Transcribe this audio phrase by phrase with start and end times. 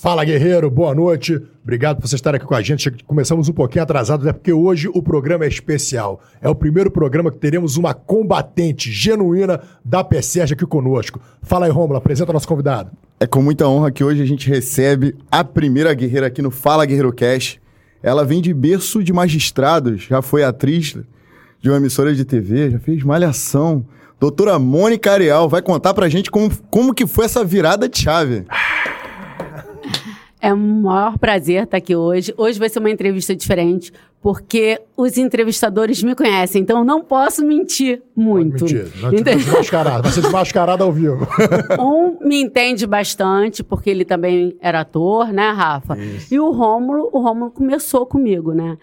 [0.00, 1.42] Fala, guerreiro, boa noite.
[1.60, 2.88] Obrigado por você estar aqui com a gente.
[3.04, 6.22] Começamos um pouquinho atrasados, é porque hoje o programa é especial.
[6.40, 11.20] É o primeiro programa que teremos uma combatente genuína da PSERG aqui conosco.
[11.42, 12.92] Fala aí, Rômulo, apresenta o nosso convidado.
[13.18, 16.86] É com muita honra que hoje a gente recebe a primeira guerreira aqui no Fala
[16.86, 17.58] Guerreiro Cash.
[18.00, 20.96] Ela vem de berço de magistrados, já foi atriz
[21.60, 23.84] de uma emissora de TV, já fez malhação.
[24.20, 28.44] Doutora Mônica Areal vai contar pra gente como, como que foi essa virada de chave.
[30.40, 32.32] É um maior prazer estar aqui hoje.
[32.36, 37.44] Hoje vai ser uma entrevista diferente, porque os entrevistadores me conhecem, então eu não posso
[37.44, 38.60] mentir muito.
[38.60, 39.02] Pode mentir.
[39.02, 40.02] Não te desmascarado.
[40.04, 41.26] Vai ser desmascarado ao vivo.
[41.78, 45.96] Um me entende bastante, porque ele também era ator, né, Rafa?
[45.98, 46.34] Isso.
[46.34, 48.76] E o Rômulo, o Rômulo começou comigo, né?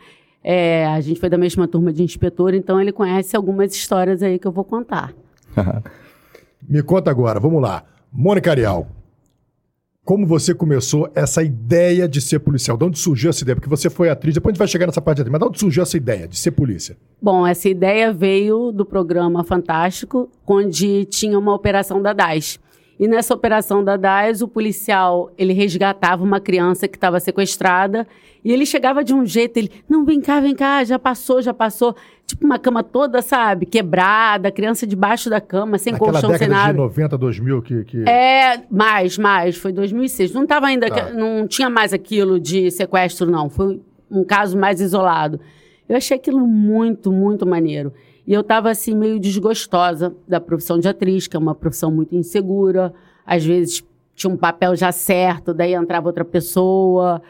[0.43, 4.37] É, a gente foi da mesma turma de inspetor, então ele conhece algumas histórias aí
[4.37, 5.13] que eu vou contar.
[6.67, 7.83] me conta agora, vamos lá.
[8.11, 8.87] Mônica Arial,
[10.05, 12.77] como você começou essa ideia de ser policial?
[12.77, 13.55] De onde surgiu essa ideia?
[13.55, 15.59] Porque você foi atriz, depois a gente vai chegar nessa parte de mas de onde
[15.59, 16.95] surgiu essa ideia de ser polícia?
[17.19, 22.59] Bom, essa ideia veio do programa Fantástico, onde tinha uma operação da DAS.
[22.99, 28.07] E nessa operação da DAS, o policial, ele resgatava uma criança que estava sequestrada
[28.45, 31.51] e ele chegava de um jeito, ele, não, vem cá, vem cá, já passou, já
[31.51, 31.95] passou.
[32.27, 36.71] Tipo uma cama toda, sabe, quebrada, criança debaixo da cama, sem Naquela colchão, sem nada.
[36.71, 38.07] de 90, 2000 que, que...
[38.07, 40.31] É, mais, mais, foi 2006.
[40.31, 41.11] Não tava ainda, tá.
[41.11, 43.49] não tinha mais aquilo de sequestro, não.
[43.49, 45.39] Foi um caso mais isolado.
[45.89, 47.91] Eu achei aquilo muito, muito maneiro.
[48.27, 52.15] E eu estava assim meio desgostosa da profissão de atriz, que é uma profissão muito
[52.15, 52.93] insegura.
[53.25, 57.23] Às vezes tinha um papel já certo, daí entrava outra pessoa.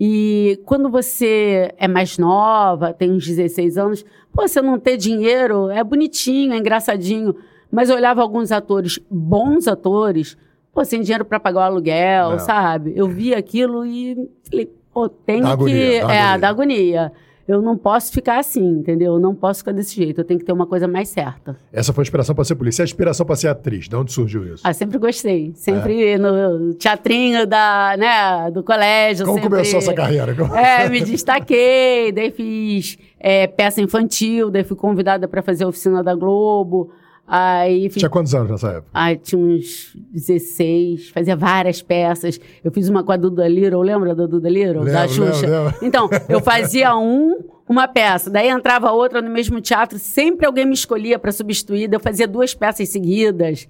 [0.00, 5.70] E quando você é mais nova, tem uns 16 anos, pô, você não ter dinheiro
[5.70, 7.34] é bonitinho, é engraçadinho.
[7.70, 10.36] Mas eu olhava alguns atores, bons atores,
[10.72, 12.38] pô, sem dinheiro para pagar o aluguel, é.
[12.38, 12.92] sabe?
[12.94, 15.48] Eu via aquilo e falei, pô, tem que.
[15.48, 16.38] Agonia, é, agonia.
[16.38, 17.12] da agonia
[17.48, 19.14] eu não posso ficar assim, entendeu?
[19.14, 20.20] Eu não posso ficar desse jeito.
[20.20, 21.56] Eu tenho que ter uma coisa mais certa.
[21.72, 22.82] Essa foi a inspiração para ser polícia.
[22.82, 23.88] E a inspiração para ser atriz?
[23.88, 24.62] De onde surgiu isso?
[24.62, 25.52] Ah, sempre gostei.
[25.54, 26.18] Sempre é.
[26.18, 29.24] no teatrinho da, né, do colégio.
[29.24, 29.50] Como sempre...
[29.50, 30.36] começou essa carreira?
[30.54, 32.12] É, me destaquei.
[32.12, 34.50] daí fiz é, peça infantil.
[34.50, 36.90] Daí fui convidada para fazer a oficina da Globo.
[37.30, 38.00] Aí fiz...
[38.00, 38.88] Tinha quantos anos nessa época?
[38.94, 42.40] Aí tinha uns 16, fazia várias peças.
[42.64, 44.82] Eu fiz uma com a Duda Little, lembra da Duda Little?
[44.82, 45.46] Lembro, da Xuxa?
[45.46, 45.74] Lembro, lembro.
[45.82, 50.72] Então, eu fazia um, uma peça, daí entrava outra no mesmo teatro, sempre alguém me
[50.72, 53.68] escolhia para substituir, eu fazia duas peças seguidas.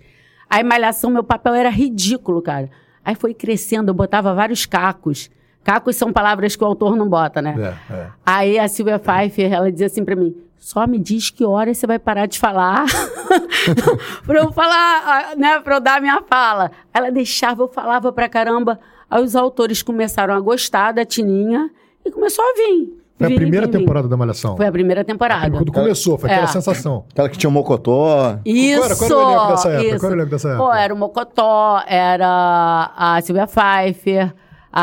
[0.49, 2.71] Aí, Malhação, meu papel era ridículo, cara.
[3.05, 5.31] Aí foi crescendo, eu botava vários cacos.
[5.69, 7.77] Cacos são palavras que o autor não bota, né?
[7.91, 8.07] É, é.
[8.25, 11.87] Aí a Silvia Pfeiffer, ela dizia assim para mim: só me diz que hora você
[11.87, 12.87] vai parar de falar
[14.25, 16.71] para eu falar, né, para eu dar a minha fala.
[16.95, 18.81] Ela deixava, eu falava pra caramba.
[19.11, 21.71] Aí os autores começaram a gostar da Tininha
[22.03, 22.99] e começou a vir.
[23.19, 24.11] Foi vim, a primeira vim, temporada vim.
[24.11, 24.57] da Malhação?
[24.57, 25.51] Foi a primeira temporada.
[25.51, 26.33] Quando começou, foi é.
[26.33, 27.05] aquela sensação.
[27.11, 28.39] Aquela que tinha o Mocotó.
[28.43, 28.81] Isso!
[28.81, 29.87] Qual era, qual era o elenco dessa época?
[29.87, 29.99] Isso.
[29.99, 30.65] Qual era o elenco dessa época?
[30.65, 34.33] Pô, era o Mocotó, era a Silvia Pfeiffer,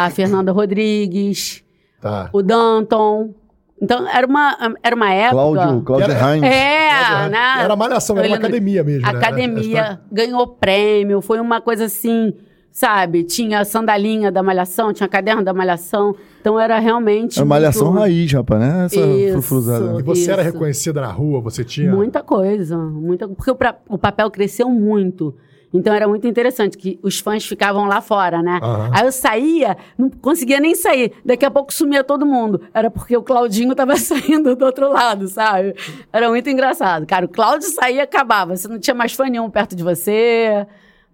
[0.03, 1.63] a Fernanda Rodrigues,
[2.01, 2.29] tá.
[2.33, 3.33] o Danton...
[3.81, 5.33] Então, era uma, era uma época...
[5.35, 6.43] Cláudio, Cláudio Heinz.
[6.43, 7.63] É, Cláudio né?
[7.63, 9.99] Era malhação, era uma academia mesmo, Academia, né?
[10.09, 12.33] ganhou prêmio, foi uma coisa assim,
[12.71, 13.25] sabe?
[13.25, 16.15] Tinha sandalinha da malhação, tinha caderno da malhação.
[16.39, 17.37] Então, era realmente...
[17.37, 17.99] Era malhação muito...
[17.99, 18.85] raiz, rapaz, né?
[18.85, 20.31] Essa isso, E você isso.
[20.31, 21.93] era reconhecida na rua, você tinha...
[21.93, 23.27] Muita coisa, muita...
[23.27, 23.75] Porque o, pra...
[23.89, 25.35] o papel cresceu muito.
[25.73, 28.59] Então era muito interessante que os fãs ficavam lá fora, né?
[28.63, 28.89] Uhum.
[28.93, 31.13] Aí eu saía, não conseguia nem sair.
[31.23, 32.61] Daqui a pouco sumia todo mundo.
[32.73, 35.75] Era porque o Claudinho estava saindo do outro lado, sabe?
[36.11, 37.05] Era muito engraçado.
[37.05, 38.55] Cara, o Cláudio saía e acabava.
[38.55, 40.65] Você não tinha mais fã nenhum perto de você.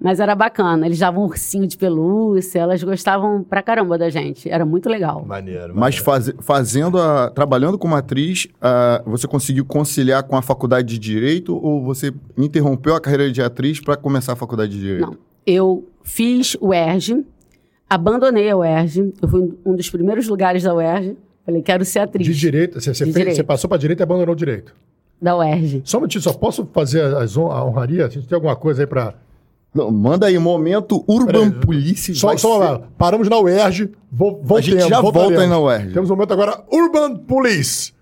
[0.04, 0.88] Mas era bacana.
[0.88, 4.50] Eles davam um ursinho de pelúcia, elas gostavam pra caramba da gente.
[4.50, 5.24] Era muito legal.
[5.24, 5.60] Maneiro.
[5.60, 5.80] maneiro.
[5.80, 10.98] Mas faz, fazendo a, trabalhando como atriz, uh, você conseguiu conciliar com a faculdade de
[10.98, 15.12] Direito ou você interrompeu a carreira de atriz para começar a faculdade de Direito?
[15.12, 15.18] Não.
[15.46, 17.24] Eu fiz o ERJ,
[17.88, 19.14] abandonei a UERJ.
[19.22, 21.16] Eu fui um dos primeiros lugares da UERJ.
[21.46, 22.26] Falei, quero ser atriz.
[22.26, 22.80] De Direito?
[22.80, 23.36] Você, você, de fez, direito.
[23.36, 24.74] você passou para Direito e abandonou o Direito?
[25.22, 25.84] Da UERJ.
[25.86, 28.08] Só um minutinho, só posso fazer as, a honraria?
[28.08, 29.14] A gente tem alguma coisa aí para
[29.74, 32.14] não, manda aí, momento Urban Police.
[32.16, 34.52] Só, só lá, paramos na UERJ, voltemos.
[34.52, 35.94] A gente já volta aí na UERJ.
[35.94, 37.94] Temos um momento agora Urban Police.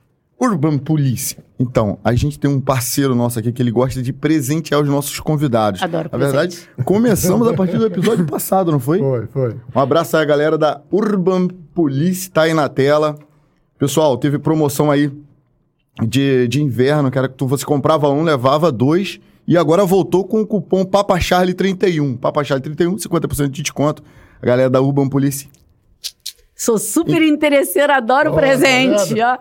[0.41, 1.37] Urban Police.
[1.59, 5.19] Então, a gente tem um parceiro nosso aqui que ele gosta de presentear os nossos
[5.19, 5.83] convidados.
[5.83, 8.99] Adoro Na verdade, começamos a partir do episódio passado, não foi?
[8.99, 9.55] Foi, foi.
[9.75, 13.15] Um abraço aí, galera da Urban Police, tá aí na tela.
[13.77, 15.11] Pessoal, teve promoção aí
[16.01, 20.23] de, de inverno, que era que tu, você comprava um, levava dois e agora voltou
[20.23, 22.17] com o cupom PAPACHARLE31.
[22.19, 24.01] PAPACHARLE31, 50% de desconto.
[24.41, 25.49] A galera da Urban Police
[26.55, 29.19] Sou super interesseira, adoro tá presente.
[29.21, 29.37] ó.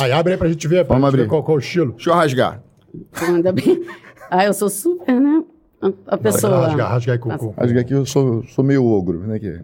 [0.00, 1.28] Aí abre aí pra gente ver, pra Vamos gente ver abrir.
[1.30, 1.92] qual, qual o estilo.
[1.92, 2.62] Deixa eu rasgar.
[3.22, 3.84] Ainda bem.
[4.30, 5.42] Ah, eu sou super, né?
[5.80, 6.66] A- A pessoa.
[6.66, 9.38] Rasga, rasga aí com, com, Rasgar aqui, eu sou, sou meio ogro, né?
[9.38, 9.60] Que...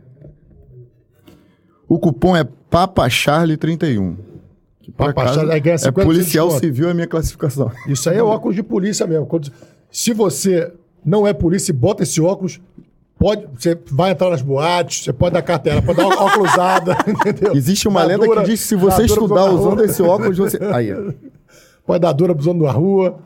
[1.88, 4.16] O cupom é PAPACharlie31.
[4.81, 7.70] Que por Papa acaso, é 50% de policial civil é a minha classificação.
[7.88, 9.26] Isso aí é óculos de polícia mesmo.
[9.26, 9.50] Quando-
[9.94, 10.73] se você
[11.05, 12.61] não é polícia e bota esse óculos,
[13.17, 17.55] pode, você vai entrar nas boates, você pode dar carteira, pode dar uma óculosada, entendeu?
[17.55, 20.37] Existe uma Dá lenda dura- que diz que se você dura estudar usando esse óculos,
[20.37, 20.58] você.
[20.73, 21.12] Aí, ó.
[21.87, 23.20] Pode dar dura usando na rua.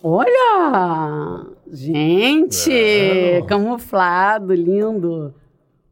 [0.00, 1.46] Olha!
[1.72, 2.70] Gente!
[2.72, 3.42] É.
[3.42, 5.34] Camuflado, lindo.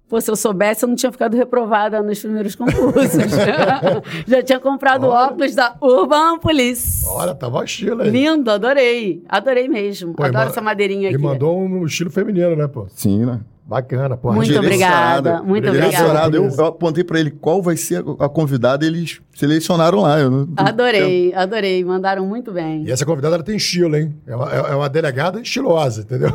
[0.08, 3.10] Pô, se eu soubesse, eu não tinha ficado reprovada nos primeiros concursos.
[4.28, 7.04] Já tinha comprado óculos da Urban Police.
[7.08, 8.10] Olha, tava o estilo aí.
[8.10, 9.22] Lindo, adorei.
[9.28, 10.12] Adorei mesmo.
[10.14, 11.22] Pô, e Adoro essa madeirinha E aqui.
[11.22, 12.86] mandou um estilo feminino, né, pô?
[12.94, 13.40] Sim, né?
[13.66, 14.30] Bacana, pô.
[14.30, 15.66] Muito obrigada, muito.
[15.68, 16.36] Eu, obrigada.
[16.36, 20.20] eu apontei pra ele qual vai ser a, a convidada, eles selecionaram lá.
[20.20, 21.82] Eu não, Adorei, adorei.
[21.82, 22.84] Mandaram muito bem.
[22.84, 24.14] E essa convidada ela tem estilo, hein?
[24.26, 26.28] É uma, é uma delegada estilosa, entendeu?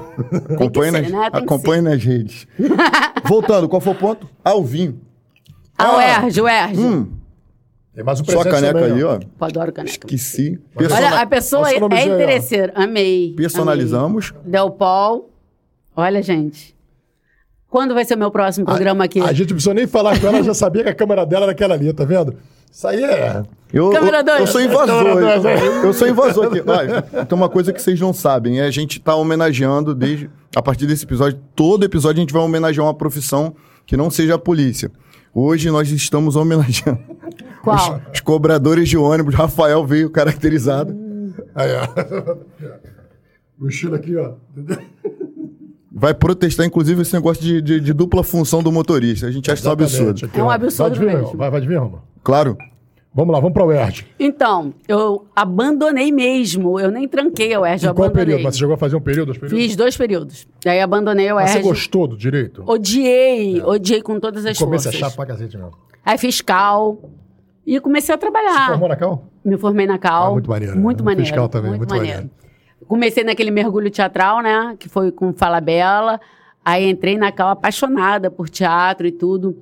[0.55, 1.29] Acompanhe, nas, né?
[1.31, 2.47] Acompanhe nas redes.
[3.27, 4.27] Voltando, qual foi o ponto?
[4.43, 4.99] Alvin.
[5.77, 6.81] Ah, o Erge, o Erge.
[6.81, 7.11] Hum,
[7.93, 9.19] Tem mais um presente caneca também, aí, ó.
[9.37, 9.91] Pô, adoro caneca.
[9.93, 10.59] Esqueci.
[10.75, 11.85] Olha, Persona- Olha, a pessoa é ó.
[11.85, 12.73] interesseira.
[12.75, 13.33] Amei.
[13.37, 14.33] Personalizamos.
[14.35, 14.51] Amei.
[14.51, 15.29] Del Paul.
[15.95, 16.78] Olha, gente.
[17.69, 19.19] Quando vai ser o meu próximo programa aqui?
[19.21, 21.51] A gente não precisou nem falar com ela, já sabia que a câmera dela era
[21.51, 22.36] aquela ali, tá vendo?
[22.71, 23.44] Isso aí é.
[23.71, 25.04] Eu, Câmera eu, eu sou invasor.
[25.04, 26.63] Câmera dois, eu, eu sou invasor aqui.
[26.66, 28.60] Olha, tem uma coisa que vocês não sabem.
[28.60, 30.30] é A gente tá homenageando desde.
[30.56, 33.56] A partir desse episódio, todo episódio a gente vai homenagear uma profissão
[33.86, 34.92] que não seja a polícia.
[35.33, 37.00] Hoje nós estamos homenageando
[37.63, 38.01] Qual?
[38.12, 39.36] os cobradores de ônibus.
[39.36, 40.95] Rafael veio caracterizado.
[41.54, 42.48] Aí, ó.
[43.68, 44.33] Estilo aqui, ó.
[46.00, 49.28] Vai protestar, inclusive, esse negócio de, de- de dupla função do motorista.
[49.28, 50.25] A gente acha isso um absurdo.
[50.25, 51.38] aqui, É um absurdo vai de vir, mesmo.
[51.38, 52.04] Vai, vai de Roma.
[52.24, 52.57] Claro.
[53.13, 54.06] Vamos lá, vamos pra UERJ.
[54.19, 56.80] Então, eu abandonei mesmo.
[56.80, 58.25] Eu nem tranquei a UERJ, eu Em qual abandonei.
[58.28, 58.44] período?
[58.44, 59.66] Mas você chegou a fazer um período, dois períodos?
[59.66, 60.48] Fiz dois períodos.
[60.63, 61.69] Daí abandonei a Mas você UERJ.
[61.69, 62.63] gostou do direito?
[62.68, 65.00] Odiei, odiei com todas as O começo é forças.
[65.10, 65.72] chato pra cacete mesmo.
[66.06, 66.98] Aí fiscal.
[67.66, 68.68] E comecei a trabalhar.
[68.69, 69.24] Formou na Cal?
[69.44, 70.28] Me formei na Cal.
[70.28, 70.81] Ah, muito maneiro, né?
[70.81, 71.25] Muito maneiro.
[71.28, 72.30] Fiscal também, muito maneiro.
[72.87, 74.75] Comecei naquele mergulho teatral, né?
[74.79, 76.19] Que foi com Fala Bela.
[76.63, 79.57] Aí entrei na Cal apaixonada por teatro e tudo.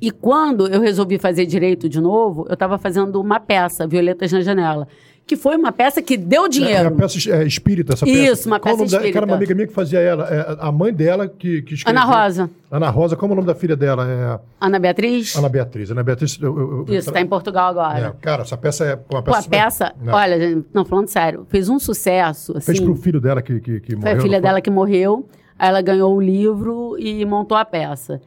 [0.00, 4.40] E quando eu resolvi fazer direito de novo, eu estava fazendo uma peça, Violetas na
[4.40, 4.88] Janela.
[5.24, 6.90] Que foi uma peça que deu É dinheiro.
[6.90, 8.18] uma peça é, espírita, essa peça.
[8.18, 9.26] Isso, uma o peça nome da- Que era espírita.
[9.30, 10.28] uma amiga minha que fazia ela.
[10.28, 12.02] é, a mãe dela que, que escreveu.
[12.02, 12.50] Ana Rosa.
[12.70, 14.06] Ana Rosa, como é o nome da filha dela?
[14.06, 15.36] É Ana Beatriz?
[15.36, 15.90] Ana Beatriz.
[15.90, 16.38] Ana Beatriz.
[16.42, 17.98] Eu, eu, eu- Isso, está em Portugal agora.
[18.08, 19.46] É, cara, essa peça é uma Pô, peça.
[19.46, 20.12] a peça, Não.
[20.12, 22.52] olha, gente, não, falando sério, fez um sucesso.
[22.60, 24.18] Fez assim, pro filho dela que, que, que Foi morreu.
[24.18, 24.42] a filha foi?
[24.42, 25.26] dela que morreu.
[25.58, 28.20] Aí ela ganhou o livro e montou a peça.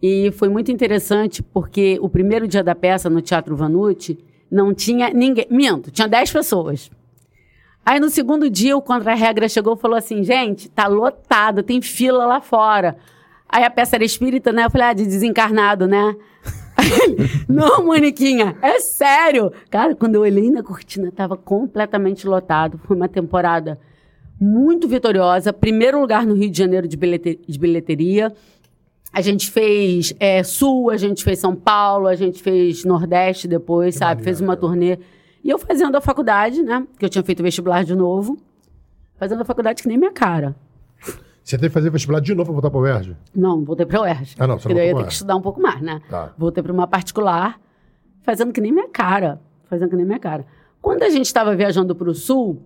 [0.00, 4.18] E foi muito interessante porque o primeiro dia da peça no Teatro Vanucci
[4.50, 5.46] não tinha ninguém.
[5.50, 6.90] Minto, tinha 10 pessoas.
[7.84, 12.26] Aí no segundo dia o contra-regra chegou e falou assim: gente, tá lotado, tem fila
[12.26, 12.96] lá fora.
[13.48, 14.64] Aí a peça era espírita, né?
[14.64, 16.16] Eu falei, ah, de desencarnado, né?
[17.48, 19.52] Não, Moniquinha, é sério.
[19.70, 22.78] Cara, quando eu olhei na cortina, tava completamente lotado.
[22.84, 23.78] Foi uma temporada
[24.40, 25.52] muito vitoriosa.
[25.52, 28.32] Primeiro lugar no Rio de Janeiro de, bilhete- de bilheteria.
[29.12, 33.94] A gente fez é, Sul, a gente fez São Paulo, a gente fez Nordeste depois,
[33.94, 34.20] Que sabe?
[34.20, 34.60] maneiro, fez uma cara.
[34.68, 34.98] turnê.
[35.42, 36.86] E eu fazendo a faculdade, né?
[36.98, 38.36] Que eu tinha feito vestibular de novo.
[39.16, 40.54] Fazendo a faculdade que nem minha cara.
[41.42, 43.16] Você tem que fazer vestibular de novo pra voltar pra UERJ?
[43.34, 44.34] Não, voltei para o UERJ.
[44.38, 46.02] Ah, não, você Porque daí eu ia ter que estudar um pouco mais, né?
[46.10, 46.34] Tá.
[46.36, 47.58] Voltei para uma particular,
[48.22, 49.40] fazendo que nem minha cara.
[49.70, 50.44] Fazendo que nem minha cara.
[50.82, 52.60] Quando a gente estava viajando para o Sul,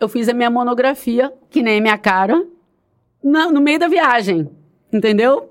[0.00, 2.44] eu fiz a minha monografia, que nem minha cara,
[3.22, 4.48] na- no meio da viagem.
[4.92, 5.50] Entendeu?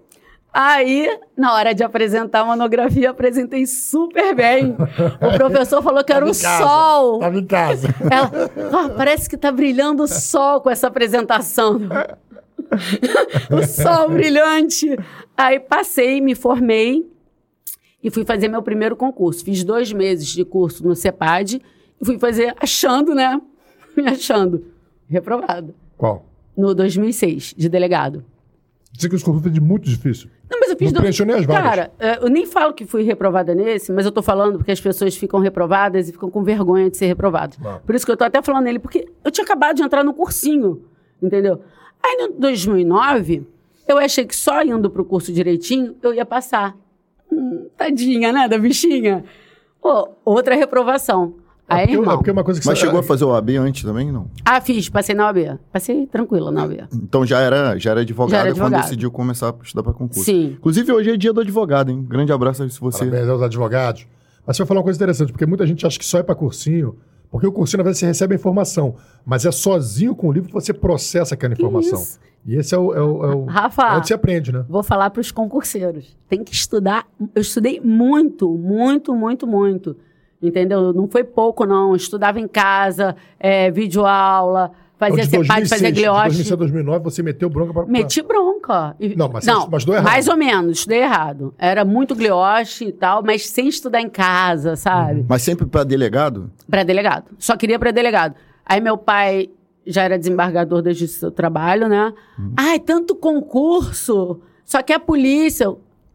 [0.53, 4.75] Aí, na hora de apresentar a monografia, apresentei super bem.
[5.19, 7.19] O professor falou que era o casa, sol.
[7.19, 7.87] Tava em casa.
[8.09, 8.31] Ela,
[8.71, 11.79] "Ah, parece que tá brilhando o sol com essa apresentação.
[13.51, 14.95] o sol brilhante.
[15.35, 17.03] Aí passei, me formei
[18.03, 19.43] e fui fazer meu primeiro concurso.
[19.43, 21.61] Fiz dois meses de curso no CEPAD
[22.01, 23.41] e fui fazer achando, né?
[23.97, 24.65] Me achando.
[25.09, 25.73] Reprovada.
[25.97, 26.25] Qual?
[26.57, 28.23] No 2006, de delegado.
[28.93, 30.29] Dizer que os concursos foi de muito difícil.
[30.49, 31.63] Não, mas eu fiz Não preencheu nem as vagas.
[31.63, 34.79] Cara, é, eu nem falo que fui reprovada nesse, mas eu tô falando porque as
[34.79, 37.57] pessoas ficam reprovadas e ficam com vergonha de ser reprovadas.
[37.85, 40.13] Por isso que eu tô até falando nele, porque eu tinha acabado de entrar no
[40.13, 40.83] cursinho,
[41.21, 41.59] entendeu?
[42.03, 43.47] Aí, no 2009,
[43.87, 46.77] eu achei que só indo pro curso direitinho, eu ia passar.
[47.31, 49.25] Hum, tadinha, né, da bichinha.
[49.81, 51.35] Pô, outra reprovação.
[51.67, 52.13] Aí, é porque, irmão.
[52.13, 54.27] é porque uma coisa que Mas você- chegou a fazer o AB antes também, não?
[54.45, 55.57] Ah, fiz, passei na OAB.
[55.71, 56.83] Passei tranquila na OAB.
[56.93, 58.81] Então já era, já era advogada Já era quando advogado.
[58.83, 60.23] decidiu começar a estudar para concurso.
[60.25, 60.55] Sim.
[60.59, 62.05] Inclusive, hoje é dia do advogado, hein?
[62.07, 63.05] Grande abraço aí se você.
[63.05, 64.05] Parabéns aos advogados.
[64.45, 66.35] Mas você vai falar uma coisa interessante, porque muita gente acha que só é para
[66.35, 66.97] cursinho,
[67.31, 70.49] porque o cursinho, na verdade, você recebe a informação, mas é sozinho com o livro
[70.49, 71.99] que você processa aquela informação.
[72.01, 72.19] isso?
[72.45, 73.83] E esse é o, é o, é o- Rafa.
[73.83, 74.65] é onde você aprende, né?
[74.67, 76.13] Vou falar para os concurseiros.
[76.27, 77.07] Tem que estudar.
[77.33, 79.95] Eu estudei muito, muito, muito, muito.
[80.47, 80.91] Entendeu?
[80.93, 81.95] Não foi pouco, não.
[81.95, 86.23] Estudava em casa, é, videoaula, fazia Então, CEPAD, fazia 2006, de glioche.
[86.27, 87.85] 2006 a 2009, você meteu bronca para...
[87.85, 88.95] Meti bronca.
[88.99, 90.05] E- Não, mas você- mas deu errado.
[90.05, 91.53] mais ou menos, estudei errado.
[91.57, 95.21] Era muito glioche e tal, mas sem estudar em casa, sabe?
[95.21, 95.25] Uhum.
[95.29, 96.51] Mas sempre para delegado?
[96.69, 97.25] Pra delegado.
[97.39, 98.35] Só queria pra delegado.
[98.65, 99.49] Aí meu pai
[99.85, 102.13] já era desembargador da Justiça do Trabalho, né?
[102.37, 102.53] Uhum.
[102.57, 104.39] Ai, tanto concurso.
[104.65, 105.73] Só que a polícia.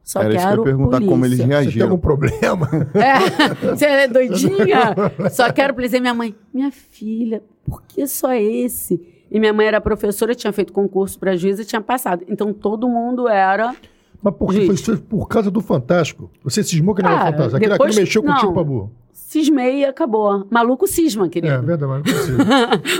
[0.09, 1.11] Eu Só Era isso que eu quero ia perguntar polícia.
[1.12, 1.87] como eles Você tem reagiram.
[1.87, 2.69] algum problema?
[2.95, 4.95] É, você é doidinha?
[5.31, 5.99] Só quero polícia.
[5.99, 9.00] E minha mãe, minha filha, por que só esse?
[9.31, 12.25] E minha mãe era professora, tinha feito concurso pra juíza e tinha passado.
[12.27, 13.75] Então todo mundo era.
[14.23, 16.31] Mas por, que foi por causa do Fantástico.
[16.43, 17.57] Você cismou que não era Cara, Fantástico.
[17.57, 18.53] Aquilo, depois- aquilo mexeu contigo não.
[18.55, 18.93] pra burro.
[19.12, 20.47] Cismei e acabou.
[20.50, 21.62] Maluco cisma, É, querido.
[21.62, 22.47] verdade, mas não é possível.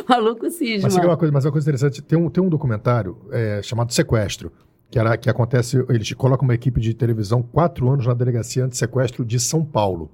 [0.07, 0.83] Maluco cisma.
[0.83, 3.93] Mas, sabe uma coisa, mas uma coisa interessante, tem um, tem um documentário é, chamado
[3.95, 4.53] Sequestro,
[4.91, 9.25] que, era, que acontece, eles colocam uma equipe de televisão quatro anos na delegacia anti-sequestro
[9.25, 10.11] de São Paulo.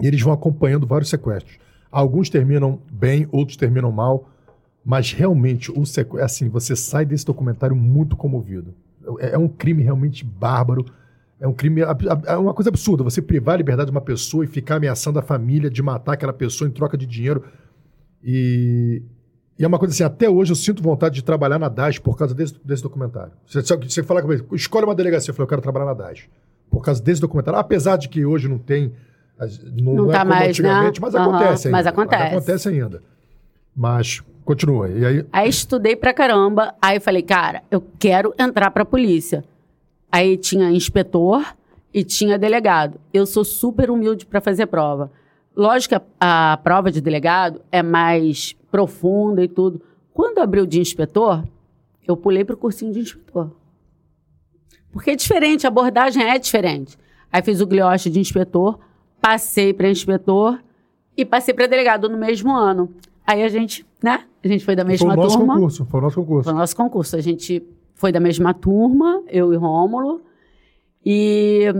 [0.00, 1.58] E eles vão acompanhando vários sequestros.
[1.90, 4.28] Alguns terminam bem, outros terminam mal,
[4.84, 8.74] mas realmente o sequestro, assim, você sai desse documentário muito comovido.
[9.18, 10.84] É, é um crime realmente bárbaro.
[11.40, 13.02] É um crime, é uma coisa absurda.
[13.02, 16.32] Você privar a liberdade de uma pessoa e ficar ameaçando a família de matar aquela
[16.32, 17.44] pessoa em troca de dinheiro.
[18.22, 19.02] E,
[19.58, 22.16] e é uma coisa assim, até hoje eu sinto vontade de trabalhar na DAS por
[22.16, 23.32] causa desse, desse documentário.
[23.46, 26.24] Você, você fala comigo, escolhe uma delegacia, eu falei, eu quero trabalhar na DAS.
[26.70, 27.58] Por causa desse documentário.
[27.60, 28.92] Apesar de que hoje não tem.
[29.80, 31.06] Não, Não não é tá como mais, antigamente, né?
[31.06, 31.76] mas Aham, acontece ainda.
[31.78, 32.22] mas acontece.
[32.34, 33.02] acontece ainda.
[33.76, 34.88] Mas, continua.
[34.88, 36.74] E aí, Aí estudei pra caramba.
[36.80, 39.44] Aí falei, cara, eu quero entrar pra polícia.
[40.10, 41.44] Aí tinha inspetor
[41.92, 42.98] e tinha delegado.
[43.12, 45.10] Eu sou super humilde pra fazer prova.
[45.56, 49.80] Lógico que a, a prova de delegado é mais profunda e tudo.
[50.12, 51.44] Quando abriu de inspetor,
[52.06, 53.50] eu pulei pro cursinho de inspetor.
[54.90, 56.96] Porque é diferente, a abordagem é diferente.
[57.32, 58.78] Aí fiz o glioche de inspetor,
[59.20, 60.62] passei para inspetor
[61.16, 62.92] e passei para delegado no mesmo ano.
[63.26, 64.24] Aí a gente, né?
[64.42, 65.54] A gente foi da foi mesma o nosso turma.
[65.54, 65.84] concurso.
[65.86, 66.44] Foi o nosso concurso.
[66.44, 67.16] Foi o nosso concurso.
[67.16, 67.62] A gente
[67.94, 70.20] foi da mesma turma, eu e Rômulo.
[71.04, 71.72] E,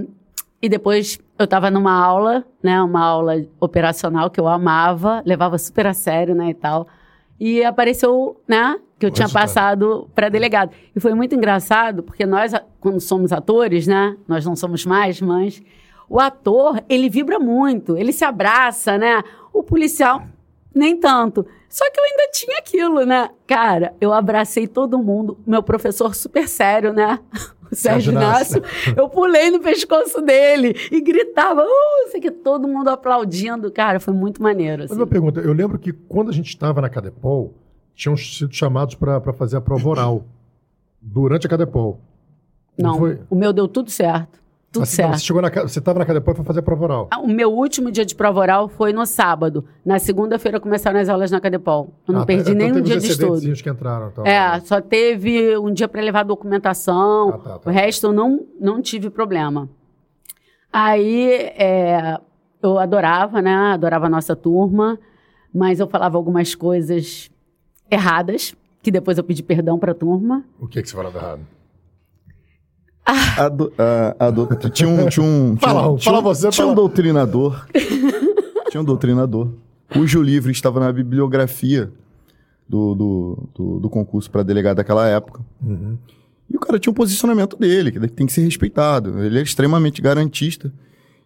[0.61, 2.81] e depois eu estava numa aula, né?
[2.83, 6.51] Uma aula operacional que eu amava, levava super a sério, né?
[6.51, 6.87] E tal.
[7.39, 8.79] E apareceu, né?
[8.99, 9.43] Que eu O tinha resultado.
[9.43, 10.71] passado para delegado.
[10.95, 14.17] E foi muito engraçado, porque nós, quando somos atores, né?
[14.29, 15.61] Nós não somos mais, mas
[16.09, 19.23] o ator, ele vibra muito, ele se abraça, né?
[19.53, 20.23] O policial,
[20.75, 21.45] nem tanto.
[21.69, 23.31] Só que eu ainda tinha aquilo, né?
[23.49, 25.37] Cara, eu abracei todo mundo.
[25.45, 27.19] Meu professor super sério, né?
[27.71, 28.63] O Sérgio Inácio.
[28.97, 33.71] Eu pulei no pescoço dele e gritava, uh, sei que todo mundo aplaudindo.
[33.71, 34.83] Cara, foi muito maneiro.
[34.83, 35.01] Mas Assim.
[35.01, 37.55] uma pergunta, eu lembro que quando a gente estava na Cadepol,
[37.95, 40.25] tinham sido chamados para fazer a prova oral.
[41.01, 42.01] Durante a Cadepol.
[42.79, 43.21] Não, foi?
[43.31, 44.44] o meu deu tudo certo.
[44.75, 45.19] Tudo não, certo.
[45.19, 47.09] Você chegou na, você estava na Cadepol e foi fazer a prova oral.
[47.11, 49.65] Ah, O meu último dia de prova oral foi no sábado.
[49.87, 51.95] Na segunda-feira começaram as aulas na Cadepol.
[52.09, 53.41] Eu não Ah, perdi então nenhum dia de estudo.
[53.41, 54.09] que entraram.
[54.09, 57.29] Então, É, só teve um dia para levar documentação.
[57.31, 57.71] Ah, tá, tá.
[57.71, 59.69] O resto eu não, não tive problema.
[60.73, 62.19] Aí é,
[62.61, 63.55] eu adorava, né?
[63.55, 64.99] Adorava a nossa turma,
[65.55, 67.31] mas eu falava algumas coisas
[67.89, 70.43] erradas, que depois eu pedi perdão para a turma.
[70.59, 71.41] O que, que você falava errado?
[73.07, 75.09] A do- a- a do- tinha um.
[75.09, 76.77] Tinha um tinha Fala, um- tinha fala um- você, Tinha um fala.
[76.77, 77.67] doutrinador.
[78.71, 79.51] tinha um doutrinador.
[79.93, 81.93] Cujo livro estava na bibliografia
[82.69, 85.41] do, do, do, do concurso para delegado daquela época.
[85.63, 85.97] Uhum.
[86.51, 89.23] E o cara tinha um posicionamento dele, que tem que ser respeitado.
[89.23, 90.73] Ele é extremamente garantista.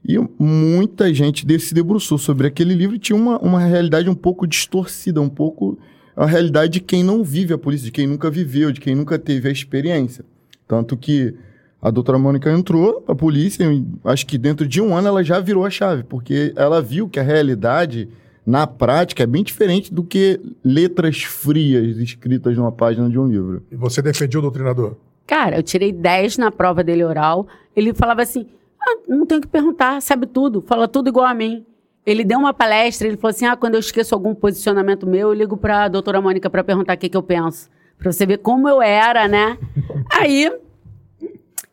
[0.05, 4.47] E muita gente se debruçou sobre aquele livro e tinha uma, uma realidade um pouco
[4.47, 5.79] distorcida, um pouco
[6.17, 9.19] a realidade de quem não vive a polícia, de quem nunca viveu, de quem nunca
[9.19, 10.25] teve a experiência.
[10.67, 11.35] Tanto que
[11.81, 15.39] a doutora Mônica entrou pra polícia e acho que dentro de um ano ela já
[15.39, 18.09] virou a chave, porque ela viu que a realidade,
[18.45, 23.63] na prática, é bem diferente do que letras frias escritas numa página de um livro.
[23.71, 24.97] E você defendia o doutrinador?
[25.25, 27.47] Cara, eu tirei 10 na prova dele oral.
[27.77, 28.47] Ele falava assim:
[28.81, 31.65] ah, não tenho que perguntar, sabe tudo, fala tudo igual a mim.
[32.05, 35.35] Ele deu uma palestra, ele falou assim: ah, quando eu esqueço algum posicionamento meu, eu
[35.35, 37.69] ligo para a doutora Mônica para perguntar o que, que eu penso.
[37.97, 39.59] Para você ver como eu era, né?
[40.11, 40.51] Aí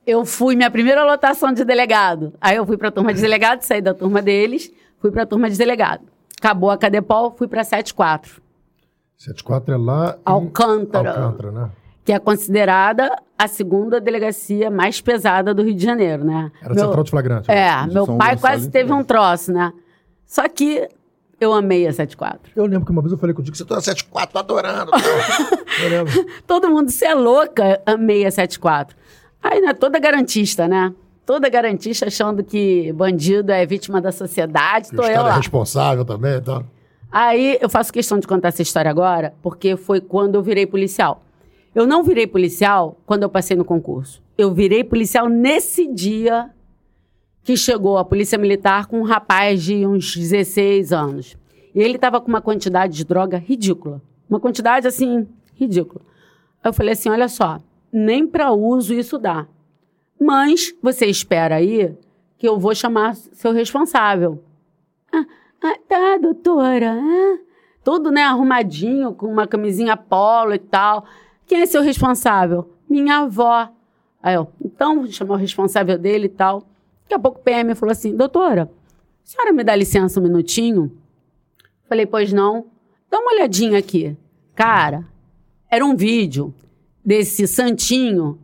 [0.06, 2.34] eu fui, minha primeira lotação de delegado.
[2.40, 5.26] Aí eu fui para a turma de delegado, saí da turma deles, fui para a
[5.26, 6.04] turma de delegado.
[6.38, 8.42] acabou a Cadepol, fui para 74.
[9.18, 11.10] 74 é lá Alcântara.
[11.10, 11.72] Alcântara, né?
[12.04, 16.52] Que é considerada a segunda delegacia mais pesada do Rio de Janeiro, né?
[16.62, 17.52] Era meu, central de flagrante.
[17.52, 19.74] É, meu pai quase teve um troço, né?
[20.28, 20.88] Só que
[21.40, 22.52] eu amei a 74.
[22.56, 24.92] Eu lembro que uma vez eu falei contigo, você tá na 74, tô adorando.
[25.82, 26.26] eu lembro.
[26.46, 28.96] Todo mundo, você é louca, amei a 74.
[29.48, 30.92] Aí, né, toda garantista, né?
[31.24, 35.34] Toda garantista achando que bandido é vítima da sociedade, tô eu lá.
[35.34, 36.66] é responsável também, então.
[37.12, 41.24] Aí, eu faço questão de contar essa história agora, porque foi quando eu virei policial.
[41.76, 44.20] Eu não virei policial quando eu passei no concurso.
[44.36, 46.50] Eu virei policial nesse dia
[47.44, 51.38] que chegou a polícia militar com um rapaz de uns 16 anos.
[51.76, 54.02] E ele estava com uma quantidade de droga ridícula.
[54.28, 56.02] Uma quantidade, assim, ridícula.
[56.64, 57.60] Aí eu falei assim: olha só,
[57.96, 59.48] nem para uso isso dá.
[60.20, 61.96] Mas você espera aí
[62.38, 64.44] que eu vou chamar seu responsável.
[65.14, 65.26] Ah,
[65.64, 66.94] ah tá, doutora.
[66.94, 67.40] Ah,
[67.86, 71.06] tudo, né, arrumadinho, com uma camisinha polo e tal.
[71.48, 72.70] Quem é seu responsável?
[72.90, 73.70] Minha avó.
[74.22, 76.64] Aí eu, então, vou chamar o responsável dele e tal.
[77.04, 78.68] Daqui a pouco o PM falou assim: Doutora, a
[79.24, 80.92] senhora me dá licença um minutinho?
[81.88, 82.66] Falei: Pois não.
[83.10, 84.18] Dá uma olhadinha aqui.
[84.54, 85.06] Cara,
[85.70, 86.54] era um vídeo
[87.06, 88.40] desse santinho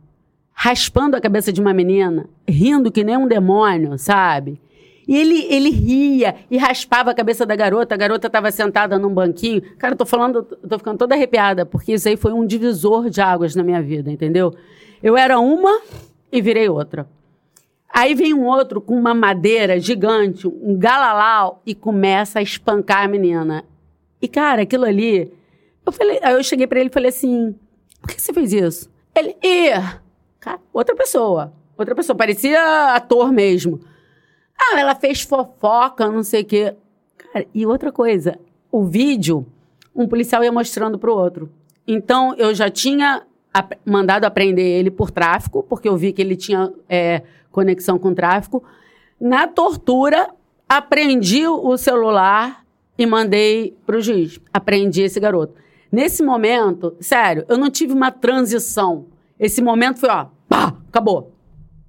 [0.52, 4.60] raspando a cabeça de uma menina, rindo que nem um demônio, sabe?
[5.08, 7.94] E ele, ele ria e raspava a cabeça da garota.
[7.94, 9.60] A garota estava sentada num banquinho.
[9.76, 13.20] Cara, eu tô falando, tô ficando toda arrepiada, porque isso aí foi um divisor de
[13.20, 14.54] águas na minha vida, entendeu?
[15.02, 15.80] Eu era uma
[16.30, 17.08] e virei outra.
[17.92, 23.08] Aí vem um outro com uma madeira gigante, um galalau, e começa a espancar a
[23.08, 23.64] menina.
[24.20, 25.30] E, cara, aquilo ali.
[25.84, 27.54] Eu falei, eu cheguei para ele e falei assim:
[28.02, 28.90] por que você fez isso?
[29.14, 29.36] Ele.
[30.40, 31.52] Cara, outra pessoa.
[31.78, 32.16] Outra pessoa.
[32.16, 33.80] Parecia ator mesmo.
[34.58, 36.74] Ah, ela fez fofoca, não sei o quê.
[37.16, 38.38] Cara, e outra coisa:
[38.70, 39.46] o vídeo,
[39.94, 41.48] um policial ia mostrando pro outro.
[41.86, 43.22] Então, eu já tinha
[43.84, 46.72] mandado apreender ele por tráfico, porque eu vi que ele tinha.
[46.88, 48.64] É, conexão com tráfico.
[49.20, 50.30] Na tortura,
[50.68, 52.64] aprendi o celular
[52.98, 54.40] e mandei para o juiz.
[54.52, 55.54] Aprendi esse garoto.
[55.92, 59.08] Nesse momento, sério, eu não tive uma transição.
[59.38, 61.34] Esse momento foi, ó, pá, acabou.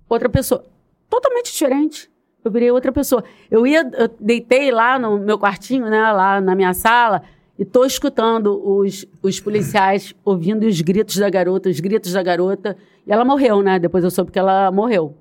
[0.09, 0.65] Outra pessoa.
[1.09, 2.11] Totalmente diferente.
[2.43, 3.23] Eu virei outra pessoa.
[3.49, 7.21] Eu ia, eu deitei lá no meu quartinho, né, lá na minha sala,
[7.57, 12.75] e tô escutando os, os policiais ouvindo os gritos da garota, os gritos da garota.
[13.07, 13.79] E ela morreu, né?
[13.79, 15.15] Depois eu soube que ela morreu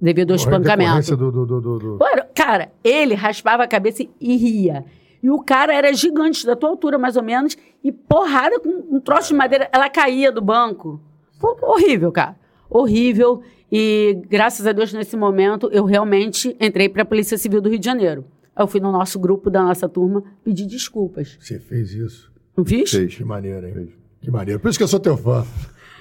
[0.00, 1.14] devido ao espancamento.
[1.14, 1.98] Do, do, do, do,
[2.34, 4.84] Cara, ele raspava a cabeça e ria.
[5.24, 9.00] E o cara era gigante, da tua altura mais ou menos, e porrada com um
[9.00, 9.70] troço de madeira.
[9.72, 11.00] Ela caía do banco.
[11.40, 12.36] Foi horrível, cara.
[12.68, 13.40] Horrível.
[13.72, 17.78] E graças a Deus, nesse momento, eu realmente entrei para a Polícia Civil do Rio
[17.78, 18.26] de Janeiro.
[18.54, 21.38] Eu fui no nosso grupo da nossa turma pedir desculpas.
[21.40, 22.30] Você fez isso?
[22.54, 22.90] Não fiz?
[22.90, 23.14] Fez.
[23.14, 23.94] Que maneiro, hein?
[24.20, 24.60] Que maneiro.
[24.60, 25.42] Por isso que eu sou teu fã.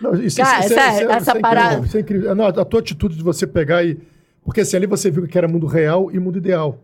[0.01, 1.85] Não, isso, Cara, isso, sério, isso, essa parada.
[1.85, 2.35] Isso é incrível.
[2.35, 3.97] Não, a tua atitude de você pegar e.
[4.43, 6.77] Porque assim, ali você viu que era mundo real e mundo ideal.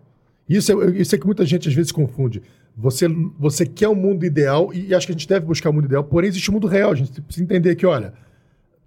[0.49, 2.41] Isso é, isso é que muita gente às vezes confunde.
[2.75, 3.07] Você,
[3.37, 5.85] você quer um mundo ideal e acho que a gente deve buscar o um mundo
[5.85, 6.91] ideal, porém existe o um mundo real.
[6.91, 8.13] A gente precisa entender que, olha,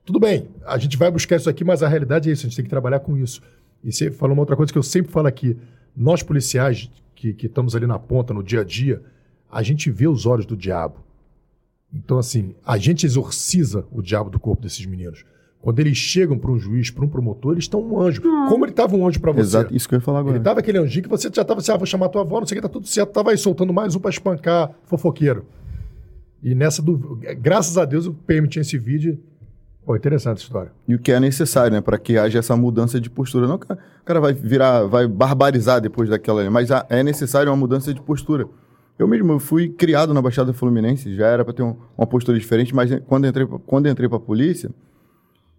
[0.05, 2.57] tudo bem, a gente vai buscar isso aqui, mas a realidade é isso, a gente
[2.57, 3.41] tem que trabalhar com isso.
[3.85, 5.57] E você falou uma outra coisa que eu sempre falo aqui.
[5.97, 9.01] Nós policiais que, que estamos ali na ponta, no dia a dia,
[9.51, 11.05] a gente vê os olhos do diabo.
[11.93, 15.25] Então, assim, a gente exorciza o diabo do corpo desses meninos.
[15.63, 18.21] Quando eles chegam para um juiz, para um promotor, eles estão um anjo.
[18.25, 18.49] Hum.
[18.49, 19.43] Como ele estava um anjo para você.
[19.43, 20.35] Exato, isso que eu ia falar agora.
[20.35, 22.47] Ele estava aquele anjinho que você já estava assim, ah, vou chamar tua avó, não
[22.49, 23.11] sei o que, tá tudo certo.
[23.11, 25.47] Estava aí soltando mais um para espancar fofoqueiro.
[26.43, 27.21] E nessa, do...
[27.39, 29.21] graças a Deus, o PM tinha esse vídeo.
[29.87, 30.73] Pô, interessante a história.
[30.89, 31.81] E o que é necessário, né?
[31.81, 33.47] Para que haja essa mudança de postura.
[33.47, 36.49] Não, o cara vai virar, vai barbarizar depois daquela.
[36.51, 38.49] Mas é necessário uma mudança de postura.
[38.99, 42.39] Eu mesmo eu fui criado na Baixada Fluminense, já era para ter um, uma postura
[42.39, 44.71] diferente, mas quando entrei quando entrei para a polícia,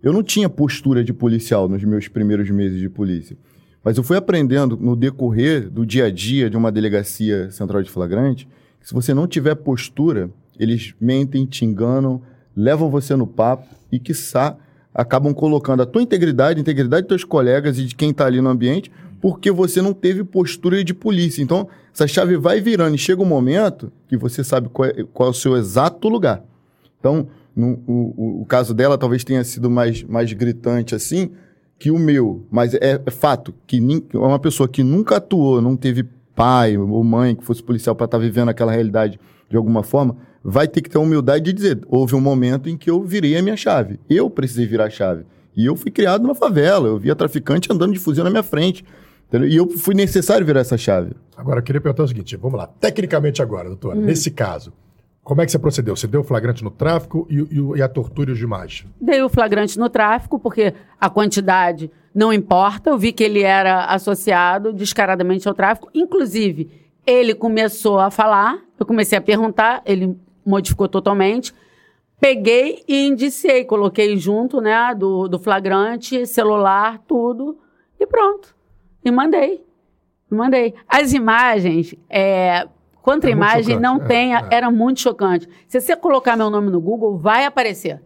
[0.04, 3.38] eu não tinha postura de policial nos meus primeiros meses de polícia.
[3.82, 7.89] Mas eu fui aprendendo no decorrer do dia a dia de uma delegacia central de
[7.89, 8.46] flagrante,
[8.82, 12.22] que se você não tiver postura, eles mentem, te enganam,
[12.56, 14.58] levam você no papo e, quiçá,
[14.94, 18.42] acabam colocando a tua integridade, a integridade dos teus colegas e de quem está ali
[18.42, 21.42] no ambiente, porque você não teve postura de polícia.
[21.42, 25.28] Então, essa chave vai virando e chega um momento que você sabe qual é, qual
[25.28, 26.44] é o seu exato lugar.
[27.00, 31.32] Então, no, o, o, caso dela talvez tenha sido mais, mais gritante assim
[31.78, 33.78] que o meu, mas é, é fato que
[34.13, 38.06] é uma pessoa que nunca atuou, não teve pai ou mãe que fosse policial para
[38.06, 41.54] estar tá vivendo aquela realidade de alguma forma, vai ter que ter a humildade de
[41.54, 44.00] dizer: houve um momento em que eu virei a minha chave.
[44.10, 45.26] Eu precisei virar a chave.
[45.56, 48.84] E eu fui criado na favela, eu via traficante andando de fuzil na minha frente.
[49.32, 51.12] E eu fui necessário virar essa chave.
[51.36, 52.68] Agora, eu queria perguntar o seguinte: vamos lá.
[52.68, 54.02] Tecnicamente, agora, doutora, hum.
[54.02, 54.74] nesse caso,
[55.24, 55.96] como é que você procedeu?
[55.96, 58.86] Você deu o flagrante no tráfico e, e, e a tortura e os demais?
[59.00, 62.90] Dei o flagrante no tráfico, porque a quantidade não importa.
[62.90, 65.90] Eu vi que ele era associado descaradamente ao tráfico.
[65.94, 66.70] Inclusive,
[67.08, 71.54] ele começou a falar, eu comecei a perguntar, ele modificou totalmente.
[72.20, 77.58] Peguei e indiciei, coloquei junto, né, do, do flagrante, celular, tudo,
[77.98, 78.54] e pronto.
[79.04, 79.66] E mandei.
[80.30, 80.74] Mandei.
[80.88, 82.68] As imagens, é,
[83.04, 84.42] contra é imagem não é, tem, é.
[84.50, 85.48] era muito chocante.
[85.68, 88.02] Se você colocar meu nome no Google, vai aparecer.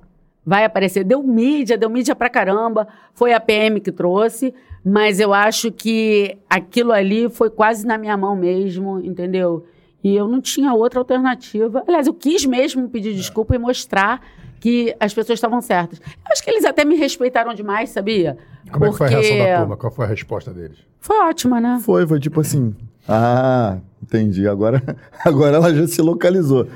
[0.46, 1.04] Vai aparecer.
[1.04, 2.88] Deu mídia, deu mídia pra caramba.
[3.14, 8.18] Foi a PM que trouxe, mas eu acho que aquilo ali foi quase na minha
[8.18, 9.66] mão mesmo, entendeu?
[10.04, 11.84] E eu não tinha outra alternativa.
[11.88, 14.22] Aliás, eu quis mesmo pedir desculpa e mostrar
[14.60, 16.00] que as pessoas estavam certas.
[16.00, 18.38] Eu acho que eles até me respeitaram demais, sabia?
[18.72, 19.04] Como Porque...
[19.04, 19.78] é que foi a reação da turma?
[19.78, 20.78] Qual foi a resposta deles?
[21.00, 21.80] Foi ótima, né?
[21.84, 22.76] Foi, foi tipo assim.
[23.08, 24.48] Ah, entendi.
[24.48, 24.84] Agora,
[25.24, 26.68] agora ela já se localizou.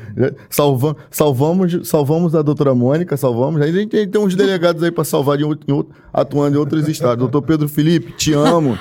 [0.49, 3.61] Salva, salvamos, salvamos a doutora Mônica, salvamos.
[3.61, 7.17] A gente tem uns delegados aí para salvar de, em, atuando em outros estados.
[7.17, 8.77] Doutor Pedro Felipe, te amo.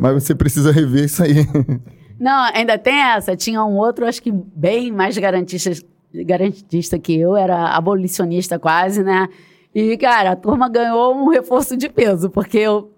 [0.00, 1.46] mas você precisa rever isso aí.
[2.18, 3.34] Não, ainda tem essa.
[3.34, 5.70] Tinha um outro, acho que bem mais garantista,
[6.12, 9.26] garantista que eu, era abolicionista quase, né?
[9.74, 12.92] E, cara, a turma ganhou um reforço de peso, porque eu.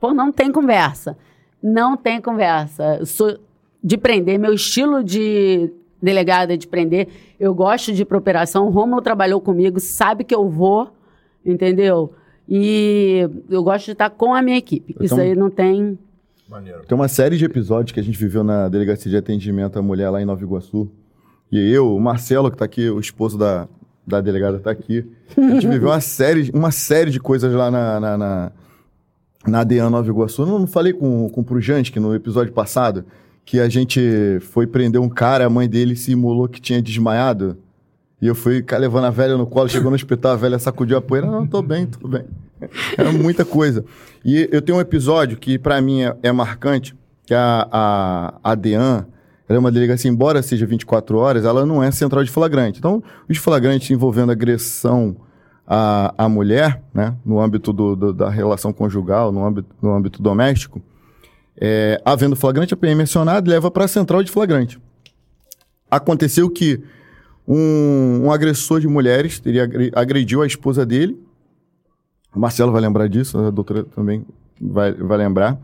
[0.00, 1.16] Pô, não tem conversa.
[1.64, 3.02] Não tem conversa.
[3.06, 3.38] Sou
[3.82, 7.08] de prender, meu estilo de delegada é de prender.
[7.40, 8.66] Eu gosto de ir pra operação.
[8.66, 10.90] O Romulo trabalhou comigo, sabe que eu vou,
[11.44, 12.12] entendeu?
[12.46, 14.92] E eu gosto de estar com a minha equipe.
[14.92, 15.98] Então, Isso aí não tem.
[16.46, 16.82] Maneiro.
[16.86, 20.10] Tem uma série de episódios que a gente viveu na delegacia de atendimento à mulher
[20.10, 20.90] lá em Nova Iguaçu.
[21.50, 23.66] E eu, o Marcelo, que está aqui, o esposo da,
[24.06, 25.10] da delegada, está aqui.
[25.34, 28.52] A gente viveu uma série, uma série de coisas lá na, na, na,
[29.46, 30.44] na ADEAN Nova Iguaçu.
[30.46, 33.04] Não, não falei com, com o que no episódio passado,
[33.44, 37.58] que a gente foi prender um cara, a mãe dele simulou que tinha desmaiado.
[38.20, 41.02] E eu fui levando a velha no colo, chegou no hospital, a velha sacudiu a
[41.02, 41.26] poeira.
[41.26, 42.24] Não, tô bem, tô bem.
[42.96, 43.84] É muita coisa.
[44.24, 48.54] E eu tenho um episódio que para mim é, é, marcante, que a, a, a
[48.54, 49.06] DEAN,
[49.46, 52.78] ela é uma delegacia, embora seja 24 horas, ela não é central de flagrante.
[52.78, 55.16] Então, os flagrantes envolvendo agressão
[55.66, 60.22] à, à mulher, né, no âmbito do, do, da relação conjugal, no âmbito, no âmbito
[60.22, 60.82] doméstico,
[61.60, 64.80] é, havendo flagrante, a PM mencionada leva para a central de flagrante.
[65.90, 66.82] Aconteceu que
[67.46, 71.18] um, um agressor de mulheres teria agrediu a esposa dele,
[72.34, 74.26] o Marcelo vai lembrar disso, a doutora também
[74.60, 75.58] vai, vai lembrar.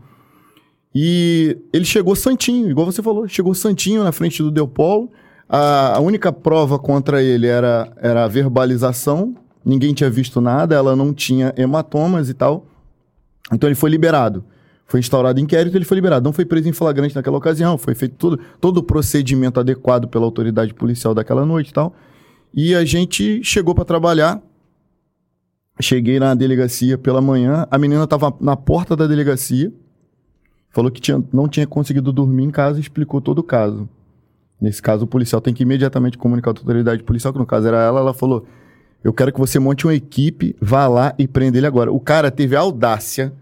[0.95, 5.09] E ele chegou santinho, igual você falou, chegou santinho na frente do Deopolo.
[5.49, 10.95] A, a única prova contra ele era, era a verbalização, ninguém tinha visto nada, ela
[10.95, 12.65] não tinha hematomas e tal.
[13.51, 14.43] Então ele foi liberado.
[14.85, 16.23] Foi instaurado inquérito, ele foi liberado.
[16.23, 20.25] Não foi preso em flagrante naquela ocasião, foi feito todo, todo o procedimento adequado pela
[20.25, 21.95] autoridade policial daquela noite e tal.
[22.53, 24.41] E a gente chegou para trabalhar
[25.81, 29.73] Cheguei na delegacia pela manhã, a menina estava na porta da delegacia,
[30.69, 33.89] falou que tinha, não tinha conseguido dormir em casa e explicou todo o caso.
[34.59, 37.81] Nesse caso, o policial tem que imediatamente comunicar a autoridade policial, que no caso era
[37.81, 38.45] ela, ela falou:
[39.03, 41.91] Eu quero que você monte uma equipe, vá lá e prenda ele agora.
[41.91, 43.33] O cara teve a audácia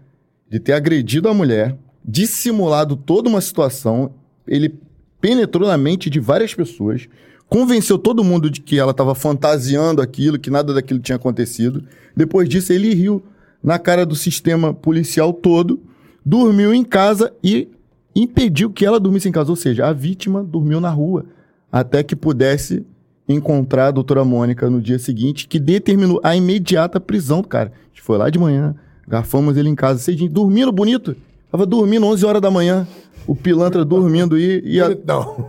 [0.48, 4.12] de ter agredido a mulher, dissimulado toda uma situação,
[4.46, 4.74] ele
[5.20, 7.08] penetrou na mente de várias pessoas,
[7.48, 11.84] convenceu todo mundo de que ela estava fantasiando aquilo, que nada daquilo tinha acontecido.
[12.16, 13.22] Depois disso, ele riu
[13.62, 15.80] na cara do sistema policial todo,
[16.24, 17.68] dormiu em casa e
[18.16, 19.50] impediu que ela dormisse em casa.
[19.50, 21.26] Ou seja, a vítima dormiu na rua
[21.70, 22.84] até que pudesse
[23.32, 27.72] encontrar a doutora Mônica no dia seguinte, que determinou a imediata prisão do cara.
[27.72, 28.74] A gente foi lá de manhã,
[29.06, 31.16] garfamos ele em casa cedinho, dormindo bonito.
[31.50, 32.86] Tava dormindo 11 horas da manhã,
[33.26, 34.62] o pilantra dormindo e...
[34.64, 34.96] e a...
[35.04, 35.48] Não.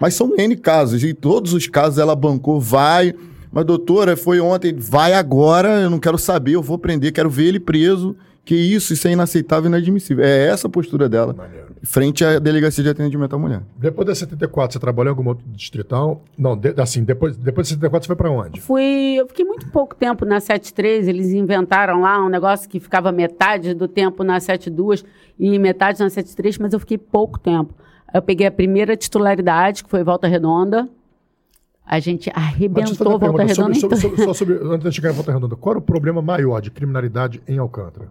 [0.00, 3.14] Mas são N casos, e todos os casos ela bancou, vai.
[3.52, 7.44] Mas, doutora, foi ontem, vai agora, eu não quero saber, eu vou prender, quero ver
[7.44, 8.16] ele preso.
[8.44, 10.22] Que isso, isso é inaceitável e inadmissível.
[10.22, 11.68] É essa a postura dela, Maneiro.
[11.82, 13.62] frente à delegacia de atendimento à mulher.
[13.76, 16.20] Depois da 74, você trabalhou em algum outro distritão?
[16.36, 18.60] Não, de, assim, depois, depois da 74, você foi para onde?
[18.60, 23.10] Fui, eu fiquei muito pouco tempo na 73, eles inventaram lá um negócio que ficava
[23.10, 25.04] metade do tempo na 72
[25.38, 27.72] e metade na 73, mas eu fiquei pouco tempo.
[28.12, 30.86] Eu peguei a primeira titularidade, que foi Volta Redonda.
[31.86, 33.74] A gente arrebentou Volta Redonda.
[33.74, 36.60] Sobre, sobre, só sobre, antes de chegar em Volta Redonda, qual era o problema maior
[36.60, 38.08] de criminalidade em Alcântara?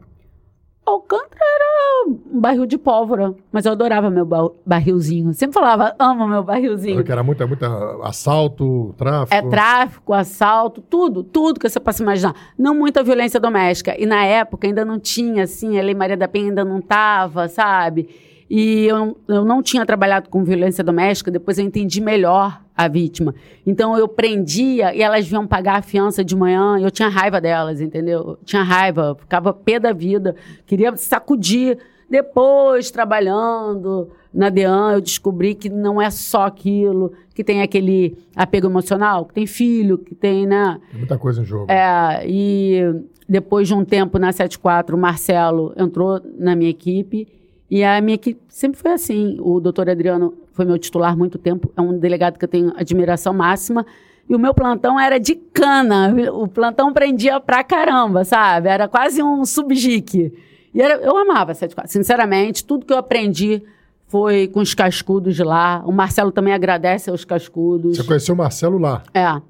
[0.86, 3.34] Alcântara era um barril de pólvora.
[3.52, 5.34] Mas eu adorava meu ba barrilzinho.
[5.34, 6.98] Sempre falava, amo meu barrilzinho.
[6.98, 7.66] Porque era muito, muito
[8.04, 9.34] assalto, tráfico.
[9.34, 12.36] É tráfico, assalto, tudo, tudo que você possa imaginar.
[12.58, 13.96] Não muita violência doméstica.
[13.98, 17.48] E na época ainda não tinha, assim, a Lei Maria da Penha ainda não tava,
[17.48, 18.10] sabe?
[18.56, 23.34] E eu, eu não tinha trabalhado com violência doméstica, depois eu entendi melhor a vítima.
[23.66, 27.42] Então eu prendia e elas vinham pagar a fiança de manhã, e eu tinha raiva
[27.42, 28.20] delas, entendeu?
[28.20, 30.36] Eu tinha raiva, ficava pé da vida,
[30.68, 31.80] queria sacudir.
[32.08, 38.68] Depois, trabalhando na DEAN, eu descobri que não é só aquilo, que tem aquele apego
[38.68, 40.80] emocional, que tem filho, que tem, né?
[40.92, 41.72] Tem muita coisa em jogo.
[41.72, 42.84] É, e
[43.28, 47.42] depois de um tempo na 74, o Marcelo entrou na minha equipe
[47.74, 49.36] e a minha equipe sempre foi assim.
[49.40, 53.34] O doutor Adriano foi meu titular muito tempo, é um delegado que eu tenho admiração
[53.34, 53.84] máxima.
[54.30, 56.14] E o meu plantão era de cana.
[56.34, 58.70] O plantão prendia pra caramba, sabe?
[58.70, 60.32] Era quase um subjique.
[60.72, 61.92] E era, eu amava 74.
[61.92, 63.64] Sinceramente, tudo que eu aprendi
[64.08, 65.82] foi com os cascudos de lá.
[65.84, 67.98] O Marcelo também agradece aos cascudos.
[67.98, 69.02] Você conheceu o Marcelo lá?
[69.16, 69.42] É.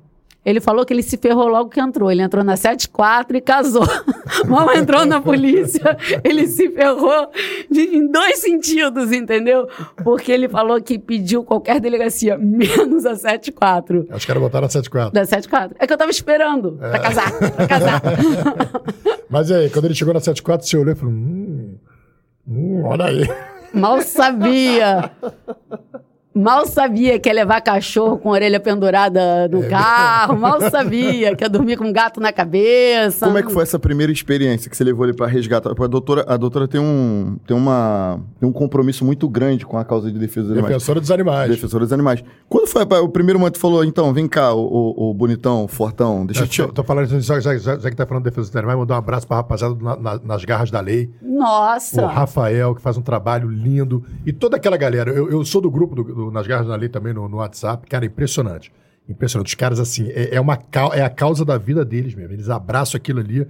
[0.45, 2.11] Ele falou que ele se ferrou logo que entrou.
[2.11, 3.87] Ele entrou na 74 e casou.
[4.47, 7.29] Mal entrou na polícia, ele se ferrou
[7.69, 9.67] de, em dois sentidos, entendeu?
[10.03, 14.07] Porque ele falou que pediu qualquer delegacia, menos a 74.
[14.09, 15.13] Acho que era botar na 74.
[15.13, 15.75] Da 74.
[15.79, 16.89] É que eu tava esperando é.
[16.89, 18.01] pra casar, pra casar.
[19.29, 21.77] Mas aí, quando ele chegou na 74, você olhou e falou: hum,
[22.47, 23.27] hum, olha aí.
[23.73, 25.11] Mal sabia.
[26.35, 29.67] Mal sabia que ia levar cachorro com a orelha pendurada no é.
[29.69, 33.27] carro, mal sabia que ia dormir com um gato na cabeça.
[33.27, 35.69] Como é que foi essa primeira experiência que você levou ele para resgatar?
[35.69, 39.85] A doutora, a doutora tem, um, tem, uma, tem um compromisso muito grande com a
[39.85, 40.73] causa de defesa dos animais.
[40.73, 41.49] Defensora dos animais.
[41.51, 42.23] Defensora dos animais.
[42.49, 45.67] Quando foi o primeiro momento que falou, então, vem cá, o, o, o bonitão, o
[45.67, 46.63] fortão, deixa eu te...
[46.63, 48.95] Tô, tô falando, já, já, já, já que tá falando de defesa dos animais, mandar
[48.95, 51.11] um abraço pra rapaziada na, na, nas garras da lei.
[51.21, 52.01] Nossa!
[52.01, 54.03] O Rafael, que faz um trabalho lindo.
[54.25, 56.89] E toda aquela galera, eu, eu sou do grupo do, do nas garras da lei
[56.89, 58.71] também no, no WhatsApp, cara, impressionante.
[59.07, 59.47] Impressionante.
[59.47, 60.57] Os caras, assim, é, é, uma,
[60.93, 62.33] é a causa da vida deles mesmo.
[62.33, 63.47] Eles abraçam aquilo ali.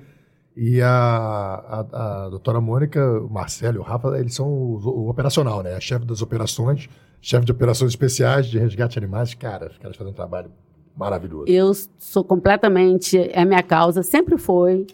[0.55, 5.09] E a, a, a doutora Mônica, o Marcelo e o Rafa, eles são o, o
[5.09, 5.75] operacional, né?
[5.75, 6.87] A chefe das operações,
[7.21, 9.33] chefe de operações especiais de resgate de animais.
[9.33, 10.51] Cara, os caras fazem um trabalho
[10.95, 11.45] maravilhoso.
[11.47, 13.17] Eu sou completamente.
[13.17, 14.85] É minha causa, sempre foi.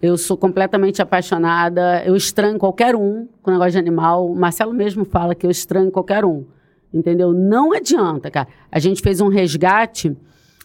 [0.00, 2.02] Eu sou completamente apaixonada.
[2.04, 4.30] Eu estranho qualquer um com negócio de animal.
[4.30, 6.44] O Marcelo mesmo fala que eu estranho qualquer um.
[6.92, 7.32] Entendeu?
[7.32, 8.48] Não adianta, cara.
[8.70, 10.16] A gente fez um resgate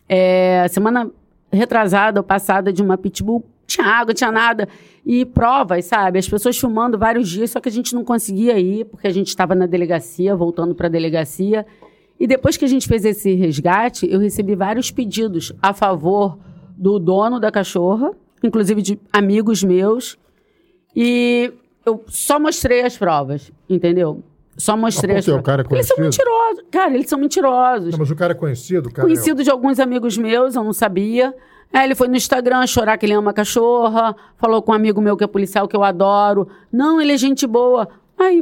[0.09, 1.09] é, semana
[1.51, 3.45] retrasada ou passada de uma pitbull.
[3.65, 4.67] Tinha água, tinha nada.
[5.05, 6.19] E provas, sabe?
[6.19, 9.27] As pessoas filmando vários dias, só que a gente não conseguia ir, porque a gente
[9.27, 11.65] estava na delegacia, voltando para a delegacia.
[12.19, 16.37] E depois que a gente fez esse resgate, eu recebi vários pedidos a favor
[16.75, 18.11] do dono da cachorra,
[18.43, 20.17] inclusive de amigos meus.
[20.95, 21.53] E
[21.85, 24.23] eu só mostrei as provas, entendeu?
[24.58, 26.63] Só mostrei mas as o cara é Eles são mentirosos.
[26.72, 27.91] Cara, eles são mentirosos.
[27.91, 29.08] Não, mas o cara é conhecido, cara.
[29.08, 29.43] Conhecido é...
[29.43, 31.34] de alguns amigos meus, eu não sabia.
[31.72, 35.15] É, ele foi no Instagram chorar que ele ama cachorra, falou com um amigo meu
[35.15, 36.48] que é policial, que eu adoro.
[36.72, 37.88] Não, ele é gente boa.
[38.17, 38.41] Aí,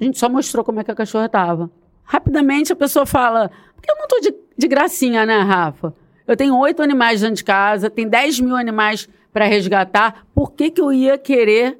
[0.00, 1.70] a gente só mostrou como é que a cachorra tava.
[2.02, 5.94] Rapidamente a pessoa fala, porque eu não tô de, de gracinha, né, Rafa?
[6.26, 10.26] Eu tenho oito animais dentro de casa, tem 10 mil animais para resgatar.
[10.34, 11.78] Por que, que eu ia querer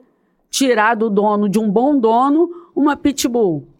[0.51, 3.72] tirar do dono, de um bom dono, uma pitbull?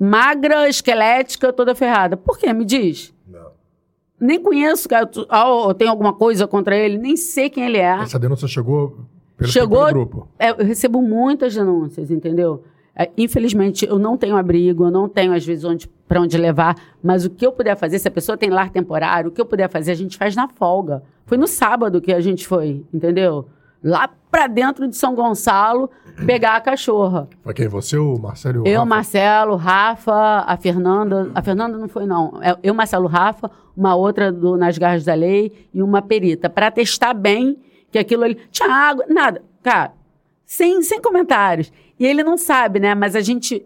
[0.00, 2.16] Magra, esquelética, toda ferrada.
[2.16, 2.50] Por quê?
[2.54, 3.12] Me diz.
[3.28, 3.50] Não.
[4.18, 5.08] Nem conheço, cara.
[5.30, 8.00] Oh, tem alguma coisa contra ele, nem sei quem ele é.
[8.00, 9.04] Essa denúncia chegou
[9.36, 10.28] pelo, chegou, pelo grupo?
[10.38, 12.64] É, eu recebo muitas denúncias, entendeu?
[12.96, 16.76] É, infelizmente, eu não tenho abrigo, eu não tenho, às vezes, onde, para onde levar,
[17.02, 19.46] mas o que eu puder fazer, se a pessoa tem lar temporário, o que eu
[19.46, 21.02] puder fazer, a gente faz na folga.
[21.24, 23.46] Foi no sábado que a gente foi, entendeu?
[23.82, 25.90] Lá para dentro de São Gonçalo
[26.26, 27.28] pegar a cachorra.
[27.42, 27.66] Foi quem?
[27.68, 28.86] Você, o Marcelo e o Eu, Rafa?
[28.86, 31.30] Marcelo, Rafa, a Fernanda.
[31.34, 32.38] A Fernanda não foi, não.
[32.42, 36.48] É, eu, Marcelo, Rafa, uma outra do Nas Garras da Lei e uma perita.
[36.48, 37.58] Para testar bem
[37.90, 38.36] que aquilo ali.
[38.50, 39.42] Tinha água, nada.
[39.62, 39.92] Cara,
[40.44, 41.72] sem, sem comentários.
[41.98, 42.94] E ele não sabe, né?
[42.94, 43.64] Mas a gente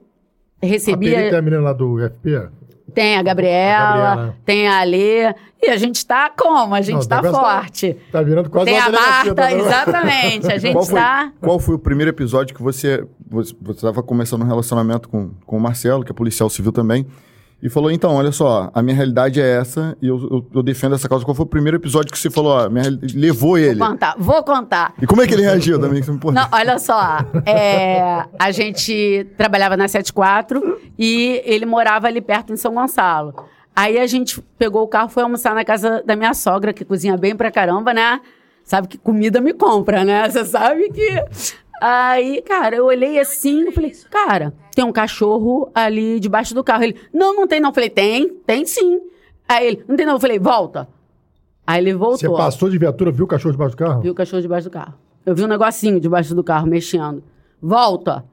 [0.62, 1.10] recebia.
[1.10, 2.48] A perita é a menina lá do FP?
[2.94, 5.34] Tem a Gabriela, a Gabriela, tem a Alê.
[5.62, 6.74] E a gente está como?
[6.74, 7.94] A gente está tá forte.
[8.12, 9.54] Tá, tá virando quase Tem a Marta, né?
[9.54, 10.52] exatamente.
[10.52, 11.32] A gente está...
[11.40, 13.04] Qual foi o primeiro episódio que você...
[13.30, 17.06] Você estava começando um relacionamento com, com o Marcelo, que é policial civil também
[17.64, 20.94] e falou: então, olha só, a minha realidade é essa e eu, eu, eu, defendo
[20.94, 21.24] essa causa.
[21.24, 22.52] Qual foi o primeiro episódio que você falou?
[22.52, 23.78] Ó, minha, levou ele?
[23.78, 24.94] Vou contar, vou contar.
[25.00, 26.02] E como é que ele reagiu também?
[26.06, 32.56] Não, olha só, é, a gente trabalhava na 74 e ele morava ali perto em
[32.56, 33.34] São Gonçalo.
[33.74, 37.16] Aí a gente pegou o carro, foi almoçar na casa da minha sogra, que cozinha
[37.16, 38.20] bem pra caramba, né?
[38.62, 40.28] Sabe que comida me compra, né?
[40.28, 41.24] Você sabe que
[41.86, 46.84] Aí, cara, eu olhei assim, eu falei, cara, tem um cachorro ali debaixo do carro.
[46.84, 47.68] Ele, não, não tem não.
[47.68, 49.02] Eu falei, tem, tem sim.
[49.46, 50.14] Aí ele, não tem não.
[50.14, 50.88] Eu falei, volta.
[51.66, 52.16] Aí ele voltou.
[52.16, 54.00] Você passou de viatura, viu o cachorro debaixo do carro?
[54.00, 54.94] Viu o cachorro debaixo do carro.
[55.26, 57.22] Eu vi um negocinho debaixo do carro, mexendo.
[57.60, 58.24] Volta.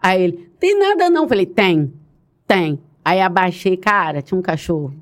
[0.00, 1.24] Aí ele, tem nada não.
[1.24, 1.92] Eu falei, tem,
[2.46, 2.78] tem.
[3.04, 4.94] Aí abaixei, cara, tinha um cachorro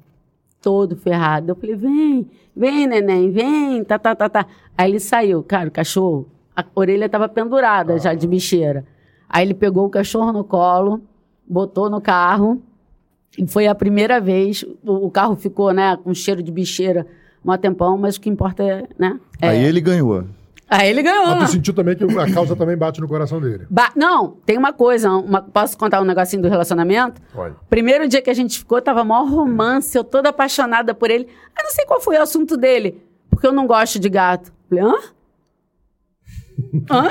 [0.63, 1.51] todo ferrado.
[1.51, 4.47] Eu falei, vem, vem, neném, vem, tá, tá, tá, tá.
[4.79, 6.27] Aí ele saiu, cara, o cachorro,
[6.61, 8.85] a orelha tava pendurada já de bicheira.
[9.29, 11.01] Aí ele pegou o cachorro no colo,
[11.47, 12.63] botou no carro,
[13.39, 17.07] e foi a primeira vez, o, o carro ficou, né, com cheiro de bicheira
[17.45, 19.19] um tempão, mas o que importa é, né?
[19.41, 19.49] É...
[19.49, 20.25] Aí ele ganhou.
[20.69, 21.27] Aí ele ganhou.
[21.27, 23.67] Mas tu sentiu também que a causa também bate no coração dele.
[23.69, 25.11] Ba não, tem uma coisa.
[25.11, 27.21] Uma, posso contar um negocinho do relacionamento?
[27.35, 27.57] Pode.
[27.69, 31.27] Primeiro dia que a gente ficou, tava maior romance, eu toda apaixonada por ele.
[31.59, 34.53] Eu não sei qual foi o assunto dele, porque eu não gosto de gato.
[34.69, 34.95] Falei, hã?
[36.91, 37.09] Hã?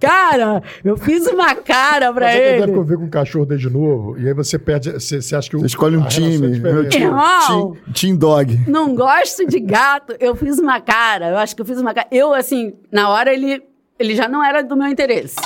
[0.00, 2.44] cara, eu fiz uma cara pra Mas ele.
[2.44, 4.92] Você deve conviver com um cachorro desde novo, e aí você perde.
[4.92, 5.60] Você, você acha que o.
[5.60, 6.52] Você escolhe um é time.
[6.54, 7.46] time, Irmão!
[7.46, 8.60] team, team Dog.
[8.68, 10.14] não gosto de gato.
[10.18, 12.06] Eu fiz uma cara, eu acho que eu fiz uma cara.
[12.10, 13.62] Eu, assim, na hora ele,
[13.98, 15.36] ele já não era do meu interesse.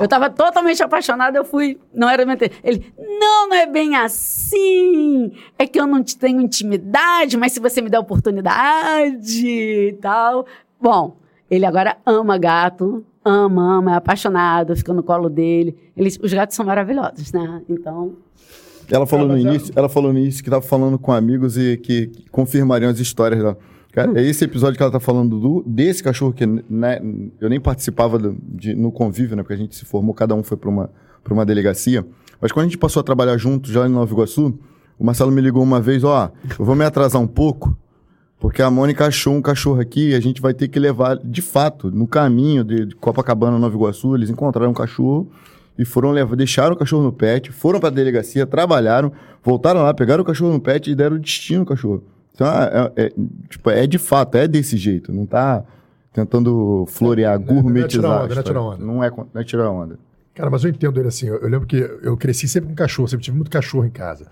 [0.00, 2.60] Eu tava totalmente apaixonada, eu fui, não era do meu interesse.
[2.62, 5.32] Ele, não, não é bem assim.
[5.58, 10.46] É que eu não te tenho intimidade, mas se você me der oportunidade e tal.
[10.80, 11.16] Bom,
[11.50, 15.76] ele agora ama gato, ama, ama, é apaixonado, fica no colo dele.
[15.96, 17.62] Eles, os gatos são maravilhosos, né?
[17.68, 18.12] Então,
[18.90, 21.76] Ela falou no é- início, ela falou no início que tava falando com amigos e
[21.76, 23.56] que, que confirmariam as histórias dela.
[23.92, 27.00] Cara, é esse episódio que ela tá falando do, desse cachorro que né,
[27.40, 29.42] eu nem participava do- de- no convívio, né?
[29.42, 30.90] Porque a gente se formou, cada um foi para uma,
[31.24, 32.06] pra uma delegacia.
[32.40, 34.58] Mas quando a gente passou a trabalhar junto, já em Nova Iguaçu,
[34.98, 37.76] o Marcelo me ligou uma vez, ó, eu vou me atrasar um pouco,
[38.38, 41.42] porque a Mônica achou um cachorro aqui e a gente vai ter que levar, de
[41.42, 45.30] fato, no caminho de, de Copacabana, Nova Iguaçu, eles encontraram um cachorro
[45.78, 50.22] e foram levar, deixaram o cachorro no pet, foram pra delegacia, trabalharam, voltaram lá, pegaram
[50.22, 52.02] o cachorro no pet e deram destino ao cachorro.
[52.34, 53.12] Então, é, é- é,
[53.48, 55.64] tipo, é de fato, é desse jeito, não tá
[56.12, 58.02] tentando florear, Não é- não é gourmetizar.
[58.02, 58.84] tirar a onda, não é tirar onda.
[58.84, 59.98] Não é, não é tirar onda.
[60.34, 61.26] Cara, mas eu entendo ele assim.
[61.28, 64.26] Eu, eu lembro que eu cresci sempre com cachorro, sempre tive muito cachorro em casa.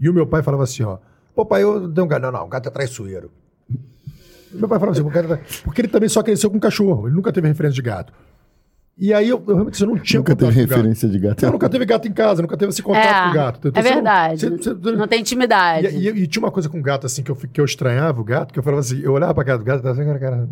[0.00, 0.98] E o meu pai falava assim, ó.
[1.34, 2.22] Pô, pai, eu dei um gato.
[2.22, 3.30] Não, não, o gato é traiçoeiro.
[4.52, 7.06] Meu pai falava assim, o gato é tra- porque ele também só cresceu com cachorro,
[7.08, 8.12] ele nunca teve referência de gato.
[8.98, 10.68] E aí eu, eu realmente eu não tinha Nunca teve com gato.
[10.76, 11.42] referência de gato.
[11.42, 13.68] Não, nunca teve gato em casa, nunca teve esse contato é, com o gato.
[13.68, 14.40] Então, é você não- verdade.
[14.62, 15.86] você- você- não tem intimidade.
[15.88, 18.24] e, e- e tinha uma coisa com gato, assim, que eu, que eu estranhava o
[18.24, 20.18] gato, que eu falava assim, eu olhava pra cara do gato e tava assim, cara,
[20.18, 20.48] cara.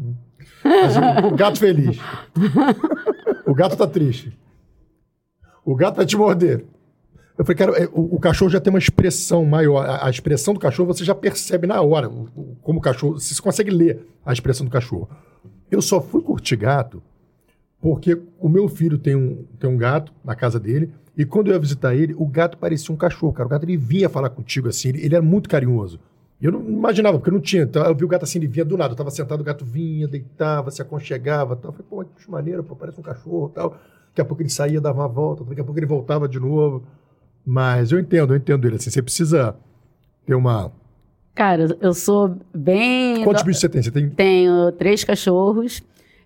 [0.86, 1.98] Assim, o gato feliz.
[3.46, 4.36] o gato tá triste.
[5.62, 6.64] O gato vai te morder.
[7.40, 9.88] Eu falei, cara, é, o, o cachorro já tem uma expressão maior.
[9.88, 12.06] A, a expressão do cachorro você já percebe na hora.
[12.62, 13.18] como o cachorro.
[13.18, 15.08] Você consegue ler a expressão do cachorro.
[15.70, 17.02] Eu só fui curtir gato
[17.80, 20.92] porque o meu filho tem um, tem um gato na casa dele.
[21.16, 23.46] E quando eu ia visitar ele, o gato parecia um cachorro, cara.
[23.46, 25.98] O gato ele vinha falar contigo assim, ele, ele era muito carinhoso.
[26.42, 27.62] Eu não imaginava, porque eu não tinha.
[27.62, 28.92] Então, eu vi o gato assim, ele vinha do nada.
[28.92, 31.70] Eu tava sentado, o gato vinha, deitava, se aconchegava tal.
[31.70, 33.70] Eu falei, pô, que maneiro, pô, parece um cachorro tal.
[34.08, 36.84] Daqui a pouco ele saía, dava uma volta, daqui a pouco ele voltava de novo.
[37.44, 38.76] Mas eu entendo, eu entendo ele.
[38.76, 39.56] Assim, você precisa
[40.26, 40.72] ter uma.
[41.34, 43.24] Cara, eu sou bem.
[43.24, 43.82] Quantos bichos você tem?
[43.82, 44.10] Você tem.
[44.10, 45.82] Tenho três cachorros.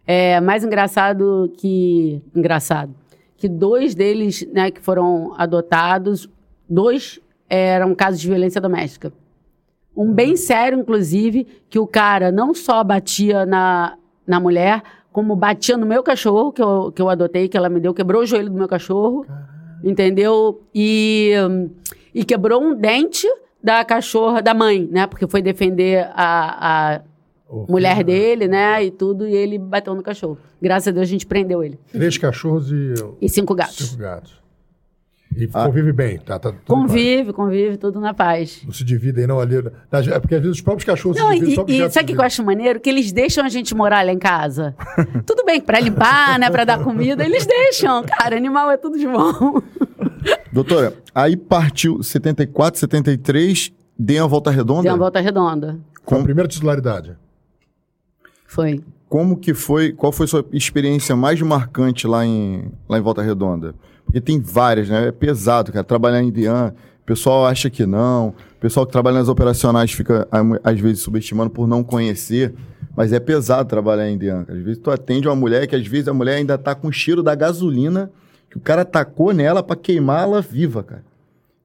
[0.06, 2.22] É mais engraçado que.
[2.34, 2.94] Engraçado.
[3.36, 6.28] Que dois deles, né, que foram adotados,
[6.68, 9.12] dois eram casos de violência doméstica.
[9.96, 13.96] Um bem sério, inclusive, que o cara não só batia na,
[14.26, 17.78] na mulher, como batia no meu cachorro, que eu, que eu adotei, que ela me
[17.78, 19.24] deu, quebrou o joelho do meu cachorro,
[19.84, 20.62] entendeu?
[20.74, 21.70] E, hum,
[22.14, 23.26] e quebrou um dente
[23.62, 25.06] da cachorra, da mãe, né?
[25.06, 27.00] Porque foi defender a, a
[27.48, 28.84] Ô, mulher filho, dele, né?
[28.84, 30.38] E tudo, e ele bateu no cachorro.
[30.60, 31.78] Graças a Deus a gente prendeu ele.
[31.92, 33.76] Três cachorros e E cinco gatos.
[33.76, 34.43] cinco gatos.
[35.36, 35.66] E Ah.
[35.66, 36.38] convive bem, tá?
[36.38, 36.52] tá.
[36.66, 38.62] Convive, convive, tudo na paz.
[38.64, 39.56] Não se dividem, não, ali.
[39.56, 42.14] É porque às vezes os próprios cachorros Não, se dividem, e, próprios e sabe o
[42.14, 42.78] que eu acho maneiro?
[42.80, 44.74] Que eles deixam a gente morar lá em casa.
[45.26, 46.50] Tudo bem, pra limpar, né?
[46.50, 48.04] Pra dar comida, eles deixam.
[48.04, 49.60] Cara, animal é tudo de bom.
[50.52, 54.82] Doutora, aí partiu 74, 73, deu uma volta redonda.
[54.82, 55.78] Deu uma volta redonda.
[56.06, 57.16] Foi a primeira titularidade.
[58.46, 58.82] Foi.
[59.08, 63.22] Como que foi, qual foi a sua experiência mais marcante lá em, lá em Volta
[63.22, 63.74] Redonda?
[64.04, 65.08] Porque tem várias, né?
[65.08, 65.84] É pesado, cara.
[65.84, 68.28] Trabalhar em Dian, o pessoal acha que não.
[68.28, 70.28] O pessoal que trabalha nas operacionais fica,
[70.62, 72.54] às vezes, subestimando por não conhecer.
[72.96, 74.44] Mas é pesado trabalhar em Dian.
[74.44, 74.58] cara.
[74.58, 76.92] Às vezes tu atende uma mulher que, às vezes, a mulher ainda tá com o
[76.92, 78.10] cheiro da gasolina
[78.54, 81.04] que o cara tacou nela pra queimá-la viva, cara.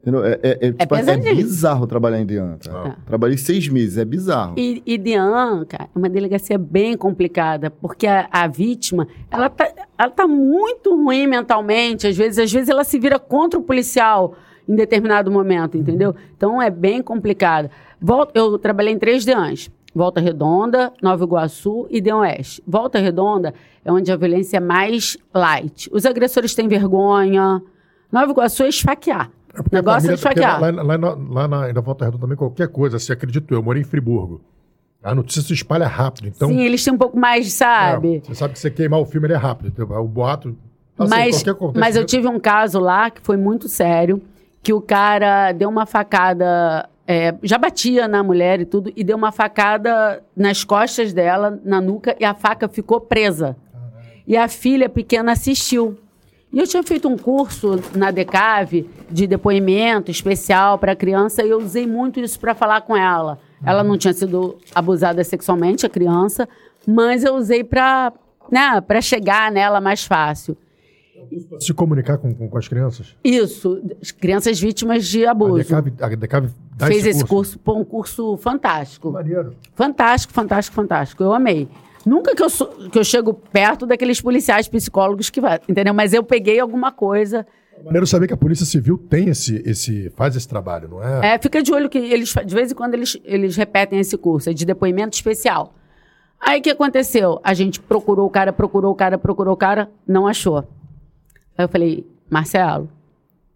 [0.01, 0.25] Entendeu?
[0.25, 2.97] É, é, é, tipo, é bizarro trabalhar em Dian, cara.
[3.05, 4.55] Trabalhei seis meses, é bizarro.
[4.57, 9.71] E, e Dian, cara, é uma delegacia bem complicada, porque a, a vítima, ela tá.
[9.99, 14.33] Ela tá muito ruim mentalmente, às vezes, às vezes ela se vira contra o policial
[14.67, 16.15] em determinado momento, entendeu?
[16.37, 17.69] Então é bem complicado.
[17.99, 19.69] Volta, eu trabalhei em três DEANs.
[19.93, 22.63] Volta Redonda, Nova Iguaçu e De Oeste.
[22.65, 25.89] Volta Redonda é onde a violência é mais light.
[25.91, 27.61] Os agressores têm vergonha.
[28.09, 29.29] Nova Iguaçu é esfaquear.
[29.53, 30.61] É o negócio é esfaquear.
[30.61, 33.63] Lá, lá, lá, lá na, na Volta Redonda também qualquer coisa, se acredito eu, eu
[33.63, 34.39] morei em Friburgo.
[35.01, 36.49] A notícia se espalha rápido, então...
[36.49, 38.17] Sim, eles têm um pouco mais, sabe?
[38.17, 39.73] É, você sabe que você queimar o filme, ele é rápido.
[39.95, 40.57] O boato...
[40.97, 41.43] Assim, mas,
[41.75, 44.21] mas eu tive um caso lá que foi muito sério,
[44.61, 49.17] que o cara deu uma facada é, já batia na mulher e tudo, e deu
[49.17, 53.57] uma facada nas costas dela, na nuca, e a faca ficou presa.
[54.27, 55.97] E a filha pequena assistiu.
[56.53, 61.57] E eu tinha feito um curso na DECAV de depoimento especial para criança e eu
[61.57, 63.39] usei muito isso para falar com ela.
[63.63, 66.47] Ela não tinha sido abusada sexualmente, a criança,
[66.87, 68.13] mas eu usei para
[68.51, 70.57] né, chegar nela mais fácil.
[71.59, 73.15] Se comunicar com, com, com, as crianças?
[73.23, 73.81] Isso,
[74.19, 75.75] crianças vítimas de abuso.
[75.75, 76.49] A Decave
[76.87, 79.11] fez esse curso, curso um curso fantástico.
[79.11, 79.53] Maneiro.
[79.75, 81.23] Fantástico, fantástico, fantástico.
[81.23, 81.67] Eu amei.
[82.05, 85.93] Nunca que eu, sou, que eu chego perto daqueles policiais psicólogos que vai, entendeu?
[85.93, 87.45] Mas eu peguei alguma coisa.
[87.79, 91.35] É maneiro saber que a Polícia Civil tem esse, esse faz esse trabalho, não é?
[91.35, 94.49] É, fica de olho que eles de vez em quando eles, eles repetem esse curso,
[94.49, 95.73] é de depoimento especial.
[96.39, 97.39] Aí o que aconteceu?
[97.43, 100.59] A gente procurou o cara, procurou o cara, procurou o cara, não achou.
[101.57, 102.89] Aí eu falei, Marcelo,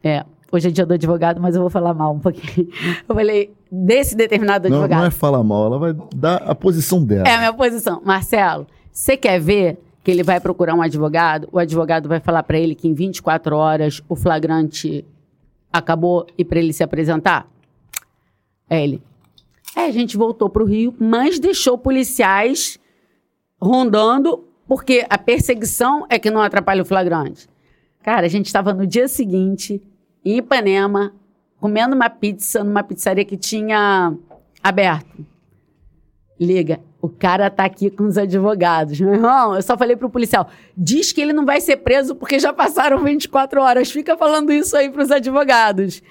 [0.04, 2.68] é, hoje é dia do advogado, mas eu vou falar mal um pouquinho.
[3.08, 5.00] Eu falei, desse determinado não, advogado.
[5.00, 7.28] Não é falar mal, ela vai dar a posição dela.
[7.28, 8.02] É a minha posição.
[8.04, 11.48] Marcelo, você quer ver que ele vai procurar um advogado?
[11.52, 15.06] O advogado vai falar para ele que em 24 horas o flagrante
[15.72, 17.48] acabou e para ele se apresentar?
[18.70, 19.02] É ele.
[19.76, 22.78] É, a gente voltou para o Rio, mas deixou policiais
[23.60, 27.48] rondando, porque a perseguição é que não atrapalha o flagrante.
[28.04, 29.82] Cara, a gente estava no dia seguinte,
[30.24, 31.14] em Ipanema,
[31.60, 34.14] comendo uma pizza numa pizzaria que tinha
[34.62, 35.26] aberto.
[36.40, 38.98] Liga, o cara tá aqui com os advogados.
[38.98, 42.40] Meu irmão, eu só falei pro policial: diz que ele não vai ser preso porque
[42.40, 43.92] já passaram 24 horas.
[43.92, 46.02] Fica falando isso aí pros advogados.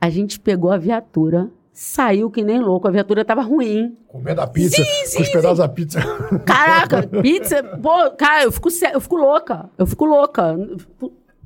[0.00, 2.86] A gente pegou a viatura, saiu que nem louco.
[2.86, 3.96] A viatura tava ruim.
[4.06, 5.98] Comendo a pizza, sim, sim, com os pedaços da pizza.
[6.46, 7.60] Caraca, pizza.
[7.82, 9.68] Pô, cara, eu fico, eu fico louca.
[9.76, 10.56] Eu fico louca.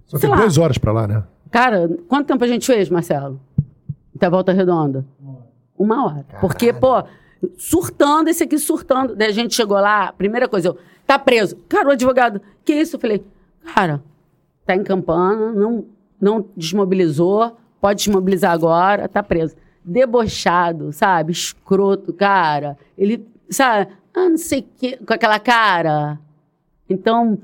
[0.04, 1.24] Só que duas horas pra lá, né?
[1.50, 3.40] Cara, quanto tempo a gente fez, Marcelo?
[4.14, 5.02] Até a volta redonda?
[5.78, 6.24] Uma hora.
[6.24, 6.40] Caralho.
[6.42, 7.02] Porque, pô,
[7.56, 9.14] surtando, esse aqui surtando.
[9.14, 11.56] Daí a gente chegou lá, primeira coisa, eu, tá preso.
[11.68, 12.96] Cara, o advogado, que isso?
[12.96, 13.24] Eu falei,
[13.74, 14.02] cara,
[14.64, 15.84] tá em campana, não,
[16.20, 19.56] não desmobilizou, pode desmobilizar agora, tá preso.
[19.84, 21.32] Debochado, sabe?
[21.32, 22.78] Escroto, cara.
[22.96, 23.92] Ele, sabe?
[24.14, 26.20] Ah, não sei o quê, com aquela cara.
[26.88, 27.38] Então,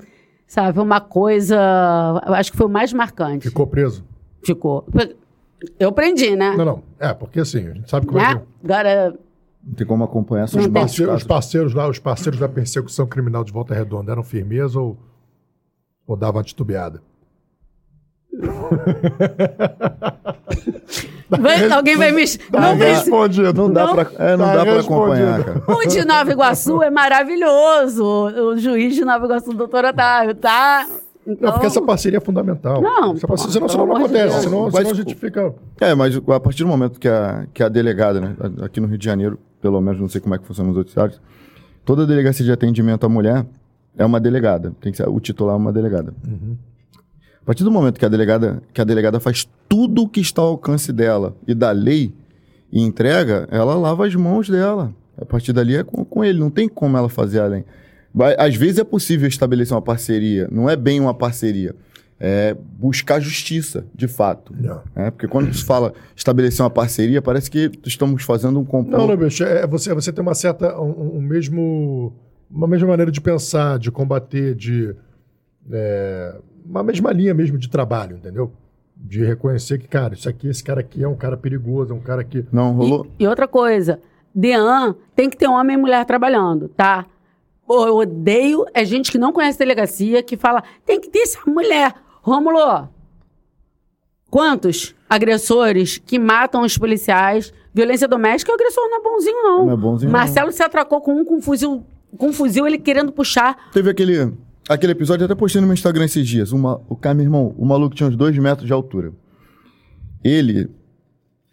[0.49, 1.59] Sabe, foi uma coisa.
[2.25, 3.47] Acho que foi o mais marcante.
[3.47, 4.03] Ficou preso?
[4.43, 4.83] Ficou.
[5.77, 6.55] Eu prendi, né?
[6.57, 6.83] Não, não.
[6.99, 8.31] É, porque assim, a gente sabe como né?
[8.31, 8.41] é que.
[8.63, 9.15] Agora.
[9.69, 13.43] Não tem como acompanhar essas os parceiros, os parceiros lá, os parceiros da persecução criminal
[13.43, 14.97] de Volta Redonda eram firmeza ou,
[16.07, 17.03] ou davam titubeada?
[21.29, 22.27] Vai, alguém vai me.
[22.27, 23.53] Tá não respondido.
[23.53, 25.63] Não dá para é, não tá dá pra acompanhar, cara.
[25.67, 28.03] O de Nova Iguaçu é maravilhoso.
[28.03, 30.87] O juiz de Nova Iguaçu, doutor Otávio, tá?
[31.27, 31.47] Então...
[31.47, 32.81] Não, porque essa parceria é fundamental.
[32.81, 34.37] Não, essa parceria, senão, senão não acontece.
[34.37, 35.53] De senão, senão a gente fica.
[35.79, 38.97] É, mas a partir do momento que a, que a delegada, né, aqui no Rio
[38.97, 41.21] de Janeiro, pelo menos não sei como é que funciona nos outros estados,
[41.85, 43.45] toda delegacia de atendimento à mulher
[43.97, 44.73] é uma delegada.
[44.81, 46.13] Tem que ser, o titular é uma delegada.
[46.25, 46.55] Uhum.
[47.41, 50.41] A partir do momento que a delegada, que a delegada faz tudo o que está
[50.41, 52.13] ao alcance dela e da lei
[52.71, 54.93] e entrega, ela lava as mãos dela.
[55.17, 57.65] A partir dali é com, com ele, não tem como ela fazer além.
[58.37, 61.75] Às vezes é possível estabelecer uma parceria, não é bem uma parceria.
[62.21, 64.53] É buscar justiça, de fato.
[64.93, 68.97] É, porque quando se fala estabelecer uma parceria, parece que estamos fazendo um complô.
[68.97, 72.13] Não, não, bicho, é você, você tem uma certa, um, um mesmo,
[72.51, 74.93] uma mesma maneira de pensar, de combater, de
[75.71, 78.51] é, uma mesma linha mesmo de trabalho, entendeu?
[78.95, 82.01] De reconhecer que, cara, isso aqui, esse cara aqui é um cara perigoso, é um
[82.01, 82.45] cara que.
[82.51, 83.07] Não, rolou.
[83.17, 83.99] E, e outra coisa,
[84.35, 87.05] Dean tem que ter homem e mulher trabalhando, tá?
[87.69, 91.93] Eu odeio é gente que não conhece delegacia, que fala, tem que ter essa mulher.
[92.29, 92.89] Rômulo,
[94.29, 99.65] quantos agressores que matam os policiais, violência doméstica, o agressor não é bonzinho, não.
[99.65, 100.53] Não é bonzinho, Marcelo não.
[100.53, 101.83] se atracou com um com um fuzil,
[102.17, 103.69] com um fuzil, ele querendo puxar.
[103.71, 104.33] Teve aquele
[104.69, 106.51] Aquele episódio até postei no meu Instagram esses dias.
[106.51, 109.11] Uma, o cara, meu irmão, o maluco tinha uns dois metros de altura.
[110.23, 110.69] Ele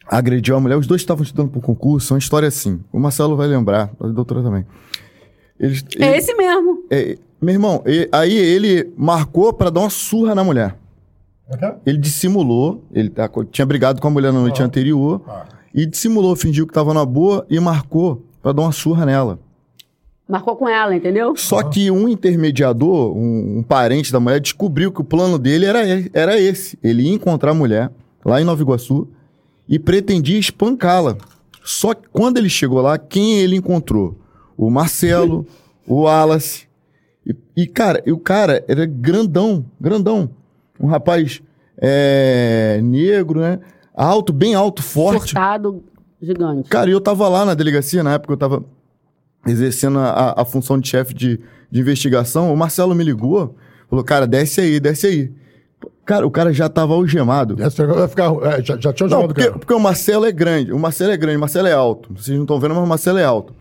[0.06, 2.78] agrediu a mulher, os dois estavam estudando para o concurso, uma história assim.
[2.92, 4.66] O Marcelo vai lembrar, a doutora também.
[5.58, 6.84] Eles, é esse mesmo.
[6.90, 10.76] É, Meu irmão, e- aí ele marcou pra dar uma surra na mulher.
[11.84, 15.20] Ele dissimulou, ele tá tinha brigado com a mulher na noite anterior
[15.72, 19.38] e dissimulou, fingiu que tava na boa e marcou pra dar uma surra nela.
[20.28, 21.36] Marcou com ela, entendeu?
[21.36, 25.80] Só que um intermediador, um, um parente da mulher, descobriu que o plano dele era,
[26.12, 26.76] era esse.
[26.82, 27.92] Ele ia encontrar a mulher
[28.24, 29.06] lá em Nova Iguaçu
[29.68, 31.16] e pretendia espancá-la.
[31.62, 34.16] Só que quando ele chegou lá, quem ele encontrou?
[34.56, 35.46] O Marcelo,
[35.86, 36.65] o Wallace.
[37.26, 40.30] E, e, cara, e o cara era grandão, grandão.
[40.78, 41.42] Um rapaz
[41.78, 43.58] é, negro, né?
[43.94, 45.32] Alto, bem alto, forte.
[45.32, 45.82] Furtado
[46.20, 46.68] gigante.
[46.68, 48.64] Cara, e eu tava lá na delegacia, na época eu tava
[49.46, 52.52] exercendo a, a função de chefe de, de investigação.
[52.52, 53.56] O Marcelo me ligou,
[53.88, 55.32] falou, cara, desce aí, desce aí.
[56.04, 57.56] Cara, o cara já tava algemado.
[57.56, 58.32] Vai ficar.
[58.44, 59.58] é, já, já tinha Não, chamado o porque, cara.
[59.58, 60.72] porque o Marcelo é grande.
[60.72, 62.14] O Marcelo é grande, o Marcelo é alto.
[62.14, 63.52] Vocês não estão vendo, mas o Marcelo é alto.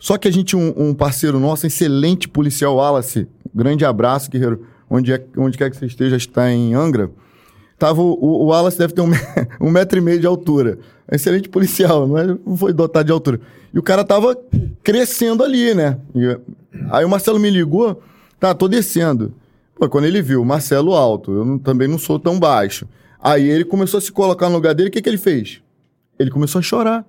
[0.00, 5.12] Só que a gente, um, um parceiro nosso, excelente policial Wallace, grande abraço, guerreiro, onde,
[5.12, 7.10] é, onde quer que você esteja, está em Angra.
[7.78, 9.10] Tava, o, o Wallace deve ter um,
[9.60, 10.78] um metro e meio de altura.
[11.12, 13.40] Excelente policial, não, é, não foi dotado de altura.
[13.72, 14.36] E o cara tava
[14.82, 15.98] crescendo ali, né?
[16.14, 16.38] E,
[16.90, 18.02] aí o Marcelo me ligou,
[18.38, 19.34] tá, tô descendo.
[19.78, 22.86] Pô, quando ele viu Marcelo alto, eu não- também não sou tão baixo.
[23.22, 25.60] Aí ele começou a se colocar no lugar dele, o que, que ele fez?
[26.18, 27.04] Ele começou a chorar.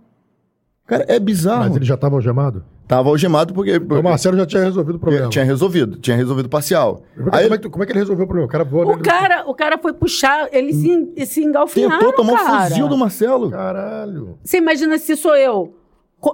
[0.85, 1.63] Cara, é bizarro.
[1.67, 2.63] Mas ele já estava algemado?
[2.91, 3.77] Tava algemado porque.
[3.77, 5.29] O Marcelo já tinha resolvido o problema.
[5.29, 7.01] Tinha resolvido, tinha resolvido parcial.
[7.15, 8.47] Como é, que- Aí como, é que, como é que ele resolveu o problema?
[8.47, 12.33] O cara voou O cara, o cara foi puxar, eles se, se engalfinharam, tentou tomar
[12.33, 12.69] o cara.
[12.69, 13.49] fuzil do Marcelo.
[13.49, 14.37] Caralho.
[14.43, 15.73] Você imagina se sou eu.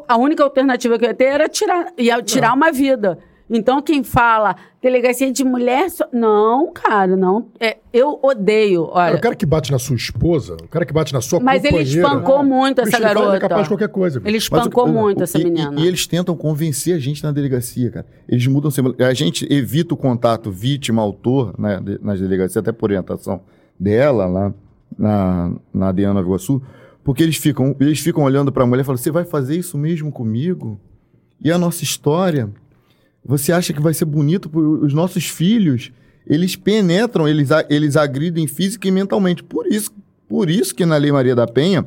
[0.08, 3.20] A única alternativa que eu ia ter era tirar, ia tirar uma vida.
[3.48, 4.56] Então, quem fala
[4.88, 5.90] delegacia de mulher.
[5.90, 7.48] só- Não, cara, não.
[7.60, 8.88] É, eu odeio.
[8.88, 11.40] Cara, Olha, o cara que bate na sua esposa, o cara que bate na sua
[11.40, 12.02] mas ele companheira...
[12.02, 13.28] espancou muito Bicho, essa ele garota.
[13.28, 14.20] Ele é capaz de qualquer coisa.
[14.20, 14.28] bicho.
[14.30, 15.74] Ele Mas espancou o- o- muito essa e- menina.
[15.80, 18.06] E, e eles tentam convencer a gente na delegacia, cara.
[18.28, 19.04] Eles mudam sempre.
[19.04, 23.42] A gente evita o contato vítima-autor né, de- nas delegacias, até por orientação
[23.80, 24.54] dela lá
[24.98, 26.62] na, na ADN Nova Iguaçu,
[27.04, 30.12] porque eles ficam, eles ficam olhando pra mulher e falam: Você vai fazer isso mesmo
[30.12, 30.80] comigo?
[31.44, 32.50] E a nossa história?
[33.28, 35.92] Você acha que vai ser bonito pro- os nossos filhos?
[36.26, 39.44] Eles penetram, eles, eles agridem física e mentalmente.
[39.44, 39.92] Por isso,
[40.28, 41.86] por isso que na Lei Maria da Penha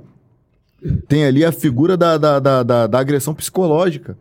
[1.09, 4.16] tem ali a figura da, da, da, da- da agressão psicológica.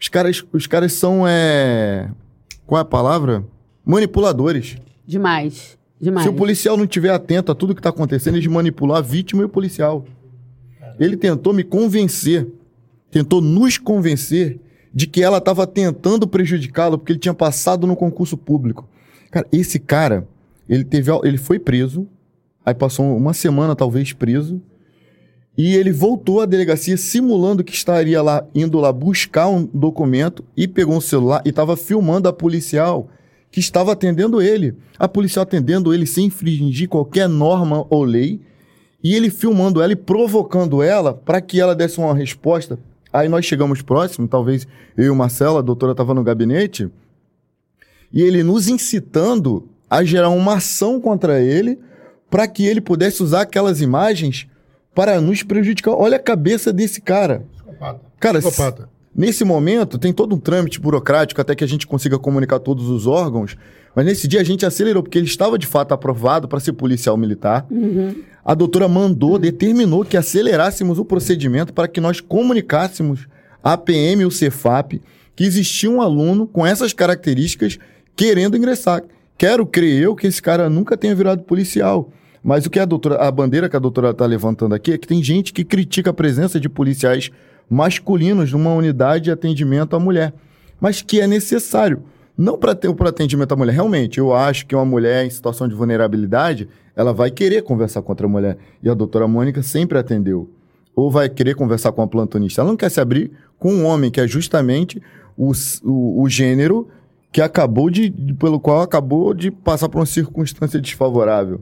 [0.00, 2.08] Os caras, os caras são, é...
[2.66, 3.44] qual é a palavra?
[3.84, 4.76] Manipuladores.
[5.06, 5.76] Demais.
[6.00, 6.24] Demais.
[6.24, 9.42] Se o policial não estiver atento a tudo que está acontecendo, eles manipulam a vítima
[9.42, 10.06] e o policial.
[10.98, 12.46] Ele tentou me convencer,
[13.10, 14.58] tentou nos convencer
[14.92, 18.88] de que ela estava tentando prejudicá-lo porque ele tinha passado no concurso público.
[19.30, 20.26] Cara, esse cara,
[20.68, 22.06] ele teve, ele foi preso,
[22.64, 24.60] aí passou uma semana talvez preso,
[25.56, 30.66] e ele voltou à delegacia simulando que estaria lá indo lá buscar um documento e
[30.66, 33.08] pegou um celular e estava filmando a policial
[33.50, 34.74] que estava atendendo ele.
[34.98, 38.40] A policial atendendo ele sem infringir qualquer norma ou lei.
[39.02, 42.78] E ele filmando ela e provocando ela para que ela desse uma resposta.
[43.12, 46.88] Aí nós chegamos próximo, talvez eu e o Marcelo, a doutora estava no gabinete,
[48.12, 51.78] e ele nos incitando a gerar uma ação contra ele
[52.30, 54.46] para que ele pudesse usar aquelas imagens
[54.94, 55.94] para nos prejudicar.
[55.94, 57.44] Olha a cabeça desse cara.
[57.52, 58.00] Psicopata.
[58.18, 58.88] Cara, Psicopata.
[59.14, 63.06] Nesse momento, tem todo um trâmite burocrático até que a gente consiga comunicar todos os
[63.06, 63.56] órgãos,
[63.94, 67.16] mas nesse dia a gente acelerou, porque ele estava de fato aprovado para ser policial
[67.16, 67.66] militar.
[68.44, 73.26] A doutora mandou, determinou que acelerássemos o procedimento para que nós comunicássemos
[73.62, 75.00] à PM e o Cefap
[75.36, 77.78] que existia um aluno com essas características
[78.14, 79.02] querendo ingressar.
[79.38, 82.10] Quero crer eu que esse cara nunca tenha virado policial.
[82.42, 85.08] Mas o que a doutora, a bandeira que a doutora está levantando aqui é que
[85.08, 87.30] tem gente que critica a presença de policiais
[87.70, 90.34] masculinos numa unidade de atendimento à mulher,
[90.80, 92.02] mas que é necessário.
[92.40, 93.74] Não para ter o atendimento à mulher.
[93.74, 96.66] Realmente, eu acho que uma mulher em situação de vulnerabilidade,
[96.96, 98.56] ela vai querer conversar com outra mulher.
[98.82, 100.48] E a doutora Mônica sempre atendeu.
[100.96, 102.62] Ou vai querer conversar com a plantonista.
[102.62, 105.02] Ela não quer se abrir com um homem que é justamente
[105.36, 105.52] o,
[105.84, 106.88] o, o gênero
[107.30, 111.60] que acabou de- pelo qual acabou de passar por uma circunstância desfavorável.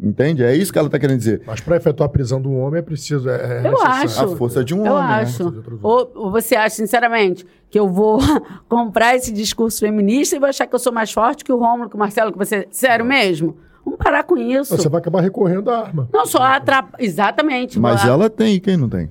[0.00, 0.44] Entende?
[0.44, 1.42] É isso que ela está querendo dizer.
[1.44, 3.28] Mas para efetuar a prisão do homem é preciso.
[3.28, 4.24] É, é Eu acho.
[4.24, 5.14] A força de um eu homem, né?
[5.22, 5.50] acho.
[5.50, 8.20] De outros Ou, ou você acha, sinceramente, que eu vou
[8.68, 11.90] comprar esse discurso feminista e vou achar que eu sou mais forte que o Rômulo,
[11.90, 12.68] que o Marcelo, que você.
[12.70, 13.56] Sério mesmo?
[13.84, 14.76] Vamos parar com isso.
[14.76, 16.08] Você vai acabar recorrendo à arma.
[16.12, 17.02] Não só atrapalha.
[17.02, 17.80] Exatamente.
[17.80, 19.10] Mas vou- ela tem, quem não tem?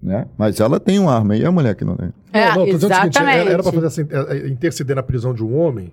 [0.00, 0.26] Né?
[0.38, 2.12] Mas ela tem uma arma, e a mulher que não tem?
[2.32, 3.38] É, não, não, tô dizendo o seguinte, exatamente.
[3.40, 5.90] era, era pra fazer essa, é, é, interceder na prisão de um homem.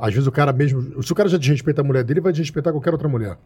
[0.00, 1.02] Às vezes o cara mesmo.
[1.02, 3.36] Se o cara já desrespeita a mulher dele, vai desrespeitar qualquer outra mulher.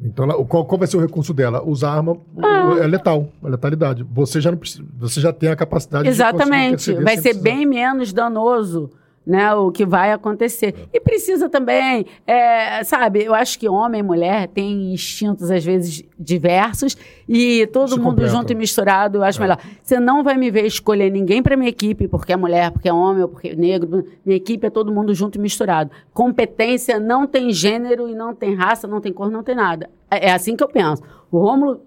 [0.00, 1.62] Então, ela- qual, qual vai ser o recurso dela?
[1.64, 2.76] Usar arma Ah.
[2.82, 4.04] é letal, é letalidade.
[4.12, 6.92] Você já não precisa, você já tem a capacidade de conseguir Exatamente.
[6.94, 7.42] Vai ser precisar.
[7.42, 8.90] bem menos danoso
[9.26, 10.88] né, o que vai acontecer.
[10.92, 16.02] E precisa também, é, sabe, eu acho que homem e mulher têm instintos, às vezes,
[16.18, 16.96] diversos,
[17.28, 19.42] e todo Se mundo junto e misturado, eu acho é.
[19.42, 19.58] melhor.
[19.82, 22.92] Você não vai me ver escolher ninguém para minha equipe, porque é mulher, porque é
[22.92, 24.04] homem ou porque é negro.
[24.24, 25.90] Minha equipe é todo mundo junto e misturado.
[26.12, 29.88] Competência não tem gênero e não tem raça, não tem cor, não tem nada.
[30.10, 31.02] É, é assim que eu penso.
[31.30, 31.80] O Rômulo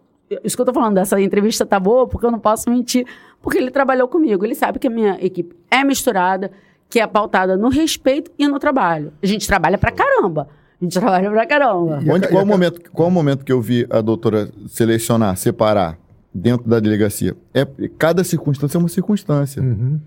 [0.43, 3.05] isso que eu tô falando, dessa entrevista tá boa, porque eu não posso mentir,
[3.41, 4.43] porque ele trabalhou comigo.
[4.43, 6.51] Ele sabe que a minha equipe é misturada,
[6.89, 9.11] que é pautada no respeito e no trabalho.
[9.21, 10.47] A gente trabalha pra caramba.
[10.79, 12.01] A gente trabalha pra caramba.
[12.03, 15.97] E Onde, qual, o momento, qual o momento que eu vi a doutora selecionar, separar
[16.33, 17.35] dentro da delegacia?
[17.53, 17.65] É,
[17.97, 19.61] cada circunstância é uma circunstância.
[19.61, 19.99] Uhum.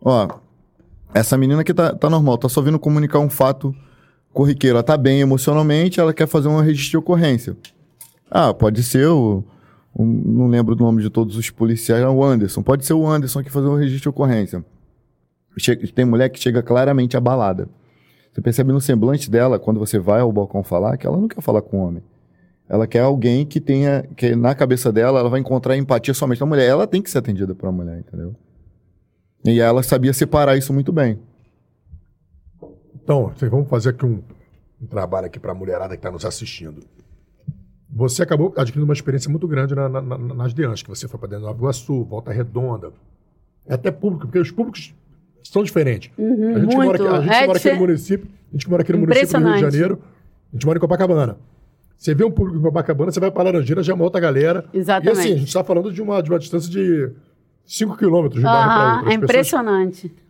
[0.00, 0.28] Ó,
[1.12, 3.74] essa menina aqui tá, tá normal, tá só vindo comunicar um fato
[4.32, 4.76] corriqueiro.
[4.76, 7.56] Ela tá bem emocionalmente, ela quer fazer um registro de ocorrência.
[8.30, 9.42] Ah, pode ser o.
[9.98, 12.62] não lembro o nome de todos os policiais, é o Anderson.
[12.62, 14.64] Pode ser o Anderson que fazer um registro de ocorrência.
[15.94, 17.68] Tem mulher que chega claramente abalada.
[18.32, 21.40] Você percebe no semblante dela, quando você vai ao balcão falar, que ela não quer
[21.40, 22.02] falar com o homem.
[22.68, 26.46] Ela quer alguém que tenha, que na cabeça dela, ela vai encontrar empatia somente na
[26.46, 26.68] mulher.
[26.68, 28.34] Ela tem que ser atendida por uma mulher, entendeu?
[29.44, 31.18] E ela sabia separar isso muito bem.
[32.94, 34.20] Então, vamos fazer aqui um,
[34.82, 36.82] um trabalho aqui para a mulherada que está nos assistindo.
[37.88, 41.18] Você acabou adquirindo uma experiência muito grande na, na, na, nas DEANs, que você foi
[41.18, 42.92] para dentro do Nova Iguaçu, Volta Redonda.
[43.64, 44.92] É até público, porque os públicos
[45.50, 46.10] são diferentes.
[46.16, 46.86] Uhum, a gente muito.
[46.86, 49.40] mora, aqui, a gente é mora aqui no município, a gente mora aqui no município
[49.40, 50.02] do Rio de Janeiro,
[50.52, 51.38] a gente mora em Copacabana.
[51.96, 54.64] Você vê um público em Copacabana, você vai para Laranjeira, já é uma outra galera.
[54.72, 55.16] Exatamente.
[55.16, 57.10] E assim, a gente está falando de uma, de uma distância de
[57.64, 59.10] 5 quilômetros de um bairro para outro.
[59.10, 60.08] É impressionante.
[60.08, 60.26] Pessoas...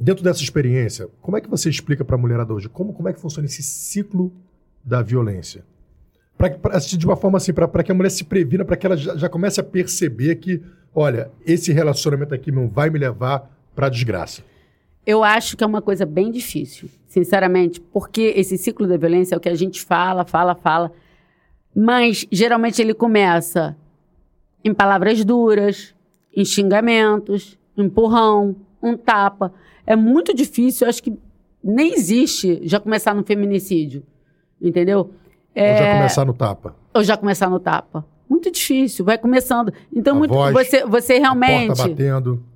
[0.00, 3.12] Dentro dessa experiência, como é que você explica para a mulherada hoje como, como é
[3.12, 4.32] que funciona esse ciclo
[4.84, 5.64] da violência?
[6.36, 8.96] Pra, pra, de uma forma assim, para que a mulher se previna, para que ela
[8.96, 10.62] já, já, comece a perceber que,
[10.94, 14.42] olha, esse relacionamento aqui não vai me levar para a desgraça.
[15.06, 19.38] Eu acho que é uma coisa bem difícil, sinceramente, porque esse ciclo da violência é
[19.38, 20.90] o que a gente fala, fala, fala,
[21.72, 23.76] mas geralmente ele começa
[24.64, 25.94] em palavras duras,
[26.36, 29.54] em xingamentos, empurrão, um tapa.
[29.86, 31.16] É muito difícil, eu acho que
[31.62, 34.02] nem existe já começar no feminicídio,
[34.60, 35.12] entendeu?
[35.54, 35.70] É...
[35.70, 36.76] Ou já começar no tapa.
[36.94, 38.04] Ou já começar no tapa.
[38.28, 39.72] Muito difícil, vai começando.
[39.94, 41.70] Então, muito, voz, você, você realmente.
[41.70, 42.47] A porta batendo.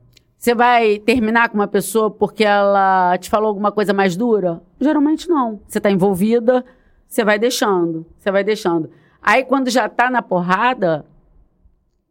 [0.42, 4.60] Você vai terminar com uma pessoa porque ela te falou alguma coisa mais dura?
[4.80, 5.60] Geralmente não.
[5.68, 6.64] Você está envolvida,
[7.06, 8.90] você vai deixando, você vai deixando.
[9.22, 11.06] Aí quando já está na porrada,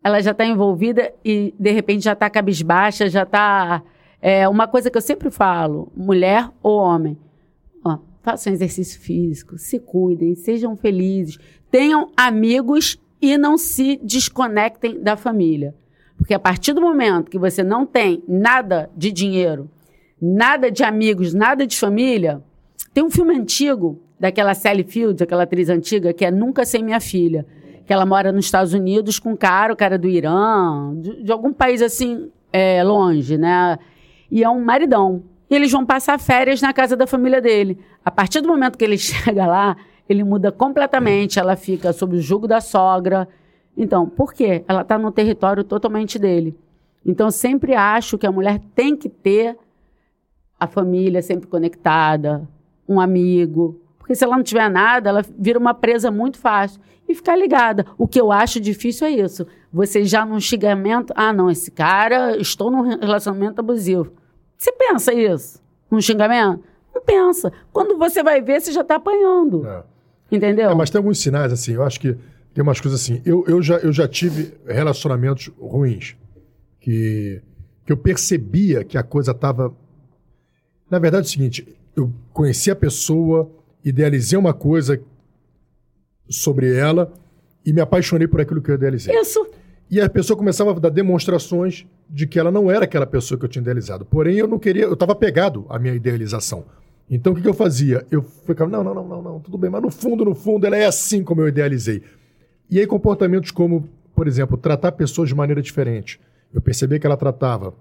[0.01, 3.83] ela já está envolvida e de repente já está cabisbaixa, já está.
[4.21, 7.17] É uma coisa que eu sempre falo, mulher ou homem
[8.21, 11.37] façam exercício físico, se cuidem, sejam felizes,
[11.69, 15.75] tenham amigos e não se desconectem da família.
[16.21, 19.67] Porque a partir do momento que você não tem nada de dinheiro,
[20.21, 22.43] nada de amigos, nada de família,
[22.93, 26.99] tem um filme antigo daquela Sally Field, aquela atriz antiga, que é Nunca Sem Minha
[26.99, 27.43] Filha,
[27.87, 31.31] que ela mora nos Estados Unidos com um cara, o cara do Irã, de, de
[31.31, 33.79] algum país assim, é, longe, né?
[34.29, 37.77] E é um maridão e eles vão passar férias na casa da família dele.
[38.05, 39.75] A partir do momento que ele chega lá,
[40.07, 43.27] ele muda completamente, ela fica sob o jugo da sogra.
[43.75, 44.63] Então, por quê?
[44.67, 46.57] Ela está no território totalmente dele.
[47.05, 49.57] Então, eu sempre acho que a mulher tem que ter
[50.59, 52.47] a família sempre conectada,
[52.87, 53.81] um amigo.
[53.97, 56.79] Porque se ela não tiver nada, ela vira uma presa muito fácil.
[57.09, 57.85] E ficar ligada.
[57.97, 59.45] O que eu acho difícil é isso.
[59.73, 64.13] Você já num xingamento, ah, não, esse cara, estou num relacionamento abusivo.
[64.57, 65.61] Você pensa isso?
[65.91, 66.63] Um xingamento?
[66.93, 67.51] Não pensa.
[67.73, 69.65] Quando você vai ver, você já está apanhando.
[69.65, 69.83] É.
[70.31, 70.69] Entendeu?
[70.69, 72.15] É, mas tem alguns sinais, assim, eu acho que
[72.53, 73.21] tem umas coisas assim.
[73.25, 76.15] Eu, eu, já, eu já tive relacionamentos ruins
[76.79, 77.41] que,
[77.85, 79.73] que eu percebia que a coisa estava.
[80.89, 83.49] Na verdade, é o seguinte: eu conheci a pessoa,
[83.83, 85.01] idealizei uma coisa
[86.29, 87.11] sobre ela
[87.65, 89.15] e me apaixonei por aquilo que eu idealizei.
[89.15, 89.45] Isso.
[89.89, 93.43] E a pessoa começava a dar demonstrações de que ela não era aquela pessoa que
[93.45, 94.05] eu tinha idealizado.
[94.05, 96.65] Porém, eu não queria, eu estava pegado à minha idealização.
[97.09, 98.05] Então, o que, que, eu fazia?
[98.09, 100.77] Eu ficava, não, não, não, não, não, tudo bem, mas no fundo, no fundo, ela
[100.77, 102.01] é assim como eu idealizei.
[102.71, 106.19] E aí, comportamentos como, por exemplo, tratar pessoas de maneira diferente.
[106.53, 107.73] Eu percebi que ela tratava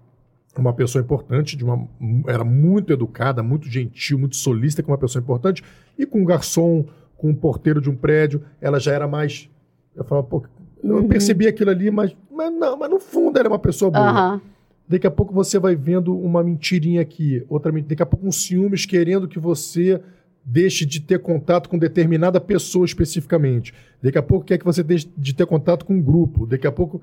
[0.59, 1.89] uma pessoa importante, de uma,
[2.27, 5.63] era muito educada, muito gentil, muito solícita com uma pessoa importante,
[5.97, 6.85] e com um garçom,
[7.17, 9.49] com um porteiro de um prédio, ela já era mais.
[9.95, 10.43] Eu falava, pô,
[10.83, 11.09] eu uhum.
[11.09, 14.33] percebi aquilo ali, mas, mas não, mas no fundo era uma pessoa boa.
[14.35, 14.41] Uhum.
[14.89, 18.85] Daqui a pouco você vai vendo uma mentirinha aqui, outra daqui a pouco um ciúmes
[18.87, 20.01] querendo que você
[20.45, 23.75] deixe de ter contato com determinada pessoa especificamente.
[24.03, 26.47] Daqui a pouco quer que você deixe de ter contato com um grupo.
[26.47, 27.03] Daqui a pouco.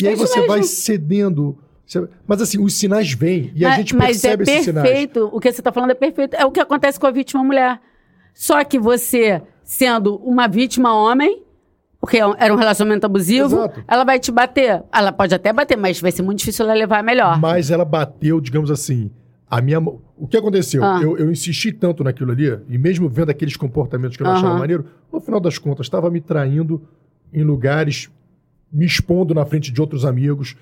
[0.00, 0.48] E aí você mesmo.
[0.48, 1.58] vai cedendo
[2.26, 4.88] Mas assim, os sinais vêm e mas, a gente percebe mas é esses sinais.
[4.88, 6.34] perfeito, o que você está falando é perfeito.
[6.34, 7.80] É o que acontece com a vítima mulher.
[8.34, 11.42] Só que você, sendo uma vítima homem,
[12.00, 13.84] porque era um relacionamento abusivo, Exato.
[13.88, 14.82] ela vai te bater.
[14.92, 17.40] Ela pode até bater, mas vai ser muito difícil ela levar melhor.
[17.40, 19.10] Mas ela bateu, digamos assim,
[19.48, 19.78] a minha.
[19.80, 20.82] O que aconteceu?
[20.84, 21.00] Ah.
[21.02, 24.58] Eu, eu insisti tanto naquilo ali, e mesmo vendo aqueles comportamentos que eu não achava
[24.58, 26.82] maneiro, no final das contas, estava me traindo
[27.32, 28.10] em lugares,
[28.72, 30.56] me expondo na frente de outros amigos,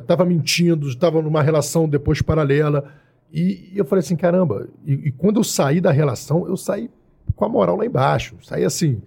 [0.00, 2.92] estava é, mentindo, estava numa relação depois paralela.
[3.32, 4.68] E, e eu falei assim: caramba.
[4.86, 6.90] E, e quando eu saí da relação, eu saí
[7.34, 8.36] com a moral lá embaixo.
[8.42, 9.00] Saí assim,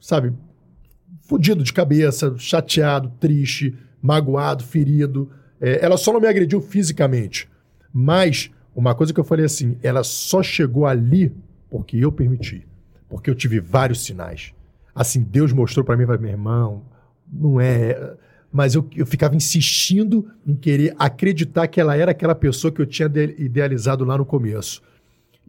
[0.00, 0.32] sabe,
[1.22, 5.30] fudido de cabeça, chateado, triste, magoado, ferido.
[5.60, 7.48] É, ela só não me agrediu fisicamente.
[7.92, 11.32] Mas uma coisa que eu falei assim, ela só chegou ali
[11.70, 12.66] porque eu permiti.
[13.08, 14.52] Porque eu tive vários sinais.
[14.94, 16.82] Assim, Deus mostrou para mim, meu irmão,
[17.30, 18.14] não é.
[18.52, 22.86] Mas eu, eu ficava insistindo em querer acreditar que ela era aquela pessoa que eu
[22.86, 24.82] tinha idealizado lá no começo.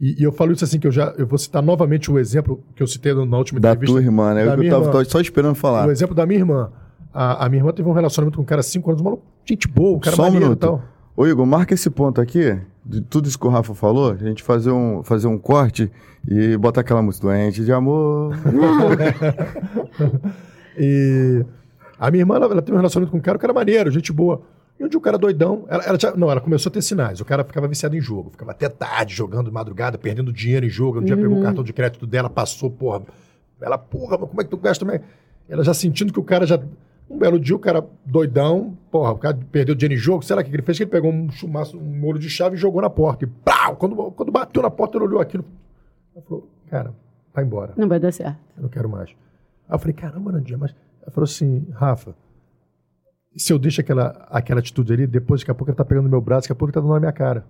[0.00, 2.62] E, e, eu falo isso assim, que eu já eu vou citar novamente o exemplo
[2.74, 3.94] que eu citei na última da entrevista.
[3.94, 4.46] Da tua irmã, né?
[4.46, 5.86] Eu, eu tava, só esperando falar.
[5.86, 6.72] O exemplo da minha irmã.
[7.12, 9.68] A, a, minha irmã teve um relacionamento com um cara há cinco anos, uma gente
[9.68, 10.52] boa, um cara só um minuto.
[10.52, 10.82] e tal.
[11.16, 14.42] Ô Igor, marca esse ponto aqui, de tudo isso que o Rafa falou, a gente
[14.42, 15.90] fazer um, fazer um corte
[16.28, 18.34] e botar aquela música doente de amor.
[20.76, 21.44] e
[21.98, 24.12] a minha irmã, ela, ela teve um relacionamento com um cara, um cara maneiro, gente
[24.12, 24.42] boa.
[24.78, 27.20] E um dia o cara doidão, ela, ela não, ela começou a ter sinais.
[27.20, 30.68] O cara ficava viciado em jogo, ficava até tarde jogando de madrugada, perdendo dinheiro em
[30.68, 30.98] jogo.
[30.98, 31.22] Um dia uhum.
[31.22, 33.02] pegou o cartão de crédito dela, passou, porra.
[33.60, 35.00] Ela, porra, como é que tu gasta também?
[35.48, 36.60] Ela já sentindo que o cara já.
[37.08, 40.24] Um belo dia, o cara doidão, porra, o cara perdeu dinheiro em jogo.
[40.24, 40.80] Será que ele fez?
[40.80, 43.24] Ele pegou um chumaço, um molho de chave e jogou na porta.
[43.24, 43.76] E pau!
[43.76, 45.44] Quando, quando bateu na porta, ele olhou aquilo.
[46.14, 46.94] Ela falou, cara,
[47.34, 47.74] vai embora.
[47.76, 48.38] Não vai dar certo.
[48.56, 49.10] Eu não quero mais.
[49.68, 50.74] Aí eu falei, caramba, Nandinha, mas.
[51.02, 52.14] Ela falou assim, Rafa,
[53.36, 56.20] se eu deixo aquela, aquela atitude ali, depois daqui a pouco ele tá pegando meu
[56.20, 57.44] braço, daqui a pouco ele tá dando na minha cara.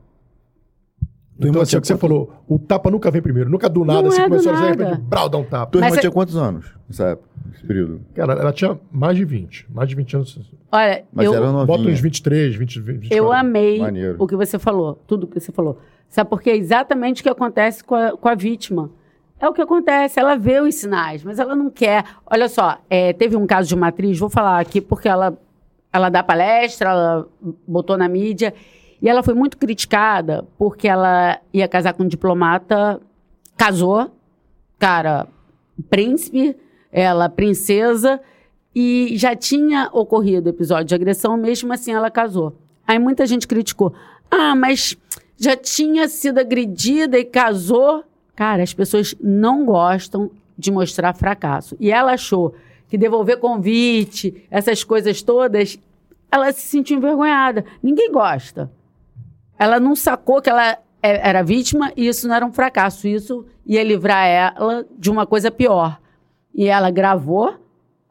[1.39, 3.85] Tua então, assim, é o que você falou, o tapa nunca vem primeiro, nunca do
[3.85, 5.73] nada, não assim, é começou a dizer, de brau, dá um tapa.
[5.73, 6.01] Tua irmã é...
[6.01, 8.01] tinha quantos anos nessa época, nesse período?
[8.15, 10.53] Cara, ela tinha mais de 20, mais de 20 anos.
[10.71, 11.35] Olha, Mas eu...
[11.35, 11.67] era novinha.
[11.67, 13.17] Bota uns 23, 20, 24.
[13.17, 14.17] Eu amei Maneiro.
[14.19, 15.79] o que você falou, tudo que você falou.
[16.09, 16.51] Sabe por quê?
[16.51, 18.91] É exatamente o que acontece com a, com a vítima.
[19.41, 22.05] É o que acontece, ela vê os sinais, mas ela não quer.
[22.25, 25.37] Olha só, é, teve um caso de uma atriz, vou falar aqui porque ela
[25.93, 27.29] ela dá palestra, ela
[27.67, 28.53] botou na mídia.
[29.01, 33.01] E ela foi muito criticada porque ela ia casar com um diplomata,
[33.57, 34.11] casou,
[34.79, 35.27] cara,
[35.91, 36.57] príncipe,
[36.91, 38.21] ela princesa,
[38.75, 42.57] e já tinha ocorrido episódio de agressão, mesmo assim ela casou.
[42.87, 43.95] Aí muita gente criticou.
[44.31, 44.97] Ah, mas
[45.37, 48.05] já tinha sido agredida e casou.
[48.35, 51.77] Cara, as pessoas não gostam de mostrar fracasso.
[51.79, 52.55] E ela achou
[52.89, 55.79] que devolver convite, essas coisas todas,
[56.31, 57.65] ela se sentiu envergonhada.
[57.83, 58.71] Ninguém gosta.
[59.59, 63.07] Ela não sacou que ela é, era vítima e isso não era um fracasso.
[63.07, 66.01] Isso ia livrar ela de uma coisa pior.
[66.55, 67.53] E ela gravou,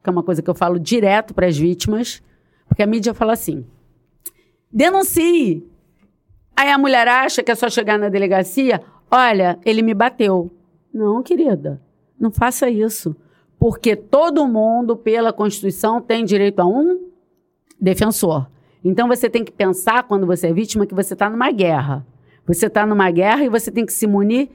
[0.04, 2.22] que é uma coisa que eu falo direto para as vítimas,
[2.68, 3.66] porque a mídia fala assim:
[4.72, 5.68] denuncie.
[6.56, 10.52] Aí a mulher acha que é só chegar na delegacia, olha, ele me bateu.
[10.94, 11.82] Não, querida,
[12.20, 13.16] não faça isso
[13.64, 17.00] porque todo mundo, pela Constituição, tem direito a um
[17.80, 18.46] defensor.
[18.84, 22.06] Então você tem que pensar, quando você é vítima, que você está numa guerra.
[22.46, 24.50] Você está numa guerra e você tem que se munir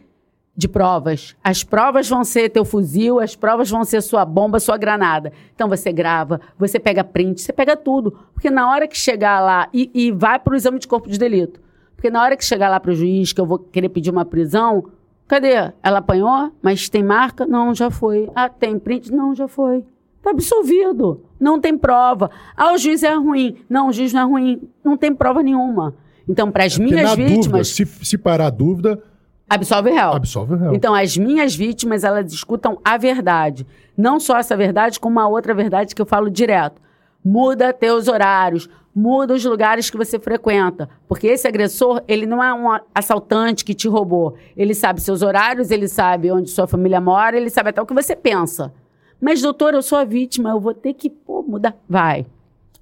[0.54, 1.36] de provas.
[1.42, 5.32] As provas vão ser teu fuzil, as provas vão ser sua bomba, sua granada.
[5.54, 8.18] Então você grava, você pega print, você pega tudo.
[8.34, 11.18] Porque na hora que chegar lá, e, e vai para o exame de corpo de
[11.18, 11.60] delito.
[11.94, 14.24] Porque na hora que chegar lá para o juiz, que eu vou querer pedir uma
[14.24, 14.84] prisão,
[15.28, 15.52] Cadê?
[15.82, 17.46] Ela apanhou, mas tem marca?
[17.46, 18.30] Não, já foi.
[18.34, 19.12] Ah, tem print?
[19.12, 19.84] Não, já foi.
[20.28, 21.22] Está absolvido.
[21.38, 22.30] Não tem prova.
[22.56, 23.56] Ah, o juiz é ruim.
[23.68, 24.68] Não, o juiz não é ruim.
[24.84, 25.94] Não tem prova nenhuma.
[26.28, 27.46] Então, para as é minhas vítimas.
[27.46, 29.02] Dúvida, se, se parar a dúvida.
[29.48, 30.12] Absolve o réu.
[30.12, 30.74] Absolve o réu.
[30.74, 33.66] Então, as minhas vítimas, elas escutam a verdade.
[33.96, 36.80] Não só essa verdade, como uma outra verdade que eu falo direto.
[37.24, 38.68] Muda teus horários
[38.98, 40.88] muda os lugares que você frequenta.
[41.06, 44.34] Porque esse agressor, ele não é um assaltante que te roubou.
[44.56, 47.94] Ele sabe seus horários, ele sabe onde sua família mora, ele sabe até o que
[47.94, 48.72] você pensa.
[49.20, 51.76] Mas, doutor, eu sou a vítima, eu vou ter que pô, mudar.
[51.88, 52.26] Vai.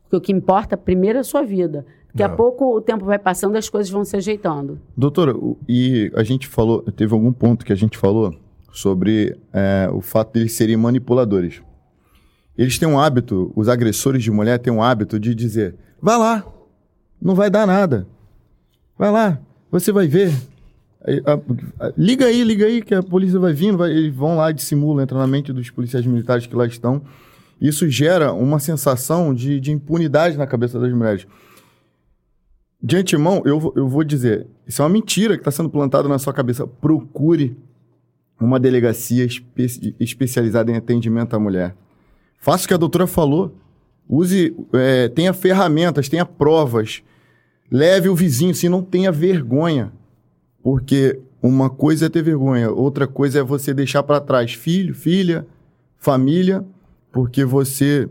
[0.03, 1.85] Porque o que importa primeiro é a sua vida.
[2.09, 4.81] Daqui a pouco o tempo vai passando e as coisas vão se ajeitando.
[4.97, 5.35] Doutora,
[5.69, 8.35] e a gente falou, teve algum ponto que a gente falou
[8.73, 11.61] sobre é, o fato de eles serem manipuladores.
[12.57, 16.45] Eles têm um hábito, os agressores de mulher têm um hábito de dizer: Vá lá.
[17.21, 18.07] Não vai dar nada.
[18.99, 19.39] Vai lá.
[19.71, 20.33] Você vai ver.
[21.97, 23.79] Liga aí, liga aí, que a polícia vai vindo.
[23.79, 27.03] Vai, eles vão lá, dissimulam, entra na mente dos policiais militares que lá estão.
[27.61, 31.27] Isso gera uma sensação de, de impunidade na cabeça das mulheres.
[32.83, 36.19] de antemão, eu, eu vou dizer, isso é uma mentira que está sendo plantada na
[36.19, 36.67] sua cabeça.
[36.67, 37.57] Procure
[38.39, 41.75] uma delegacia espe especializada em atendimento à mulher.
[42.39, 43.57] Faça o que a doutora falou.
[44.09, 47.03] Use, é, tenha ferramentas, tenha provas.
[47.71, 49.93] Leve o vizinho, se não tenha vergonha.
[50.67, 55.47] Porque uma coisa é ter vergonha, outra coisa é você deixar para trás filho, filha,
[55.97, 56.65] família,
[57.13, 58.09] porque você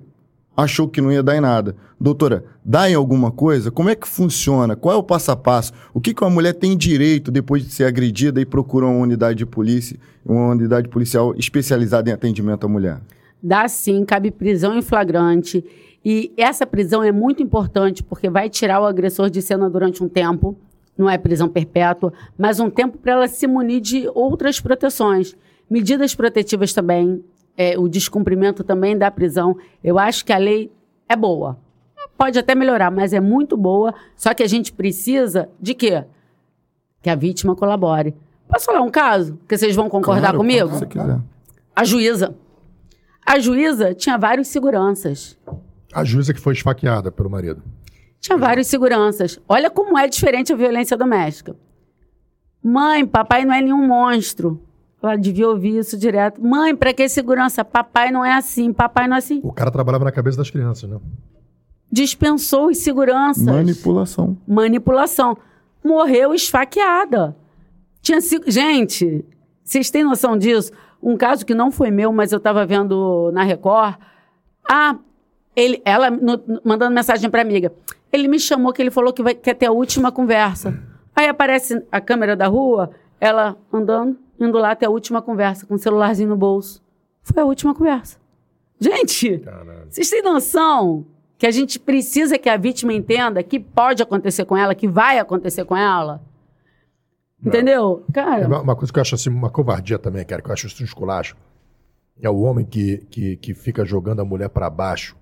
[0.55, 1.75] achou que não ia dar em nada.
[1.99, 3.69] Doutora, dá em alguma coisa?
[3.69, 4.73] Como é que funciona?
[4.73, 5.73] Qual é o passo a passo?
[5.93, 9.39] O que, que uma mulher tem direito depois de ser agredida e procura uma unidade
[9.39, 13.01] de polícia, uma unidade policial especializada em atendimento à mulher?
[13.43, 15.61] Dá sim, cabe prisão em flagrante.
[16.05, 20.07] E essa prisão é muito importante porque vai tirar o agressor de cena durante um
[20.07, 20.57] tempo.
[20.97, 25.35] Não é prisão perpétua, mas um tempo para ela se munir de outras proteções.
[25.69, 27.23] Medidas protetivas também,
[27.57, 29.57] é, o descumprimento também da prisão.
[29.83, 30.71] Eu acho que a lei
[31.09, 31.57] é boa.
[32.17, 33.93] Pode até melhorar, mas é muito boa.
[34.15, 36.05] Só que a gente precisa de quê?
[37.01, 38.15] Que a vítima colabore.
[38.47, 39.37] Posso falar um caso?
[39.47, 40.69] Que vocês vão concordar Claro, comigo?
[40.69, 41.19] você quiser.
[41.75, 42.35] A juíza.
[43.25, 45.37] A juíza tinha vários seguranças.
[45.91, 47.61] A juíza que foi esfaqueada pelo marido.
[48.25, 49.39] Tinha vários seguranças.
[49.47, 51.55] Olha como é diferente a violência doméstica.
[52.63, 54.59] Mãe, papai não é nenhum monstro.
[55.01, 56.43] Ela devia ouvir isso direto.
[56.43, 57.63] Mãe, pra que segurança?
[57.63, 59.39] Papai não é assim, papai não é assim.
[59.43, 60.97] O cara trabalhava na cabeça das crianças, né?
[61.91, 63.43] Dispensou os seguranças.
[63.43, 64.35] Manipulação.
[64.47, 65.37] Manipulação.
[65.83, 67.35] Morreu esfaqueada.
[68.01, 68.49] Tinha sido.
[68.49, 69.23] Gente,
[69.63, 70.71] vocês têm noção disso?
[71.01, 73.95] Um caso que não foi meu, mas eu estava vendo na Record.
[74.67, 74.97] Ah,
[75.55, 77.71] ele, ela no- mandando mensagem para amiga.
[78.15, 80.81] Ele me chamou que ele falou que vai, quer ter a última conversa.
[81.13, 85.75] Aí aparece a câmera da rua, ela andando, indo lá ter a última conversa, com
[85.75, 86.81] o celularzinho no bolso.
[87.21, 88.17] Foi a última conversa.
[88.79, 89.87] Gente, Caralho.
[89.89, 91.05] vocês têm noção
[91.37, 95.19] que a gente precisa que a vítima entenda que pode acontecer com ela, que vai
[95.19, 96.21] acontecer com ela?
[97.43, 98.05] Entendeu?
[98.09, 100.53] É Cara, uma, uma coisa que eu acho assim, uma covardia também, cara, que eu
[100.53, 101.35] acho isso um esculacho.
[102.21, 105.17] É o homem que, que, que fica jogando a mulher para baixo,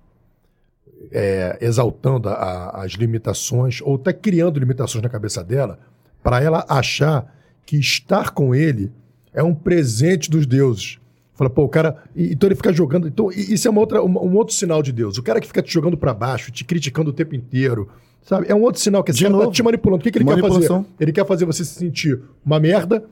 [1.12, 5.78] é, exaltando a- a- as limitações, ou até criando limitações na cabeça dela,
[6.22, 7.32] para ela achar
[7.66, 8.90] que estar com ele
[9.32, 10.98] é um presente dos deuses.
[11.34, 11.96] Fala, pô, o cara.
[12.14, 13.08] e- Então ele fica jogando.
[13.08, 15.18] Então, isso é uma outra, um, um outro sinal de Deus.
[15.18, 17.88] O cara que fica te jogando para baixo, te criticando o tempo inteiro,
[18.22, 18.46] sabe?
[18.48, 19.52] É um outro sinal que esse De cara tá novo.
[19.52, 20.00] te manipulando.
[20.00, 20.84] O que, que ele quer fazer?
[21.00, 23.04] Ele quer fazer você se sentir uma merda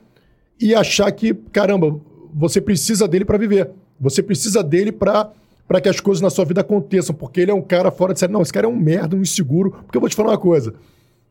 [0.59, 1.99] e achar que, caramba,
[2.33, 3.69] você precisa dele para viver.
[3.99, 5.29] Você precisa dele para
[5.67, 8.19] para que as coisas na sua vida aconteçam, porque ele é um cara fora de
[8.19, 8.31] série.
[8.33, 9.71] Não, esse cara é um merda, um inseguro.
[9.71, 10.73] Porque eu vou te falar uma coisa.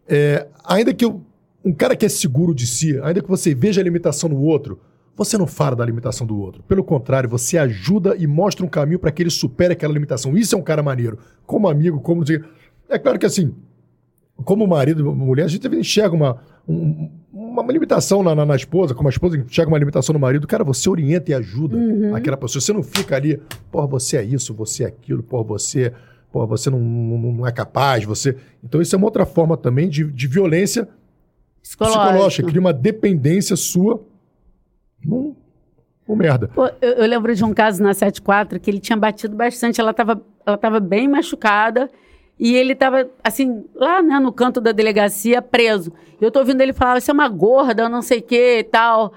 [0.08, 1.20] É, ainda que eu-
[1.64, 4.80] um cara que é seguro de si, ainda que você veja a limitação no outro,
[5.14, 6.62] você não fala da limitação do outro.
[6.64, 10.36] Pelo contrário, você ajuda e mostra um caminho para que ele supere aquela limitação.
[10.36, 11.18] Isso é um cara maneiro.
[11.46, 12.24] Como amigo, como.
[12.88, 13.54] É claro que assim,
[14.36, 19.08] como marido mulher, a gente enxerga uma, um- uma limitação na, na- na esposa, como
[19.08, 20.46] a esposa enxerga uma limitação no marido.
[20.46, 21.76] Cara, você orienta e ajuda
[22.14, 22.60] aquela pessoa.
[22.60, 25.92] Você não fica ali, porra, você é isso, você é aquilo, porra, você,
[26.30, 28.36] porra, você não, não, não é capaz, você.
[28.62, 30.88] Então, isso é uma outra forma também de, de violência
[31.62, 32.02] psicológico.
[32.04, 34.04] psicológica, cria uma dependência sua
[35.04, 35.34] num,
[36.06, 36.48] num merda.
[36.48, 39.92] Pô, eu, eu lembro de um caso na 74 que ele tinha batido bastante, ela
[39.92, 41.88] estava ela tava bem machucada
[42.44, 45.92] e ele estava, assim, lá né, no canto da delegacia, preso.
[46.20, 48.64] E eu tô ouvindo ele falar, você é uma gorda, não sei o que e
[48.64, 49.12] tal.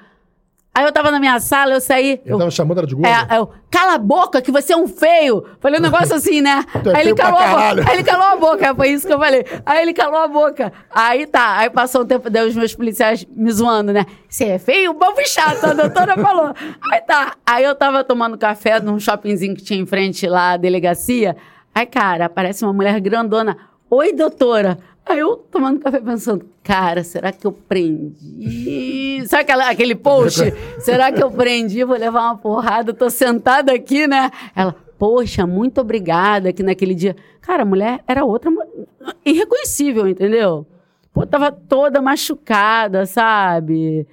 [0.72, 2.20] Aí eu tava na minha sala, eu saí...
[2.24, 3.10] Ele eu- tava chamando ela de gorda.
[3.10, 5.44] É, eu, cala a boca, que você é um feio.
[5.60, 6.64] Falei um negócio assim, né?
[6.84, 7.90] Tu é aí, ele calou a boca.
[7.90, 9.44] aí ele calou a boca, foi isso que eu falei.
[9.66, 10.72] Aí ele calou a boca.
[10.92, 14.06] Aí tá, aí passou um tempo, daí os meus policiais me zoando, né?
[14.30, 16.54] Você é feio, bobo chato, a doutora falou.
[16.92, 20.58] Aí tá, aí eu tava tomando café num shoppingzinho que tinha em frente lá, a
[20.58, 21.36] delegacia.
[21.76, 23.58] Aí, cara, aparece uma mulher grandona.
[23.90, 24.80] Oi, doutora.
[25.06, 29.22] Aí eu tomando café pensando, cara, será que eu prendi?
[29.28, 30.42] Sabe aquela, aquele post?
[30.80, 31.84] será que eu prendi?
[31.84, 34.32] Vou levar uma porrada, tô sentada aqui, né?
[34.56, 37.14] Ela, poxa, muito obrigada que naquele dia.
[37.42, 38.50] Cara, a mulher era outra,
[39.26, 40.66] irreconhecível, entendeu?
[41.14, 44.08] Pô, tava toda machucada, sabe?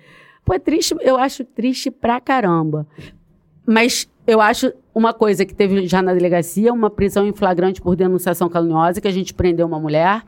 [0.45, 2.89] Pô, é triste, eu acho triste pra caramba.
[3.65, 7.97] Mas eu acho uma coisa que teve já na delegacia, uma prisão em flagrante por
[7.97, 10.23] denunciação caluniosa, que a gente prendeu uma mulher.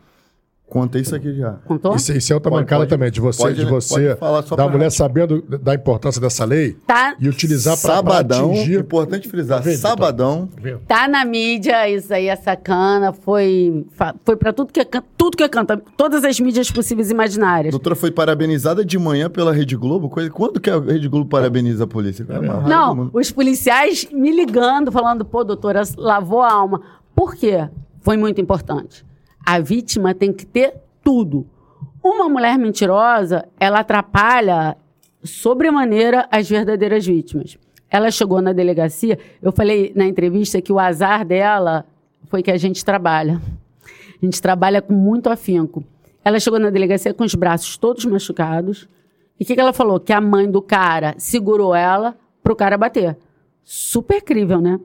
[0.67, 1.53] Contei isso aqui já.
[1.67, 1.95] Contou?
[1.95, 4.43] Isso, isso é outra Pode- mancada pode- também, de você, pode- de você pode falar
[4.43, 4.97] só da mulher rádio.
[4.97, 8.81] sabendo da importância dessa lei Tá, e utilizar para Sabadão, atingir.
[8.81, 10.49] importante frisar, sabadão,
[10.89, 13.87] tá na mídia, isso aí é sacana, foi,
[14.25, 14.87] foi para tudo que é
[15.17, 17.71] tudo que é canta, todas as mídias possíveis e a imaginárias.
[17.71, 20.11] doutora foi parabenizada de manhã pela Rede Globo.
[20.33, 22.27] Quando que a Rede Globo parabeniza a polícia?
[22.29, 26.81] É raiva, Não, os policiais me ligando, falando, pô, doutora, lavou a alma.
[27.15, 27.69] Por quê?
[28.01, 29.05] Foi muito importante.
[29.45, 31.47] A vítima tem que ter tudo.
[32.03, 34.77] Uma mulher mentirosa, ela atrapalha
[35.23, 37.59] sobremaneira as verdadeiras vítimas.
[37.91, 41.87] Ela chegou na delegacia, eu falei na entrevista que o azar dela
[42.27, 43.41] foi que a gente trabalha.
[44.21, 45.85] A gente trabalha com muito afinco.
[46.25, 48.89] Ela chegou na delegacia com os braços todos machucados.
[49.39, 50.01] E o que, que ela falou?
[50.01, 53.17] Que a mãe do cara segurou ela pro cara bater.
[53.63, 54.81] Super crível, né?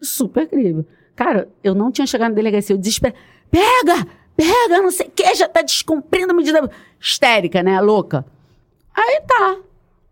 [0.00, 0.84] Super crível.
[1.16, 3.16] Cara, eu não tinha chegado na delegacia, eu desesperei.
[3.52, 4.08] Pega!
[4.34, 7.78] Pega, não sei o que, já tá descumprindo a medida histérica, né?
[7.82, 8.24] Louca.
[8.94, 9.56] Aí tá.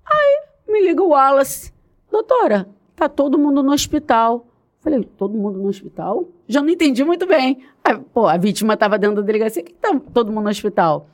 [0.05, 1.73] Aí me liga o Wallace.
[2.13, 4.47] Doutora, tá todo mundo no hospital.
[4.81, 6.29] Falei, todo mundo no hospital?
[6.47, 7.65] Já não entendi muito bem.
[7.83, 11.09] Aí, pô, a vítima estava dentro da delegacia, que tá todo mundo no hospital?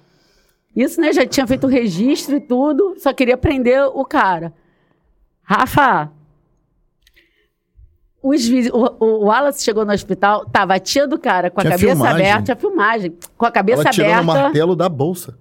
[0.75, 1.13] Isso, né?
[1.13, 4.53] Já tinha feito o registro e tudo, só queria prender o cara.
[5.43, 6.13] Rafa,
[8.29, 11.87] os, o, o Wallace chegou no hospital, tava a tia do cara com a cabeça
[11.87, 12.15] filmagem.
[12.15, 14.23] aberta, tinha filmagem, com a cabeça Ela aberta.
[14.23, 15.39] o martelo da bolsa.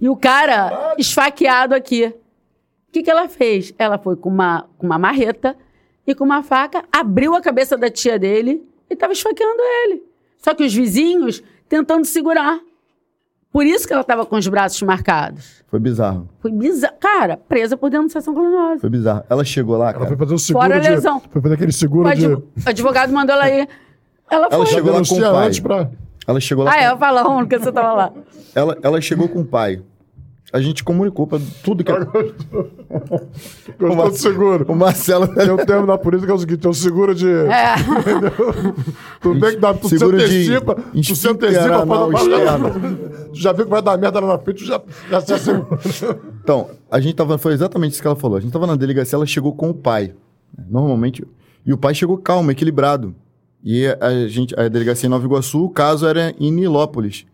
[0.00, 2.06] E o cara esfaqueado aqui.
[2.06, 3.74] O que, que ela fez?
[3.78, 5.56] Ela foi com uma, com uma marreta
[6.06, 10.02] e com uma faca, abriu a cabeça da tia dele e estava esfaqueando ele.
[10.38, 12.60] Só que os vizinhos tentando segurar.
[13.52, 15.64] Por isso que ela estava com os braços marcados.
[15.68, 16.28] Foi bizarro.
[16.40, 16.94] Foi bizarro.
[17.00, 18.80] Cara, presa por denunciação criminosa.
[18.80, 19.24] Foi bizarro.
[19.30, 19.98] Ela chegou lá, cara.
[19.98, 20.88] Ela foi fazer o seguro Fora de...
[20.88, 21.22] lesão.
[21.30, 22.26] Foi fazer aquele seguro de...
[22.26, 23.68] O advogado mandou ela ir.
[24.30, 24.74] Ela, ela foi.
[24.74, 25.50] chegou lá com o pai.
[25.62, 25.90] Pra...
[26.26, 26.80] Ela chegou lá Ah, com...
[26.80, 28.12] é, eu falo onde que você estava lá.
[28.54, 29.80] Ela, ela chegou com o pai
[30.52, 31.92] a gente comunicou para tudo que.
[31.92, 32.70] Gostou,
[33.78, 34.64] Gostou do seguro.
[34.68, 35.26] O Marcelo.
[35.34, 37.28] Tem um termo na polícia que é o seguinte: tem um seguro de.
[37.28, 37.74] É.
[39.20, 40.74] Tudo bem que dá, tu seguro se antecipa.
[40.74, 42.70] Tu se antecipa para
[43.30, 44.80] Tu já viu que vai dar merda lá na frente, tu já,
[45.10, 45.66] já se assegura.
[46.42, 47.36] Então, a gente tava.
[47.38, 48.36] Foi exatamente isso que ela falou.
[48.36, 50.14] A gente tava na delegacia, ela chegou com o pai.
[50.70, 51.26] Normalmente.
[51.66, 53.16] E o pai chegou calmo, equilibrado.
[53.64, 57.26] E a, gente, a delegacia em Nova Iguaçu, o caso era em Nilópolis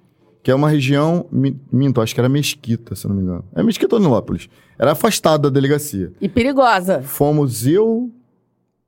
[0.43, 1.27] que é uma região,
[1.71, 3.45] minto, acho que era Mesquita, se não me engano.
[3.55, 4.49] É Mesquita ou Nilópolis.
[4.79, 6.13] Era afastada da delegacia.
[6.21, 7.03] E perigosa.
[7.03, 8.11] Fomos eu,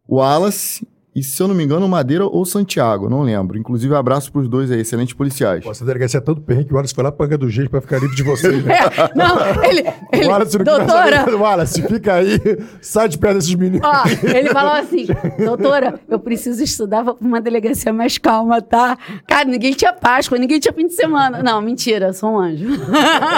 [0.08, 3.56] o Wallace e, se eu não me engano, Madeira ou Santiago, não lembro.
[3.56, 5.62] Inclusive, abraço pros dois aí, excelentes policiais.
[5.62, 7.80] Pô, essa delegacia é tanto perrengue que o Wallace foi lá panga do jeito pra
[7.80, 8.54] ficar livre de vocês.
[8.64, 8.78] Né?
[8.78, 9.84] É, não, ele...
[10.12, 11.36] ele Wallace, não doutora...
[11.36, 12.40] Wallace, fica aí,
[12.80, 13.86] sai de perto desses meninos.
[13.86, 15.06] Ó, ele falou assim,
[15.44, 18.96] doutora, eu preciso estudar pra uma delegacia mais calma, tá?
[19.26, 21.42] Cara, ninguém tinha Páscoa, ninguém tinha fim de semana.
[21.42, 22.64] Não, mentira, sou um anjo.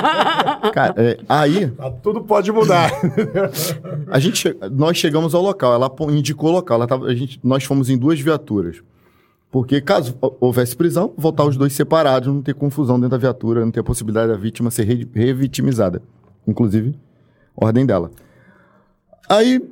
[0.73, 1.73] Cara, é, aí...
[1.79, 2.91] Ah, tudo pode mudar.
[4.09, 7.66] a gente, nós chegamos ao local, ela indicou o local, ela tava, a gente, nós
[7.67, 8.83] fomos em duas viaturas.
[9.51, 13.71] Porque caso houvesse prisão, voltar os dois separados, não ter confusão dentro da viatura, não
[13.71, 16.03] ter a possibilidade da vítima ser re revitimizada.
[16.47, 16.95] Inclusive,
[17.57, 18.11] ordem dela.
[19.29, 19.63] Aí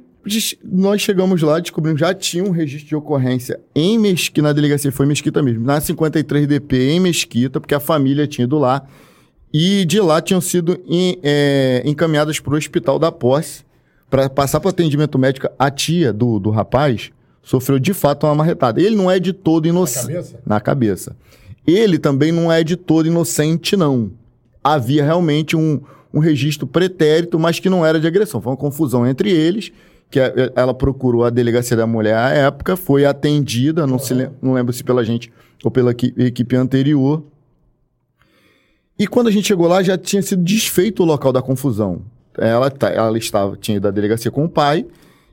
[0.64, 5.06] nós chegamos lá, descobrimos já tinha um registro de ocorrência em Mesquita, na delegacia foi
[5.06, 8.86] Mesquita mesmo, na 53DP em Mesquita, porque a família tinha ido lá.
[9.52, 13.64] E de lá tinham sido em, é, encaminhadas para o hospital da posse
[14.10, 17.12] para passar para atendimento médico a tia do, do rapaz
[17.44, 18.80] sofreu de fato uma marretada.
[18.80, 20.06] Ele não é de todo inocente.
[20.06, 20.40] Na cabeça?
[20.46, 21.16] Na cabeça.
[21.66, 24.10] Ele também não é de todo inocente, não.
[24.62, 25.80] Havia realmente um,
[26.12, 28.40] um registro pretérito, mas que não era de agressão.
[28.40, 29.72] Foi uma confusão entre eles,
[30.10, 30.18] que
[30.54, 34.84] ela procurou a delegacia da mulher à época, foi atendida, não, se, não lembro se
[34.84, 35.32] pela gente
[35.62, 37.22] ou pela equipe anterior.
[38.98, 42.02] E quando a gente chegou lá, já tinha sido desfeito o local da confusão.
[42.36, 44.86] Ela, tá, ela estava, tinha ido à delegacia com o pai,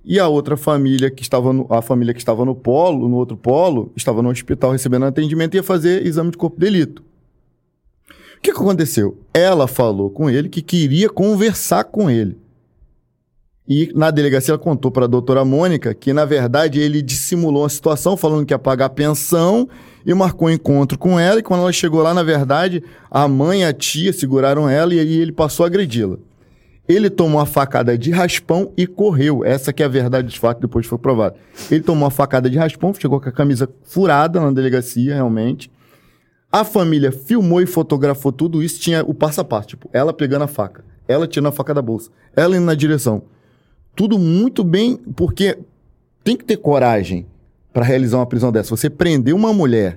[0.03, 3.37] e a outra família que estava no, a família que estava no polo, no outro
[3.37, 7.03] polo, estava no hospital recebendo atendimento e ia fazer exame de corpo de delito.
[8.37, 9.19] O que, que aconteceu?
[9.33, 12.35] Ela falou com ele que queria conversar com ele.
[13.67, 17.69] E na delegacia ela contou para a doutora Mônica que, na verdade, ele dissimulou a
[17.69, 19.69] situação, falando que ia pagar pensão
[20.03, 21.39] e marcou um encontro com ela.
[21.39, 24.99] E quando ela chegou lá, na verdade, a mãe e a tia seguraram ela e
[24.99, 26.17] aí ele passou a agredi-la.
[26.87, 29.45] Ele tomou a facada de raspão e correu.
[29.45, 31.35] Essa que é a verdade dos fatos, depois foi provado.
[31.69, 35.71] Ele tomou a facada de raspão, chegou com a camisa furada na delegacia, realmente.
[36.51, 40.43] A família filmou e fotografou tudo isso, tinha o passo a passo, tipo, ela pegando
[40.43, 43.23] a faca, ela tirando a faca da bolsa, ela indo na direção.
[43.95, 45.57] Tudo muito bem, porque
[46.25, 47.25] tem que ter coragem
[47.71, 48.75] para realizar uma prisão dessa.
[48.75, 49.95] Você prender uma mulher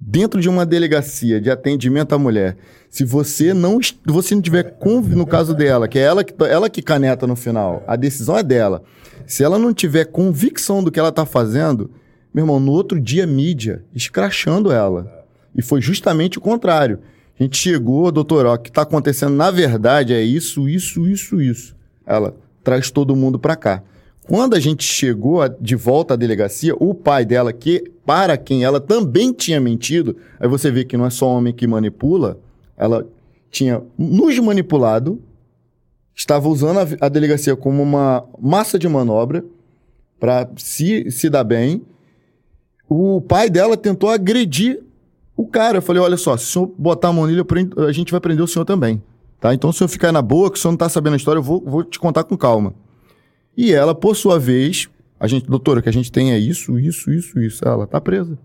[0.00, 2.56] dentro de uma delegacia de atendimento à mulher,
[2.88, 4.76] se você não você não tiver
[5.10, 8.42] no caso dela, que é ela que ela que caneta no final, a decisão é
[8.42, 8.82] dela.
[9.26, 11.90] Se ela não tiver convicção do que ela está fazendo,
[12.32, 15.26] meu irmão, no outro dia mídia escrachando ela.
[15.54, 17.00] E foi justamente o contrário.
[17.38, 21.40] A gente chegou, doutor, ó, o que está acontecendo na verdade é isso, isso, isso,
[21.40, 21.76] isso.
[22.06, 22.34] Ela
[22.64, 23.82] traz todo mundo para cá.
[24.28, 28.78] Quando a gente chegou de volta à delegacia, o pai dela, que para quem ela
[28.78, 32.38] também tinha mentido, aí você vê que não é só homem que manipula,
[32.76, 33.06] ela
[33.50, 35.18] tinha nos manipulado,
[36.14, 39.42] estava usando a, a delegacia como uma massa de manobra
[40.20, 41.80] para se, se dar bem.
[42.86, 44.82] O pai dela tentou agredir
[45.34, 45.78] o cara.
[45.78, 47.42] Eu falei: olha só, se o senhor botar a mão nele,
[47.78, 49.02] a gente vai prender o senhor também.
[49.40, 49.54] Tá?
[49.54, 51.42] Então, se eu ficar na boa, que o senhor não está sabendo a história, eu
[51.42, 52.74] vou, vou te contar com calma.
[53.58, 54.88] E ela, por sua vez,
[55.18, 57.66] a gente, doutora, o que a gente tem é isso, isso, isso, isso.
[57.66, 58.38] Ela tá presa.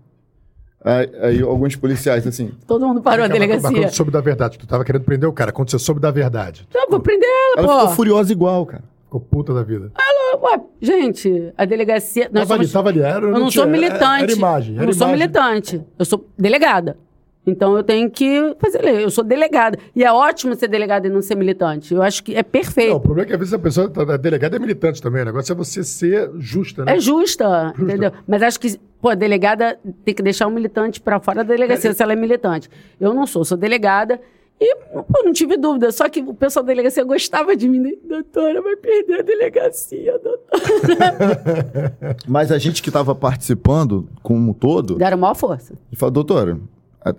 [0.84, 2.50] Aí, aí alguns policiais, assim.
[2.66, 3.70] Todo mundo parou a delegacia.
[3.70, 5.52] Mas quando soube da verdade, tu tava querendo prender o cara.
[5.52, 6.66] Quando você soube da verdade.
[6.74, 7.72] Não, vou prender ela, ela pô.
[7.72, 8.82] Ela ficou furiosa igual, cara.
[9.04, 9.92] Ficou puta da vida.
[9.96, 12.28] Ela, ué, gente, a delegacia.
[12.32, 13.00] Nós tava somos, ali, tava ali.
[13.00, 14.24] Era, eu não, não sou militante.
[14.24, 14.74] Era imagem.
[14.74, 14.98] Era eu não imagem.
[14.98, 15.82] sou militante.
[15.96, 16.98] Eu sou delegada.
[17.46, 19.04] Então eu tenho que fazer lei.
[19.04, 19.78] Eu sou delegada.
[19.94, 21.92] E é ótimo ser delegada e não ser militante.
[21.92, 22.90] Eu acho que é perfeito.
[22.90, 25.22] Não, o problema é que às vezes a pessoa tá, delegada é militante também.
[25.22, 26.96] O negócio é você ser justa, né?
[26.96, 27.82] É justa, justa.
[27.82, 28.12] entendeu?
[28.26, 31.90] Mas acho que, pô, a delegada tem que deixar um militante para fora da delegacia
[31.90, 32.70] é, se ela é militante.
[32.98, 34.20] Eu não sou, sou delegada.
[34.58, 35.92] E, pô, não tive dúvida.
[35.92, 37.80] Só que o pessoal da delegacia gostava de mim.
[37.80, 37.92] Né?
[38.08, 42.16] Doutora, vai perder a delegacia, doutora.
[42.26, 44.94] Mas a gente que estava participando, como um todo...
[44.94, 45.74] Deram maior força.
[45.92, 46.58] E falou, doutora,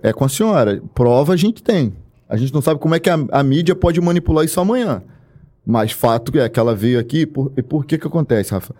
[0.02, 0.82] é com a senhora.
[0.94, 1.94] Prova a gente tem.
[2.28, 5.02] A gente não sabe como é que a, a mídia pode manipular isso amanhã.
[5.64, 7.26] Mas fato é que ela veio aqui.
[7.26, 8.74] Por, e por que que acontece, Rafa?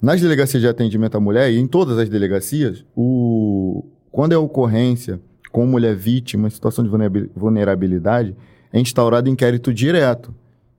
[0.00, 5.20] Nas delegacias de atendimento à mulher, e em todas as delegacias, o, quando é ocorrência
[5.52, 6.90] com mulher vítima em situação de
[7.36, 8.34] vulnerabilidade,
[8.72, 10.34] é instaurado inquérito direto.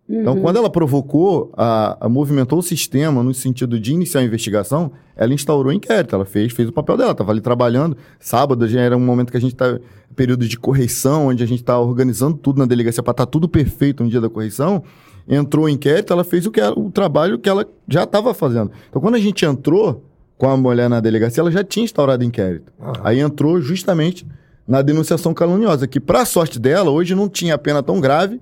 [0.08, 0.42] Então, uhum.
[0.42, 5.34] quando ela provocou, a, a, movimentou o sistema no sentido de iniciar a investigação, ela
[5.34, 7.96] instaurou o inquérito, ela fez, fez o papel dela, estava ali trabalhando.
[8.20, 9.80] Sábado já era um momento que a gente está
[10.14, 13.48] período de correição, onde a gente está organizando tudo na delegacia para estar tá tudo
[13.48, 14.84] perfeito no dia da correição.
[15.28, 18.72] Entrou o inquérito, ela fez o, que ela, o trabalho que ela já estava fazendo.
[18.90, 20.04] Então, quando a gente entrou
[20.38, 22.74] com a mulher na delegacia, ela já tinha instaurado inquérito.
[22.78, 22.92] Uhum.
[23.04, 24.28] Aí entrou justamente
[24.68, 28.40] na denunciação caluniosa, que, para sorte dela, hoje não tinha pena tão grave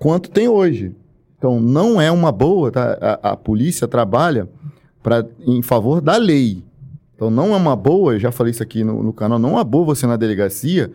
[0.00, 0.92] quanto tem hoje.
[1.38, 2.98] Então, não é uma boa, tá?
[3.00, 4.48] a, a polícia trabalha
[5.02, 6.64] pra, em favor da lei.
[7.14, 9.52] Então, não é uma boa, eu já falei isso aqui no, no canal, não é
[9.52, 10.90] uma boa você na delegacia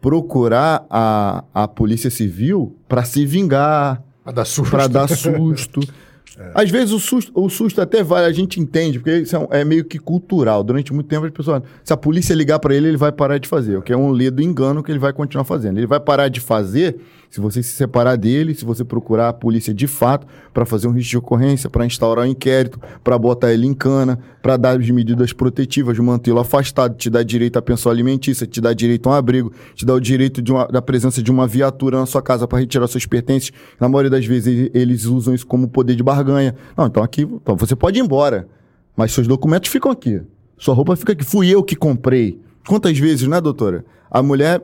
[0.00, 4.70] procurar a, a polícia civil para se vingar, para dar susto.
[4.70, 5.80] Pra dar susto.
[6.38, 6.50] É.
[6.54, 9.64] Às vezes o susto, o susto até vai, a gente entende, porque isso é, é
[9.64, 10.62] meio que cultural.
[10.62, 11.62] Durante muito tempo as pessoas.
[11.82, 13.78] Se a polícia ligar para ele, ele vai parar de fazer.
[13.78, 15.78] O que é um ledo engano que ele vai continuar fazendo.
[15.78, 17.00] Ele vai parar de fazer
[17.30, 20.92] se você se separar dele, se você procurar a polícia de fato para fazer um
[20.92, 24.90] risco de ocorrência, para instaurar um inquérito, para botar ele em cana, para dar as
[24.90, 29.14] medidas protetivas, mantê-lo afastado, te dar direito à pensão alimentícia, te dar direito a um
[29.14, 32.58] abrigo, te dar o direito uma, da presença de uma viatura na sua casa para
[32.58, 33.52] retirar seus pertences.
[33.80, 36.54] Na maioria das vezes eles usam isso como poder de barganha.
[36.76, 38.48] Não, então aqui então você pode ir embora,
[38.96, 40.20] mas seus documentos ficam aqui.
[40.58, 41.24] Sua roupa fica aqui.
[41.24, 42.40] Fui eu que comprei.
[42.66, 43.84] Quantas vezes, né, doutora?
[44.10, 44.62] A mulher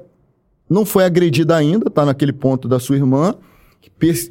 [0.68, 3.34] não foi agredida ainda, está naquele ponto da sua irmã,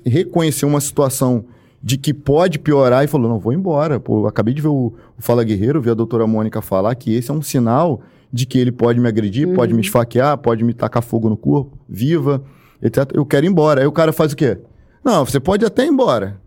[0.05, 1.45] reconheceu uma situação
[1.83, 3.99] de que pode piorar e falou: não, vou embora.
[3.99, 7.31] Pô, acabei de ver o, o Fala Guerreiro, ver a doutora Mônica falar que esse
[7.31, 8.01] é um sinal
[8.31, 9.55] de que ele pode me agredir, uhum.
[9.55, 12.41] pode me esfaquear, pode me tacar fogo no corpo, viva,
[12.81, 13.11] etc.
[13.13, 13.81] Eu quero ir embora.
[13.81, 14.57] Aí o cara faz o quê?
[15.03, 16.39] Não, você pode até ir embora.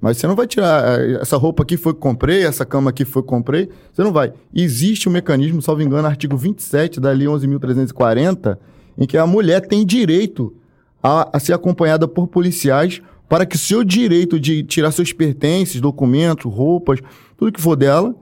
[0.00, 1.00] Mas você não vai tirar.
[1.00, 3.68] Eh, essa roupa aqui foi que comprei, essa cama aqui foi que comprei.
[3.92, 4.32] Você não vai.
[4.54, 8.58] Existe um mecanismo, salvo engano, artigo 27 da Lei 11.340,
[8.96, 10.54] em que a mulher tem direito
[11.02, 15.80] a, a ser acompanhada por policiais para que o seu direito de tirar seus pertences,
[15.80, 17.00] documentos, roupas,
[17.36, 18.14] tudo que for dela,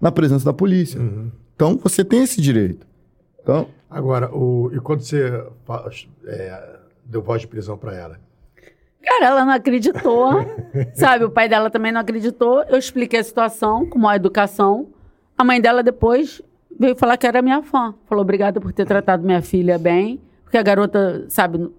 [0.00, 0.98] na presença da polícia.
[1.00, 1.30] Uhum.
[1.54, 2.86] Então, você tem esse direito.
[3.42, 5.42] Então, Agora, o, e quando você
[6.26, 8.20] é, deu voz de prisão para ela?
[9.02, 10.32] Cara, ela não acreditou,
[10.94, 11.24] sabe?
[11.24, 12.62] O pai dela também não acreditou.
[12.64, 14.88] Eu expliquei a situação com uma educação.
[15.38, 16.42] A mãe dela depois
[16.78, 17.94] veio falar que era minha fã.
[18.06, 20.20] Falou, obrigada por ter tratado minha filha bem.
[20.42, 21.72] Porque a garota, sabe, eu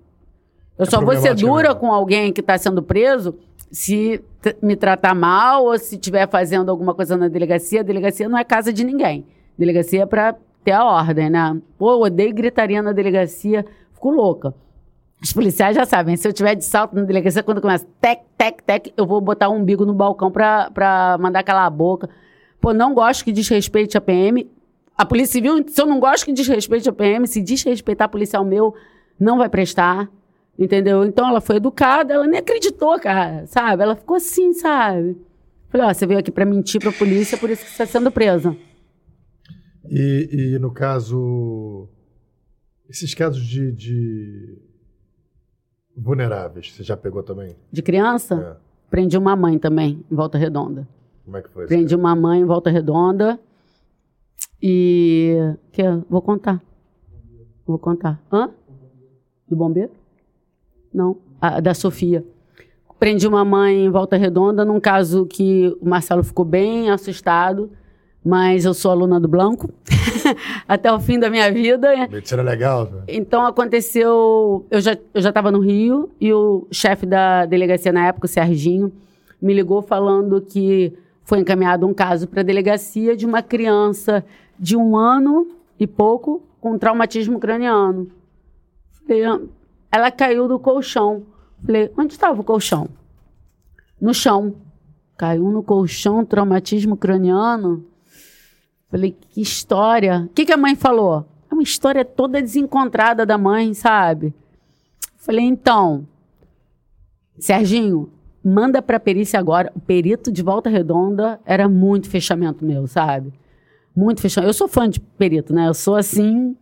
[0.78, 3.36] é só vou ser dura com alguém que está sendo preso
[3.72, 4.22] se
[4.62, 7.82] me tratar mal ou se estiver fazendo alguma coisa na delegacia.
[7.82, 9.26] A delegacia não é casa de ninguém.
[9.58, 11.60] Delegacia é para ter a ordem, né?
[11.78, 14.54] Pô, eu odeio gritaria na delegacia, fico louca.
[15.22, 18.62] Os policiais já sabem, se eu tiver de salto na delegacia, quando começa tec, tec,
[18.62, 22.08] tec, eu vou botar um umbigo no balcão pra, pra mandar calar a boca.
[22.62, 24.48] Pô, não gosto que desrespeite a PM.
[24.98, 28.74] A Polícia Civil, se eu não gosto que desrespeite a PM, se desrespeitar policial meu,
[29.20, 30.10] não vai prestar.
[30.58, 31.06] Entendeu?
[31.06, 33.84] Então ela foi educada, ela nem acreditou, cara, sabe?
[33.84, 35.16] Ela ficou assim, sabe?
[35.70, 38.10] Falei, ó, você veio aqui para mentir pra polícia, por isso que você está sendo
[38.10, 38.58] presa.
[39.88, 41.88] E, e, no caso,
[42.90, 44.58] esses casos de, de,
[45.96, 47.56] vulneráveis, você já pegou também?
[47.72, 48.58] De criança?
[48.60, 48.68] É.
[48.90, 50.88] Prendi uma mãe também, em Volta Redonda.
[51.24, 51.68] Como é que foi?
[51.68, 53.40] Prendi uma mãe em Volta Redonda.
[54.62, 55.36] E.
[55.72, 56.62] Que, vou contar.
[57.66, 58.20] Vou contar.
[58.32, 58.50] Hã?
[59.48, 59.92] Do bombeiro?
[60.94, 62.26] Não, a, da Sofia.
[63.00, 67.70] Prendi uma mãe em Volta Redonda, num caso que o Marcelo ficou bem assustado,
[68.26, 69.70] mas eu sou aluna do Blanco
[70.68, 72.08] até o fim da minha vida.
[72.08, 72.86] Medicina legal.
[72.86, 73.04] Né?
[73.08, 78.08] Então aconteceu, eu já eu já estava no Rio e o chefe da delegacia na
[78.08, 78.92] época, o Serginho,
[79.40, 80.92] me ligou falando que
[81.24, 84.26] foi encaminhado um caso para a delegacia de uma criança
[84.60, 85.48] de um ano
[85.80, 88.12] e pouco com traumatismo craniano.
[89.06, 89.40] Falei, ah,
[89.92, 91.24] ela caiu do colchão.
[91.66, 92.90] Falei, onde estava o colchão?
[94.00, 94.56] No chão.
[95.18, 97.86] Caiu no colchão, traumatismo craniano.
[98.90, 100.26] Falei, que história.
[100.26, 101.26] O que, que a mãe falou?
[101.50, 104.34] É uma história toda desencontrada da mãe, sabe?
[105.18, 106.08] Falei, então,
[107.40, 108.12] Serginho,
[108.44, 109.72] manda pra perícia agora.
[109.76, 113.34] O perito de Volta Redonda era muito fechamento meu, sabe?
[113.98, 114.52] Muito fechamento.
[114.52, 115.68] Eu sou fã de perito, né?
[115.68, 116.56] Eu sou assim,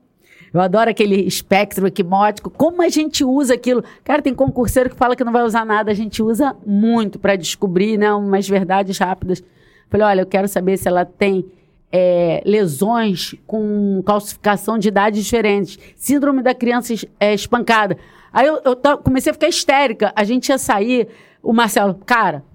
[0.54, 2.50] eu adoro aquele espectro equimótico.
[2.50, 3.84] Como a gente usa aquilo?
[4.06, 5.92] Cara, tem concurseiro que fala que não vai usar nada.
[5.92, 9.44] A gente usa muito para descobrir né, umas verdades rápidas.
[9.90, 11.46] Falei, olha, eu quero saber se ela tem
[11.92, 15.78] é, lesões com calcificação de idades diferentes.
[15.98, 17.98] Síndrome da criança é, espancada.
[18.32, 20.14] Aí eu, eu comecei a ficar histérica.
[20.16, 21.10] A gente ia sair,
[21.44, 22.46] o Marcelo, cara,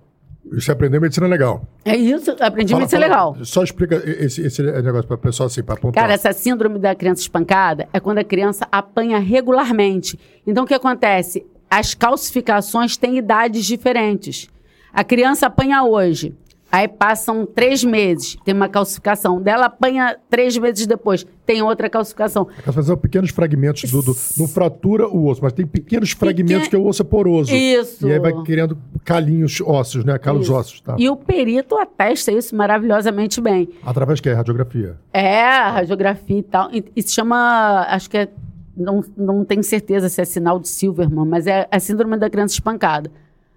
[0.53, 1.63] você aprendeu medicina legal.
[1.85, 3.37] É isso, aprendi fala, medicina fala, legal.
[3.45, 6.03] Só explica esse, esse negócio para o pessoal assim, para apontar.
[6.03, 10.19] Cara, essa síndrome da criança espancada é quando a criança apanha regularmente.
[10.47, 11.47] Então, o que acontece?
[11.71, 14.49] As calcificações têm idades diferentes.
[14.93, 16.35] A criança apanha hoje.
[16.73, 19.43] Aí passam três meses, tem uma calcificação.
[19.43, 22.43] Dela apanha três meses depois, tem outra calcificação.
[22.43, 26.77] A calcificação pequenos fragmentos do, do, Não fratura o osso, mas tem pequenos fragmentos que
[26.77, 27.53] o osso é poroso.
[27.53, 28.07] Isso.
[28.07, 30.17] E aí vai criando calinhos ósseos, né?
[30.19, 30.55] Calos isso.
[30.55, 30.81] ósseos.
[30.81, 30.95] Tá?
[30.97, 33.69] E o perito atesta isso maravilhosamente bem.
[33.85, 34.33] Através de que?
[34.33, 34.97] Radiografia?
[35.13, 36.71] É, radiografia e tal.
[36.73, 38.29] E, e se chama, acho que é,
[38.77, 42.55] não, não tenho certeza se é sinal de Silverman, mas é a síndrome da criança
[42.55, 43.11] espancada.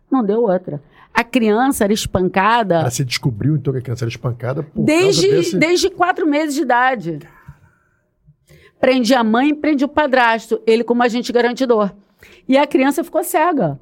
[0.10, 0.82] Não deu outra
[1.14, 2.76] a criança era espancada.
[2.76, 5.58] Ela se descobriu, então, que a criança era espancada por desde, desse...
[5.58, 7.20] desde quatro meses de idade.
[8.80, 11.92] Prendi a mãe e prendi o padrasto, ele como agente garantidor.
[12.48, 13.80] E a criança ficou cega.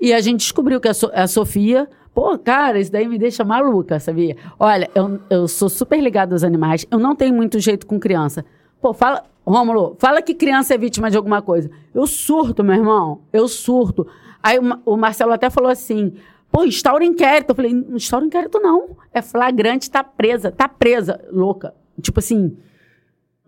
[0.00, 1.88] E a gente descobriu que a, so a Sofia.
[2.14, 4.36] Pô, cara, isso daí me deixa maluca, sabia?
[4.58, 8.44] Olha, eu, eu sou super ligada aos animais, eu não tenho muito jeito com criança.
[8.80, 11.70] Pô, fala, Rômulo, fala que criança é vítima de alguma coisa.
[11.94, 14.06] Eu surto, meu irmão, eu surto.
[14.42, 16.14] Aí o, o Marcelo até falou assim:
[16.50, 17.50] Pô, instaura inquérito.
[17.50, 18.96] Eu falei, não instaura inquérito não.
[19.12, 21.20] É flagrante, tá presa, tá presa.
[21.30, 21.74] Louca.
[22.00, 22.56] Tipo assim,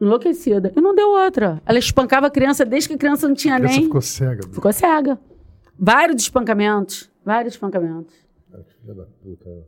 [0.01, 0.73] enlouquecida.
[0.77, 1.61] E não deu outra.
[1.67, 3.85] Ela espancava a criança desde que a criança não tinha a criança nem...
[3.85, 4.43] ficou cega.
[4.53, 5.19] Ficou cega.
[5.79, 7.11] Vários espancamentos.
[7.25, 8.15] Vários espancamentos.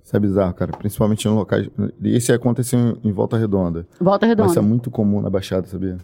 [0.03, 0.73] Isso é bizarro, cara.
[0.73, 1.69] Principalmente em locais...
[2.03, 3.87] Esse aconteceu em Volta Redonda.
[4.01, 4.43] Volta Redonda.
[4.45, 5.97] Mas isso é muito comum na Baixada, sabia?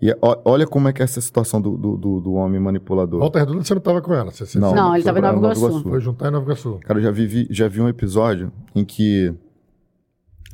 [0.00, 3.18] E olha como é que é essa situação do, do, do, do homem manipulador.
[3.18, 4.30] Volta Redonda, você não estava com ela?
[4.30, 5.66] Você, você não, não, ele estava em Nova Iguaçu.
[5.66, 5.88] Iguaçu.
[5.88, 6.78] Foi juntar em Nova Iguaçu.
[6.84, 9.34] Cara, eu já vi, já vi um episódio em que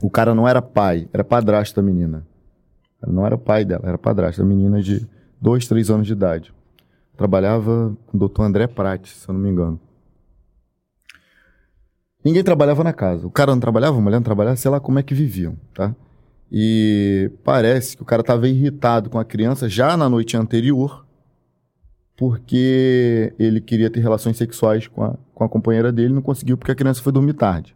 [0.03, 2.27] o cara não era pai, era padrasto da menina.
[3.07, 5.07] Não era pai dela, era padrasto da menina de
[5.39, 6.55] dois, três anos de idade.
[7.15, 9.79] Trabalhava com o doutor André Prates, se eu não me engano.
[12.25, 13.27] Ninguém trabalhava na casa.
[13.27, 15.95] O cara não trabalhava, a mulher não trabalhava, sei lá como é que viviam, tá?
[16.57, 21.05] E parece que o cara estava irritado com a criança já na noite anterior,
[22.17, 26.71] porque ele queria ter relações sexuais com a, com a companheira dele não conseguiu porque
[26.71, 27.75] a criança foi dormir tarde.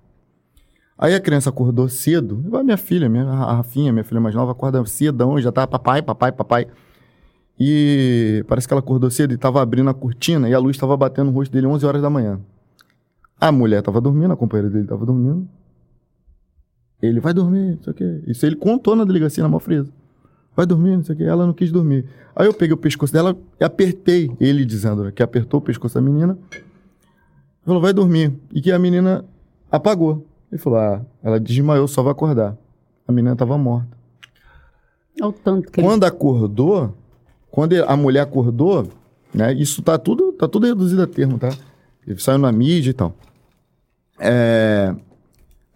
[0.97, 4.53] Aí a criança acordou cedo, a minha filha, minha, a Rafinha, minha filha mais nova,
[4.53, 6.69] acorda cedão, já tá papai, papai, papai.
[7.59, 10.97] E parece que ela acordou cedo e estava abrindo a cortina e a luz estava
[10.97, 12.41] batendo no rosto dele 11 horas da manhã.
[13.41, 15.49] A mulher estava dormindo, a companheira dele estava dormindo.
[17.01, 18.23] Ele vai dormir, não sei o quê.
[18.27, 19.89] Isso ele contou na delegacia, na mó frisa.
[20.57, 21.25] Vai dormir, não sei o quê.
[21.25, 22.05] Ela não quis dormir.
[22.35, 25.95] Aí eu peguei o pescoço dela e apertei, ele dizendo né, que apertou o pescoço
[25.95, 26.37] da menina.
[27.65, 28.33] Falou, vai dormir.
[28.53, 29.25] E que a menina
[29.71, 30.27] apagou.
[30.51, 32.57] Ele falou, ah, ela desmaiou, só vai acordar.
[33.07, 33.97] A menina estava morta.
[35.21, 36.13] Olha o tanto que Quando ele...
[36.13, 36.97] acordou,
[37.51, 38.89] quando a mulher acordou,
[39.35, 39.53] né?
[39.53, 41.51] Isso tá tudo, tá tudo reduzido a termo, tá?
[42.07, 43.15] Ele saiu na mídia e tal.
[44.19, 44.95] É,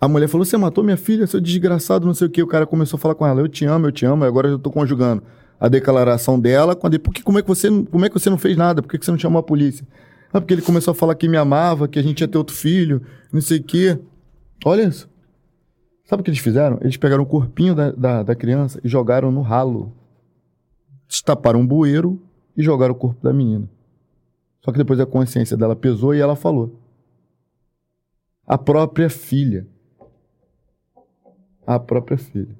[0.03, 2.43] a mulher falou: Você matou minha filha, seu desgraçado, não sei o que.
[2.43, 4.25] O cara começou a falar com ela: Eu te amo, eu te amo.
[4.25, 5.23] Agora eu tô conjugando
[5.61, 8.19] a declaração dela com a de, Por que, como, é que você, como é que
[8.19, 8.83] você não fez nada?
[8.83, 9.87] Por que, que você não chamou a polícia?
[10.33, 12.53] Ah, porque ele começou a falar que me amava, que a gente ia ter outro
[12.53, 13.01] filho,
[13.33, 13.97] não sei o quê.
[14.65, 15.09] Olha isso.
[16.05, 16.79] Sabe o que eles fizeram?
[16.81, 19.93] Eles pegaram o corpinho da, da, da criança e jogaram no ralo.
[21.07, 22.21] Destaparam um bueiro
[22.57, 23.71] e jogaram o corpo da menina.
[24.65, 26.77] Só que depois a consciência dela pesou e ela falou.
[28.45, 29.69] A própria filha
[31.67, 32.55] a própria filha.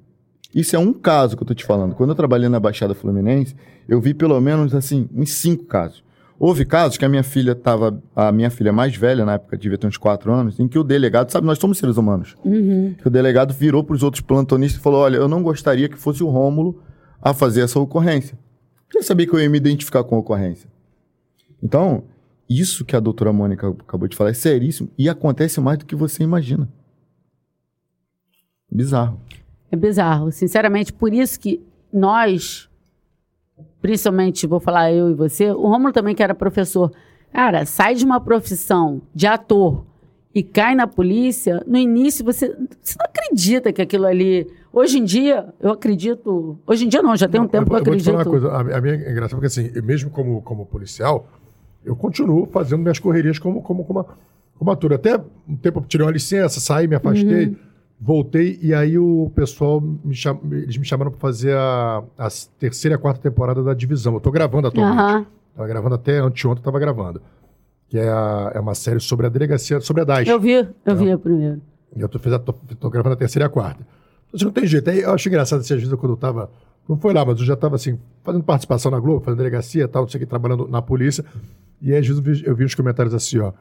[0.53, 1.95] Isso é um caso que eu tô te falando.
[1.95, 3.55] Quando eu trabalhei na Baixada Fluminense,
[3.87, 6.03] eu vi pelo menos, assim, uns cinco casos.
[6.39, 9.77] Houve casos que a minha filha estava, a minha filha mais velha, na época devia
[9.77, 12.35] ter uns 4 anos, em que o delegado, sabe, nós somos seres humanos.
[12.43, 12.95] Uhum.
[12.97, 15.97] Que o delegado virou para os outros plantonistas e falou: olha, eu não gostaria que
[15.97, 16.81] fosse o Rômulo
[17.21, 18.37] a fazer essa ocorrência.
[18.93, 20.69] Eu sabia que eu ia me identificar com a ocorrência.
[21.61, 22.03] Então,
[22.49, 25.95] isso que a doutora Mônica acabou de falar é seríssimo e acontece mais do que
[25.95, 26.67] você imagina.
[28.73, 29.19] Bizarro.
[29.71, 30.31] É bizarro.
[30.31, 32.67] Sinceramente, por isso que nós,
[33.81, 36.91] principalmente, vou falar eu e você, o Romulo também que era professor.
[37.31, 39.85] Cara, sai de uma profissão de ator
[40.33, 42.47] e cai na polícia, no início você,
[42.81, 44.47] você não acredita que aquilo ali.
[44.71, 46.57] Hoje em dia, eu acredito.
[46.65, 48.09] Hoje em dia não, já tem um tempo que eu acredito.
[48.09, 50.41] Eu vou te falar uma coisa, a, a minha é engraçada, porque assim, mesmo como,
[50.41, 51.27] como policial,
[51.85, 54.07] eu continuo fazendo minhas correrias como, como, como,
[54.57, 54.93] como ator.
[54.93, 55.15] Até
[55.47, 57.49] um tempo eu tirei uma licença, saí, me afastei.
[57.49, 60.39] Uhum Voltei e aí o pessoal me cham...
[60.51, 62.03] eles me chamaram para fazer a...
[62.17, 62.27] a,
[62.59, 64.13] terceira e a quarta temporada da Divisão.
[64.13, 64.99] Eu tô gravando atualmente.
[64.99, 65.25] Uhum.
[65.55, 67.21] Tava gravando até anteontem, tava gravando.
[67.87, 68.51] Que é, a...
[68.55, 70.27] é uma série sobre a delegacia, sobre a DAIS.
[70.27, 70.93] Eu vi, eu tá?
[70.93, 71.59] vi a primeira.
[71.95, 72.39] E eu tô, fiz a...
[72.39, 73.87] tô, tô, gravando a terceira e a quarta.
[74.33, 74.89] Então, não tem jeito.
[74.89, 76.49] Aí eu acho engraçado assim, às vezes quando eu tava.
[76.89, 79.87] Não foi lá, mas eu já tava assim, fazendo participação na Globo, fazendo delegacia e
[79.87, 81.23] tal, não sei o que, trabalhando na polícia.
[81.81, 83.53] E aí às vezes eu vi, eu vi uns comentários assim, ó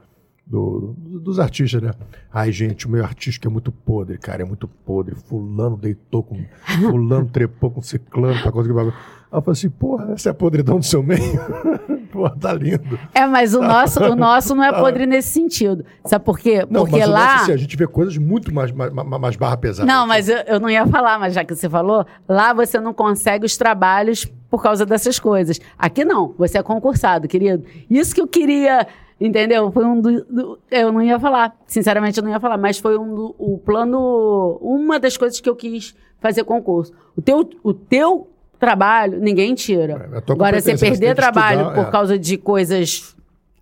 [0.46, 1.92] do, do, dos artistas, né?
[2.32, 5.14] Ai, gente, o meu artista é muito podre, cara, é muito podre.
[5.14, 6.36] Fulano deitou com.
[6.80, 8.94] Fulano trepou com ciclano pra conseguir bagulho.
[9.30, 11.40] Aí eu falei assim, porra, essa é a podridão do seu meio?
[12.12, 12.98] porra, tá lindo.
[13.14, 15.84] É, mas o nosso, o nosso não é podre nesse sentido.
[16.04, 16.66] Sabe por quê?
[16.68, 17.32] Não, Porque mas lá.
[17.32, 19.90] Nosso, assim, a gente vê coisas muito mais, mais, mais barra pesada.
[19.90, 22.92] Não, mas eu, eu não ia falar, mas já que você falou, lá você não
[22.92, 25.58] consegue os trabalhos por causa dessas coisas.
[25.78, 27.64] Aqui não, você é concursado, querido.
[27.88, 28.86] Isso que eu queria
[29.22, 29.70] Entendeu?
[29.70, 31.56] Foi um do, do, Eu não ia falar.
[31.64, 32.58] Sinceramente, eu não ia falar.
[32.58, 34.58] Mas foi um do, o plano.
[34.60, 36.92] Uma das coisas que eu quis fazer concurso.
[37.16, 38.28] O teu, o teu
[38.58, 40.10] trabalho, ninguém tira.
[40.12, 41.90] É, Agora, você perder trabalho estudar, por é.
[41.92, 43.14] causa de coisas.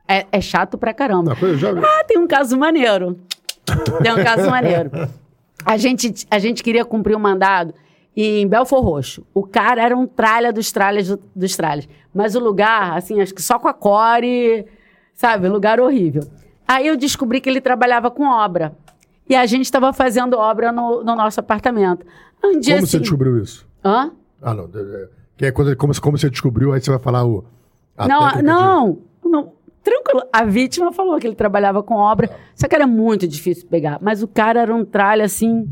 [0.09, 1.37] É, é chato pra caramba.
[1.57, 1.73] Já...
[1.73, 3.19] Ah, tem um caso maneiro.
[4.03, 4.91] Tem um caso maneiro.
[5.65, 7.74] A gente, a gente queria cumprir o um mandado
[8.16, 9.27] em Belfor Roxo.
[9.35, 11.87] O cara era um tralha dos tralhas do, dos tralhas.
[12.15, 14.66] Mas o lugar, assim, acho que só com a core
[15.20, 15.48] Sabe?
[15.48, 16.22] Lugar horrível.
[16.66, 18.74] Aí eu descobri que ele trabalhava com obra.
[19.28, 22.06] E a gente estava fazendo obra no, no, nosso apartamento.
[22.42, 22.92] Um dia, como assim...
[22.92, 23.68] você descobriu isso?
[23.84, 24.12] Hã?
[24.40, 24.66] Ah, não.
[25.36, 27.44] Que é quando, como, como você descobriu, aí você vai falar o.
[27.98, 29.28] Não, não, de...
[29.28, 29.52] não.
[29.82, 30.22] Tranquilo.
[30.32, 32.30] A vítima falou que ele trabalhava com obra.
[32.32, 32.38] Ah.
[32.55, 33.98] Só que era muito difícil pegar.
[34.01, 35.68] Mas o cara era um tralho, assim,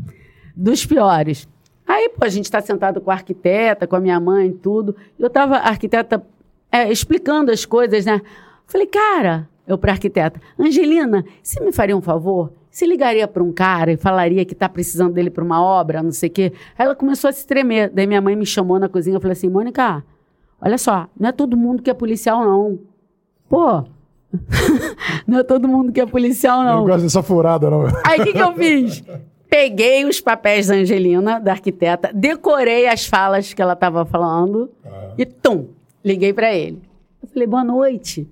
[0.55, 1.49] dos piores.
[1.87, 4.95] Aí, pô, a gente está sentado com a arquiteta, com a minha mãe e tudo.
[5.17, 6.23] Eu estava, a arquiteta,
[6.71, 8.21] é, explicando as coisas, né?
[8.69, 12.53] Falei, cara, eu para arquiteta, Angelina, você me faria um favor?
[12.71, 16.11] Você ligaria para um cara e falaria que está precisando dele para uma obra, não
[16.11, 16.53] sei o quê?
[16.77, 17.89] Aí ela começou a se tremer.
[17.89, 20.03] Daí minha mãe me chamou na cozinha e falou assim: Mônica,
[20.61, 22.79] olha só, não é todo mundo que é policial, não.
[23.49, 23.83] Pô,
[25.25, 26.69] não é todo mundo que é policial, não.
[26.69, 27.85] Eu não gosto dessa furada, não.
[28.05, 29.03] Aí o que, que eu fiz?
[29.49, 35.15] Peguei os papéis da Angelina, da arquiteta, decorei as falas que ela estava falando ah.
[35.17, 35.69] e, tum,
[36.05, 36.79] liguei para ele.
[37.21, 38.29] Eu falei, boa noite.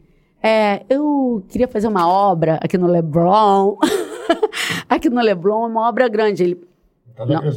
[0.48, 3.76] É, eu queria fazer uma obra aqui no Leblon.
[4.88, 6.41] aqui no Leblon, uma obra grande.
[6.41, 6.68] Ele.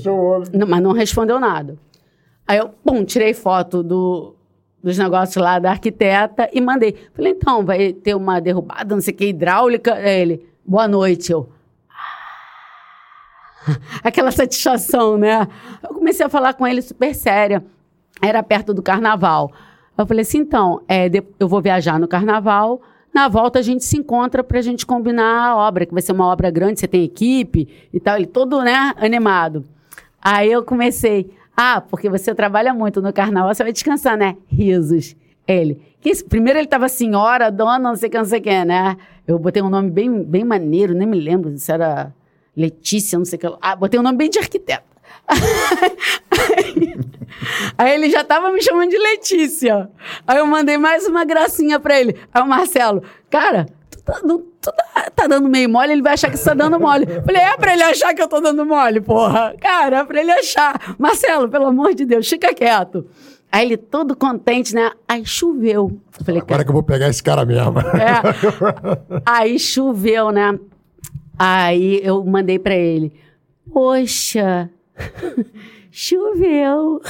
[0.04, 0.44] não, olho.
[0.52, 1.78] Não, mas não respondeu nada.
[2.48, 4.34] Aí eu, pum, tirei foto do,
[4.82, 6.96] dos negócios lá da arquiteta e mandei.
[7.14, 9.94] Falei, então, vai ter uma derrubada, não sei o que, hidráulica.
[9.94, 11.30] Aí ele, boa noite.
[11.30, 11.48] Eu,
[13.68, 13.76] ah.
[14.02, 15.46] aquela satisfação, né?
[15.80, 17.64] Eu comecei a falar com ele super séria.
[18.20, 19.52] Era perto do carnaval.
[20.02, 22.80] Eu falei assim, então, é, eu vou viajar no carnaval,
[23.12, 26.12] na volta a gente se encontra para a gente combinar a obra, que vai ser
[26.12, 29.64] uma obra grande, você tem equipe e tal, ele todo, né, animado.
[30.22, 34.36] Aí eu comecei, ah, porque você trabalha muito no carnaval, você vai descansar, né?
[34.46, 35.16] Risos.
[35.46, 35.80] Ele.
[36.00, 38.96] Que, primeiro ele estava senhora, dona, não sei o que, não sei o que, né?
[39.26, 42.12] Eu botei um nome bem, bem maneiro, nem me lembro se era
[42.56, 43.58] Letícia, não sei o que.
[43.60, 44.84] Ah, botei um nome bem de arquiteto.
[47.76, 49.88] Aí, ele já tava me chamando de Letícia.
[50.26, 52.16] Aí eu mandei mais uma gracinha pra ele.
[52.32, 56.14] Aí o Marcelo, cara, tu tá, não, tu tá, tá, dando meio mole, ele vai
[56.14, 57.06] achar que você tá dando mole.
[57.24, 59.54] Falei, é pra ele achar que eu tô dando mole, porra.
[59.60, 60.96] Cara, é pra ele achar.
[60.98, 63.06] Marcelo, pelo amor de Deus, fica quieto.
[63.52, 64.92] Aí ele todo contente, né?
[65.08, 66.00] Aí choveu.
[66.24, 67.80] falei, Agora que eu vou pegar esse cara mesmo.
[67.80, 68.22] É.
[69.26, 70.56] Aí choveu, né?
[71.36, 73.12] Aí eu mandei para ele.
[73.72, 74.70] Poxa,
[75.90, 77.00] Choveu.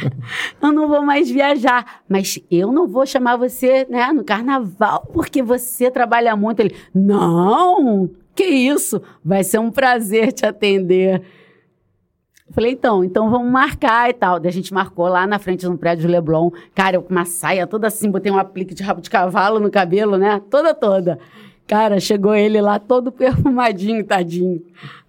[0.60, 2.02] eu não vou mais viajar.
[2.08, 6.60] Mas eu não vou chamar você, né, no carnaval, porque você trabalha muito.
[6.60, 9.02] Ele, não, que isso?
[9.24, 11.22] Vai ser um prazer te atender.
[12.52, 14.38] Falei, então, então vamos marcar e tal.
[14.38, 16.50] Daí a gente marcou lá na frente no prédio Leblon.
[16.74, 19.70] Cara, eu com uma saia toda assim, botei um aplique de rabo de cavalo no
[19.70, 20.40] cabelo, né?
[20.50, 21.18] Toda, toda.
[21.66, 24.60] Cara, chegou ele lá todo perfumadinho, tadinho.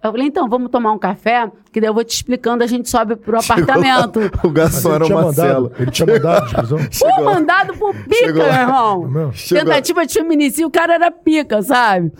[0.02, 2.88] Eu falei, então, vamos tomar um café, que daí eu vou te explicando, a gente
[2.88, 4.20] sobe pro apartamento.
[4.42, 5.64] o garçom era o Marcelo.
[5.64, 6.78] Mandado, ele tinha mandado de prisão?
[7.00, 9.32] Pô, mandado por pica, meu irmão.
[9.48, 12.12] Tentativa de feminicídio, o cara era pica, sabe?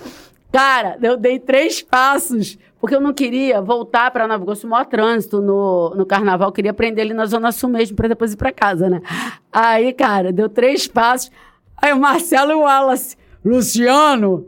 [0.53, 5.41] Cara, eu dei três passos porque eu não queria voltar para Nova Iguaçu, maior trânsito
[5.41, 6.49] no, no carnaval.
[6.49, 9.01] Eu queria prender ele na Zona Sul mesmo, para depois ir para casa, né?
[9.51, 11.31] Aí, cara, deu três passos.
[11.79, 14.47] Aí o Marcelo e o Wallace, Luciano,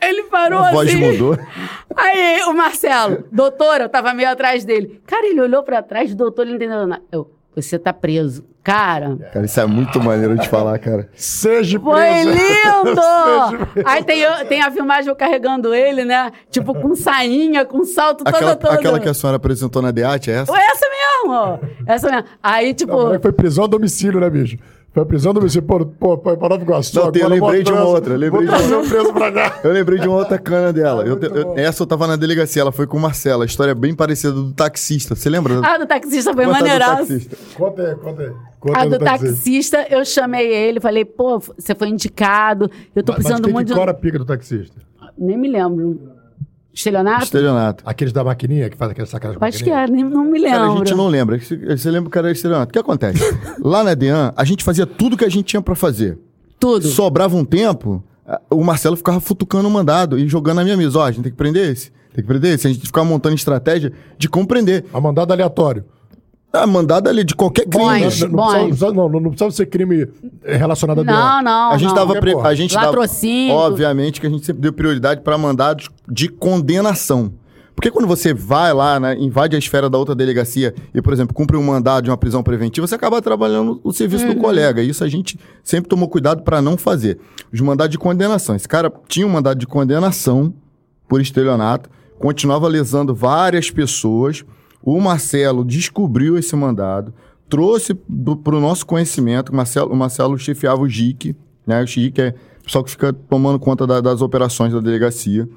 [0.00, 0.98] ele parou A voz assim.
[0.98, 1.38] mudou.
[1.96, 5.00] Aí o Marcelo, doutor, eu tava meio atrás dele.
[5.06, 7.02] Cara, ele olhou para trás, doutor, ele não entendeu nada.
[7.10, 8.44] Eu, você tá preso.
[8.62, 11.08] Cara, Cara, isso é muito maneiro de falar, cara.
[11.14, 12.28] Seja foi preso.
[12.30, 13.00] lindo!
[13.86, 16.30] Aí tem, tem a filmagem eu carregando ele, né?
[16.50, 18.78] Tipo, com sainha, com salto Aquela, todo, todo.
[18.78, 20.52] aquela que a senhora apresentou na DEAT, é essa?
[20.52, 21.60] Foi essa mesmo!
[21.86, 22.24] Essa mesmo.
[22.42, 22.92] Aí, tipo...
[22.92, 24.58] Não, foi prisão a domicílio, né, bicho?
[24.92, 25.62] Foi prisão a domicílio.
[25.62, 26.96] Pô, pô, pô para Nova Iguaçu.
[26.98, 29.60] Não, tem- eu lembrei de uma outra, eu lembrei de uma preso pra cá.
[29.62, 31.04] Eu lembrei de uma outra cana dela.
[31.04, 33.42] Eu- eu- essa eu tava na delegacia, ela foi com o Marcelo.
[33.42, 35.14] A história é bem parecida do taxista.
[35.14, 35.60] Você lembra?
[35.62, 36.96] Ah, do taxista foi do maneiraço.
[37.06, 37.36] taxista.
[37.56, 38.32] Conta aí, conta aí.
[38.58, 39.26] Conta A do taxista.
[39.36, 43.68] taxista, eu chamei ele, falei, pô, você foi indicado, eu tô Mas precisando quem muito
[43.68, 43.78] que de...
[43.78, 44.74] cora a pica do taxista?
[45.16, 46.00] Nem me lembro.
[46.72, 47.24] Estelionato?
[47.24, 47.82] Estelionato.
[47.86, 50.74] Aqueles da maquininha que faz aquela sacada de Acho que nem- não me Cara, lembro.
[50.74, 51.38] a gente não lembra.
[51.38, 52.70] Você lembra que era estelionato.
[52.70, 53.18] O que acontece?
[53.62, 56.18] Lá na DEAN, a gente fazia tudo que a gente tinha pra fazer.
[56.58, 56.86] Tudo.
[56.88, 58.02] Sobrava um tempo,
[58.50, 60.98] o Marcelo ficava futucando o mandado e jogando na minha mesa.
[60.98, 61.90] Ó, a gente tem que prender esse.
[62.14, 62.66] Tem que prender esse.
[62.66, 64.84] A gente ficava montando estratégia de compreender.
[64.92, 65.84] A mandado aleatório.
[66.52, 67.84] Ah, mandado ali de qualquer crime.
[68.04, 68.20] Bons.
[68.22, 70.08] Não, não, precisava, não, não, não precisava ser crime
[70.42, 71.94] relacionado a Não, não, A gente não.
[71.94, 72.14] dava.
[72.20, 72.34] Pre-.
[72.42, 72.86] A gente dava.
[72.86, 73.54] Latrocínio.
[73.54, 77.32] Obviamente que a gente sempre deu prioridade para mandados de condenação.
[77.74, 81.32] Porque quando você vai lá, né, invade a esfera da outra delegacia e, por exemplo,
[81.32, 84.34] cumpre um mandado de uma prisão preventiva, você acaba trabalhando o serviço Uhum.
[84.34, 84.82] do colega.
[84.82, 87.18] Isso a gente sempre tomou cuidado para não fazer.
[87.50, 88.54] Os mandados de condenação.
[88.54, 90.52] Esse cara tinha um mandado de condenação
[91.08, 94.44] por estelionato, continuava lesando várias pessoas.
[94.82, 97.12] O Marcelo descobriu esse mandado,
[97.48, 99.50] trouxe para o nosso conhecimento.
[99.50, 101.36] O Marcelo, o Marcelo chefiava o JIC,
[101.66, 101.82] né?
[101.82, 105.48] O JIC é o pessoal que fica tomando conta da- das operações da delegacia.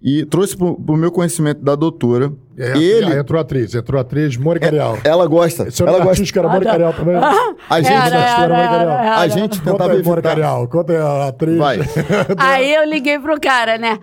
[0.00, 2.32] E trouxe para o meu conhecimento da doutora.
[2.56, 4.96] Aí, Ele, aí entrou a atriz, entrou a atriz Mônica Arial.
[5.02, 5.72] ela gosta.
[5.72, 6.20] Seu ela nome gosta.
[6.20, 7.16] artístico era Mônica Arial também?
[7.68, 9.16] A gente, Era, era, era, era, era, era.
[9.18, 10.30] a gente Conta tentava aí, Mônica.
[10.30, 10.68] Arial.
[10.68, 11.58] Conta aí a atriz.
[11.58, 11.78] Vai.
[12.38, 13.98] Aí eu liguei pro cara, né?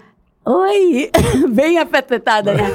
[0.47, 1.09] Oi,
[1.49, 2.71] bem afetada, né?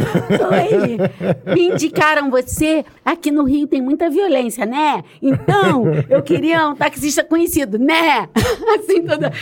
[0.50, 2.84] Oi, me indicaram você.
[3.04, 5.04] Aqui no Rio tem muita violência, né?
[5.22, 8.28] Então, eu queria um taxista conhecido, né?
[8.76, 9.32] Assim, toda.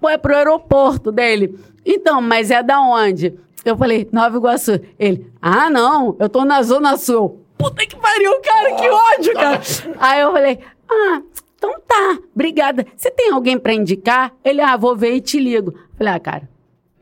[0.00, 1.58] Pô, é pro aeroporto dele.
[1.84, 3.34] Então, mas é da onde?
[3.64, 4.80] Eu falei, Nova Iguaçu.
[4.96, 7.44] Ele, ah, não, eu tô na Zona Sul.
[7.58, 9.60] Puta que pariu, cara, que ódio, cara.
[9.98, 11.22] Aí eu falei, ah,
[11.56, 12.86] então tá, obrigada.
[12.96, 14.32] Você tem alguém pra indicar?
[14.44, 15.74] Ele, ah, vou ver e te ligo.
[15.98, 16.53] Falei, ah, cara,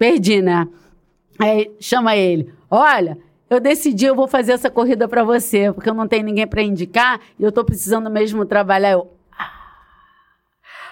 [0.02, 0.66] perdi, né?
[1.38, 2.52] Aí chama ele.
[2.68, 3.16] Olha,
[3.48, 6.60] eu decidi, eu vou fazer essa corrida pra você, porque eu não tenho ninguém pra
[6.60, 8.90] indicar e eu tô precisando mesmo trabalhar.
[8.90, 9.50] Eu, "Ah."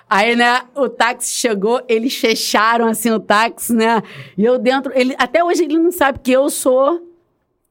[0.09, 4.01] Aí, né, o táxi chegou, eles fecharam assim o táxi, né?
[4.39, 7.05] E eu dentro, ele até hoje ele não sabe que eu sou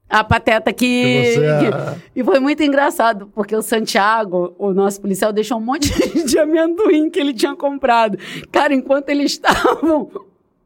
[0.10, 1.04] a pateta que,
[1.38, 5.88] é- que- e foi muito engraçado, porque o Santiago, o nosso policial, deixou um monte
[6.26, 8.18] de amendoim que ele tinha comprado.
[8.52, 10.10] Cara, enquanto eles estavam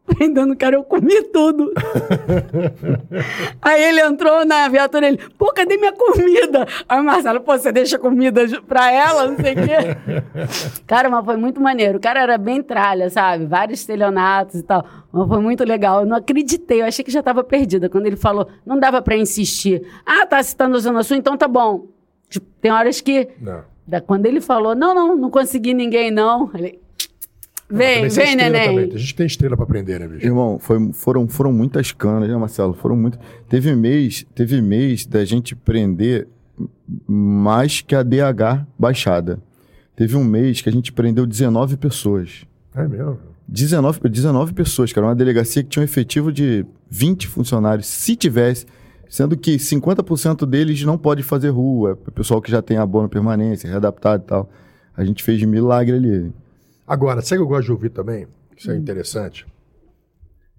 [0.05, 1.71] prendendo o cara, eu comi tudo.
[3.61, 6.67] Aí ele entrou na viatura, ele, pô, cadê minha comida?
[6.87, 10.21] Aí o Marcelo, pô, você deixa comida pra ela, não sei o quê.
[10.85, 11.97] Cara, mas foi muito maneiro.
[11.97, 13.45] O cara era bem tralha, sabe?
[13.45, 14.85] Vários estelionatos e tal.
[15.11, 16.01] Mas foi muito legal.
[16.01, 17.89] Eu não acreditei, eu achei que já estava perdida.
[17.89, 19.81] Quando ele falou, não dava pra insistir.
[20.05, 21.85] Ah, tá citando a Zona Sul, então tá bom.
[22.29, 23.29] Tipo, tem horas que...
[23.39, 23.61] Não.
[23.85, 26.49] Da- Quando ele falou, não, não, não consegui ninguém, não.
[26.53, 26.79] Ele,
[27.69, 28.67] vem, vem, neném.
[28.67, 28.91] também.
[28.93, 30.25] A gente tem estrela pra aprender, né, bicho?
[30.25, 32.73] Irmão, foi- foram, foram muitas canas, né, Marcelo?
[32.73, 33.17] Foram muito.
[33.49, 36.27] Teve mês, teve mês da gente prender
[37.07, 39.39] mais que a DH baixada.
[39.95, 42.45] Teve um mês que a gente prendeu 19 pessoas.
[42.75, 43.17] É mesmo.
[43.47, 45.07] 19, 19 pessoas, cara.
[45.07, 48.65] Uma delegacia que tinha um efetivo de 20 funcionários, se tivesse.
[49.09, 51.99] Sendo que 50% deles não pode fazer rua.
[52.07, 54.49] É pessoal que já tem abono permanência, readaptado e tal.
[54.97, 56.31] A gente fez milagre ali.
[56.87, 58.27] Agora, sabe o que eu gosto de ouvir também?
[58.57, 58.75] Isso Hum.
[58.75, 59.45] é interessante.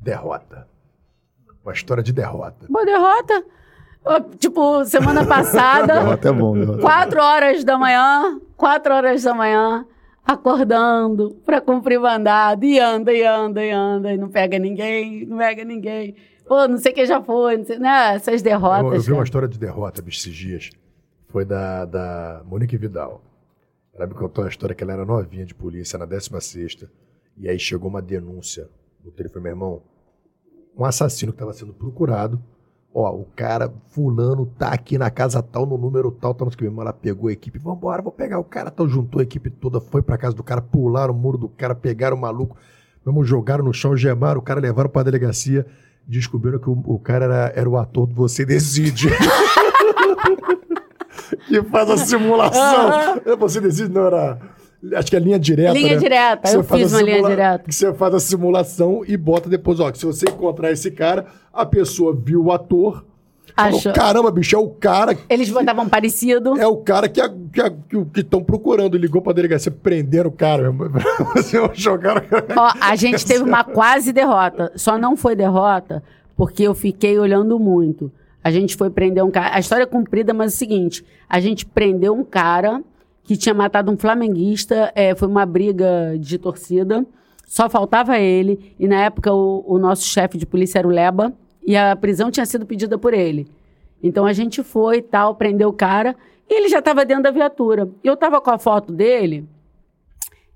[0.01, 0.67] Derrota.
[1.65, 2.67] Uma história de derrota.
[2.69, 3.45] Boa derrota.
[4.39, 6.81] Tipo, semana passada, Derrota é bom, derrota.
[6.83, 9.87] quatro horas da manhã, quatro horas da manhã,
[10.27, 15.39] acordando para cumprir mandado, e anda, e anda, e anda, e não pega ninguém, não
[15.39, 16.15] pega ninguém.
[16.47, 18.15] Pô, não sei quem já foi, não sei, né?
[18.17, 18.85] Essas derrotas.
[18.85, 20.69] Eu, eu vi uma história de derrota esses dias.
[21.29, 23.23] Foi da, da Monique Vidal.
[23.95, 26.87] Ela me contou uma história que ela era novinha de polícia, na 16
[27.37, 28.69] e aí chegou uma denúncia
[29.05, 29.83] no telefone, meu irmão,
[30.77, 32.43] um assassino que estava sendo procurado
[32.97, 36.81] Ó, o cara fulano tá aqui na casa tal, no número tal, tá no escrevendo.
[36.81, 38.71] Ela pegou a equipe, vambora, vou pegar o cara.
[38.73, 41.75] Então juntou a equipe toda, foi pra casa do cara, pularam o muro do cara,
[41.75, 42.57] pegaram o maluco,
[43.05, 45.67] mesmo jogaram no chão, gemaram o cara, levaram pra delegacia,
[46.07, 49.09] descobriram que o, o cara era, era o ator do Você Decide.
[51.49, 53.21] que faz a simulação.
[53.39, 54.39] Você Decide não era...
[54.95, 55.73] Acho que é linha direta.
[55.73, 55.97] Linha né?
[55.97, 57.65] direta, eu fiz uma linha direta.
[57.65, 61.27] Que você faz a simulação e bota depois, ó, que se você encontrar esse cara,
[61.53, 63.05] a pessoa viu o ator.
[63.57, 65.15] Falou, Caramba, bicho, é o cara.
[65.15, 66.59] Que, Eles botavam parecido.
[66.59, 67.21] É o cara que
[68.17, 68.99] estão que, procurando.
[68.99, 70.75] Ligou pra delegacia, prenderam o cara.
[71.73, 72.23] jogaram.
[72.57, 74.73] Ó, a gente teve uma quase derrota.
[74.75, 76.03] Só não foi derrota
[76.37, 78.11] porque eu fiquei olhando muito.
[78.45, 79.57] A gente foi prender um cara.
[79.57, 82.85] A história é comprida, mas é o seguinte: a gente prendeu um cara
[83.23, 87.07] que tinha matado um flamenguista, é, foi uma briga de torcida,
[87.47, 91.33] só faltava ele, e na época o, o nosso chefe de polícia era o Leba,
[91.67, 93.49] e a prisão tinha sido pedida por ele.
[94.03, 96.15] Então a gente foi tal, prendeu o cara,
[96.47, 97.89] e ele já estava dentro da viatura.
[98.05, 99.49] Eu estava com a foto dele,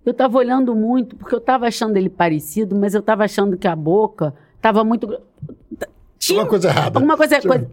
[0.05, 3.67] eu estava olhando muito, porque eu estava achando ele parecido, mas eu estava achando que
[3.67, 5.19] a boca estava muito.
[6.19, 6.99] Tinha alguma coisa errada.
[6.99, 7.71] Alguma coisa, coisa.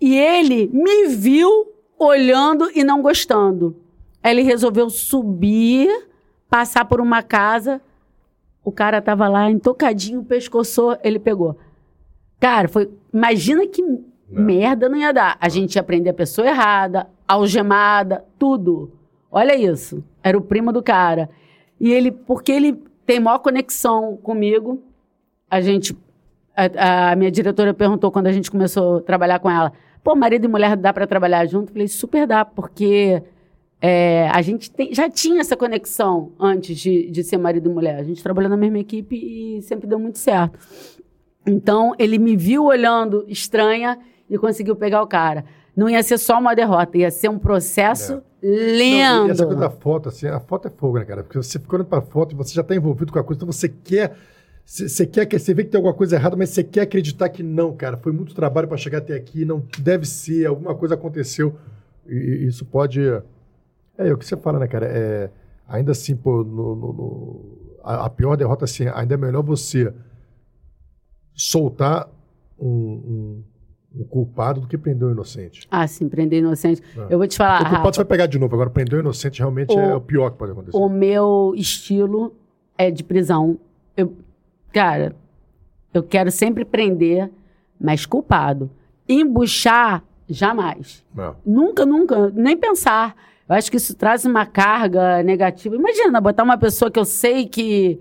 [0.00, 3.76] E ele me viu olhando e não gostando.
[4.22, 5.88] Aí ele resolveu subir,
[6.48, 7.80] passar por uma casa.
[8.64, 11.58] O cara tava lá, entocadinho, pescoçou, ele pegou.
[12.38, 12.90] Cara, foi.
[13.12, 14.02] Imagina que não.
[14.28, 15.36] merda não ia dar.
[15.40, 18.92] A gente ia prender a pessoa errada, algemada, tudo.
[19.30, 20.02] Olha isso.
[20.22, 21.28] Era o primo do cara.
[21.78, 22.72] E ele, porque ele
[23.06, 24.82] tem maior conexão comigo,
[25.50, 25.96] a gente.
[26.76, 29.72] A, a minha diretora perguntou quando a gente começou a trabalhar com ela:
[30.02, 31.70] pô, marido e mulher dá para trabalhar junto?
[31.70, 33.22] Eu falei: super dá, porque
[33.80, 37.98] é, a gente tem, já tinha essa conexão antes de, de ser marido e mulher.
[37.98, 40.58] A gente trabalhou na mesma equipe e sempre deu muito certo.
[41.46, 45.44] Então, ele me viu olhando estranha e conseguiu pegar o cara.
[45.74, 48.46] Não ia ser só uma derrota, ia ser um processo é.
[48.46, 49.24] lento.
[49.24, 51.22] Não, essa coisa da foto, assim, a foto é fogo, né, cara?
[51.22, 53.38] Porque você fica olhando para a foto e você já está envolvido com a coisa,
[53.38, 54.14] então você quer.
[54.70, 57.42] Você quer que você vê que tem alguma coisa errada, mas você quer acreditar que
[57.42, 57.96] não, cara.
[57.96, 61.56] Foi muito trabalho para chegar até aqui, não deve ser, alguma coisa aconteceu.
[62.06, 63.20] E isso pode é,
[63.98, 64.86] é o que você fala, né, cara?
[64.86, 65.28] É,
[65.66, 69.92] ainda assim, pô, no, no, no, a, a, pior derrota, assim, ainda é melhor você
[71.34, 72.08] soltar
[72.56, 73.44] um, um,
[73.96, 75.66] um culpado do que prender o inocente.
[75.68, 76.80] Ah, sim, prender inocente.
[76.96, 77.12] É.
[77.12, 77.56] Eu vou te falar.
[77.56, 79.96] O culpado Rafa, você vai pegar de novo, agora prender o inocente realmente o, é
[79.96, 80.76] o pior que pode acontecer.
[80.76, 82.36] O meu estilo
[82.78, 83.58] é de prisão.
[83.96, 84.16] Eu,
[84.72, 85.14] cara,
[85.92, 87.30] eu quero sempre prender,
[87.80, 88.70] mas culpado.
[89.08, 91.04] Embuchar, jamais.
[91.18, 91.32] É.
[91.44, 93.14] Nunca, nunca, nem pensar.
[93.48, 95.74] Eu acho que isso traz uma carga negativa.
[95.74, 98.00] Imagina, botar uma pessoa que eu sei que,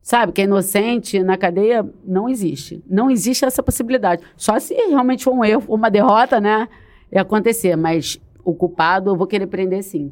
[0.00, 2.82] sabe, que é inocente na cadeia, não existe.
[2.88, 4.22] Não existe essa possibilidade.
[4.36, 6.66] Só se realmente for um erro, uma derrota, né,
[7.12, 7.76] e acontecer.
[7.76, 10.10] Mas o culpado eu vou querer prender sim.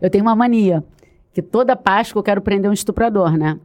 [0.00, 0.82] Eu tenho uma mania,
[1.34, 3.58] que toda Páscoa eu quero prender um estuprador, né?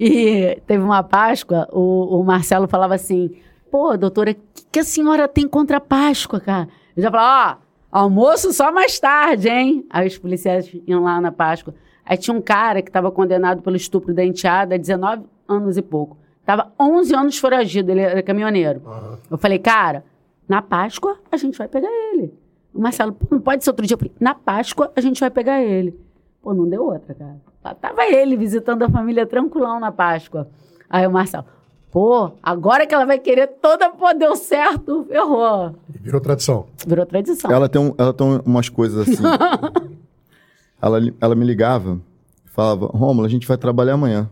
[0.00, 3.36] E teve uma Páscoa, o, o Marcelo falava assim,
[3.70, 6.68] pô, doutora, o que, que a senhora tem contra a Páscoa, cara?
[6.96, 7.70] Eu já falava, ó...
[7.92, 9.84] Almoço só mais tarde, hein?
[9.90, 11.74] Aí os policiais iam lá na Páscoa.
[12.04, 15.82] Aí tinha um cara que estava condenado pelo estupro da enteada há 19 anos e
[15.82, 16.16] pouco.
[16.46, 18.80] Tava 11 anos foragido, ele era caminhoneiro.
[18.86, 19.16] Uhum.
[19.32, 20.04] Eu falei, cara,
[20.48, 22.32] na Páscoa a gente vai pegar ele.
[22.72, 23.94] O Marcelo, não pode ser outro dia.
[23.94, 25.98] Eu falei, na Páscoa a gente vai pegar ele.
[26.40, 27.40] Pô, não deu outra, cara.
[27.62, 30.48] Lá tava ele visitando a família tranquilão na Páscoa.
[30.88, 31.44] Aí o Marcelo,
[31.90, 35.74] Pô, agora que ela vai querer toda, pô, deu certo, errou.
[35.88, 36.66] Virou tradição.
[36.86, 37.50] Virou tradição.
[37.50, 39.22] Ela tem, um, ela tem umas coisas assim.
[40.80, 42.00] ela, ela me ligava,
[42.46, 44.30] falava, Rômulo, a gente vai trabalhar amanhã.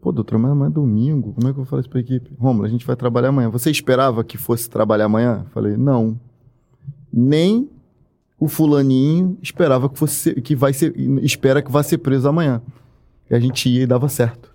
[0.00, 2.34] Pô, doutor, mas amanhã é domingo, como é que eu vou falar isso pra equipe?
[2.40, 3.50] Rômulo, a gente vai trabalhar amanhã.
[3.50, 5.44] Você esperava que fosse trabalhar amanhã?
[5.52, 6.18] Falei, não.
[7.12, 7.68] Nem
[8.42, 10.92] o fulaninho esperava que fosse que vai ser
[11.22, 12.60] espera que vá ser preso amanhã.
[13.30, 14.52] E a gente ia e dava certo.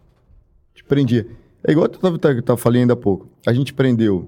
[0.74, 1.26] Te prendia.
[1.64, 3.30] É igual eu tava, tava, falei ainda há pouco.
[3.46, 4.28] A gente prendeu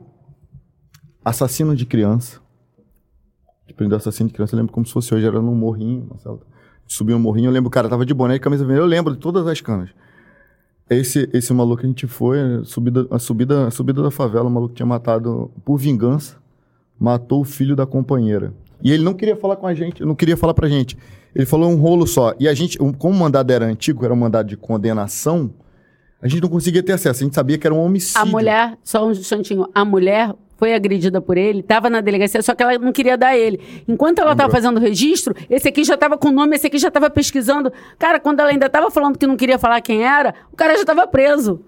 [1.25, 2.39] assassino de criança.
[3.47, 6.07] A gente prendeu assassino de criança, eu lembro como se fosse hoje, era num morrinho,
[6.09, 6.39] Marcelo.
[6.87, 9.13] Subiu um morrinho, eu lembro o cara tava de boné e camisa vermelha, eu lembro
[9.13, 9.89] de todas as canas.
[10.89, 14.49] Esse, esse maluco a gente foi, a subida, a, subida, a subida da favela, o
[14.49, 16.37] maluco tinha matado por vingança,
[16.97, 18.53] matou o filho da companheira.
[18.81, 20.97] E ele não queria falar com a gente, não queria falar pra gente.
[21.35, 22.33] Ele falou um rolo só.
[22.39, 25.51] E a gente, como o mandado era antigo, era um mandado de condenação,
[26.21, 27.23] a gente não conseguia ter acesso.
[27.23, 28.21] A gente sabia que era um homicídio.
[28.21, 32.53] A mulher, só um instantinho, a mulher foi agredida por ele, estava na delegacia, só
[32.53, 33.61] que ela não queria dar ele.
[33.87, 36.77] Enquanto ela estava fazendo o registro, esse aqui já estava com o nome, esse aqui
[36.77, 37.71] já estava pesquisando.
[37.97, 40.81] Cara, quando ela ainda estava falando que não queria falar quem era, o cara já
[40.81, 41.61] estava preso.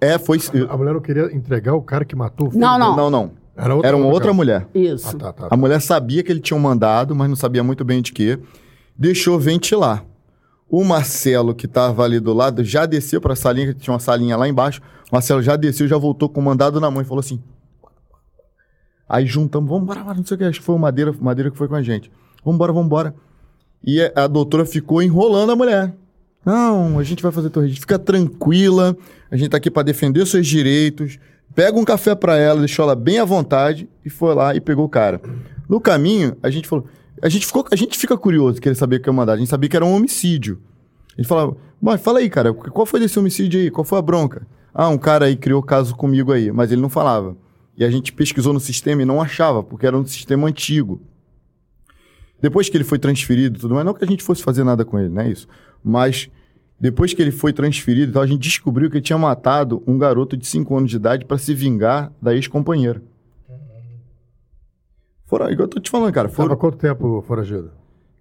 [0.00, 0.38] É, foi.
[0.68, 2.96] A mulher não queria entregar o cara que matou o filho Não, não.
[2.96, 3.30] Não, não.
[3.56, 4.14] Era outra Era uma mulher.
[4.14, 4.68] outra mulher.
[4.74, 5.08] Isso.
[5.08, 5.48] Ah, tá, tá.
[5.50, 8.38] A mulher sabia que ele tinha um mandado, mas não sabia muito bem de quê.
[8.96, 10.04] Deixou ventilar.
[10.68, 14.00] O Marcelo, que estava ali do lado, já desceu para a salinha, que tinha uma
[14.00, 14.80] salinha lá embaixo.
[15.10, 17.40] O Marcelo já desceu, já voltou com o mandado na mão e falou assim:
[19.08, 21.56] Aí juntamos, vamos embora, não sei o que, acho que foi o Madeira, Madeira que
[21.56, 22.10] foi com a gente.
[22.44, 23.14] Vamos embora, vamos embora.
[23.84, 25.94] E a doutora ficou enrolando a mulher.
[26.44, 27.80] Não, a gente vai fazer registro.
[27.82, 28.96] Fica tranquila,
[29.30, 31.18] a gente tá aqui para defender seus direitos.
[31.56, 34.84] Pega um café para ela, deixou ela bem à vontade e foi lá e pegou
[34.84, 35.22] o cara.
[35.66, 36.86] No caminho, a gente falou,
[37.22, 39.36] a gente ficou, a gente fica curioso, querer saber o que é mandado.
[39.36, 40.60] A gente sabia que era um homicídio.
[41.16, 43.70] A gente falava, mas fala aí, cara, qual foi desse homicídio aí?
[43.70, 44.46] Qual foi a bronca?
[44.74, 47.34] Ah, um cara aí criou caso comigo aí, mas ele não falava.
[47.74, 51.00] E a gente pesquisou no sistema e não achava, porque era um sistema antigo.
[52.38, 54.84] Depois que ele foi transferido e tudo mais, não que a gente fosse fazer nada
[54.84, 55.48] com ele, não é isso.
[55.82, 56.28] Mas
[56.78, 60.36] depois que ele foi transferido, então, a gente descobriu que ele tinha matado um garoto
[60.36, 63.02] de 5 anos de idade para se vingar da ex-companheira.
[65.24, 67.70] Foram, igual eu tô te falando, cara, Foram foram, quanto tempo foragido?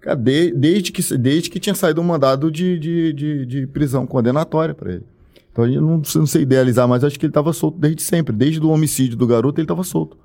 [0.02, 4.08] cara, de- desde, que, desde que tinha saído um mandado de, de, de, de prisão
[4.08, 5.04] condenatória para ele.
[5.52, 8.36] Então eu não, não sei idealizar, mas acho que ele estava solto desde sempre.
[8.36, 10.18] Desde o homicídio do garoto, ele estava solto.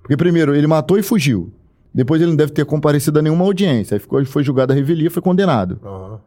[0.00, 1.52] Porque primeiro, ele matou e fugiu.
[1.94, 3.94] Depois ele não deve ter comparecido a nenhuma audiência.
[3.96, 5.78] Aí ficou, foi julgado a revelia, foi condenado.
[5.84, 6.20] Aham.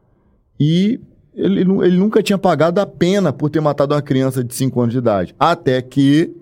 [0.59, 0.99] E
[1.35, 4.93] ele, ele nunca tinha pagado a pena por ter matado uma criança de 5 anos
[4.93, 5.35] de idade.
[5.39, 6.35] Até que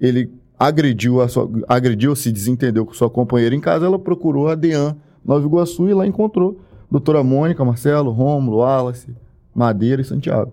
[0.00, 4.54] ele agrediu a sua, agrediu, se desentendeu com sua companheira em casa, ela procurou a
[4.54, 9.08] DEAN Nova Iguaçu e lá encontrou doutora Mônica, Marcelo, Rômulo, Wallace,
[9.54, 10.52] Madeira e Santiago.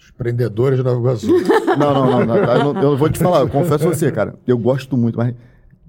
[0.00, 1.26] Os prendedores de Nova Iguaçu.
[1.78, 4.34] Não, não, não, não, eu, não- eu vou te falar, eu confesso a você, cara,
[4.46, 5.34] eu gosto muito, mas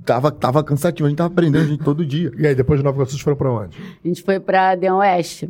[0.05, 2.31] tava, tava cansativo, a gente tava prendendo gente todo dia.
[2.37, 3.77] e aí, depois de Nova Iguaçu, vocês foram pra onde?
[4.03, 5.49] A gente foi pra Deão Oeste.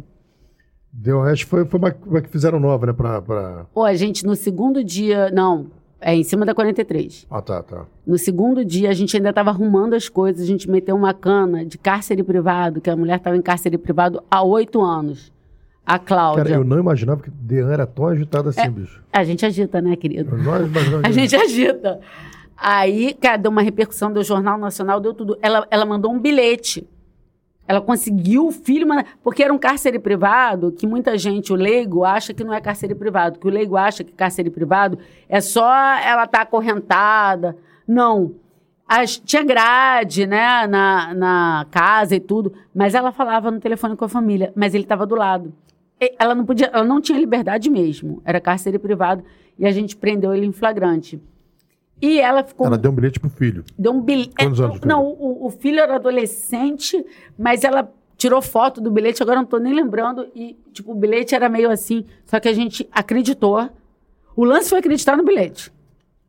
[0.96, 2.94] Deu o resto, foi, foi uma, uma que fizeram nova, né?
[2.94, 3.66] Pra, pra...
[3.74, 5.32] Pô, a gente no segundo dia.
[5.32, 7.26] Não, é em cima da 43.
[7.32, 7.86] Ah, tá, tá.
[8.06, 10.44] No segundo dia, a gente ainda estava arrumando as coisas.
[10.44, 14.22] A gente meteu uma cana de cárcere privado, que a mulher estava em cárcere privado
[14.30, 15.32] há oito anos.
[15.86, 16.44] A Cláudia.
[16.44, 19.02] Cara, eu não imaginava que Dean era tão agitado assim, bicho.
[19.12, 20.36] A gente agita, né, querido?
[20.36, 22.00] Eu não imaginava A gente agita.
[22.56, 25.38] Aí, cara, deu uma repercussão, deu Jornal Nacional, deu tudo.
[25.42, 26.88] Ela, ela mandou um bilhete.
[27.68, 28.86] Ela conseguiu o filho,
[29.24, 32.94] porque era um cárcere privado, que muita gente, o leigo, acha que não é cárcere
[32.94, 35.00] privado, que o leigo acha que cárcere privado
[35.30, 35.66] é só
[36.00, 37.56] ela estar acorrentada.
[37.88, 38.34] Não.
[38.86, 44.06] As- tinha grade, né, na, na casa e tudo, mas ela falava no telefone com
[44.06, 45.54] a família, mas ele estava do lado.
[46.20, 49.24] Ela não podia, ela não tinha liberdade mesmo, era cárcere privado,
[49.58, 51.22] e a gente prendeu ele em flagrante.
[52.04, 53.64] E ela ficou Ela deu um bilhete pro filho.
[53.80, 54.36] Deu um bilhete.
[54.36, 54.90] Quantos anos filho?
[54.90, 57.02] Não, o, o filho era adolescente,
[57.40, 60.28] mas ela tirou foto do bilhete, agora não tô nem lembrando.
[60.36, 63.70] E, tipo, o bilhete era meio assim, só que a gente acreditou.
[64.36, 65.72] O lance foi acreditar no bilhete.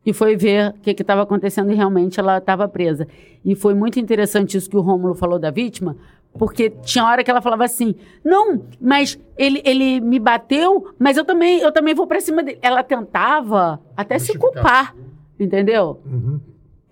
[0.07, 3.09] E foi ver o que estava acontecendo e realmente ela estava presa.
[3.45, 5.97] E foi muito interessante isso que o Rômulo falou da vítima,
[6.39, 11.25] porque tinha hora que ela falava assim: não, mas ele, ele me bateu, mas eu
[11.25, 12.61] também, eu também vou para cima dele.
[12.63, 14.95] Ela tentava até se culpar,
[15.39, 16.01] entendeu?
[16.05, 16.41] Uhum.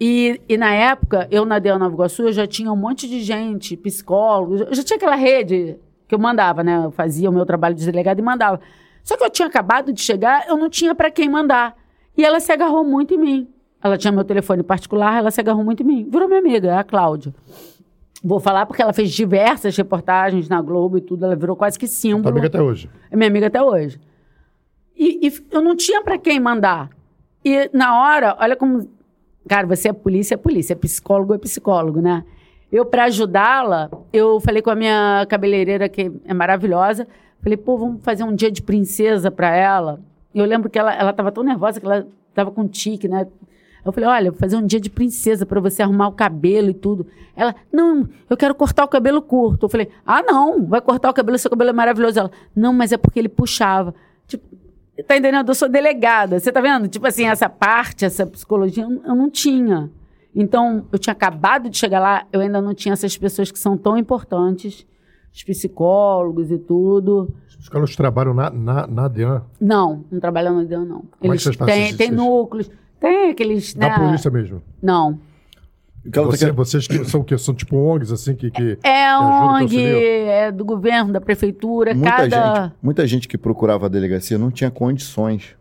[0.00, 3.20] E, e na época, eu na Del Nova Iguaçu, eu já tinha um monte de
[3.20, 5.76] gente, psicólogos, eu já tinha aquela rede
[6.08, 6.84] que eu mandava, né?
[6.84, 8.60] Eu fazia o meu trabalho de delegado e mandava.
[9.04, 11.76] Só que eu tinha acabado de chegar, eu não tinha para quem mandar.
[12.16, 13.48] E ela se agarrou muito em mim.
[13.82, 16.08] Ela tinha meu telefone particular, ela se agarrou muito em mim.
[16.10, 17.34] Virou minha amiga, a Cláudia.
[18.22, 21.88] Vou falar porque ela fez diversas reportagens na Globo e tudo, ela virou quase que
[21.88, 22.28] símbolo.
[22.28, 22.90] amiga até hoje.
[23.10, 24.00] É minha amiga até hoje.
[24.96, 26.90] E, e eu não tinha para quem mandar.
[27.44, 28.88] E na hora, olha como.
[29.48, 30.72] Cara, você é polícia, é polícia.
[30.72, 32.24] É psicólogo, é psicólogo, né?
[32.70, 37.06] Eu, para ajudá-la, eu falei com a minha cabeleireira, que é maravilhosa.
[37.42, 40.00] Falei, pô, vamos fazer um dia de princesa para ela.
[40.34, 43.26] Eu lembro que ela, ela tava tão nervosa que ela tava com tique, né?
[43.84, 46.74] Eu falei, olha, vou fazer um dia de princesa para você arrumar o cabelo e
[46.74, 47.06] tudo.
[47.34, 49.66] Ela, não, eu quero cortar o cabelo curto.
[49.66, 52.20] Eu falei, ah, não, vai cortar o cabelo, seu cabelo é maravilhoso.
[52.20, 53.92] Ela, não, mas é porque ele puxava.
[54.26, 54.44] Tipo,
[55.06, 55.48] tá entendendo?
[55.48, 56.38] Eu sou delegada.
[56.38, 56.88] Você tá vendo?
[56.88, 59.90] Tipo assim, essa parte, essa psicologia, eu não tinha.
[60.34, 63.76] Então, eu tinha acabado de chegar lá, eu ainda não tinha essas pessoas que são
[63.76, 64.86] tão importantes,
[65.32, 67.34] os psicólogos e tudo.
[67.48, 69.42] Os psicólogos trabalham na, na, na DEAN.
[69.60, 71.04] Não, não trabalham no DEAN, não.
[71.20, 72.70] Como é que vocês têm, Vocês- núcleos,
[73.00, 73.74] tem aqueles.
[73.74, 73.98] Da né?
[73.98, 74.62] polícia mesmo.
[74.82, 75.18] Não.
[76.10, 77.38] Tá Você, tá Vocês que são o quê?
[77.38, 78.50] São tipo ONGs, assim, que.
[78.50, 82.64] que é que ONG, é do governo, da prefeitura, muita cada.
[82.64, 85.56] Gente, muita gente que procurava a delegacia não tinha condições.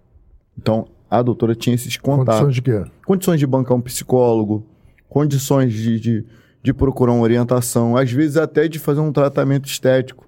[0.57, 2.41] Então, a doutora tinha esses contatos.
[2.41, 2.83] Condições de quê?
[3.05, 4.65] Condições de bancar um psicólogo,
[5.07, 6.25] condições de, de,
[6.63, 10.25] de procurar uma orientação, às vezes até de fazer um tratamento estético.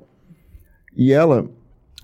[0.95, 1.49] E ela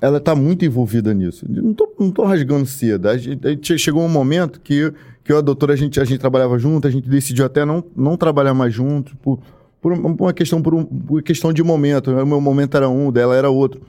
[0.02, 1.46] ela está muito envolvida nisso.
[1.50, 3.12] Não tô, não tô rasgando seda.
[3.12, 4.94] A gente, a gente chegou um momento que,
[5.30, 7.64] que eu e a doutora, a gente, a gente trabalhava junto, a gente decidiu até
[7.64, 9.40] não, não trabalhar mais junto, por,
[9.80, 12.10] por uma questão, por, um, por questão de momento.
[12.10, 13.80] O meu momento era um, dela era outro.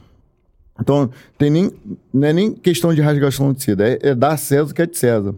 [0.78, 1.08] Então,
[1.38, 1.72] tem nem,
[2.12, 4.82] não é nem questão de rasgação de seda, é, é dar a César o que
[4.82, 5.34] é de César.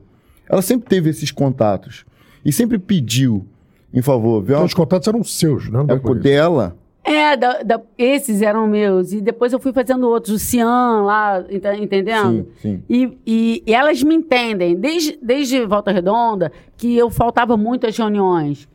[0.48, 2.04] Ela sempre teve esses contatos
[2.44, 3.46] e sempre pediu
[3.94, 4.42] em favor.
[4.42, 4.56] Viu?
[4.56, 5.86] Então, os contatos eram seus, não?
[5.88, 6.76] É, dela.
[7.04, 9.12] É, da, da, esses eram meus.
[9.12, 11.44] E depois eu fui fazendo outros, o Cian lá,
[11.80, 12.46] entendendo?
[12.60, 12.84] Sim, sim.
[12.88, 17.96] E, e, e, elas me entendem, desde, desde Volta Redonda, que eu faltava muito às
[17.96, 18.68] reuniões.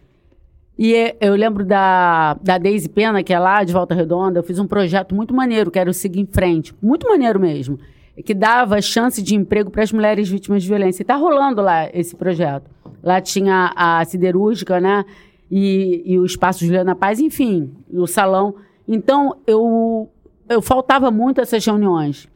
[0.77, 4.59] E eu lembro da, da Daisy Pena, que é lá de Volta Redonda, eu fiz
[4.59, 6.75] um projeto muito maneiro, que era o Seguir em Frente.
[6.81, 7.79] Muito maneiro mesmo.
[8.23, 11.01] Que dava chance de emprego para as mulheres vítimas de violência.
[11.01, 12.69] E tá rolando lá esse projeto.
[13.01, 15.03] Lá tinha a siderúrgica, né?
[15.49, 18.56] E, e o Espaço Juliana Paz, enfim, o salão.
[18.88, 20.10] Então, eu,
[20.49, 22.28] eu faltava muito essas reuniões.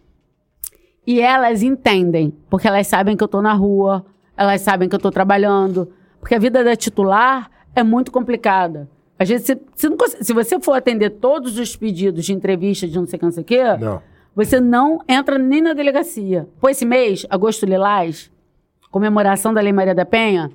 [1.06, 4.06] E elas entendem, porque elas sabem que eu estou na rua,
[4.38, 5.92] elas sabem que eu estou trabalhando.
[6.20, 8.88] Porque a vida da titular é muito complicada.
[9.18, 12.96] Às vezes, se, se, não, se, você for atender todos os pedidos de entrevista de
[12.96, 14.02] não sei o que, não sei o não.
[14.36, 16.48] você não entra nem na delegacia.
[16.60, 18.32] Pô, esse mês, agosto lilás,
[18.90, 20.52] comemoração da Lei Maria da Penha,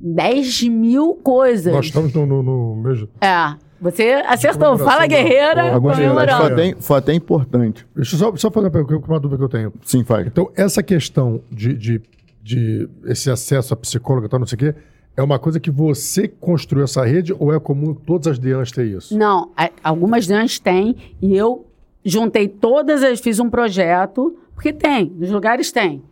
[0.00, 1.72] 10 mil coisas.
[1.72, 3.08] Nós estamos no, no, no mesmo.
[3.20, 3.54] É.
[3.80, 4.76] Você acertou.
[4.76, 5.78] Fala, guerreira.
[5.80, 6.42] Comemorando.
[6.42, 7.86] Foi até, foi até importante.
[7.94, 9.72] Deixa eu só, só fazer uma dúvida que eu tenho.
[9.84, 10.26] Sim, faz.
[10.26, 12.02] Então, essa questão de, de,
[12.42, 14.74] de esse acesso a psicóloga e tal, não sei o quê,
[15.16, 18.86] é uma coisa que você construiu essa rede ou é comum todas as DEANs ter
[18.86, 19.16] isso?
[19.16, 19.50] Não,
[19.82, 21.66] algumas DEANs têm e eu
[22.04, 26.02] juntei todas, as, fiz um projeto, porque tem, nos lugares tem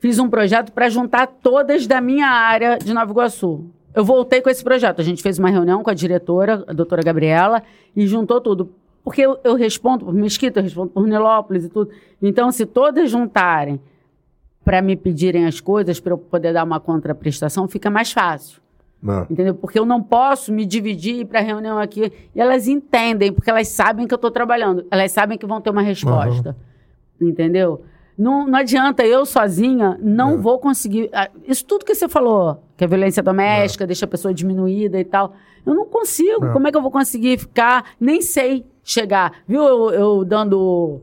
[0.00, 3.66] fiz um projeto para juntar todas da minha área de Nova Iguaçu.
[3.94, 5.00] Eu voltei com esse projeto.
[5.00, 7.62] A gente fez uma reunião com a diretora, a doutora Gabriela,
[7.94, 8.72] e juntou tudo.
[9.04, 11.90] Porque eu, eu respondo por Mesquita, eu respondo por Nilópolis e tudo.
[12.20, 13.80] Então, se todas juntarem
[14.64, 18.60] para me pedirem as coisas, para eu poder dar uma contraprestação, fica mais fácil.
[19.02, 19.26] Não.
[19.30, 19.54] Entendeu?
[19.54, 22.12] Porque eu não posso me dividir ir para reunião aqui.
[22.34, 24.86] E elas entendem, porque elas sabem que eu estou trabalhando.
[24.90, 26.54] Elas sabem que vão ter uma resposta.
[27.20, 27.28] Uhum.
[27.28, 27.82] Entendeu?
[28.20, 30.36] Não, não adianta, eu sozinha não é.
[30.36, 31.08] vou conseguir.
[31.10, 33.86] Ah, isso tudo que você falou, que a violência doméstica é.
[33.86, 35.34] deixa a pessoa diminuída e tal.
[35.64, 36.44] Eu não consigo.
[36.44, 36.52] É.
[36.52, 37.92] Como é que eu vou conseguir ficar?
[37.98, 39.32] Nem sei chegar.
[39.48, 41.00] Viu eu, eu dando.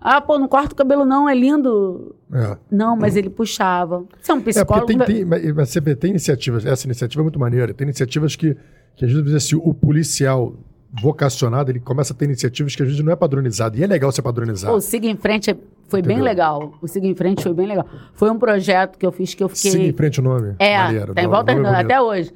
[0.00, 2.16] Ah, pô, não corta o cabelo, não, é lindo.
[2.32, 2.56] É.
[2.68, 4.04] Não, mas ele puxava.
[4.20, 4.90] Você é um psicólogo.
[4.90, 7.72] É, tem, tem, mas você vê, tem iniciativas, essa iniciativa é muito maneira.
[7.72, 8.56] Tem iniciativas que,
[8.96, 10.54] que às vezes assim, o policial
[10.92, 13.76] vocacionado, ele começa a ter iniciativas que às vezes não é padronizado.
[13.76, 14.74] E é legal ser padronizado.
[14.74, 15.54] O Siga em Frente
[15.88, 16.16] foi Entendeu?
[16.16, 16.74] bem legal.
[16.80, 17.86] O Siga em Frente foi bem legal.
[18.14, 19.70] Foi um projeto que eu fiz que eu fiquei...
[19.70, 20.54] Siga em Frente o nome?
[20.58, 22.32] É, Maneiro, tá em volta é até hoje.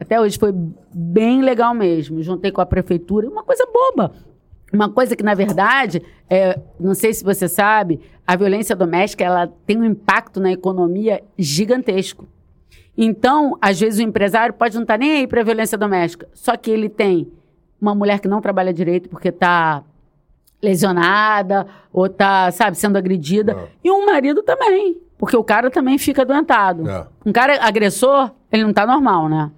[0.00, 0.52] Até hoje foi
[0.92, 2.22] bem legal mesmo.
[2.22, 3.28] Juntei com a prefeitura.
[3.28, 4.12] Uma coisa boba.
[4.72, 9.46] Uma coisa que, na verdade, é, não sei se você sabe, a violência doméstica ela
[9.64, 12.26] tem um impacto na economia gigantesco.
[12.96, 16.28] Então, às vezes, o empresário pode não estar tá nem aí para a violência doméstica,
[16.32, 17.28] só que ele tem
[17.84, 19.82] uma mulher que não trabalha direito porque está
[20.62, 23.52] lesionada ou está, sabe, sendo agredida.
[23.52, 23.68] É.
[23.84, 26.88] E um marido também, porque o cara também fica adoentado.
[26.88, 27.06] É.
[27.24, 29.50] Um cara agressor, ele não está normal, né?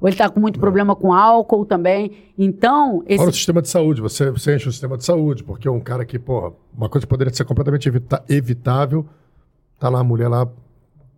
[0.00, 0.60] Ou ele está com muito é.
[0.60, 2.12] problema com álcool também.
[2.36, 3.02] Então.
[3.06, 3.18] Esse...
[3.18, 6.04] Fora o sistema de saúde, você, você enche o sistema de saúde, porque um cara
[6.04, 9.06] que, porra, uma coisa que poderia ser completamente evita evitável,
[9.78, 10.48] tá lá a mulher lá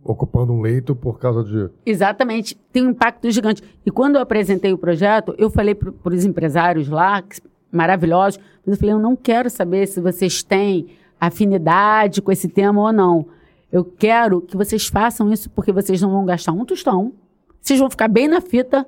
[0.03, 1.69] ocupando um leito por causa de.
[1.85, 2.55] Exatamente.
[2.71, 3.61] Tem um impacto gigante.
[3.85, 7.23] E quando eu apresentei o projeto, eu falei para os empresários lá,
[7.71, 10.87] maravilhosos, mas eu falei: eu não quero saber se vocês têm
[11.19, 13.25] afinidade com esse tema ou não.
[13.71, 17.13] Eu quero que vocês façam isso porque vocês não vão gastar um tostão,
[17.59, 18.87] vocês vão ficar bem na fita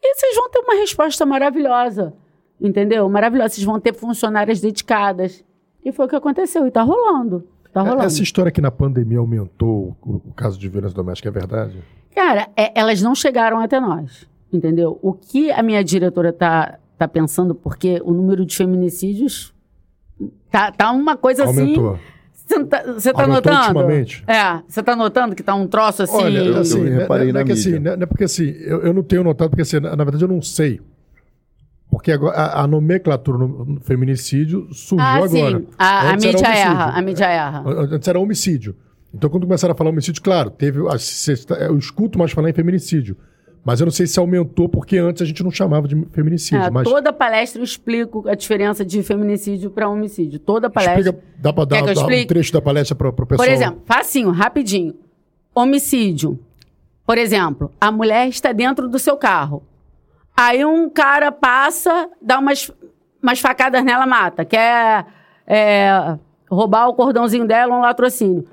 [0.00, 2.14] e vocês vão ter uma resposta maravilhosa.
[2.60, 3.08] Entendeu?
[3.08, 3.54] Maravilhosa.
[3.54, 5.44] Vocês vão ter funcionárias dedicadas.
[5.84, 6.64] E foi o que aconteceu.
[6.64, 7.46] E está rolando.
[7.84, 8.06] Tá rolando.
[8.06, 11.78] Essa história que na pandemia aumentou o, o caso de violência doméstica é verdade?
[12.14, 14.98] Cara, é, elas não chegaram até nós, entendeu?
[15.02, 19.54] O que a minha diretora tá, tá pensando, porque o número de feminicídios
[20.50, 21.94] tá, tá uma coisa Aumentou.
[21.94, 22.00] assim...
[22.48, 23.78] Você tá, você tá notando?
[23.78, 24.24] Ultimamente.
[24.26, 26.16] É, você tá notando que tá um troço assim.
[26.16, 28.48] Olha, eu, assim, eu reparei não, é, não é que assim, não é porque assim,
[28.60, 30.80] eu, eu não tenho notado, porque assim, na, na verdade eu não sei.
[31.90, 35.58] Porque agora, a, a, nomenclatura no feminicídio surgiu ah, agora.
[35.58, 35.66] Sim.
[35.78, 36.84] A, a mídia erra.
[36.90, 37.64] A mídia erra.
[37.66, 38.76] Antes era homicídio.
[39.12, 40.80] Então, quando começaram a falar homicídio, claro, teve.
[40.80, 43.16] Eu escuto mais falar em feminicídio.
[43.64, 46.62] Mas eu não sei se aumentou, porque antes a gente não chamava de feminicídio.
[46.62, 50.38] É, mas Toda palestra eu explico a diferença de feminicídio para homicídio.
[50.38, 51.00] Toda palestra.
[51.00, 53.46] explica, dá Quer dar, dar um trecho da palestra para o pessoal.
[53.46, 54.94] Por exemplo, facinho, rapidinho.
[55.54, 56.38] Homicídio.
[57.04, 59.62] Por exemplo, a mulher está dentro do seu carro.
[60.40, 62.70] Aí um cara passa, dá umas,
[63.20, 64.44] umas facadas nela, mata.
[64.44, 65.04] Quer
[65.44, 66.16] é,
[66.48, 68.44] roubar o cordãozinho dela, um latrocínio.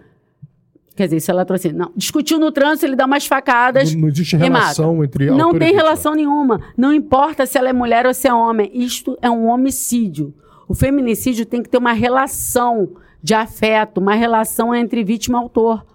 [0.95, 1.78] Quer dizer, isso é latrocínio.
[1.78, 1.91] Não.
[1.95, 3.94] Discutiu no trânsito, ele dá umas facadas.
[3.94, 5.06] Não- não existe relação mata.
[5.06, 6.60] entre Não tem relação nenhuma.
[6.76, 8.72] Não importa se ela é mulher ou se é homem.
[8.74, 10.34] Isto é um homicídio.
[10.68, 15.86] O feminicídio tem que ter uma relação de afeto, uma relação entre vítima e autor.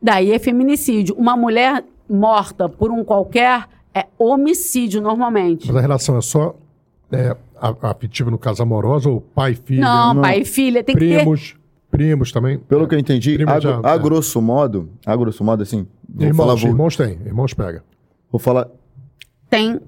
[0.00, 1.14] Daí é feminicídio.
[1.18, 3.66] Uma mulher morta por um qualquer
[3.98, 5.66] é homicídio normalmente.
[5.66, 6.54] Mas a relação é só
[7.10, 11.00] é, a- afetiva no caso amorosa ou pai, filha, Não, pai e filha tem que
[11.06, 11.16] ter.
[11.16, 11.56] primos,
[11.90, 12.58] primos também.
[12.58, 13.98] Pelo que eu entendi, Primo a, já- a é.
[13.98, 17.82] grosso modo, a grosso modo, assim, vou Irmãos, falar, vou, irmãos tem, irmãos pega.
[18.30, 18.68] vou falar,
[19.50, 19.80] Tem.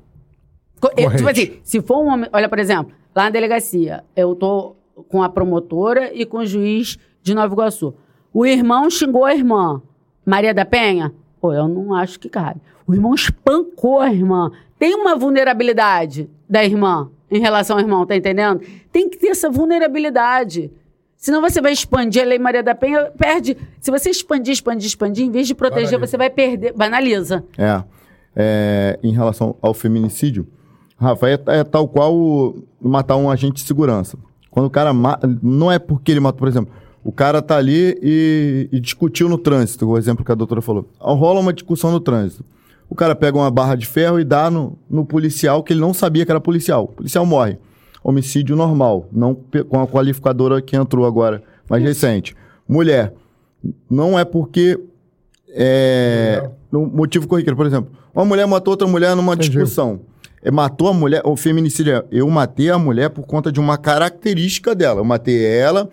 [0.80, 1.16] Corrente.
[1.18, 2.28] Tipo assim, se for um homem.
[2.32, 4.74] Olha, por exemplo, lá na delegacia, eu tô
[5.08, 7.92] com a promotora e com o juiz de Nova Iguaçu.
[8.32, 9.82] O irmão xingou a irmã.
[10.24, 11.12] Maria da Penha?
[11.40, 12.60] Pô, eu não acho que cabe.
[12.90, 14.50] O irmão espancou a irmã.
[14.76, 18.60] Tem uma vulnerabilidade da irmã em relação ao irmão, tá entendendo?
[18.90, 20.72] Tem que ter essa vulnerabilidade.
[21.16, 23.56] Senão você vai expandir a Lei Maria da Penha, perde.
[23.80, 26.06] Se você expandir, expandir, expandir, em vez de proteger, Banaliza.
[26.10, 26.72] você vai perder.
[26.72, 27.44] Banaliza.
[27.56, 27.82] é,
[28.34, 30.46] é, em relação ao feminicídio,
[30.98, 34.18] Rafa, é, é tal qual o- matar um agente de segurança.
[34.50, 36.72] Quando o cara ma- não é porque ele matou, por exemplo,
[37.04, 40.88] o cara tá ali e, e discutiu no trânsito, o exemplo que a doutora falou.
[40.98, 42.44] Rola uma discussão no trânsito.
[42.90, 45.94] O cara pega uma barra de ferro e dá no, no policial que ele não
[45.94, 46.84] sabia que era policial.
[46.84, 47.56] O policial morre.
[48.02, 49.34] Homicídio normal, não
[49.68, 52.34] com a qualificadora que entrou agora, mais recente.
[52.66, 53.12] Mulher,
[53.88, 54.78] não é porque
[55.50, 57.56] é, no motivo corriqueiro.
[57.56, 59.50] Por exemplo, uma mulher matou outra mulher numa Entendi.
[59.50, 60.00] discussão.
[60.42, 63.76] É, matou a mulher, o feminicídio é, eu matei a mulher por conta de uma
[63.76, 65.00] característica dela.
[65.00, 65.90] Eu matei ela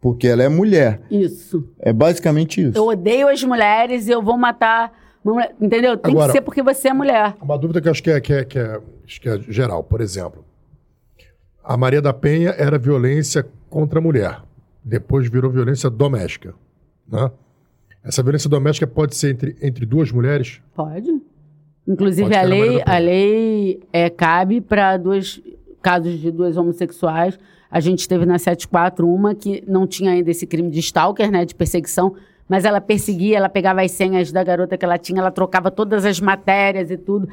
[0.00, 1.00] porque ela é mulher.
[1.10, 1.66] Isso.
[1.80, 2.76] É basicamente isso.
[2.76, 4.92] Eu odeio as mulheres e eu vou matar.
[5.34, 5.54] Mulher.
[5.60, 5.96] Entendeu?
[5.96, 7.34] Tem Agora- que ser porque você é mulher.
[7.40, 8.80] Uma dúvida que eu acho que é, que é, que é,
[9.20, 9.82] que é geral.
[9.84, 10.44] Por exemplo,
[11.62, 14.40] a Maria da Penha era violência contra a mulher.
[14.84, 16.54] Depois virou violência doméstica.
[17.10, 17.30] Né?
[18.04, 20.60] Essa violência doméstica pode ser entre, entre duas mulheres?
[20.74, 21.10] Pode.
[21.86, 25.40] Inclusive, Pode a na lei, a lei é, cabe para dois
[25.82, 27.38] casos de duas homossexuais.
[27.70, 31.44] A gente teve na 74 uma que não tinha ainda esse crime de stalker, né?
[31.44, 32.14] De perseguição.
[32.48, 36.04] Mas ela perseguia, ela pegava as senhas da garota que ela tinha, ela trocava todas
[36.04, 37.28] as matérias e tudo.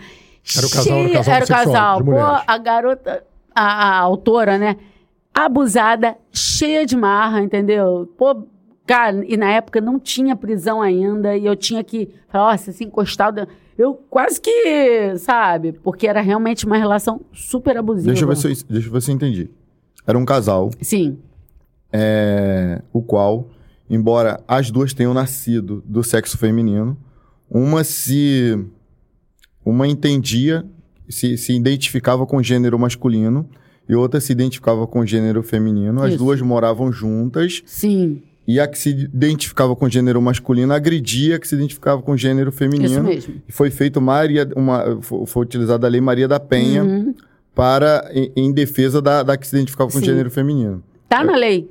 [0.58, 2.04] Era o casal- era o casal Era o casal.
[2.04, 3.24] Pô, a garota,
[3.56, 4.78] a, a autora, né?
[5.34, 8.12] Abusada, cheia de marra, entendeu?
[8.18, 8.44] Pô,
[8.86, 12.86] cara, e na época não tinha prisão ainda, e eu tinha que falar, nossa, assim,
[12.86, 13.48] encostado.
[13.78, 15.72] Eu quase que, sabe?
[15.74, 18.08] Porque era realmente uma relação super abusiva.
[18.08, 19.50] Deixa eu, ver se eu, deixa eu ver se eu entendi.
[20.06, 21.18] Era um casal, Sim.
[21.92, 23.48] é, o qual,
[23.94, 26.98] embora as duas tenham nascido do sexo feminino,
[27.50, 28.58] uma se.
[29.66, 30.66] Uma entendia,
[31.08, 33.48] se, se identificava com gênero masculino
[33.88, 36.02] e outra se identificava com gênero feminino.
[36.02, 36.18] As Isso.
[36.18, 38.22] duas moravam juntas Sim.
[38.46, 42.52] e a que se identificava com gênero masculino agredia a que se identificava com gênero
[42.52, 43.10] feminino.
[43.14, 43.42] Isso mesmo.
[43.48, 47.16] E foi feito Maria, uma, foi, foi utilizada a lei Maria da Penha Uhum.
[47.56, 50.06] para em, em defesa da, da que se identificava com Sim.
[50.06, 50.84] gênero feminino.
[51.08, 51.70] Tá na lei.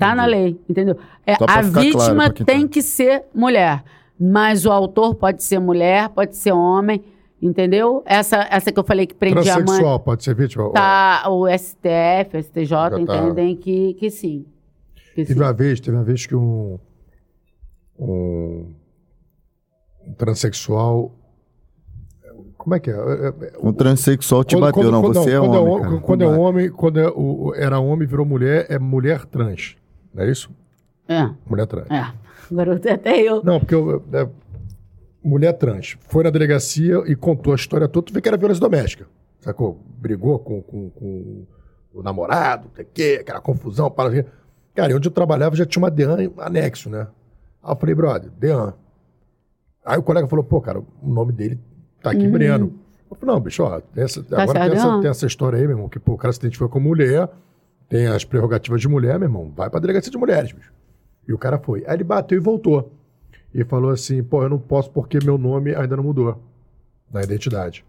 [0.00, 0.96] Tá na lei, entendeu?
[1.26, 3.84] É, a claro vítima quem tá- tem que ser mulher.
[4.18, 7.02] Mas o autor pode ser mulher, pode ser homem,
[7.40, 8.02] entendeu?
[8.04, 9.64] Essa, essa que eu falei que prendia a mãe.
[9.64, 10.70] Transexual pode ser vítima?
[10.72, 13.00] Tá, o STF, o STJ Já tá.
[13.00, 14.44] entendem que, que sim.
[15.14, 15.28] Que sim.
[15.28, 16.78] Teve uma vez, teve uma vez que um,
[17.98, 18.74] um,
[20.06, 21.12] um transexual.
[22.58, 22.94] Como é que é?
[22.94, 26.00] É, é, Um transexual te quando- bateu, quando- não, quando- você é quando homem.
[26.00, 29.76] Quando é homem, quando é o- era homem virou mulher, é mulher trans.
[30.14, 30.50] Não é isso?
[31.08, 31.90] É, Mulher trans.
[31.90, 32.12] é.
[32.50, 33.42] Agora até eu.
[33.44, 34.28] Não, porque eu, é,
[35.22, 38.60] mulher trans foi na delegacia e contou a história toda, tu vê que era violência
[38.60, 39.06] doméstica.
[39.40, 39.80] Sacou?
[39.98, 41.46] Brigou com, com, com
[41.94, 43.90] o namorado, o quê, aquela confusão.
[43.90, 44.24] Para...
[44.74, 47.06] Cara, onde eu trabalhava já tinha uma DEAN anexo, né?
[47.62, 48.74] Aí eu falei, brother, DEAN.
[49.84, 51.58] Aí o colega falou, pô, cara, o nome dele
[52.02, 52.74] tá aqui, Breno.
[53.10, 55.88] Eu falei, não, bicho, ó, essa- agora tem essa, tem essa história aí, meu irmão,
[55.88, 57.28] que pô, o cara se identificou como mulher,
[57.90, 60.72] tem as prerrogativas de mulher, meu irmão, vai pra delegacia de mulheres, bicho.
[61.26, 61.82] E o cara foi.
[61.86, 62.92] Aí ele bateu e voltou.
[63.52, 66.40] E falou assim, pô, eu não posso porque meu nome ainda não mudou
[67.12, 67.84] na identidade.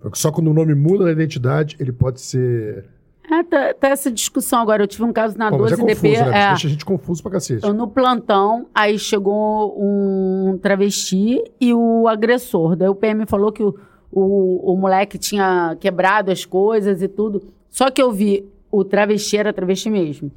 [0.00, 2.86] Porque só quando o nome muda na identidade, ele pode ser...
[3.30, 4.82] É, tá, tá essa discussão agora.
[4.82, 5.86] Eu tive um caso na Pô, mas é 12DP.
[5.94, 6.42] confuso, né?
[6.42, 7.64] é, Deixa a gente confuso pra cacete.
[7.64, 12.74] eu no plantão, aí chegou um travesti e o agressor.
[12.74, 13.76] Daí o PM falou que o,
[14.10, 17.42] o, o moleque tinha quebrado as coisas e tudo.
[17.70, 18.48] Só que eu vi
[18.78, 20.30] o travesti era travesti mesmo.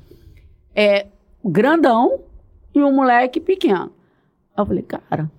[0.74, 1.07] É,
[1.44, 2.22] grandão
[2.74, 3.91] e o moleque pequeno.
[4.56, 5.30] Aí eu falei, cara.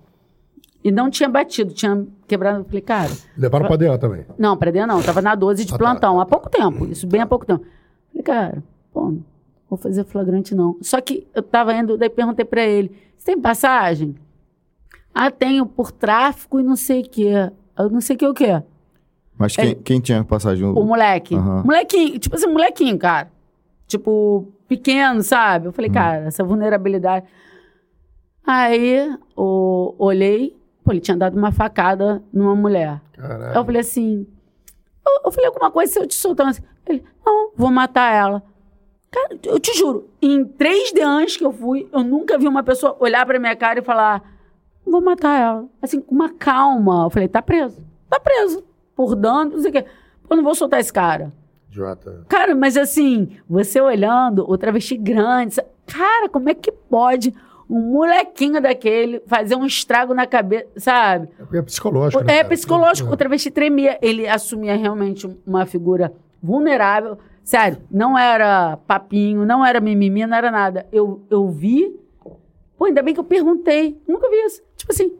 [0.83, 2.59] E não tinha batido, tinha quebrado.
[2.59, 3.11] Eu falei, cara.
[3.35, 4.25] Levaram pra dentro também.
[4.37, 5.01] Não, pra dentro não.
[5.01, 6.85] Tava na 12 de Ah, tá, plantão, tá, há pouco tempo.
[6.85, 7.65] Isso bem há pouco tempo.
[8.09, 8.63] Falei, cara,
[8.93, 9.23] pô, não
[9.69, 10.77] vou fazer flagrante não.
[10.81, 14.15] Só que eu tava indo, daí perguntei pra ele: você tem passagem?
[15.13, 17.51] Ah, tenho por tráfico e não sei o quê.
[17.77, 18.61] Eu não sei o que o quê.
[19.41, 20.63] Mas quem, quem tinha passagem?
[20.65, 21.35] O moleque.
[21.35, 21.63] Aham.
[21.65, 23.31] Molequinho, tipo assim, molequinho, cara.
[23.87, 25.67] Tipo, pequeno, sabe?
[25.67, 25.93] Eu falei, Hum.
[25.93, 27.25] cara, essa vulnerabilidade.
[28.45, 33.01] Aí, o, olhei, pô, ele tinha dado uma facada numa mulher.
[33.17, 33.55] Aí Caralho.
[33.55, 34.27] eu falei assim,
[35.05, 36.61] eu, eu falei alguma coisa se eu te soltar assim.
[36.87, 38.43] Ele, não, vou matar ela.
[39.11, 42.95] Cara, eu te juro, em três DEANs que eu fui, eu nunca vi uma pessoa
[42.99, 44.23] olhar pra minha cara e falar,
[44.85, 45.65] vou matar ela.
[45.81, 47.03] Assim, com uma calma.
[47.05, 47.77] Eu falei, tá preso.
[48.09, 48.63] Tá preso.
[49.01, 49.85] Por dano, não sei o quê.
[50.29, 51.33] Pô, não vou soltar esse cara.
[51.71, 52.23] Idiota.
[52.29, 55.55] Cara, mas assim, você olhando, o travesti grande,
[55.87, 57.33] cara, como é que pode
[57.67, 61.29] um molequinho daquele fazer um estrago na cabeça, sabe?
[61.51, 63.97] É é psicológico, né, É psicológico, o travesti tremia.
[64.03, 66.13] Ele assumia realmente uma figura
[66.43, 67.17] vulnerável.
[67.43, 70.85] Sério, não era papinho, não era mimimi, não era nada.
[70.91, 71.99] Eu, eu vi.
[72.77, 73.99] Pô, ainda bem que eu perguntei.
[74.07, 74.61] Nunca vi isso.
[74.75, 75.11] Tipo assim,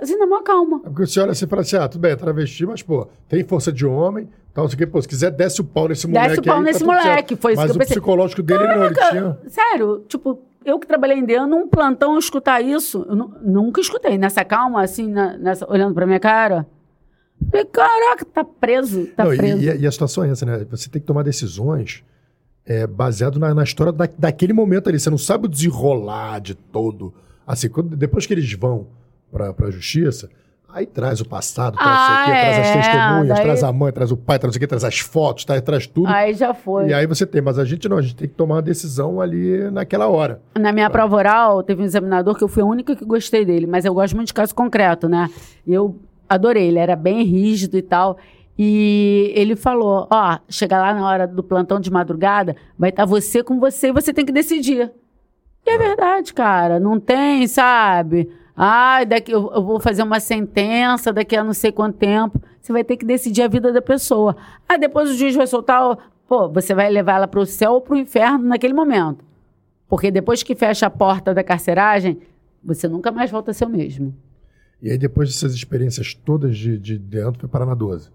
[0.00, 0.80] assim, na maior calma.
[0.84, 3.06] É porque você olha assim e fala assim, ah, tudo bem, é travesti, mas, pô,
[3.28, 4.86] tem força de homem, tal, não sei o quê.
[4.86, 7.04] Pô, se quiser, desce o pau nesse moleque Desce o pau aí, nesse tudo certo.
[7.06, 7.96] moleque, foi isso mas que eu o pensei.
[7.96, 9.38] psicológico dele, não, tinha...
[9.48, 14.16] Sério, tipo, eu que trabalhei em DEAN, num plantão escutar isso, eu nu- nunca escutei.
[14.18, 16.66] Nessa calma, assim, na- nessa, olhando pra minha cara.
[17.50, 19.62] Falei, caraca, tá preso, tá Não, e- preso.
[19.62, 20.64] E, a- e a situação é essa, né?
[20.70, 22.02] Você tem que tomar decisões
[22.66, 24.98] é, baseado na, na história da, daquele momento ali.
[24.98, 27.12] Você não sabe o desenrolar de todo.
[27.46, 28.86] Assim, quando- depois que eles vão
[29.34, 30.30] pra, pra justiça,
[30.72, 33.42] aí traz o passado, traz, não sei o quê, Ah, traz as é, testemunhas, daí-
[33.42, 36.06] traz a mãe, traz o pai, traz, o quê, traz as fotos, traz, traz tudo.
[36.08, 36.86] Aí já foi.
[36.88, 39.20] E aí você tem, mas a gente não, a gente tem que tomar uma decisão
[39.20, 40.40] ali naquela hora.
[40.58, 43.66] Na minha prova oral, teve um examinador que eu fui a única que gostei dele,
[43.66, 45.28] mas eu gosto muito de caso concreto, né?
[45.66, 45.96] E eu
[46.28, 48.16] adorei, ele era bem rígido e tal.
[48.58, 53.42] E ele falou: Ó, chega lá na hora do plantão de madrugada, vai estar você
[53.42, 54.92] com você e você tem que decidir.
[55.66, 58.30] E é verdade, cara, não tem, sabe?
[58.56, 62.40] Ai, daqui eu, eu vou fazer uma sentença daqui a não sei quanto tempo.
[62.60, 64.36] Você vai ter que decidir a vida da pessoa.
[64.68, 65.90] Ah, depois o juiz vai soltar.
[65.92, 69.22] o- Pô, você vai levar ela para o céu ou para o inferno naquele momento.
[69.88, 72.18] Porque depois que fecha a porta da carceragem,
[72.62, 74.14] você nunca mais volta a ser o mesmo.
[74.80, 78.08] E aí, depois dessas experiências todas de, de dentro, foi parar na 12.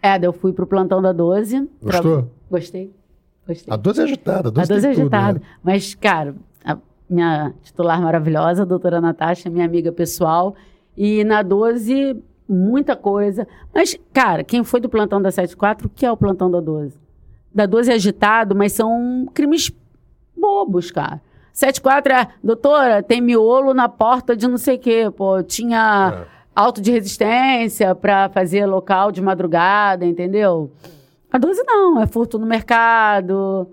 [0.00, 1.60] É, eu fui pro plantão da 12.
[1.66, 2.30] tra- Gostou?
[2.50, 2.92] Gostei.
[3.46, 3.72] Gostei.
[3.74, 5.38] A 12 é agitada, a 12, A 12 é agitada.
[5.40, 5.44] né?
[5.62, 6.34] Mas, cara,
[7.08, 10.54] minha titular maravilhosa, a doutora Natasha, minha amiga pessoal.
[10.96, 13.46] E na 12, muita coisa.
[13.74, 16.96] Mas, cara, quem foi do plantão da 74, o que é o plantão da 12?
[17.54, 19.70] Da 12 é agitado, mas são crimes
[20.36, 21.20] bobos, cara.
[21.52, 25.10] 74 é, doutora, tem miolo na porta de não sei o quê.
[25.16, 26.26] Pô, tinha É.
[26.54, 30.70] auto de resistência para fazer local de madrugada, entendeu?
[31.32, 33.68] A 12 não, é furto no mercado,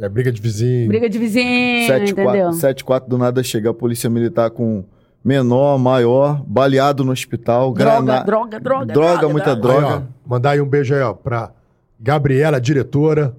[0.00, 0.88] É briga de vizinho.
[0.88, 2.50] briga de vizinho, entendeu?
[2.50, 4.84] 7-4 do nada chega a polícia militar com
[5.24, 9.78] menor, maior, baleado no hospital, Droga, grana- droga, droga, droga, droga, muita droga.
[9.78, 10.06] Aí, droga.
[10.24, 11.50] ó, mandar aí um beijo aí, ó, pra
[11.98, 13.34] Gabriela, diretora.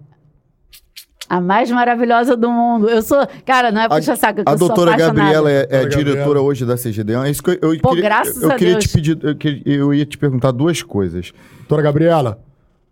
[1.29, 2.89] A mais maravilhosa do mundo.
[2.89, 5.19] Eu sou, cara, não é puxa saco, A eu sou doutora apaixonada.
[5.21, 6.41] Gabriela é, é Doutora diretora Gabriela.
[6.41, 7.25] hoje da CGDAN.
[7.25, 8.83] É isso que eu, eu Pô, queria, graças eu a queria Deus.
[8.85, 11.31] te pedir, eu, queria- eu ia te perguntar duas coisas.
[11.59, 12.39] Doutora Gabriela,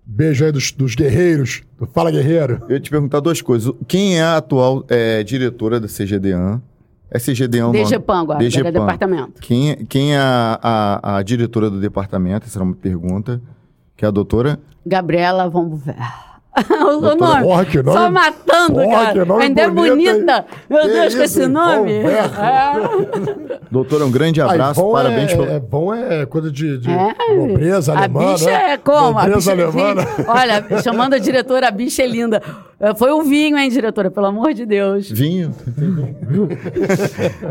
[0.08, 1.64] beijo aí dos, dos guerreiros,
[1.94, 2.64] Fala Guerreiro.
[2.68, 3.72] Eu ia te perguntar duas coisas.
[3.88, 6.62] Quem é a atual é, diretora da CGDAN?
[7.10, 7.72] É CGDAN?
[7.72, 8.68] DGPAN agora, DGPAN.
[8.68, 9.42] é departamento.
[9.42, 12.46] Quem, é- quem é a, a, a diretora do departamento?
[12.46, 13.42] Essa era uma pergunta.
[13.96, 14.60] Que é a doutora?
[14.86, 15.50] Gabriela,
[15.84, 15.96] ver.
[16.70, 17.44] o Doutora- nome.
[17.44, 19.14] Porra, que nome- Só matando, Porra, cara.
[19.14, 20.46] que nome Ainda é bonita.
[20.50, 20.60] hein?
[20.70, 21.92] Meu Que Deus, com esse nome.
[21.94, 23.58] É.
[23.70, 25.48] Doutora, um grande abraço, Aí, bom parabéns é, pelo...
[25.50, 27.14] é bom é coisa de, de É.
[27.36, 28.72] nobreza a alemã, bicha né?
[28.74, 29.20] é como?
[29.20, 29.94] A Nobreza bicha, alemã.
[29.96, 30.08] né?
[30.28, 32.42] Olha, chamando a diretora, a bicha é linda.
[32.80, 34.10] É, Foi o vinho, hein, diretora?
[34.10, 35.10] Pelo amor de Deus.
[35.12, 35.54] Vinho?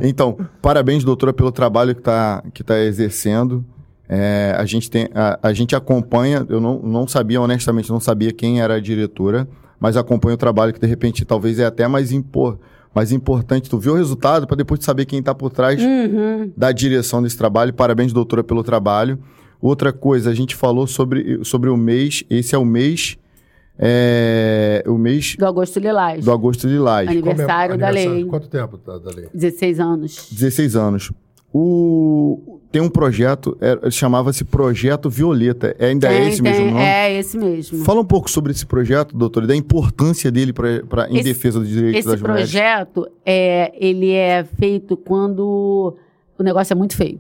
[0.03, 3.65] então, parabéns, doutora, pelo trabalho que está que tá exercendo.
[4.09, 8.33] É, a, gente tem, a, a gente acompanha, eu não, não sabia, honestamente, não sabia
[8.33, 9.49] quem era a diretora,
[9.81, 12.59] mas acompanha o trabalho que, de repente, talvez é até mais, impor,
[12.95, 13.69] mais importante.
[13.69, 16.51] Tu viu o resultado para depois saber quem está por trás Uhum.
[16.57, 17.75] da direção desse trabalho.
[17.75, 19.19] Parabéns, doutora, pelo trabalho.
[19.61, 23.19] Outra coisa, a gente falou sobre, sobre o mês, esse é o mês,
[23.79, 26.25] é, o mês Do Agosto Lilás.
[26.25, 27.09] do Agosto Lilás.
[27.09, 28.25] Aniversário da Aniversário lei.
[28.25, 29.29] de Quanto tempo da, da lei?
[29.35, 30.29] 16 anos.
[30.31, 31.13] 16 anos.
[31.53, 35.75] o, tem um projeto, é, chamava-se Projeto Violeta.
[35.79, 36.83] É, ainda é Tem, esse tem, mesmo nome?
[36.85, 37.85] É esse mesmo.
[37.87, 41.25] Fala um pouco sobre esse projeto, doutor, e da importância dele pra, pra, em Esse-
[41.25, 42.51] defesa dos direitos Esse das mulheres.
[42.51, 45.97] projeto, é, ele é feito quando
[46.39, 47.19] o negócio é muito feio.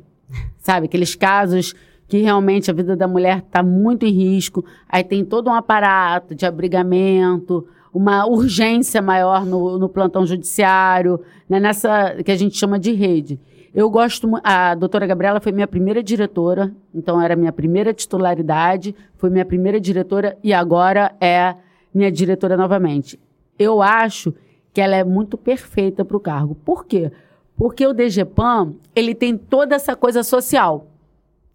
[0.58, 0.84] Sabe?
[0.86, 1.74] Aqueles casos
[2.06, 4.62] que realmente a vida da mulher está muito em risco.
[4.86, 11.18] Aí tem todo um aparato de abrigamento, uma urgência maior no, no plantão judiciário,
[11.48, 11.58] né?
[11.58, 13.40] nessa que a gente chama de rede.
[13.76, 19.28] Eu gosto, a doutora Gabriela foi minha primeira diretora, então era minha primeira titularidade, foi
[19.28, 21.54] minha primeira diretora e agora é
[21.92, 23.20] minha diretora novamente.
[23.58, 24.32] Eu acho
[24.72, 26.54] que ela é muito perfeita para o cargo.
[26.54, 27.12] Por quê?
[27.54, 30.86] Porque o DGPAM, ele tem toda essa coisa social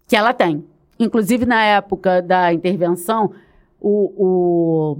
[0.06, 0.64] que ela tem.
[1.00, 3.32] Inclusive, na época da intervenção,
[3.80, 4.98] o, o-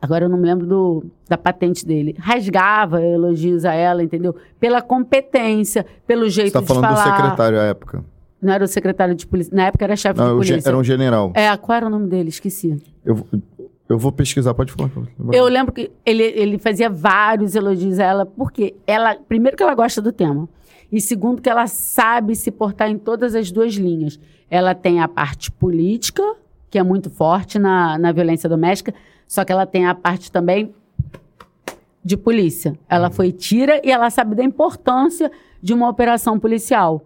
[0.00, 4.34] agora eu não me lembro do, da patente dele, rasgava elogios a ela, entendeu?
[4.58, 7.16] Pela competência, pelo Você jeito está de falando do falar.
[7.16, 8.04] secretário à época.
[8.40, 10.68] Não era o secretário de polícia, na época era chefe Não, de polícia.
[10.68, 11.30] era um general.
[11.34, 12.30] É, qual era o nome dele?
[12.30, 12.76] Esqueci.
[13.04, 13.26] Eu, vou-
[13.88, 14.88] eu vou pesquisar, pode falar.
[15.32, 19.74] Eu lembro que ele, ele fazia vários elogios a ela, porque ela, primeiro que ela
[19.74, 20.48] gosta do tema,
[20.90, 24.18] e segundo que ela sabe se portar em todas as duas linhas.
[24.50, 26.22] Ela tem a parte política,
[26.70, 28.94] que é muito forte na, na violência doméstica,
[29.30, 30.74] só que ela tem a parte também
[32.04, 32.76] de polícia.
[32.88, 35.30] Ela foi tira e ela sabe da importância
[35.62, 37.00] de uma operação policial.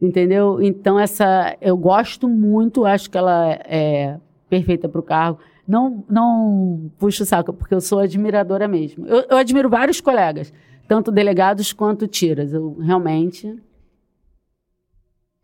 [0.00, 0.62] Entendeu?
[0.62, 4.16] Então, essa eu gosto muito, acho que ela é
[4.48, 5.38] perfeita para o cargo.
[5.68, 9.06] Não, não puxo o saco, porque eu sou admiradora mesmo.
[9.06, 10.54] Eu, eu admiro vários colegas,
[10.88, 12.54] tanto delegados quanto tiras.
[12.54, 13.54] Eu realmente.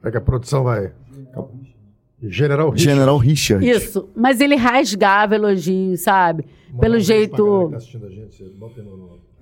[0.02, 0.94] É que a produção vai.
[2.31, 2.82] General Richard.
[2.94, 3.69] General Richard.
[3.69, 4.09] Isso.
[4.15, 6.44] Mas ele rasgava elogios, sabe?
[6.81, 7.70] Pelo jeito.
[7.73, 7.78] tá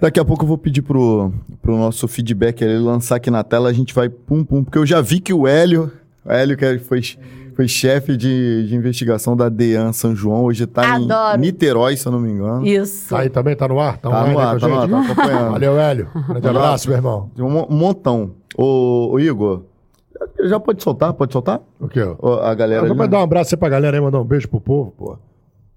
[0.01, 1.33] Daqui a pouco eu vou pedir pro,
[1.63, 4.85] pro nosso feedback ele lançar aqui na tela, a gente vai pum pum, porque eu
[4.85, 5.91] já vi que o Hélio,
[6.25, 7.01] o Hélio que foi,
[7.55, 11.39] foi chefe de, de investigação da DEAN São João, hoje tá Adoro.
[11.39, 12.67] em Niterói, se eu não me engano.
[12.67, 13.09] Isso.
[13.09, 13.57] Tá aí também?
[13.57, 13.97] Tá no ar?
[13.97, 14.91] Tá, Tá no aí ar, com tá a no ar, gente?
[14.91, 15.51] tá acompanhando.
[15.53, 16.09] Valeu, Hélio.
[16.29, 17.31] Grande abraço, meu irmão.
[17.35, 18.33] Tem um um montão.
[18.57, 19.63] Ô, ô, Igor,
[20.45, 21.13] já pode soltar?
[21.13, 21.61] Pode soltar?
[21.81, 22.01] O quê?
[22.01, 22.81] a galera.
[22.81, 23.11] Agora ali, vai né?
[23.11, 25.19] dar um abraço aí pra galera aí, mandar um beijo pro povo, pô.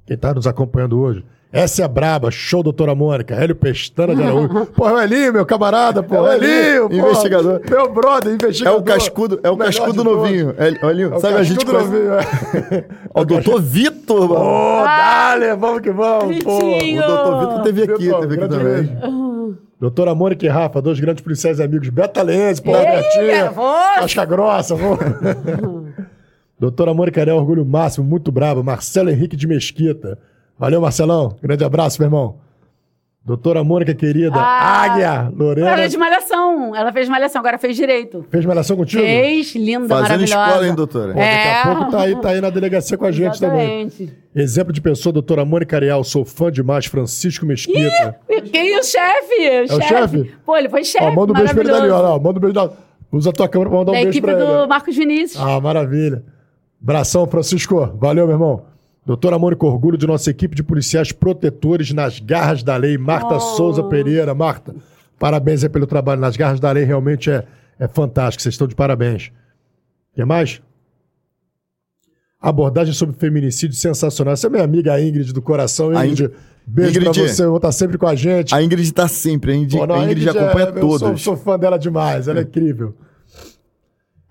[0.05, 1.25] Quem tá nos acompanhando hoje.
[1.51, 4.65] Essa é braba, show doutora Mônica, Hélio Pestana de Araújo.
[4.75, 6.27] Pô, é o Elinho, meu camarada, pô.
[6.27, 6.95] É Elinho, pô.
[6.95, 7.61] investigador.
[7.69, 8.79] Meu brother, É investigador.
[8.79, 10.53] o cascudo, é o cascudo novinho.
[10.57, 11.85] É, olha, É o sabe a gente conhece...
[11.87, 12.85] novinho, é.
[13.15, 14.83] O doutor Vitor, Ô, mano.
[14.85, 16.59] dale, vamos que vamos, pô.
[16.59, 17.01] Vitinho!
[17.03, 19.57] O doutor Vitor teve aqui, Vitor, teve aqui grande também.
[19.79, 21.87] Doutora Mônica e Rafa, dois grandes policiais amigos.
[21.89, 23.21] Beta Lenz, Betinha.
[23.21, 23.77] nervoso!
[23.99, 24.97] Casca grossa, vou.
[26.59, 28.63] Doutora Mônica é orgulho máximo, muito brabo.
[28.63, 30.17] Marcelo Henrique de Mesquita.
[30.59, 31.35] Valeu, Marcelão.
[31.41, 32.35] Grande abraço, meu irmão.
[33.23, 34.37] Doutora Mônica querida.
[34.39, 35.69] Ah, Águia, Lorena.
[35.71, 36.73] Ela é de malhação.
[36.73, 38.25] Ela fez malhação, agora fez direito.
[38.31, 39.03] Fez malhação contigo?
[39.03, 40.45] Fez, linda, Fazendo maravilhosa.
[40.47, 41.13] escola, hein, doutora?
[41.13, 41.61] Pô, daqui É.
[41.61, 43.81] a pouco tá aí, tá aí na delegacia com a gente também.
[43.81, 44.17] Exatamente.
[44.33, 46.01] Exemplo de pessoa, doutora Mônica Arial.
[46.05, 46.85] Sou fã demais.
[46.85, 48.17] Francisco Mesquita.
[48.49, 49.43] Quem é o chefe?
[49.43, 50.31] É o chefe?
[50.45, 51.03] Pô, ele foi chefe.
[51.03, 52.03] Ó, manda um beijo pra ele maravilhoso.
[52.03, 52.15] ó.
[52.15, 52.69] ó, Manda um beijo da...
[53.11, 54.43] Usa a tua câmera pra mandar um Da beijo equipe pra ele.
[54.49, 54.61] ó.
[54.63, 55.41] do Marcos Vinícius.
[55.43, 56.23] Ah, maravilha.
[56.79, 57.77] Bração, Francisco.
[57.99, 58.65] Valeu, meu irmão.
[59.07, 62.97] Doutora Mônica, orgulho de nossa equipe de policiais protetores nas garras da lei.
[62.97, 63.39] Marta Oh.
[63.39, 64.35] Souza Pereira.
[64.35, 64.75] Marta,
[65.17, 66.83] parabéns aí pelo trabalho nas garras da lei.
[66.83, 67.45] Realmente é,
[67.79, 68.41] é fantástico.
[68.43, 69.27] Vocês estão de parabéns.
[70.11, 70.61] O que mais?
[72.41, 74.33] Abordagem sobre feminicídio sensacional.
[74.33, 75.89] Essa é minha amiga Ingrid do coração.
[75.97, 77.03] A Ingrid, Ingrid- beijo Ingrid.
[77.13, 77.45] pra você.
[77.47, 78.53] Vou estar sempre com a gente.
[78.53, 80.99] A Ingrid tá sempre, a Ingrid, Pô, não, a Ingrid acompanha é- eu.
[80.99, 82.93] Sou, sou fã dela demais, ela é incrível.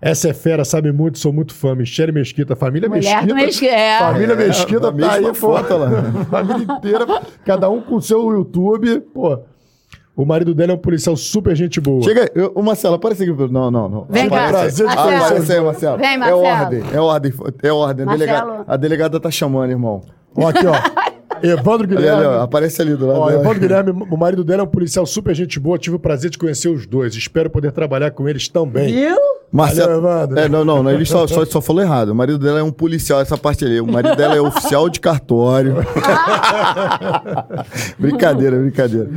[0.01, 1.75] Essa é fera, sabe muito, sou muito fã.
[1.75, 3.35] Michele Mesquita, família Mulher Mesquita.
[3.35, 3.99] Mesquita, é.
[3.99, 5.89] Família É, Mesquita a tá aí, foto lá.
[6.31, 7.07] família inteira,
[7.45, 9.01] cada um com o seu YouTube.
[9.15, 9.39] Pô,
[10.15, 12.03] o marido dela é um policial super gente boa.
[12.03, 13.33] Chega aí, eu- ô Marcelo, aparece aqui.
[13.51, 14.07] Não, não, não.
[14.11, 14.49] Vem cá.
[14.49, 15.25] Prazer de Ah, conhecer.
[15.25, 15.99] aparece aí, Marcelo.
[15.99, 16.43] Vem, É Marcelo.
[16.43, 17.33] ordem, é ordem,
[17.63, 18.03] é ordem.
[18.03, 18.19] A Marcelo.
[18.19, 20.03] delegada, a delegada tá chamando, irmão.
[20.37, 20.75] Ó, aqui, ó.
[21.43, 22.25] Evandro Guilherme.
[22.25, 23.21] ali, ó, aparece ali do lado.
[23.21, 23.41] Ó, dela.
[23.41, 25.79] Evandro Guilherme, o marido dela é um policial super gente boa.
[25.79, 27.15] Tive o prazer de conhecer os dois.
[27.15, 28.93] Espero poder trabalhar com eles também.
[28.93, 29.17] Viu?
[29.53, 30.39] Marcelo, Valeu, Evandro.
[30.39, 32.11] é, não, não, não, ele só, só, só falou errado.
[32.11, 33.81] O marido dela é um policial, essa parte ali.
[33.81, 35.77] O marido dela é oficial de cartório.
[37.99, 39.09] brincadeira, brincadeira.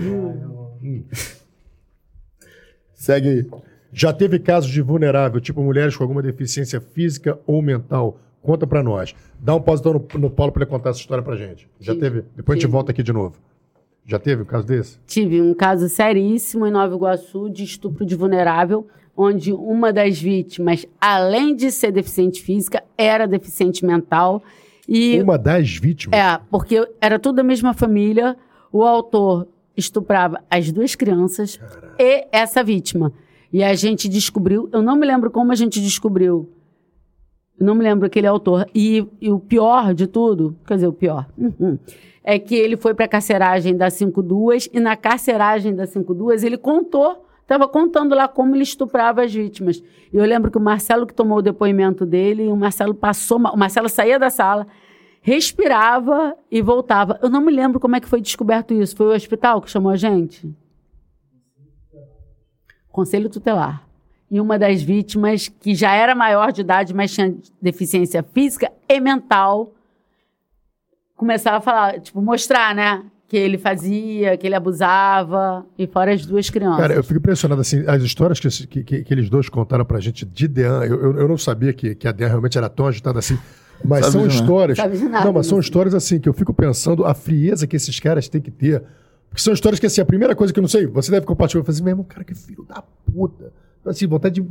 [2.93, 3.47] Segue aí.
[3.91, 8.19] Já teve casos de vulnerável, tipo mulheres com alguma deficiência física ou mental?
[8.41, 9.13] Conta pra nós.
[9.39, 11.67] Dá um pause então no, no Paulo pra ele contar essa história pra gente.
[11.79, 12.05] Já Tive.
[12.05, 12.25] teve?
[12.35, 12.71] Depois a gente Tive.
[12.71, 13.35] volta aqui de novo.
[14.05, 14.97] Já teve um caso desse?
[15.05, 20.85] Tive um caso seríssimo em Nova Iguaçu de estupro de vulnerável, onde uma das vítimas,
[20.99, 24.41] além de ser deficiente física, era deficiente mental.
[24.87, 26.17] E Uma das vítimas.
[26.19, 28.35] É, porque era tudo da mesma família.
[28.71, 29.47] O autor
[29.77, 31.59] estuprava as duas crianças
[31.99, 33.13] e essa vítima.
[33.53, 36.49] E a gente descobriu, eu não me lembro como a gente descobriu.
[37.59, 38.67] Não me lembro aquele autor.
[38.73, 41.77] E, e o pior de tudo, quer dizer, o pior, uhum,
[42.23, 46.57] é que ele foi para a carceragem da 52 e na carceragem da 52 ele
[46.57, 49.83] contou, estava contando lá como ele estuprava as vítimas.
[50.13, 53.57] E eu lembro que o Marcelo que tomou o depoimento dele, o Marcelo passou, o
[53.57, 54.67] Marcelo saía da sala,
[55.21, 57.19] respirava e voltava.
[57.21, 58.95] Eu não me lembro como é que foi descoberto isso.
[58.95, 60.49] Foi o hospital que chamou a gente?
[62.91, 63.88] Conselho Tutelar.
[64.31, 68.99] E uma das vítimas, que já era maior de idade, mas tinha deficiência física e
[68.99, 69.73] mental,
[71.15, 73.03] começava a falar, tipo, mostrar, né?
[73.27, 76.79] Que ele fazia, que ele abusava, e fora as duas crianças.
[76.79, 79.99] Cara, eu fico impressionado, assim, as histórias que, que, que, que eles dois contaram pra
[79.99, 82.87] gente de Dean, eu, eu, eu não sabia que, que a Dean realmente era tão
[82.87, 83.37] agitada assim,
[83.83, 84.77] mas Sabe são histórias.
[84.77, 88.27] Nada, não, mas são histórias assim que eu fico pensando a frieza que esses caras
[88.27, 88.83] têm que ter
[89.29, 91.61] porque são histórias que, assim, a primeira coisa que eu não sei, você deve compartilhar.
[91.61, 93.53] Eu falei assim, meu irmão, cara, que filho da puta.
[93.89, 94.47] Assim, vontade de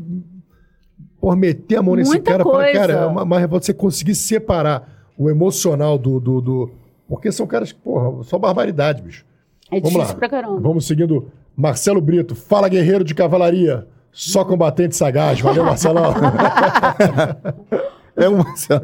[1.21, 2.45] por meter a mão nesse Muita cara.
[2.45, 2.73] Coisa.
[2.73, 6.71] cara, é uma, uma revolta você conseguir separar o emocional do, do, do,
[7.09, 9.25] Porque são caras que, porra, só barbaridade, bicho.
[9.71, 10.19] É Vamos difícil lá.
[10.19, 10.61] pra caramba.
[10.61, 11.31] Vamos seguindo.
[11.57, 13.87] Marcelo Brito, fala guerreiro de cavalaria.
[14.13, 15.41] Só combatente sagaz.
[15.41, 16.15] Valeu, Marcelão.
[18.17, 18.83] é um Marcelo.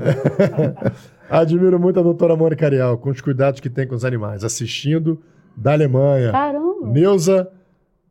[1.31, 4.45] Admiro muito a doutora Mônica Ariel, com os cuidados que tem com os animais.
[4.45, 5.21] Assistindo
[5.57, 6.33] da Alemanha.
[6.33, 6.89] Caramba.
[6.89, 7.49] Neuza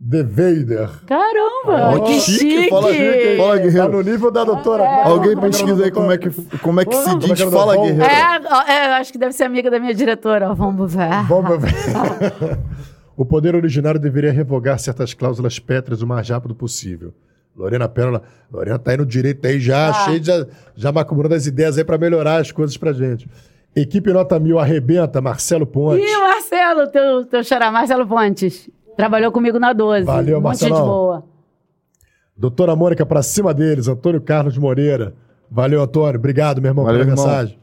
[0.06, 0.90] De Vader.
[1.08, 2.70] Caramba, oh, que chique.
[2.70, 2.90] Fala,
[3.38, 3.78] fala, Guerreiro.
[3.78, 4.84] Tá no nível da doutora.
[4.84, 8.04] É, Alguém pesquisa aí como é que, como é que se diz é Fala, Guerreiro.
[8.04, 10.54] É, é, eu acho que deve ser amiga da minha diretora.
[10.54, 11.24] Vamos ver.
[11.30, 11.72] Vamos ver.
[13.16, 17.14] o poder originário deveria revogar certas cláusulas pétreas o mais rápido possível.
[17.56, 19.94] Lorena Pérola, Lorena tá indo direito aí já, ah.
[20.06, 23.26] cheio de, já, já macumbrando as ideias aí para melhorar as coisas pra gente.
[23.74, 26.04] Equipe Nota Mil arrebenta, Marcelo Pontes.
[26.04, 28.70] Ih, Marcelo, teu, teu xará, Marcelo Pontes.
[28.96, 30.06] Trabalhou comigo na 12.
[30.06, 30.76] Valeu, Marcelo.
[30.76, 31.24] Muito boa.
[32.36, 33.88] Doutora Mônica, pra cima deles.
[33.88, 35.14] Antônio Carlos Moreira.
[35.50, 36.20] Valeu, Antônio.
[36.20, 37.26] Obrigado, meu irmão, Valeu, pela irmão.
[37.26, 37.60] mensagem.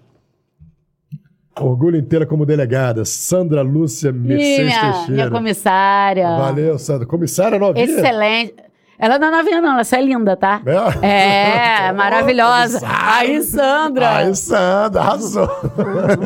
[1.58, 3.04] Orgulho inteira como delegada.
[3.04, 5.12] Sandra Lúcia Mercedes minha, Teixeira.
[5.12, 6.28] Minha comissária.
[6.36, 7.06] Valeu, Sandra.
[7.06, 7.84] Comissária novinha.
[7.84, 8.54] Excelente.
[8.98, 10.60] Ela não é novinha, não, ela só é linda, tá?
[11.00, 12.80] É, é maravilhosa.
[12.84, 14.16] Aí, Sandra.
[14.16, 15.48] Aí, Sandra, arrasou.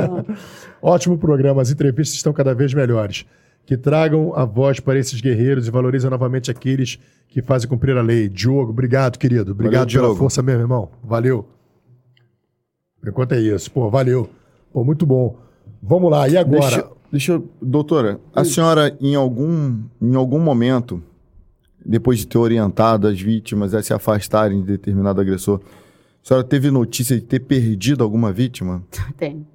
[0.82, 3.24] Ótimo programa, as entrevistas estão cada vez melhores.
[3.66, 8.02] Que tragam a voz para esses guerreiros e valorizem novamente aqueles que fazem cumprir a
[8.02, 8.28] lei.
[8.28, 9.52] Diogo, obrigado, querido.
[9.52, 10.90] Obrigado valeu, pela força mesmo, irmão.
[11.02, 11.48] Valeu.
[13.00, 13.70] Por enquanto é isso.
[13.70, 14.28] Pô, valeu.
[14.72, 15.36] Pô, muito bom.
[15.82, 16.60] Vamos lá, e agora?
[16.60, 21.02] Deixa, deixa eu, doutora, a senhora em algum, em algum momento
[21.84, 25.60] depois de ter orientado as vítimas a se afastarem de determinado agressor,
[26.24, 28.82] a senhora teve notícia de ter perdido alguma vítima?
[29.18, 29.46] Tem.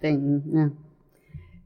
[0.00, 0.72] Tem, né?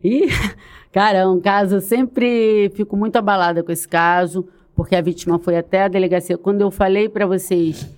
[0.04, 0.28] E,
[0.92, 5.38] cara, é um caso, eu sempre fico muito abalada com esse caso, porque a vítima
[5.38, 6.36] foi até a delegacia.
[6.36, 7.90] Quando eu falei para vocês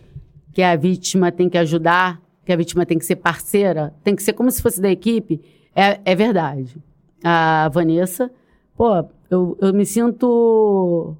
[0.52, 4.22] que a vítima tem que ajudar, que a vítima tem que ser parceira, tem que
[4.22, 5.40] ser como se fosse da equipe,
[5.74, 6.76] é, é verdade.
[7.24, 8.30] A Vanessa,
[8.76, 11.16] pô, eu, eu me sinto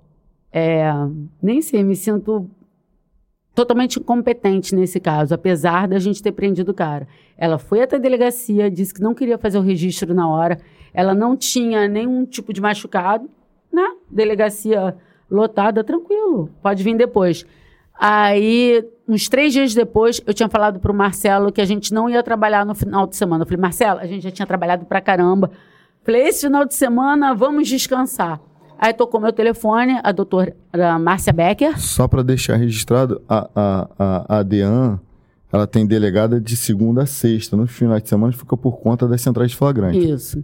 [0.52, 0.88] é,
[1.42, 2.48] nem sei, me sinto
[3.54, 7.08] totalmente incompetente nesse caso, apesar da gente ter prendido o cara.
[7.36, 10.58] Ela foi até a delegacia, disse que não queria fazer o registro na hora,
[10.96, 13.28] ela não tinha nenhum tipo de machucado,
[13.70, 13.86] né?
[14.10, 14.96] Delegacia
[15.30, 17.44] lotada, tranquilo, pode vir depois.
[17.98, 22.08] Aí, uns três dias depois, eu tinha falado para o Marcelo que a gente não
[22.08, 23.42] ia trabalhar no final de semana.
[23.42, 25.50] Eu falei, Marcelo, a gente já tinha trabalhado pra caramba.
[26.02, 28.40] Falei, esse final de semana vamos descansar.
[28.78, 30.54] Aí tocou meu telefone, a doutora
[30.98, 31.78] Márcia Becker.
[31.78, 34.98] Só para deixar registrado, a, a, a, a DEAN,
[35.52, 37.56] ela tem delegada de segunda a sexta.
[37.56, 39.98] Nos finais de semana fica por conta das centrais de flagrante.
[39.98, 40.42] Isso.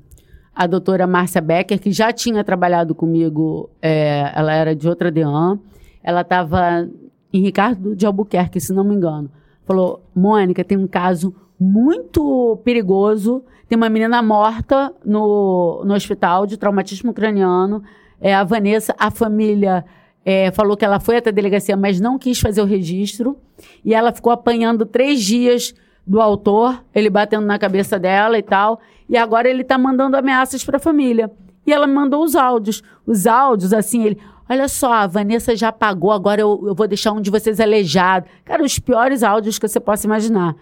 [0.54, 5.58] A doutora Márcia Becker, que já tinha trabalhado comigo, é, ela era de outra DEAN.
[6.02, 6.88] Ela estava
[7.32, 9.30] em Ricardo de Albuquerque, se não me engano.
[9.64, 13.42] Falou, Mônica, tem um caso muito perigoso.
[13.68, 17.82] Tem uma menina morta no, no hospital de traumatismo craniano
[18.22, 19.84] é, a Vanessa, a família
[20.24, 23.36] é, falou que ela foi até a delegacia, mas não quis fazer o registro.
[23.84, 25.74] E ela ficou apanhando três dias
[26.06, 28.80] do autor, ele batendo na cabeça dela e tal.
[29.08, 31.30] E agora ele está mandando ameaças para a família.
[31.66, 32.82] E ela mandou os áudios.
[33.06, 34.18] Os áudios, assim, ele.
[34.48, 38.26] Olha só, a Vanessa já pagou, agora eu, eu vou deixar um de vocês aleijado.
[38.44, 40.54] Cara, os piores áudios que você possa imaginar.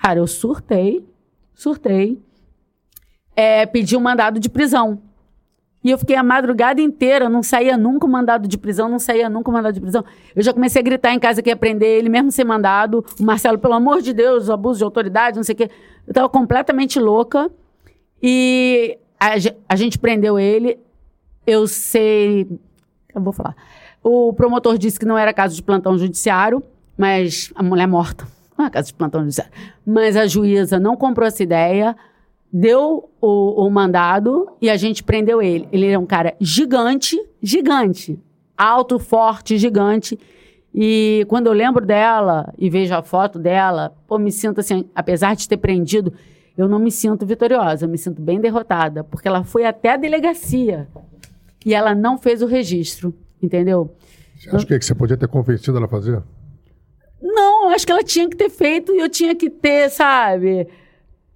[0.00, 1.04] Cara, eu surtei,
[1.54, 2.20] surtei.
[3.34, 5.00] É, pedi um mandado de prisão.
[5.84, 9.50] E eu fiquei a madrugada inteira, não saía nunca mandado de prisão, não saía nunca
[9.50, 10.04] mandado de prisão.
[10.34, 13.04] Eu já comecei a gritar em casa que ia prender ele, mesmo sem mandado.
[13.18, 15.70] O Marcelo, pelo amor de Deus, abuso de autoridade, não sei o quê.
[16.06, 17.50] Eu estava completamente louca.
[18.22, 19.30] E a,
[19.68, 20.78] a, gente prendeu ele.
[21.44, 22.46] Eu sei.
[23.12, 23.56] Eu vou falar.
[24.04, 26.62] O promotor disse que não era caso de plantão judiciário,
[26.96, 28.24] mas a mulher morta.
[28.56, 29.52] Não é caso de plantão judiciário.
[29.84, 31.96] Mas a juíza não comprou essa ideia,
[32.52, 35.66] deu o, o mandado e a gente prendeu ele.
[35.72, 38.20] Ele era um cara gigante, gigante.
[38.56, 40.18] Alto, forte, gigante.
[40.74, 45.34] E quando eu lembro dela e vejo a foto dela, pô, me sinto assim, apesar
[45.34, 46.12] de ter prendido,
[46.56, 49.96] eu não me sinto vitoriosa, eu me sinto bem derrotada, porque ela foi até a
[49.96, 50.88] delegacia
[51.64, 53.94] e ela não fez o registro, entendeu?
[54.36, 56.22] Você acha que você podia ter convencido ela a fazer?
[57.20, 60.66] Não, eu acho que ela tinha que ter feito e eu tinha que ter, sabe,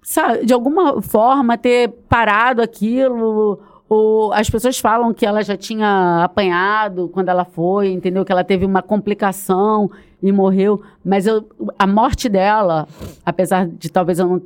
[0.07, 3.59] sabe, de alguma forma ter parado aquilo.
[3.89, 8.23] Ou as pessoas falam que ela já tinha apanhado quando ela foi, entendeu?
[8.25, 10.81] Que ela teve uma complicação e morreu.
[11.03, 11.45] Mas eu,
[11.77, 12.87] a morte dela,
[13.25, 14.41] apesar de talvez eu não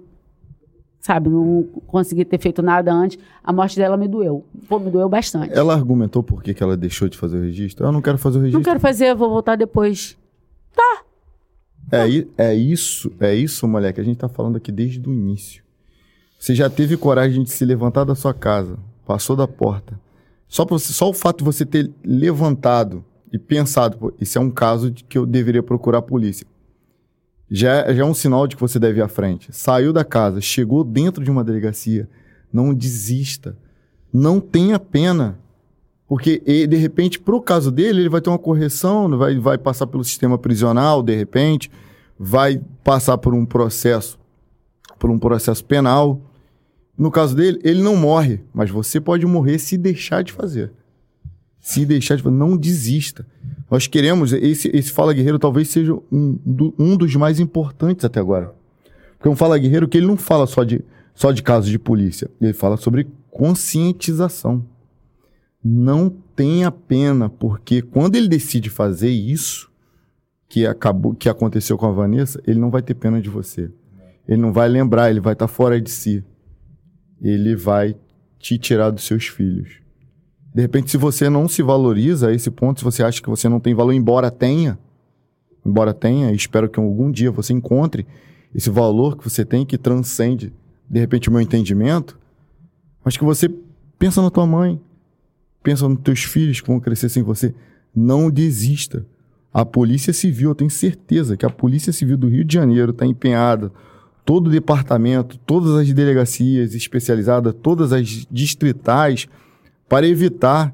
[1.00, 4.46] sabe, não consegui ter feito nada antes, a morte dela me doeu.
[4.70, 5.52] Pô, me doeu bastante.
[5.52, 7.88] Ela argumentou por que, que ela deixou de fazer o registro?
[7.88, 8.60] Eu não quero fazer o registro.
[8.60, 10.16] Não quero fazer, vou voltar depois.
[10.76, 11.02] Tá.
[11.92, 12.06] É,
[12.38, 15.64] é isso, é isso, moleque, a gente tá falando aqui desde o início.
[16.40, 20.00] Você já teve coragem de se levantar da sua casa, passou da porta.
[20.48, 24.50] Só, você, só o fato de você ter levantado e pensado, pô, isso é um
[24.50, 26.46] caso de que eu deveria procurar a polícia
[27.52, 29.50] já, já é um sinal de que você deve ir à frente.
[29.52, 32.10] Saiu da casa, chegou dentro de uma delegacia,
[32.52, 33.58] não desista.
[34.14, 35.38] Não tenha pena.
[36.12, 39.88] Porque, de repente, para o caso dele, ele vai ter uma correção, vai, vai passar
[39.88, 41.72] pelo sistema prisional, de repente,
[42.20, 44.20] vai passar por um processo,
[45.00, 46.22] por um processo penal.
[46.98, 50.74] No caso dele, ele não morre, mas você pode morrer se deixar de fazer.
[51.62, 53.26] Se deixar de fazer, não desista.
[53.70, 56.38] Nós queremos, esse, esse Fala Guerreiro talvez seja um,
[56.78, 58.54] um dos mais importantes até agora.
[59.18, 60.84] Porque um Fala Guerreiro que ele não fala só de,
[61.16, 64.70] só de casos de polícia, ele fala sobre conscientização.
[65.64, 69.72] Não tenha pena, porque quando ele decide fazer isso,
[70.52, 73.72] que acabou, que aconteceu com a Vanessa, ele não vai ter pena de você.
[74.28, 76.24] Ele não vai lembrar, ele vai estar fora de si.
[77.22, 77.96] Ele vai
[78.38, 79.80] te tirar dos seus filhos.
[80.54, 83.48] De repente, se você não se valoriza a esse ponto, se você acha que você
[83.48, 84.78] não tem valor, embora tenha,
[85.66, 88.06] embora tenha, espero que algum dia você encontre
[88.54, 90.52] esse valor que você tem que transcende,
[90.90, 92.20] de repente, o meu entendimento,
[93.06, 93.50] mas que você
[93.98, 94.82] pensa na tua mãe,
[95.64, 97.54] pensa nos teus filhos que vão crescer sem você.
[97.96, 99.06] Não desista.
[99.54, 103.06] A Polícia Civil, eu tenho certeza que a Polícia Civil do Rio de Janeiro está
[103.06, 103.72] empenhada,
[104.26, 109.28] todo o departamento, todas as delegacias especializadas, todas as distritais,
[109.90, 110.74] para evitar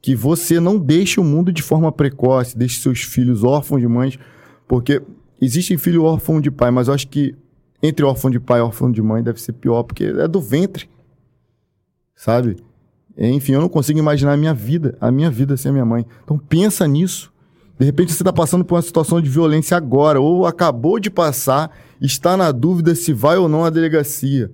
[0.00, 4.18] que você não deixe o mundo de forma precoce, deixe seus filhos órfãos de mães,
[4.66, 5.02] porque
[5.40, 7.34] existem filhos órfãos de pai, mas eu acho que
[7.82, 10.88] entre órfão de pai e órfão de mãe deve ser pior, porque é do ventre,
[12.14, 12.56] sabe?
[13.18, 16.06] Enfim, eu não consigo imaginar a minha vida, a minha vida sem a minha mãe.
[16.22, 17.32] Então pensa nisso.
[17.78, 21.70] De repente você está passando por uma situação de violência agora, ou acabou de passar,
[22.00, 24.50] está na dúvida se vai ou não à delegacia.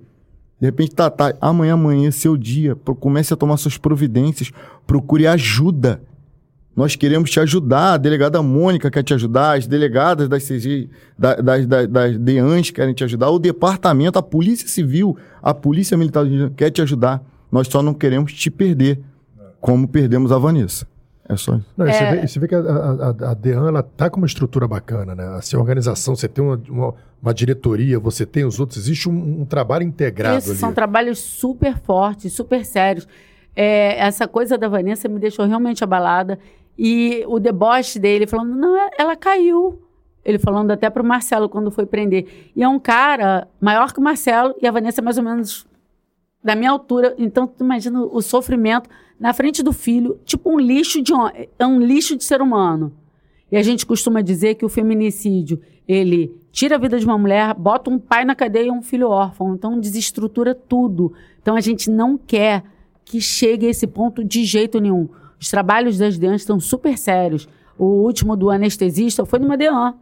[0.59, 2.75] De repente, tá, tá, amanhã, amanhã seu dia.
[2.99, 4.51] Comece a tomar suas providências.
[4.87, 6.01] Procure ajuda.
[6.75, 7.93] Nós queremos te ajudar.
[7.93, 9.57] A delegada Mônica quer te ajudar.
[9.57, 10.89] As delegadas das CG,
[11.19, 13.29] da, das, das, das DEANs querem te ajudar.
[13.29, 16.25] O departamento, a Polícia Civil, a Polícia Militar
[16.55, 17.21] quer te ajudar.
[17.51, 19.01] Nós só não queremos te perder,
[19.59, 20.87] como perdemos a Vanessa.
[21.27, 21.65] É só isso.
[21.75, 21.91] Não, é...
[21.91, 25.27] Você, vê, você, vê, que a, a, a tá com uma estrutura bacana, né?
[25.37, 29.41] Assim, a organização, você tem uma, uma, uma diretoria, você tem os outros, existe um,
[29.41, 30.59] um trabalho integrado Isso, ali.
[30.59, 33.07] São trabalhos super fortes, super sérios.
[33.55, 36.37] É, essa coisa da Vanessa me deixou realmente abalada.
[36.77, 39.81] E o deboche dele falando, não, ela caiu.
[40.23, 42.51] Ele falando até pro Marcelo quando foi prender.
[42.55, 45.65] E é um cara maior que o Marcelo e a Vanessa é mais ou menos
[46.45, 47.15] da minha altura.
[47.17, 48.87] Então, tu imagina o sofrimento
[49.19, 51.11] na frente do filho, tipo um lixo de
[51.57, 52.93] é um lixo de ser humano.
[53.51, 57.55] E a gente costuma dizer que o feminicídio, ele tira a vida de uma mulher,
[57.55, 61.13] bota um pai na cadeia e um filho órfão, então desestrutura tudo.
[61.41, 62.63] Então a gente não quer
[63.03, 65.09] que chegue a esse ponto de jeito nenhum.
[65.39, 67.47] Os trabalhos das DEANs estão super sérios.
[67.77, 69.95] O último do anestesista foi numa DEAN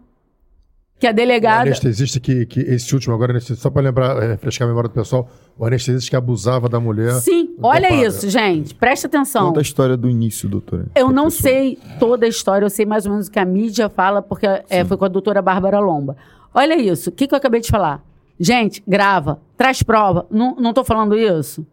[1.00, 1.60] que a delegada.
[1.60, 4.94] O anestesista que, que esse último agora, só para lembrar, é, refrescar a memória do
[4.94, 7.14] pessoal, o anestesista que abusava da mulher.
[7.16, 9.48] Sim, olha isso, gente, presta atenção.
[9.48, 10.88] Conta a história do início, doutora.
[10.96, 11.42] Eu não pessoa.
[11.42, 14.46] sei toda a história, eu sei mais ou menos o que a mídia fala, porque
[14.70, 16.16] é, foi com a doutora Bárbara Lomba.
[16.54, 18.04] Olha isso, o que, que eu acabei de falar?
[18.40, 20.26] Gente, grava, traz prova.
[20.30, 21.66] Não, não tô falando isso?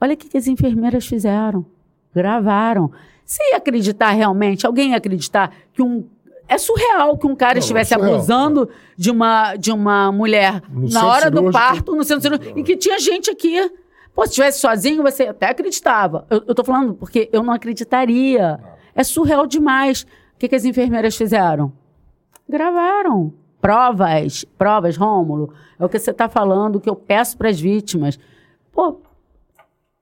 [0.00, 1.64] Olha o que, que as enfermeiras fizeram.
[2.14, 2.90] Gravaram.
[3.24, 6.04] Se ia acreditar realmente, alguém ia acreditar que um
[6.48, 10.88] é surreal que um cara não, estivesse é abusando de uma, de uma mulher no
[10.88, 13.70] na hora do parto, no centro cirúrgico, e que tinha gente aqui.
[14.14, 16.26] Pô, se estivesse sozinho, você até acreditava.
[16.30, 18.58] Eu, eu tô falando porque eu não acreditaria.
[18.94, 20.02] É surreal demais.
[20.34, 21.72] O que, que as enfermeiras fizeram?
[22.48, 23.32] Gravaram.
[23.60, 25.52] Provas, provas, Rômulo.
[25.78, 28.18] É o que você está falando, que eu peço para as vítimas.
[28.72, 29.00] Pô,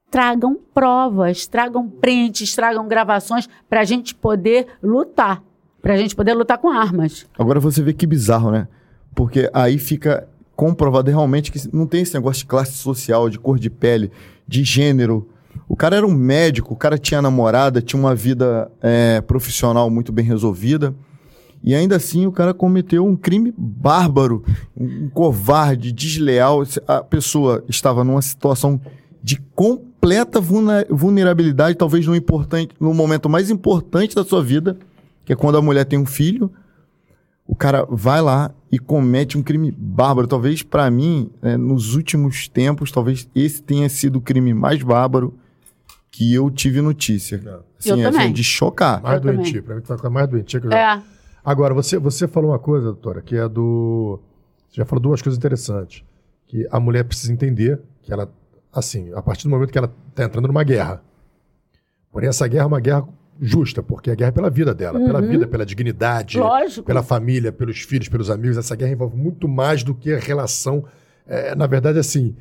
[0.09, 5.43] tragam provas, tragam prints, tragam gravações para a gente poder lutar.
[5.81, 7.25] Para a gente poder lutar com armas.
[7.37, 8.67] Agora você vê que bizarro, né?
[9.15, 13.59] Porque aí fica comprovado realmente que não tem esse negócio de classe social, de cor
[13.59, 14.11] de pele,
[14.47, 15.29] de gênero.
[15.69, 20.11] O cara era um médico, o cara tinha namorada, tinha uma vida é, profissional muito
[20.11, 20.95] bem resolvida.
[21.63, 24.43] E ainda assim o cara cometeu um crime bárbaro,
[24.75, 26.63] um covarde, desleal.
[26.87, 28.79] A pessoa estava numa situação
[29.21, 30.39] de completa
[30.89, 34.77] vulnerabilidade, talvez no, importante, no momento mais importante da sua vida,
[35.27, 36.49] que é quando a mulher tem um filho.
[37.45, 40.25] O cara vai lá e comete um crime bárbaro.
[40.25, 45.37] Talvez para mim, é, nos últimos tempos, talvez esse tenha sido o crime mais bárbaro
[46.09, 47.37] que eu tive notícia.
[47.77, 49.01] Assim, eu é, assim, de chocar.
[49.01, 49.61] Mais doentia.
[49.61, 50.95] Pra mim, tu vai ficar mais doentia que eu já...
[50.95, 51.03] É.
[51.43, 54.21] Agora, você, você falou uma coisa, doutora, que é do.
[54.69, 56.05] Você já falou duas coisas interessantes.
[56.45, 58.31] Que a mulher precisa entender que ela,
[58.71, 61.03] assim, a partir do momento que ela está entrando numa guerra.
[62.13, 63.05] Porém, essa guerra é uma guerra
[63.39, 65.05] justa, porque a guerra é pela vida dela, uhum.
[65.05, 66.85] pela vida, pela dignidade, Lógico.
[66.85, 68.57] pela família, pelos filhos, pelos amigos.
[68.57, 70.83] Essa guerra envolve muito mais do que a relação.
[71.27, 72.35] É, na verdade, assim,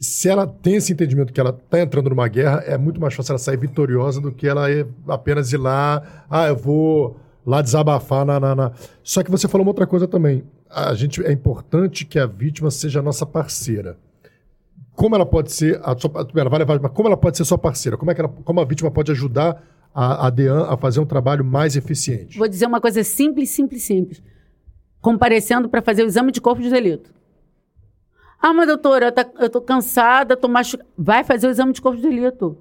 [0.00, 3.32] se ela tem esse entendimento que ela está entrando numa guerra, é muito mais fácil
[3.32, 4.66] ela sair vitoriosa do que ela
[5.08, 8.72] apenas ir lá, ah, eu vou lá desabafar na, na, na,
[9.02, 10.44] Só que você falou uma outra coisa também.
[10.70, 13.96] A gente é importante que a vítima seja a nossa parceira.
[14.94, 17.56] Como ela pode ser a sua, ela vai levar, mas como ela pode ser sua
[17.56, 17.96] parceira?
[17.96, 19.62] Como é que ela, como a vítima pode ajudar
[19.94, 22.38] a, a DEAN a fazer um trabalho mais eficiente?
[22.38, 24.22] Vou dizer uma coisa simples, simples, simples.
[25.00, 27.12] Comparecendo para fazer o exame de corpo de delito.
[28.40, 30.88] Ah, mas doutora, eu, estou cansada, tô machucada.
[30.96, 32.56] Vai fazer o exame de corpo de delito.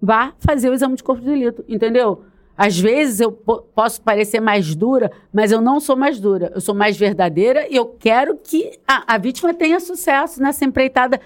[0.00, 2.24] Vá fazer o exame de corpo de delito, entendeu?
[2.56, 6.50] Às vezes eu posso parecer mais dura, mas eu não sou mais dura.
[6.54, 11.20] Eu sou mais verdadeira e eu quero que a, a vítima tenha sucesso nessa empreitada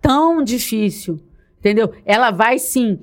[0.00, 1.20] tão difícil.
[1.58, 1.92] Entendeu?
[2.06, 3.00] Ela vai sim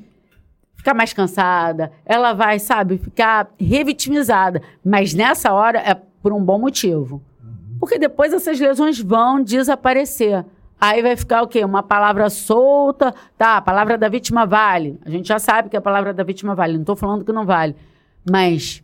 [0.88, 4.62] ficar mais cansada, ela vai, sabe, ficar revitimizada.
[4.84, 7.22] Mas nessa hora é por um bom motivo.
[7.78, 10.46] Porque depois essas lesões vão desaparecer.
[10.80, 11.64] Aí vai ficar o quê?
[11.66, 13.14] Uma palavra solta.
[13.38, 15.00] Tá, a palavra da vítima vale.
[15.06, 16.74] A gente já sabe que a palavra da vítima vale.
[16.74, 17.76] Não estou falando que não vale.
[18.30, 18.82] Mas.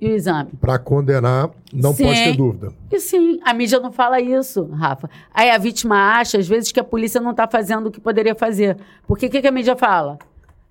[0.00, 0.50] E o exame?
[0.60, 2.04] Para condenar, não sim.
[2.04, 2.72] pode ter dúvida.
[2.90, 5.08] E sim, a mídia não fala isso, Rafa.
[5.32, 8.34] Aí a vítima acha, às vezes, que a polícia não está fazendo o que poderia
[8.34, 8.76] fazer.
[9.06, 10.18] Porque o que, que a mídia fala?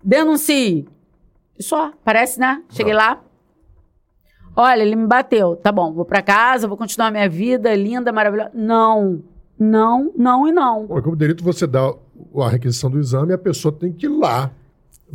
[0.03, 0.87] Denuncie.
[1.59, 2.63] Só, parece, né?
[2.69, 2.99] Cheguei não.
[2.99, 3.21] lá.
[4.55, 5.55] Olha, ele me bateu.
[5.55, 8.51] Tá bom, vou para casa, vou continuar minha vida linda, maravilhosa.
[8.53, 9.23] Não.
[9.57, 10.87] Não, não e não.
[10.87, 11.93] Bom, como direito você dá
[12.35, 14.49] a requisição do exame e a pessoa tem que ir lá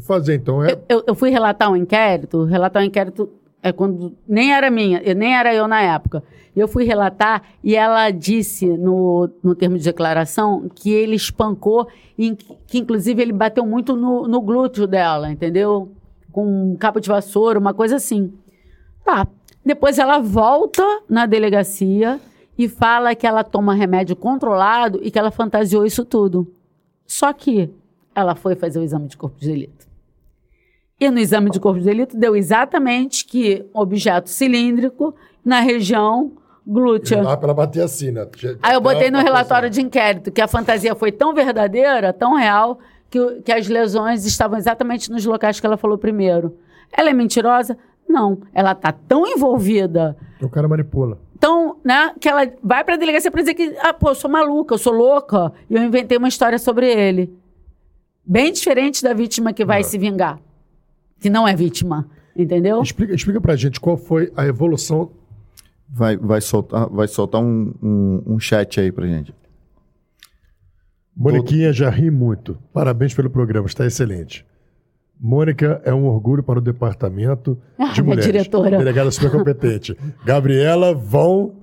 [0.02, 0.34] fazer.
[0.34, 0.72] Então é.
[0.72, 3.28] Eu, eu, eu fui relatar um inquérito, relatar um inquérito
[3.66, 6.22] é quando nem era minha, nem era eu na época.
[6.54, 12.36] Eu fui relatar e ela disse no, no termo de declaração que ele espancou e
[12.66, 15.90] que, inclusive, ele bateu muito no, no glúteo dela, entendeu?
[16.30, 18.32] Com um cabo de vassoura, uma coisa assim.
[19.04, 19.26] Tá.
[19.64, 22.20] Depois ela volta na delegacia
[22.56, 26.50] e fala que ela toma remédio controlado e que ela fantasiou isso tudo.
[27.04, 27.68] Só que
[28.14, 29.75] ela foi fazer o exame de corpo de delito.
[30.98, 35.14] E no exame de corpo de delito deu exatamente que objeto cilíndrico
[35.44, 36.32] na região
[36.66, 37.22] glútea.
[37.22, 38.26] Lá para bater assim, né?
[38.62, 42.78] Aí eu botei no relatório de inquérito que a fantasia foi tão verdadeira, tão real,
[43.10, 46.56] que, que as lesões estavam exatamente nos locais que ela falou primeiro.
[46.90, 47.76] Ela é mentirosa?
[48.08, 48.38] Não.
[48.54, 50.16] Ela está tão envolvida.
[50.40, 51.18] O cara manipula.
[51.36, 54.74] Então, né, que ela vai pra delegacia pra dizer que, ah, pô, eu sou maluca,
[54.74, 57.36] eu sou louca, e eu inventei uma história sobre ele.
[58.24, 59.88] Bem diferente da vítima que vai não.
[59.88, 60.40] se vingar.
[61.20, 62.82] Que não é vítima, entendeu?
[62.82, 65.10] Explica, explica pra gente qual foi a evolução.
[65.88, 69.34] Vai, vai soltar, vai soltar um, um, um chat aí pra gente.
[71.16, 72.58] Moniquinha já ri muito.
[72.72, 74.44] Parabéns pelo programa, está excelente.
[75.18, 78.26] Mônica é um orgulho para o departamento ah, de mulheres.
[78.26, 78.76] diretora.
[78.76, 79.96] Delegada super competente.
[80.24, 81.54] Gabriela Vão.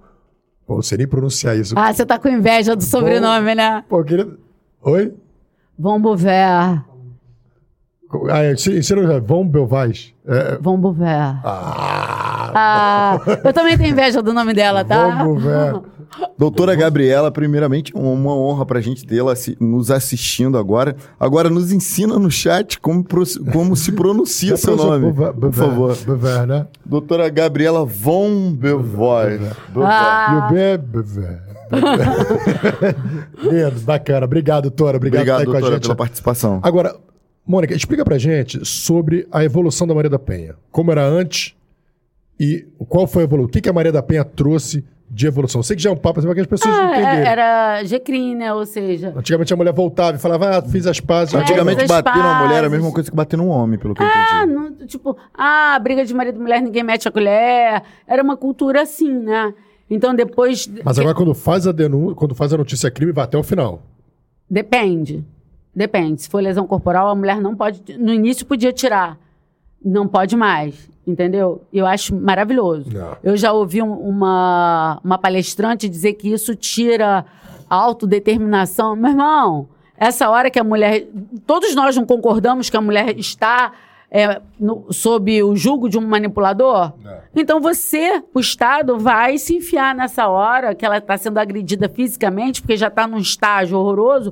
[0.66, 1.76] Pô, não sei nem pronunciar isso.
[1.78, 3.56] Ah, você tá com inveja do sobrenome, Von...
[3.56, 3.84] né?
[3.88, 4.28] Pô, queria...
[4.82, 5.14] Oi?
[5.78, 6.84] Von Beauvert.
[8.30, 10.14] Ah, ensina Von Belvaz.
[10.26, 10.58] É...
[10.62, 11.40] Von Beauvert.
[11.44, 15.24] Ah, ah, eu também tenho inveja do nome dela, tá?
[15.24, 15.82] Von Beauvert.
[16.38, 20.96] Doutora Gabriela, primeiramente, uma honra pra gente tê-la nos assistindo agora.
[21.20, 23.04] Agora, nos ensina no chat como,
[23.52, 25.12] como se pronuncia seu nome.
[25.12, 25.98] por favor.
[26.06, 26.68] Beauvert, né?
[26.86, 29.40] Doutora Gabriela Von Belvoy.
[29.78, 30.50] Ah.
[33.42, 34.26] Lindo, bacana.
[34.26, 34.98] Obrigado, doutora.
[34.98, 36.60] Obrigado, Obrigado doutora, pela participação.
[36.62, 36.96] Agora,
[37.46, 40.56] Mônica, explica pra gente sobre a evolução da Maria da Penha.
[40.72, 41.54] Como era antes
[42.40, 43.50] e qual foi a evolução?
[43.50, 45.60] O que, que a Maria da Penha trouxe de evolução?
[45.60, 47.20] Eu sei que já é um papo assim, para que as pessoas Ah, entenderem.
[47.20, 48.54] é- era G-Crim, né?
[48.54, 51.34] Ou seja, Antigamente a mulher voltava e falava, ah, fiz as pazes.
[51.34, 53.94] É, Antigamente mas bater numa mulher era a mesma coisa que bater num homem, pelo
[53.94, 54.54] que eu ah, entendi.
[54.54, 57.84] não, tipo, ah, briga de marido e mulher, ninguém mete a colher.
[58.08, 59.54] Era uma cultura assim, né?
[59.90, 60.72] Então depois.
[60.84, 63.84] Mas agora quando faz a denúncia, quando faz a notícia crime, vai até o final.
[64.50, 65.24] Depende.
[65.76, 66.22] Depende.
[66.22, 67.82] Se for lesão corporal, a mulher não pode.
[67.98, 69.18] No início podia tirar.
[69.84, 70.90] Não pode mais.
[71.06, 71.64] Entendeu?
[71.74, 72.90] Eu acho maravilhoso.
[72.94, 73.18] Não.
[73.24, 77.26] Eu já ouvi um- uma, uma palestrante dizer que isso tira
[77.70, 78.96] a autodeterminação.
[78.96, 79.68] Meu irmão,
[79.98, 81.08] essa hora que a mulher.
[81.46, 83.74] Todos nós não concordamos que a mulher está
[84.16, 86.94] é, no- sob o jugo de um manipulador?
[87.04, 87.18] Não.
[87.36, 92.62] Então você, o Estado, vai se enfiar nessa hora que ela está sendo agredida fisicamente,
[92.62, 94.32] porque já está num estágio horroroso,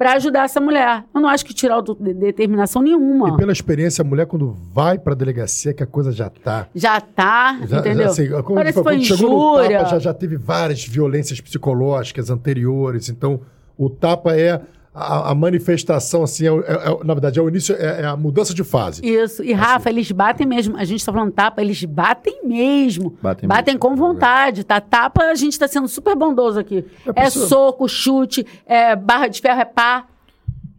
[0.00, 1.04] para ajudar essa mulher.
[1.14, 3.28] Eu não acho que tirar autodeterminação nenhuma.
[3.28, 6.68] E pela experiência, a mulher quando vai pra delegacia, que a coisa já tá.
[6.74, 8.04] Já tá, Já, entendeu?
[8.04, 9.78] já, assim, como Parece que foi quando chegou no injúria.
[9.80, 13.10] tapa, já, já teve várias violências psicológicas anteriores.
[13.10, 13.42] Então,
[13.76, 14.62] o tapa é
[14.94, 16.52] a, a manifestação, assim, é, é-
[16.92, 19.06] é- na verdade, é o início, é, é a mudança de fase.
[19.06, 19.42] Isso.
[19.42, 20.76] E, Rafa, eles batem mesmo.
[20.76, 23.16] A gente tá falando tapa, eles batem mesmo.
[23.22, 23.80] Batem Batem, mesmo.
[23.88, 24.80] com vontade, tá?
[24.80, 26.84] Tapa, a gente tá sendo super bondoso aqui.
[27.14, 30.06] É É, soco, chute, é barra de ferro, é pá.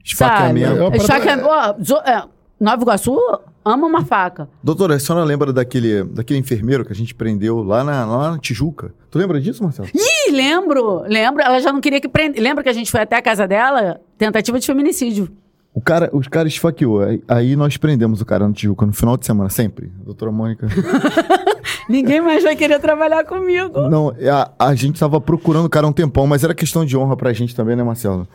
[0.04, 0.82] Esfaqueamento.
[0.94, 1.48] É Esfaqueamento.
[1.48, 2.28] Ó,
[2.60, 3.18] Nova Iguaçu
[3.64, 4.50] ama uma faca.
[4.64, 8.38] Doutora, a senhora lembra daquele, daquele enfermeiro que a gente prendeu lá na, lá na
[8.40, 8.94] Tijuca?
[9.10, 9.88] Tu lembra disso, Marcelo?
[9.94, 11.42] Ih, lembro, lembro.
[11.42, 12.42] Ela já não queria que prenda.
[12.42, 14.00] Lembra que a gente foi até a casa dela?
[14.18, 15.30] Tentativa de feminicídio.
[15.74, 17.02] O cara, os caras esfaqueou.
[17.02, 19.92] Aí, aí nós prendemos o cara no Tijuca no final de semana, sempre.
[20.02, 20.68] A doutora Mônica.
[21.88, 23.90] Ninguém mais vai querer trabalhar comigo.
[23.90, 27.16] Não, a, a gente tava procurando o cara um tempão, mas era questão de honra
[27.16, 28.28] pra gente também, né, Marcelo?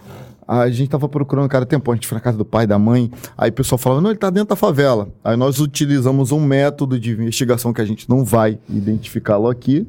[0.47, 2.67] A gente tava procurando o cara há tempão, a gente foi na casa do pai,
[2.67, 5.09] da mãe, aí o pessoal falava, não, ele tá dentro da favela.
[5.25, 9.87] Aí nós utilizamos um método de investigação que a gente não vai identificá-lo aqui,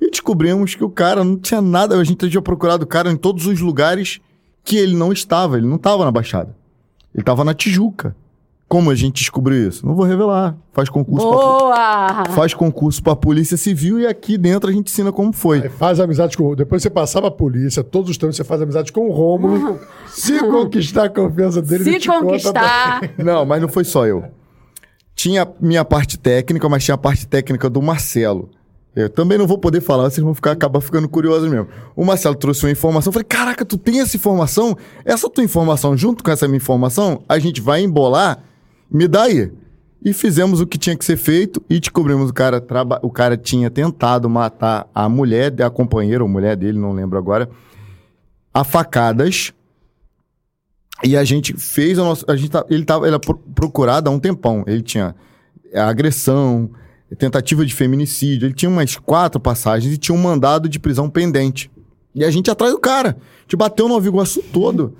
[0.00, 3.16] e descobrimos que o cara não tinha nada, a gente tinha procurado o cara em
[3.16, 4.20] todos os lugares
[4.62, 6.54] que ele não estava, ele não estava na Baixada.
[7.14, 8.14] Ele estava na Tijuca.
[8.68, 9.86] Como a gente descobriu isso?
[9.86, 10.56] Não vou revelar.
[10.72, 12.24] Faz concurso pra Boa!
[12.34, 15.62] faz concurso pra Polícia Civil e aqui dentro a gente ensina como foi.
[15.62, 18.60] Aí faz amizade com o Depois você passava a polícia, todos os tempos você faz
[18.60, 19.78] amizade com o Rômulo.
[20.10, 23.00] Se conquistar a confiança dele, ele Se te conta conquistar.
[23.18, 24.24] Não, mas não foi só eu.
[25.14, 28.50] Tinha minha parte técnica, mas tinha a parte técnica do Marcelo.
[28.96, 31.68] Eu também não vou poder falar, vocês vão ficar, acabar ficando curiosos mesmo.
[31.94, 34.74] O Marcelo trouxe uma informação, eu falei, caraca, tu tem essa informação?
[35.04, 38.42] Essa tua informação, junto com essa minha informação, a gente vai embolar,
[38.90, 39.50] me dá aí.
[40.04, 43.00] E fizemos o que tinha que ser feito e descobrimos o cara, traba...
[43.02, 47.48] o cara tinha tentado matar a mulher, a companheira ou mulher dele, não lembro agora,
[48.54, 49.52] a facadas.
[51.02, 52.24] E a gente fez a nossa.
[52.28, 53.06] A gente tá, ele estava
[53.54, 54.64] procurado há um tempão.
[54.66, 55.14] Ele tinha
[55.74, 56.70] agressão,
[57.18, 58.46] tentativa de feminicídio.
[58.46, 61.70] Ele tinha umas quatro passagens e tinha um mandado de prisão pendente.
[62.14, 63.10] E a gente atrás do cara.
[63.10, 64.96] A gente bateu no Iguaçu todo.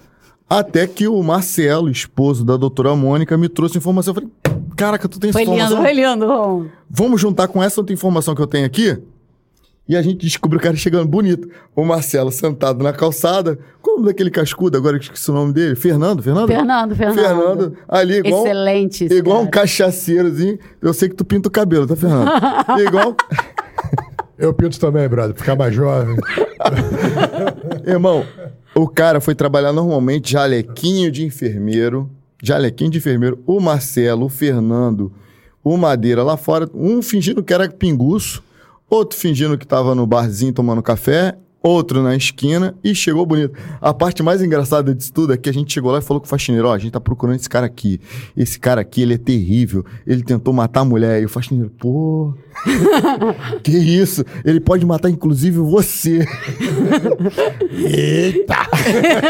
[0.48, 4.12] Até que o Marcelo, esposo da doutora Mônica, me trouxe informação.
[4.12, 4.30] Eu falei,
[4.76, 5.82] caraca, tu tem essa Foi lindo, informação?
[5.82, 6.66] foi lindo, Ron.
[6.88, 8.96] Vamos juntar com essa outra informação que eu tenho aqui?
[9.88, 11.48] E a gente descobriu o cara chegando bonito.
[11.74, 13.56] O Marcelo sentado na calçada.
[13.80, 14.76] Qual o nome daquele cascudo?
[14.76, 15.76] Agora eu esqueci o nome dele.
[15.76, 16.22] Fernando?
[16.22, 16.48] Fernando?
[16.48, 17.16] Fernando, Fernando.
[17.24, 19.62] Fernando, ali igual, Excelente igual um cara.
[19.66, 20.58] cachaceirozinho.
[20.82, 22.30] Eu sei que tu pinta o cabelo, tá, Fernando?
[22.84, 23.16] igual.
[24.36, 26.16] Eu pinto também, brother, ficar mais jovem.
[27.86, 28.24] Irmão,
[28.76, 32.10] o cara foi trabalhar normalmente, jalequinho de enfermeiro.
[32.42, 33.42] Jalequinho de enfermeiro.
[33.46, 35.10] O Marcelo, o Fernando,
[35.64, 36.68] o Madeira lá fora.
[36.74, 38.44] Um fingindo que era pinguço.
[38.88, 41.38] Outro fingindo que tava no barzinho tomando café.
[41.62, 43.58] Outro na esquina e chegou bonito.
[43.80, 46.26] A parte mais engraçada disso tudo é que a gente chegou lá e falou com
[46.26, 48.00] o faxineiro: Ó, a gente tá procurando esse cara aqui.
[48.36, 49.84] Esse cara aqui, ele é terrível.
[50.06, 51.20] Ele tentou matar a mulher.
[51.20, 52.34] E o faxineiro, pô.
[53.64, 54.24] que isso?
[54.44, 56.24] Ele pode matar, inclusive, você.
[57.72, 58.56] Eita!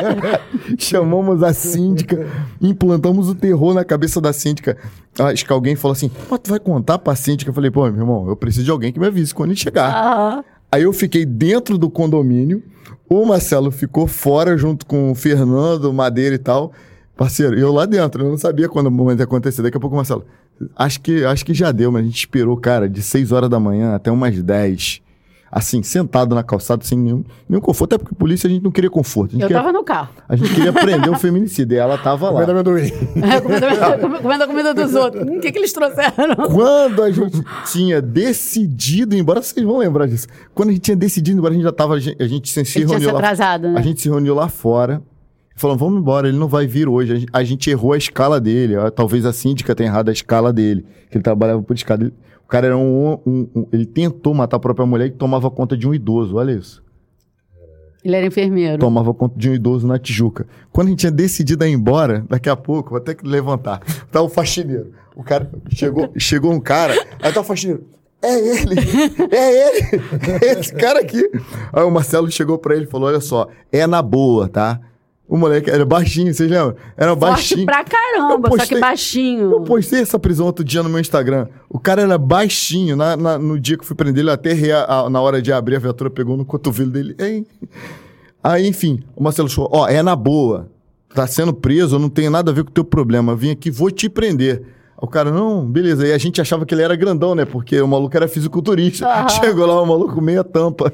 [0.78, 2.26] Chamamos a síndica,
[2.60, 4.76] implantamos o terror na cabeça da síndica.
[5.18, 7.50] Acho que alguém falou assim: pô, tu vai contar pra síndica?
[7.50, 9.88] Eu falei, pô, meu irmão, eu preciso de alguém que me avise quando ele chegar.
[9.88, 10.44] Aham.
[10.70, 12.62] Aí eu fiquei dentro do condomínio,
[13.08, 16.72] o Marcelo ficou fora junto com o Fernando, Madeira e tal.
[17.16, 19.62] Parceiro, eu lá dentro, eu não sabia quando o momento ia acontecer.
[19.62, 20.26] Daqui a pouco, Marcelo,
[20.76, 23.58] acho que, acho que já deu, mas a gente esperou, cara, de 6 horas da
[23.58, 25.00] manhã até umas 10.
[25.58, 27.94] Assim, sentado na calçada, sem nenhum, nenhum conforto.
[27.94, 29.30] Até porque polícia a gente não queria conforto.
[29.30, 30.10] A gente, Eu queria, tava no carro.
[30.28, 31.74] a gente queria prender o feminicídio.
[31.74, 32.60] E ela tava Comendo lá.
[32.60, 32.82] amendoim.
[33.22, 35.22] É, comendo, comendo a comida dos outros.
[35.26, 36.36] Hum, O que, que eles trouxeram?
[36.52, 37.42] Quando a gente
[37.72, 40.26] tinha decidido embora, vocês vão lembrar disso.
[40.54, 41.94] Quando a gente tinha decidido ir embora, a gente já tava.
[41.94, 43.78] A gente se Ele tinha se reuniu lá atrasado, né?
[43.78, 45.00] A gente se reuniu lá fora.
[45.58, 47.12] Falando, vamos embora, ele não vai vir hoje.
[47.14, 48.74] A gente, a gente errou a escala dele.
[48.94, 50.84] Talvez a síndica tenha errado a escala dele.
[51.10, 52.12] Que ele trabalhava por escala.
[52.46, 55.76] O cara era um, um, um, Ele tentou matar a própria mulher e tomava conta
[55.76, 56.36] de um idoso.
[56.36, 56.80] Olha isso.
[58.04, 58.78] Ele era enfermeiro.
[58.78, 60.46] Tomava conta de um idoso na Tijuca.
[60.70, 63.80] Quando a gente tinha decidido ir embora, daqui a pouco, vou até que levantar.
[64.12, 64.92] Tá o faxineiro.
[65.16, 67.84] O cara chegou, chegou um cara, aí tá o faxineiro.
[68.22, 68.76] É ele!
[69.32, 70.02] É ele!
[70.40, 71.28] É esse cara aqui!
[71.72, 74.80] Aí o Marcelo chegou pra ele e falou: olha só, é na boa, tá?
[75.28, 76.76] O moleque era baixinho, vocês lembram?
[76.96, 77.66] Era Forte baixinho.
[77.66, 79.50] pra caramba, postei, só que baixinho.
[79.50, 81.48] Eu postei essa prisão outro dia no meu Instagram.
[81.68, 82.94] O cara era baixinho.
[82.94, 85.76] Na, na, no dia que eu fui prender ele, até a, na hora de abrir
[85.76, 87.16] a viatura, pegou no cotovelo dele.
[88.42, 90.70] Aí, enfim, o Marcelo falou: ó, é na boa.
[91.12, 93.34] Tá sendo preso, não tem nada a ver com o teu problema.
[93.34, 94.62] Vim aqui, vou te prender.
[94.98, 96.06] O cara, não, beleza.
[96.06, 97.44] E a gente achava que ele era grandão, né?
[97.44, 99.28] Porque o maluco era fisiculturista.
[99.28, 100.90] Chegou lá, o maluco meia tampa.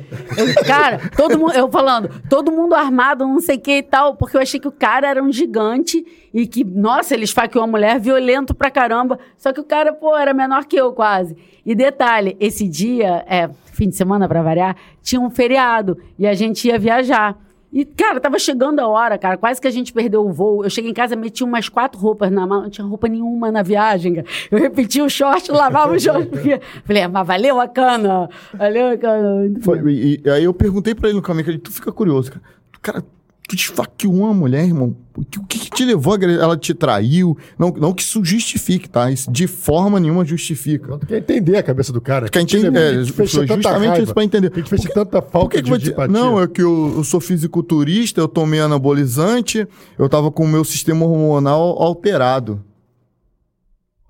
[0.67, 4.37] cara, todo mundo, eu falando, todo mundo armado, não sei o que e tal, porque
[4.37, 6.05] eu achei que o cara era um gigante
[6.35, 9.21] e que, nossa, ele esfaqueou a mulher, violento pra caramba.
[9.37, 11.37] Só que o cara, pô, era menor que eu quase.
[11.65, 16.35] E detalhe, esse dia, é, fim de semana pra variar, tinha um feriado e a
[16.35, 17.39] gente ia viajar.
[17.73, 19.39] E, cara, tava chegando a hora, cara.
[19.39, 20.63] Quase que a gente perdeu o voo.
[20.63, 22.63] Eu cheguei em casa, meti umas quatro roupas na mão.
[22.63, 24.27] Não tinha roupa nenhuma na viagem, cara.
[24.51, 26.27] Eu repeti o short, lavava o short.
[26.27, 26.61] Porque...
[26.85, 28.29] Falei, ah, mas valeu a cana.
[28.53, 29.61] Valeu a cana.
[29.63, 32.43] Foi, e, e, aí eu perguntei pra ele no caminho, tu fica curioso, cara.
[32.83, 33.05] Cara,
[33.49, 34.97] tu esfaqueou uma mulher, irmão.
[35.15, 37.37] O que, o que, te levou a Ela te traiu?
[37.59, 39.11] Não, não que isso justifique, tá?
[39.11, 40.97] Isso de forma nenhuma justifica.
[40.99, 42.29] Tu quer entender a cabeça do cara.
[42.29, 43.03] Quer entender?
[43.03, 44.01] É, foi justamente raiva.
[44.01, 44.51] isso pra entender.
[44.51, 48.21] Que te fez tanta falta que de, de Não, é que eu, eu, sou fisiculturista,
[48.21, 49.67] eu tomei anabolizante,
[49.99, 52.65] eu tava com o meu sistema hormonal alterado.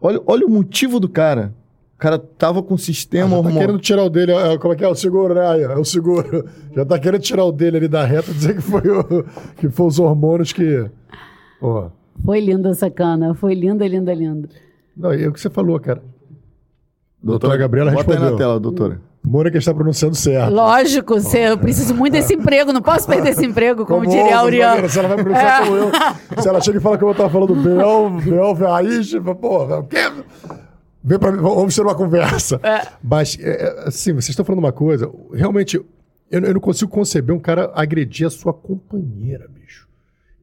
[0.01, 1.55] Olha, olha o motivo do cara
[2.03, 4.77] cara tava com o sistema ah, já tá querendo tirar o dele, é, como é
[4.77, 4.89] que é?
[4.89, 5.63] O seguro, né?
[5.63, 6.45] É o seguro.
[6.75, 9.25] Já tá querendo tirar o dele ali da reta, dizer que foi, o,
[9.57, 10.91] que foi os hormônios que...
[11.61, 11.91] Oh.
[12.25, 14.49] Foi linda essa cana, foi linda, linda, linda.
[14.97, 16.03] Não, e é o que você falou, cara.
[17.23, 18.21] Doutora, doutora Gabriela bota respondeu.
[18.21, 19.01] Bota aí na tela, doutora.
[19.25, 20.53] Mônica está pronunciando certo.
[20.53, 21.37] Lógico, oh.
[21.37, 24.89] eu preciso muito desse emprego, não posso perder esse emprego, como, como diria a Auriano.
[24.89, 25.65] Se ela vai pronunciar é.
[25.67, 25.93] como eu,
[26.43, 28.11] se ela chega e fala que eu estava falando Bel,
[28.55, 30.11] Bel, aí, porra, o quê?
[31.05, 32.61] Vem pra mim, vamos ter uma conversa.
[32.63, 32.87] É.
[33.03, 35.11] Mas, é, é, assim, vocês estão falando uma coisa.
[35.33, 35.85] Realmente, eu,
[36.31, 39.89] eu, não consigo conceber um cara agredir a sua companheira, bicho.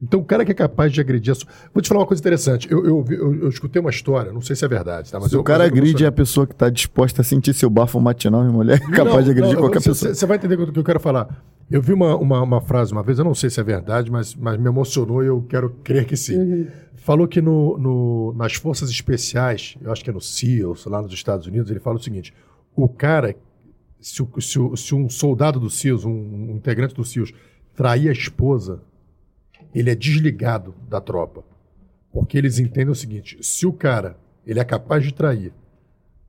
[0.02, 1.48] Então, o cara que é capaz de agredir a sua.
[1.72, 2.70] Vou te falar uma coisa interessante.
[2.70, 5.18] Eu, eu, eu, eu escutei uma história, não sei se é verdade, tá?
[5.18, 8.42] Mas se o cara agride a pessoa que está disposta a sentir seu bafo matinal,
[8.42, 10.14] minha mulher é capaz não, de agredir não, qualquer pessoa.
[10.14, 11.42] Você vai entender o que eu quero falar.
[11.70, 14.34] Eu vi uma, uma, uma, frase uma vez, eu não sei se é verdade, mas,
[14.34, 16.36] mas me emocionou e eu quero crer que sim.
[16.36, 16.66] Uhum
[17.00, 21.12] falou que no, no, nas forças especiais, eu acho que é no SEALs, lá nos
[21.12, 22.32] Estados Unidos, ele fala o seguinte:
[22.76, 23.34] o cara,
[24.00, 27.32] se, se, se um soldado do SEALs, um, um, integrante do SEALs,
[27.74, 28.82] trair a esposa,
[29.74, 31.42] ele é desligado da tropa.
[32.12, 34.16] Porque eles entendem o seguinte: se o cara
[34.46, 35.52] ele é capaz de trair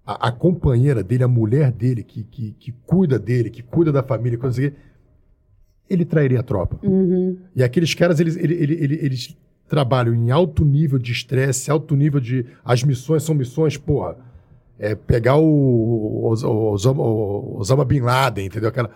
[0.05, 4.03] a, a companheira dele, a mulher dele, que, que, que, cuida dele, que cuida da
[4.03, 4.75] família, coisa assim,
[5.91, 6.79] ele trairia a tropa.
[6.83, 7.37] Uhum.
[7.55, 9.37] E aqueles caras, eles, eles, eles, eles
[9.67, 12.45] trabalham em alto nível de estresse, alto nível de.
[12.63, 14.17] As missões são missões, porra.
[14.79, 18.69] É pegar o, Osama, o Osama Bin Laden, entendeu?
[18.69, 18.89] Aquela...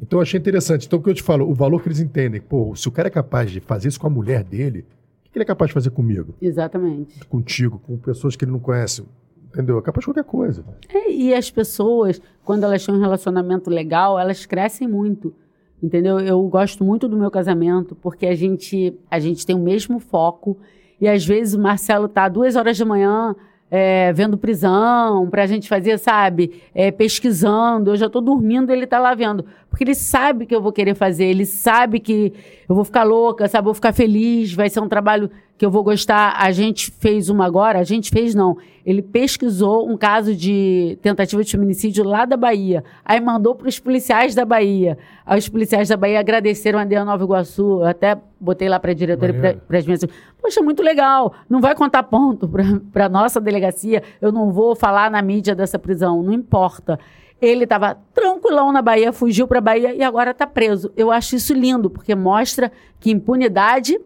[0.00, 0.86] Então eu achei interessante.
[0.86, 3.06] Então o que eu te falo, o valor que eles entendem, pô, se o cara
[3.06, 4.84] é capaz de fazer isso com a mulher dele,
[5.26, 6.34] o que ele é capaz de fazer comigo?
[6.42, 7.24] Exatamente.
[7.26, 9.04] Contigo, com pessoas que ele não conhece.
[9.48, 9.78] Entendeu?
[9.78, 10.64] É capaz de qualquer coisa.
[10.88, 15.34] É, e as pessoas, quando elas têm um relacionamento legal, elas crescem muito.
[15.82, 16.18] Entendeu?
[16.18, 20.58] Eu gosto muito do meu casamento porque a gente, a gente tem o mesmo foco.
[21.00, 23.36] E às vezes o Marcelo tá duas horas da manhã
[23.70, 27.90] é, vendo prisão, para a gente fazer, sabe, é, pesquisando.
[27.90, 29.44] Eu já estou dormindo, ele está lá vendo.
[29.68, 32.32] Porque ele sabe que eu vou querer fazer, ele sabe que
[32.68, 35.82] eu vou ficar louca, sabe, vou ficar feliz, vai ser um trabalho que eu vou
[35.82, 36.36] gostar.
[36.38, 38.56] A gente fez uma agora, a gente fez não.
[38.86, 42.84] Ele pesquisou um caso de tentativa de feminicídio lá da Bahia.
[43.04, 44.96] Aí mandou para os policiais da Bahia.
[45.26, 47.80] Aí os policiais da Bahia agradeceram a Dea Nova Iguaçu.
[47.80, 50.04] Eu até botei lá para a diretora e para as minhas.
[50.40, 51.34] Poxa, muito legal.
[51.50, 52.48] Não vai contar ponto
[52.92, 54.02] para a nossa delegacia.
[54.22, 56.22] Eu não vou falar na mídia dessa prisão.
[56.22, 56.98] Não importa.
[57.40, 60.90] Ele estava tranquilão na Bahia, fugiu para a Bahia e agora está preso.
[60.96, 63.98] Eu acho isso lindo, porque mostra que impunidade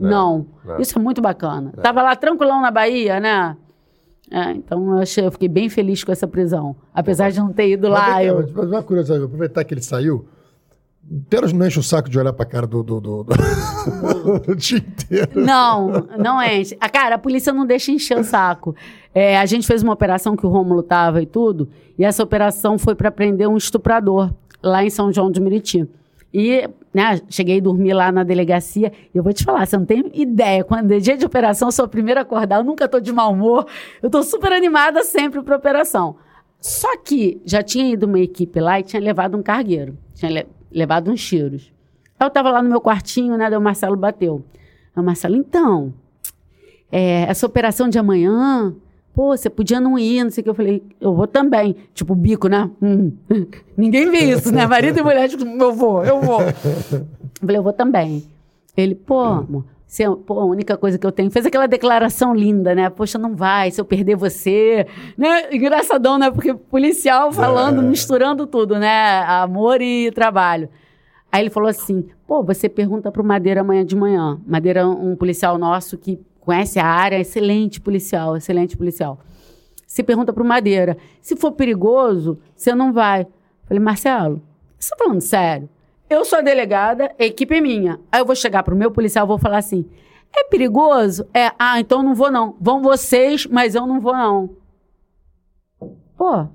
[0.00, 0.46] é, não.
[0.68, 0.82] É.
[0.82, 1.72] Isso é muito bacana.
[1.76, 1.80] É.
[1.80, 3.56] Tava lá tranquilão na Bahia, né?
[4.30, 6.76] É, então eu, achei, eu fiquei bem feliz com essa prisão.
[6.92, 8.24] Apesar de não ter ido mas lá.
[8.24, 8.50] eu...
[8.54, 10.26] Mas uma curiosidade, aproveitar que ele saiu.
[11.30, 13.32] Teras não enche o saco de olhar pra cara do, do, do, do...
[14.52, 15.30] o dia inteiro.
[15.34, 16.76] Não, não enche.
[16.78, 18.76] A cara, a polícia não deixa encher o saco.
[19.14, 22.78] É, a gente fez uma operação que o Rômulo tava e tudo, e essa operação
[22.78, 24.30] foi para prender um estuprador
[24.62, 25.88] lá em São João de Meriti.
[26.32, 28.92] E né, cheguei a dormir lá na delegacia.
[29.14, 30.62] E eu vou te falar, você não tem ideia.
[30.62, 32.56] Quando é dia de operação, eu sou a primeira a acordar.
[32.56, 33.66] Eu nunca estou de mau humor.
[34.02, 36.16] Eu estou super animada sempre para operação.
[36.60, 39.96] Só que já tinha ido uma equipe lá e tinha levado um cargueiro.
[40.14, 41.72] Tinha le levado uns tiros.
[42.20, 43.48] Eu estava lá no meu quartinho, né?
[43.48, 44.44] Daí o Marcelo bateu.
[44.94, 45.94] O Marcelo, então,
[46.90, 48.74] é, essa operação de amanhã,
[49.18, 50.50] pô, você podia não ir, não sei o que.
[50.50, 51.74] Eu falei, eu vou também.
[51.92, 52.70] Tipo, bico, né?
[52.80, 53.10] Hum.
[53.76, 54.64] Ninguém vê isso, né?
[54.64, 56.40] Marido e mulher, tipo, eu vou, eu vou.
[56.40, 56.52] Eu
[57.40, 58.22] falei, eu vou também.
[58.76, 61.32] Ele, pô, amor, você, pô, a única coisa que eu tenho.
[61.32, 62.88] Fez aquela declaração linda, né?
[62.90, 64.86] Poxa, não vai, se eu perder você.
[65.16, 65.52] Né?
[65.52, 66.30] Engraçadão, né?
[66.30, 67.84] Porque policial falando, é.
[67.84, 69.24] misturando tudo, né?
[69.24, 70.68] Amor e trabalho.
[71.32, 74.40] Aí ele falou assim: pô, você pergunta pro Madeira amanhã de manhã.
[74.46, 79.18] Madeira, um policial nosso que conhece a área, excelente policial, excelente policial.
[79.86, 83.26] Você pergunta pro Madeira: se for perigoso, você não vai.
[83.66, 84.42] falei, Marcelo,
[84.78, 85.68] você tá falando sério?
[86.08, 88.00] Eu sou a delegada, a equipe é minha.
[88.10, 89.84] Aí eu vou chegar pro meu policial e vou falar assim:
[90.34, 91.26] é perigoso?
[91.34, 92.56] É, ah, então não vou não.
[92.58, 94.56] Vão vocês, mas eu não vou não.
[96.16, 96.46] Pô,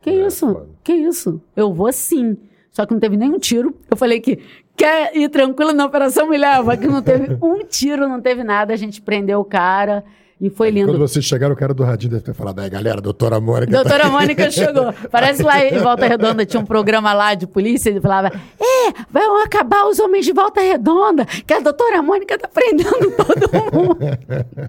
[0.00, 0.68] que é, isso?
[0.82, 1.38] Que isso?
[1.54, 2.38] Eu vou sim.
[2.70, 3.76] Só que não teve nenhum tiro.
[3.90, 4.38] Eu falei que
[4.76, 6.76] quer ir tranquilo na operação, me leva.
[6.76, 8.72] Que não teve um tiro, não teve nada.
[8.72, 10.04] A gente prendeu o cara.
[10.40, 10.88] E foi lindo.
[10.88, 13.70] Quando vocês chegaram, o cara do Radinho deve ter falado, aí galera, doutora Mônica.
[13.70, 14.92] Tá doutora tá Mônica chegou.
[15.10, 19.42] Parece lá em Volta Redonda, tinha um programa lá de polícia, ele falava, é, vão
[19.42, 23.98] acabar os homens de Volta Redonda, que a doutora Mônica tá prendendo todo mundo.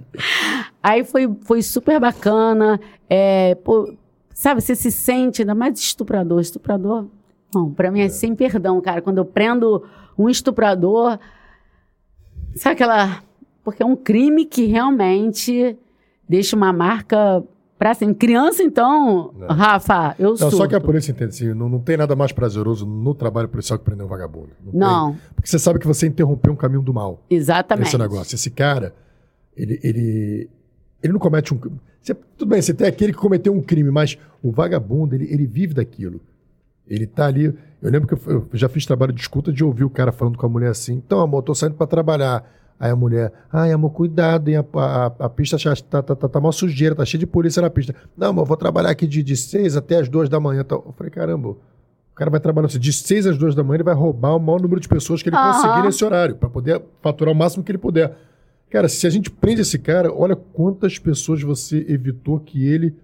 [0.82, 2.80] aí foi, foi super bacana.
[3.10, 3.92] É, pô,
[4.34, 6.40] sabe, você se sente, ainda mais estuprador.
[6.40, 7.08] Estuprador
[7.56, 9.02] Bom, para mim é, é sem perdão, cara.
[9.02, 9.82] Quando eu prendo
[10.18, 11.18] um estuprador,
[12.54, 13.24] sabe aquela.
[13.64, 15.78] Porque é um crime que realmente
[16.28, 17.42] deixa uma marca
[17.80, 18.14] pra assim.
[18.14, 19.48] Criança, então, não.
[19.48, 20.52] Rafa, eu sou.
[20.52, 23.80] Só que a polícia entende assim, não, não tem nada mais prazeroso no trabalho policial
[23.80, 24.50] que prender um vagabundo.
[24.62, 24.74] Não.
[24.74, 25.18] não.
[25.34, 27.24] Porque você sabe que você interrompeu um caminho do mal.
[27.30, 27.88] Exatamente.
[27.88, 28.36] Esse negócio.
[28.36, 28.94] Esse cara,
[29.56, 30.50] ele, ele,
[31.02, 31.60] ele não comete um.
[32.02, 35.48] Você, tudo bem, você tem aquele que cometeu um crime, mas o vagabundo, ele, ele
[35.48, 36.20] vive daquilo.
[36.88, 37.46] Ele tá ali.
[37.82, 40.46] Eu lembro que eu, já fiz trabalho de escuta de ouvir o cara falando com
[40.46, 42.52] a mulher assim: então, amor, tô saindo para trabalhar.
[42.78, 44.58] Aí a mulher, ai, amor, cuidado, hein?
[44.58, 47.70] A, a, a pista tá, tá, tá, tá mal sujeira, tá cheia de polícia na
[47.70, 47.96] pista.
[48.18, 50.60] Não, amor, vou trabalhar aqui de, de seis até as duas da manhã.
[50.60, 51.58] Então, eu falei, caramba, o
[52.16, 54.62] cara vai trabalhar assim, de seis às duas da manhã, ele vai roubar o maior
[54.62, 55.54] número de pessoas que ele uhum.
[55.54, 58.14] conseguir nesse horário, para poder faturar o máximo que ele puder.
[58.70, 62.96] Cara, se a gente prende esse cara, olha quantas pessoas você evitou que ele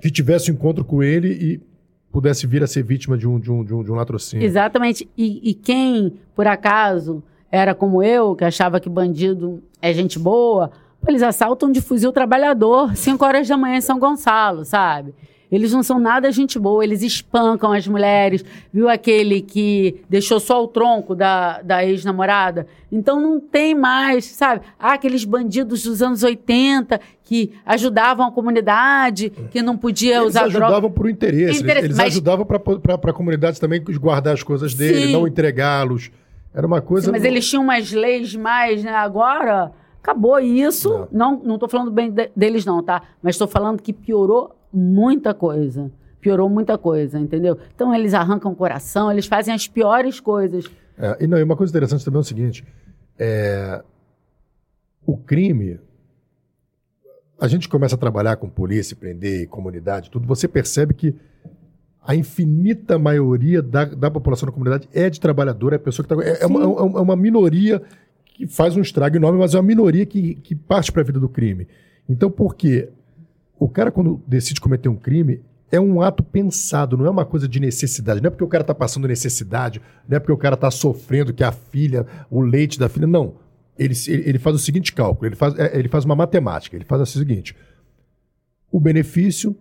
[0.00, 1.69] que tivesse um encontro com ele e
[2.12, 4.44] pudesse vir a ser vítima de um, de um, de um, de um latrocínio.
[4.44, 5.08] Exatamente.
[5.16, 10.70] E, e quem, por acaso, era como eu, que achava que bandido é gente boa,
[11.06, 15.14] eles assaltam de fuzil trabalhador, 5 horas da manhã em São Gonçalo, sabe?
[15.50, 18.44] Eles não são nada gente boa, eles espancam as mulheres.
[18.72, 22.66] Viu aquele que deixou só o tronco da, da ex-namorada?
[22.92, 24.62] Então não tem mais, sabe?
[24.78, 30.40] Ah, aqueles bandidos dos anos 80 que ajudavam a comunidade, que não podia eles usar
[30.40, 30.56] droga.
[30.56, 32.06] Eles ajudavam por interesse, interesse eles, mas...
[32.08, 35.12] ajudavam para a comunidade também guardar as coisas dele, Sim.
[35.12, 36.10] não entregá-los.
[36.52, 37.06] Era uma coisa.
[37.06, 38.92] Sim, mas eles tinham umas leis mais, né?
[38.92, 39.72] Agora
[40.02, 41.06] acabou isso.
[41.12, 43.02] Não, não estou falando bem de, deles, não, tá?
[43.22, 45.90] Mas estou falando que piorou muita coisa.
[46.20, 47.58] Piorou muita coisa, entendeu?
[47.74, 50.66] Então eles arrancam o coração, eles fazem as piores coisas.
[50.98, 52.64] É, e não, e uma coisa interessante também é o seguinte:
[53.18, 53.82] é,
[55.06, 55.78] o crime.
[57.38, 61.14] A gente começa a trabalhar com polícia, prender, comunidade, tudo, você percebe que
[62.02, 66.24] a infinita maioria da, da população da comunidade é de trabalhador, é pessoa que está.
[66.24, 67.80] É, é, uma, é uma minoria
[68.24, 71.20] que faz um estrago enorme, mas é uma minoria que, que parte para a vida
[71.20, 71.66] do crime.
[72.08, 72.88] Então, por quê?
[73.60, 77.46] O cara, quando decide cometer um crime, é um ato pensado, não é uma coisa
[77.46, 78.20] de necessidade.
[78.22, 81.34] Não é porque o cara está passando necessidade, não é porque o cara está sofrendo
[81.34, 83.06] que a filha, o leite da filha.
[83.06, 83.34] Não.
[83.78, 86.74] Ele, ele faz o seguinte cálculo: ele faz, é, ele faz uma matemática.
[86.74, 87.54] Ele faz o seguinte:
[88.72, 89.54] o benefício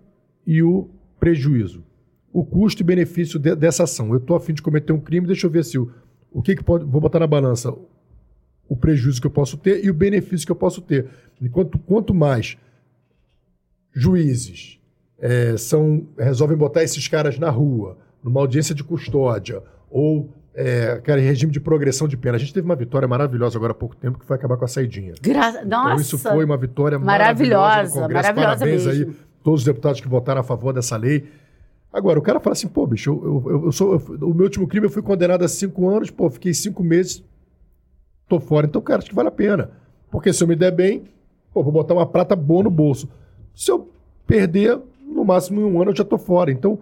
[0.48, 1.84] e o prejuízo.
[2.32, 4.11] O custo e benefício de, dessa ação.
[4.11, 5.92] Eu estou a fim de cometer um crime, deixa eu ver se o,
[6.32, 6.86] o que, que pode.
[6.86, 7.76] Vou botar na balança
[8.68, 11.10] o prejuízo que eu posso ter e o benefício que eu posso ter.
[11.42, 12.58] Enquanto quanto mais
[13.93, 14.80] juízes
[15.19, 21.22] é, são, resolvem botar esses caras na rua, numa audiência de custódia, ou é, cara,
[21.22, 22.35] regime de progressão de pena.
[22.35, 24.68] A gente teve uma vitória maravilhosa agora há pouco tempo que foi acabar com a
[24.68, 25.14] saidinha.
[25.22, 26.01] Gra então, Nossa!
[26.01, 28.08] Isso foi uma vitória maravilhosa, maravilhosa.
[28.08, 29.11] Maravilhosa Parabéns mesmo.
[29.11, 31.30] aí todos os deputados que votaram a favor dessa lei.
[31.92, 34.68] Agora, o cara fala assim, pô, bicho, eu, eu, eu sou, eu, o meu último
[34.68, 37.24] crime eu fui condenado a cinco anos, pô, fiquei cinco meses,
[38.27, 38.68] tô fora.
[38.68, 39.72] Então, cara, acho que vale a pena.
[40.11, 41.06] Porque se eu me der bem,
[41.51, 43.09] pô, vou botar uma prata boa no bolso.
[43.56, 43.90] Se eu
[44.28, 46.52] perder, no máximo em um ano eu já estou fora.
[46.52, 46.80] Então,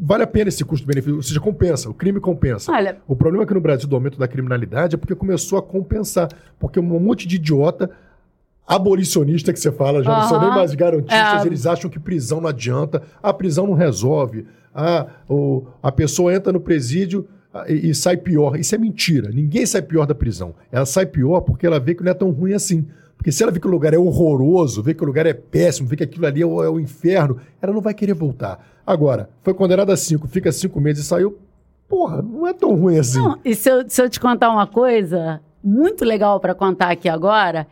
[0.00, 2.72] vale a pena esse custo-benefício, ou seja, compensa, o crime compensa.
[2.72, 5.62] Olha- O problema é que no Brasil, do aumento da criminalidade, é porque começou a
[5.62, 6.28] compensar.
[6.58, 7.90] Porque um monte de idiota
[8.66, 11.46] abolicionista que você fala, já não são nem mais garantistas, É.
[11.46, 16.52] eles acham que prisão não adianta, a prisão não resolve, a, o, a pessoa entra
[16.52, 17.26] no presídio
[17.68, 18.58] e, e sai pior.
[18.58, 19.30] Isso é mentira.
[19.30, 20.54] Ninguém sai pior da prisão.
[20.70, 22.86] Ela sai pior porque ela vê que não é tão ruim assim.
[23.16, 25.88] Porque se ela vê que o lugar é horroroso, vê que o lugar é péssimo,
[25.88, 28.64] vê que aquilo ali é o, é o inferno, ela não vai querer voltar.
[28.86, 31.38] Agora, foi condenada a cinco, fica cinco meses e saiu.
[31.88, 33.18] Porra, não é tão ruim assim.
[33.18, 37.08] Não, e se eu, se eu te contar uma coisa muito legal para contar aqui
[37.08, 37.66] agora,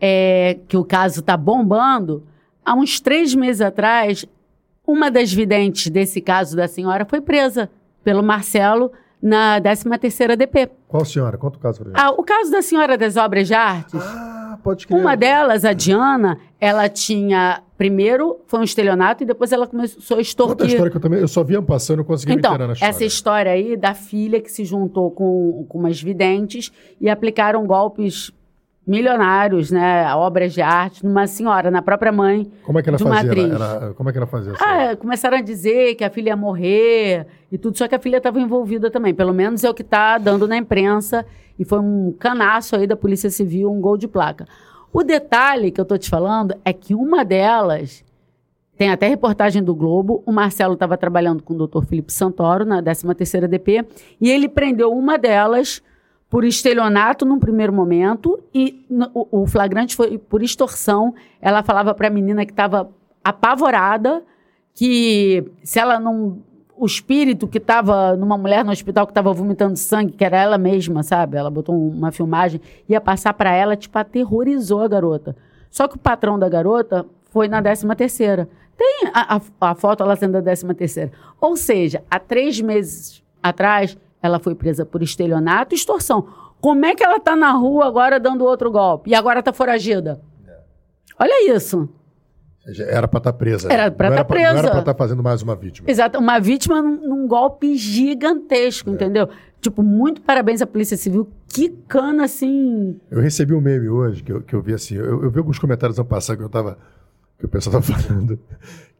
[0.00, 2.24] é que o caso está bombando.
[2.64, 4.24] Há uns três meses atrás,
[4.86, 7.70] uma das videntes desse caso da senhora foi presa
[8.04, 10.68] pelo Marcelo na 13ª DP.
[10.88, 11.38] Qual senhora?
[11.38, 12.00] Conta o caso pra gente.
[12.00, 14.98] Ah, o caso da senhora das obras de arte, Ah, pode crer.
[15.00, 17.62] uma delas, a Diana, ela tinha...
[17.78, 21.00] Primeiro foi um estelionato e depois ela começou a Conta a extorquir história que eu
[21.00, 21.18] também.
[21.18, 22.90] Eu só via passando, não consegui então, me inteirar na história.
[22.90, 26.70] essa história aí da filha que se juntou com, com umas videntes
[27.00, 28.30] e aplicaram golpes
[28.86, 33.04] milionários, né, obras de arte, numa senhora, na própria mãe Como é que ela de
[33.04, 33.30] uma fazia?
[33.30, 33.52] atriz.
[33.52, 34.52] Ela- ela- como é que ela fazia?
[34.52, 34.64] assim?
[34.64, 38.16] Ah, começaram a dizer que a filha ia morrer e tudo, só que a filha
[38.16, 39.14] estava envolvida também.
[39.14, 41.24] Pelo menos é o que está dando na imprensa.
[41.58, 44.46] E foi um canaço aí da Polícia Civil, um gol de placa.
[44.92, 48.02] O detalhe que eu tô te falando é que uma delas,
[48.76, 52.82] tem até reportagem do Globo, o Marcelo estava trabalhando com o doutor Felipe Santoro na
[52.82, 53.84] 13ª DP,
[54.20, 55.82] e ele prendeu uma delas
[56.32, 61.14] por estelionato num primeiro momento, e o, o flagrante foi por extorsão.
[61.42, 62.88] Ela falava para a menina que estava
[63.22, 64.22] apavorada
[64.74, 66.38] que se ela não.
[66.74, 70.56] O espírito que estava numa mulher no hospital que estava vomitando sangue, que era ela
[70.56, 71.36] mesma, sabe?
[71.36, 75.36] Ela botou um- uma filmagem, ia passar para ela, tipo, aterrorizou a garota.
[75.70, 78.48] Só que o patrão da garota foi na 13 terceira.
[78.76, 81.12] Tem a, a- a foto ela sendo da 13 terceira.
[81.38, 86.26] Ou seja, há três meses atrás, ela foi presa por estelionato e extorsão.
[86.60, 89.10] Como é que ela está na rua agora dando outro golpe?
[89.10, 90.20] E agora está foragida?
[91.18, 91.88] Olha isso.
[92.64, 93.72] Era pra estar presa.
[93.72, 94.58] Era pra Não tá Não presa.
[94.58, 95.90] era pra estar fazendo mais uma vítima.
[95.90, 99.28] Exato, uma vítima num, num golpe gigantesco, entendeu?
[99.60, 101.28] Tipo, muito parabéns à Polícia Civil.
[101.48, 103.00] Que cana, assim.
[103.10, 104.94] Eu recebi um meme hoje que eu, que eu vi assim.
[104.94, 106.78] Eu, eu vi alguns comentários ano passado que eu tava.
[107.38, 108.38] Que o pessoal tava falando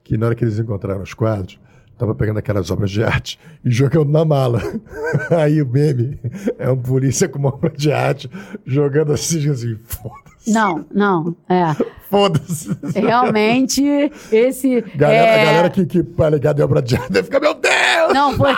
[0.02, 1.60] que na hora que eles encontraram os quadros,
[1.98, 4.60] tava pegando aquelas obras de arte e jogando na mala.
[5.30, 6.18] Aí o meme
[6.58, 8.30] é um polícia com uma obra de arte
[8.64, 10.50] jogando assim, assim, foda-se.
[10.52, 11.36] Não, não.
[11.48, 11.74] É.
[12.10, 12.76] Foda-se.
[12.94, 13.82] Realmente,
[14.30, 14.80] esse.
[14.94, 15.42] Galera, é...
[15.42, 18.12] A galera que, que tá ligada em obra de arte deve ficar, meu Deus!
[18.12, 18.52] Não, foi.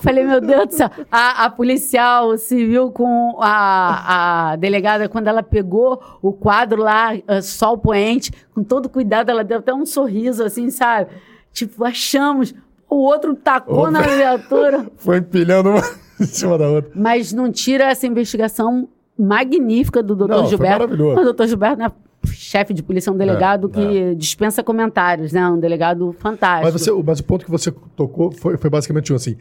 [0.00, 0.90] Falei, meu Deus do céu.
[1.10, 7.40] A, a policial civil com a, a delegada, quando ela pegou o quadro lá, eh,
[7.40, 11.10] Sol Poente, com todo cuidado, ela deu até um sorriso, assim, sabe?
[11.52, 12.54] Tipo, achamos.
[12.94, 13.90] O outro tacou Opa.
[13.90, 14.86] na viatura.
[14.96, 15.80] Foi empilhando uma
[16.20, 16.90] em cima da outra.
[16.94, 20.78] Mas não tira essa investigação magnífica do doutor Não, foi Gilberto.
[20.80, 21.20] maravilhoso.
[21.20, 21.92] O doutor Gilberto é
[22.26, 25.46] chefe de polícia, é um delegado É, que dispensa comentários, né?
[25.48, 26.72] Um delegado fantástico.
[26.72, 29.36] Mas, você, mas o ponto que você tocou foi, foi basicamente um assim.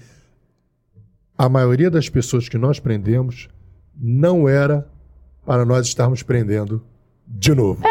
[1.37, 3.47] A maioria das pessoas que nós prendemos
[3.99, 4.87] não era
[5.45, 6.81] para nós estarmos prendendo
[7.27, 7.81] de novo.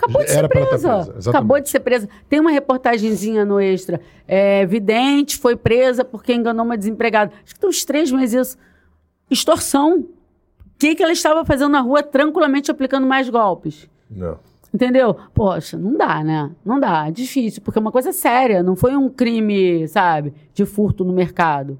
[0.00, 1.04] Acabou de Era ser tá presa.
[1.12, 1.30] presa.
[1.30, 2.08] Acabou de ser presa.
[2.28, 4.00] Tem uma reportagenzinha no Extra.
[4.26, 7.32] É, vidente foi presa porque enganou uma desempregada.
[7.44, 8.58] Acho que tem uns três meses isso.
[9.30, 9.98] Extorsão.
[9.98, 10.08] O
[10.78, 13.88] que, que ela estava fazendo na rua tranquilamente aplicando mais golpes?
[14.10, 14.38] Não.
[14.72, 15.14] Entendeu?
[15.34, 16.50] Poxa, não dá, né?
[16.64, 17.08] Não dá.
[17.08, 18.62] É difícil, porque é uma coisa séria.
[18.62, 21.78] Não foi um crime, sabe, de furto no mercado.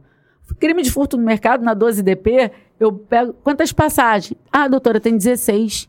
[0.59, 3.33] Crime de furto no mercado, na 12DP, eu pego.
[3.45, 4.37] Quantas passagens?
[4.53, 5.89] Ah, doutora, tem 16.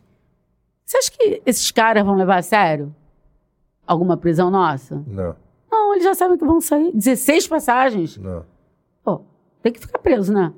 [0.92, 2.94] Você acha que esses caras vão levar a sério?
[3.86, 5.02] Alguma prisão nossa?
[5.06, 5.34] Não.
[5.70, 6.90] Não, eles já sabem que vão sair.
[6.92, 8.18] 16 passagens?
[8.18, 8.44] Não.
[9.02, 9.22] Pô,
[9.62, 10.52] tem que ficar preso, né?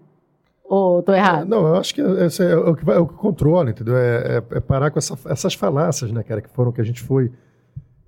[0.64, 1.46] Ou tô errado?
[1.48, 3.96] Não, eu acho que esse é o que, vai, é o que controla, entendeu?
[3.96, 7.00] É, é- é parar com essa- essas falácias, né, cara, que foram que a gente
[7.00, 7.30] foi.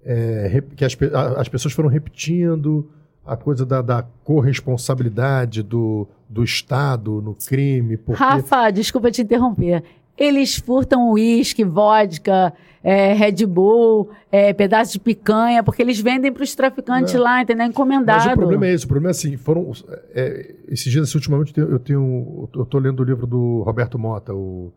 [0.05, 0.97] é, que as,
[1.37, 2.91] as pessoas foram repetindo
[3.25, 7.97] a coisa da, da corresponsabilidade do, do Estado no crime.
[7.97, 8.21] Porque...
[8.23, 9.83] Rafa, desculpa te interromper.
[10.17, 16.45] Eles furtam uísque, vodka, é, Red Bull, é, pedaço de picanha, porque eles vendem para
[16.45, 17.23] os traficantes Não.
[17.23, 17.67] lá, entendeu?
[17.67, 18.25] Encomendado.
[18.25, 19.73] Mas o problema é esse, o problema é assim, foram.
[20.15, 22.49] é, esses dias, assim, ultimamente, eu tenho, eu tenho.
[22.55, 24.73] Eu tô lendo o livro do Roberto Mota, o.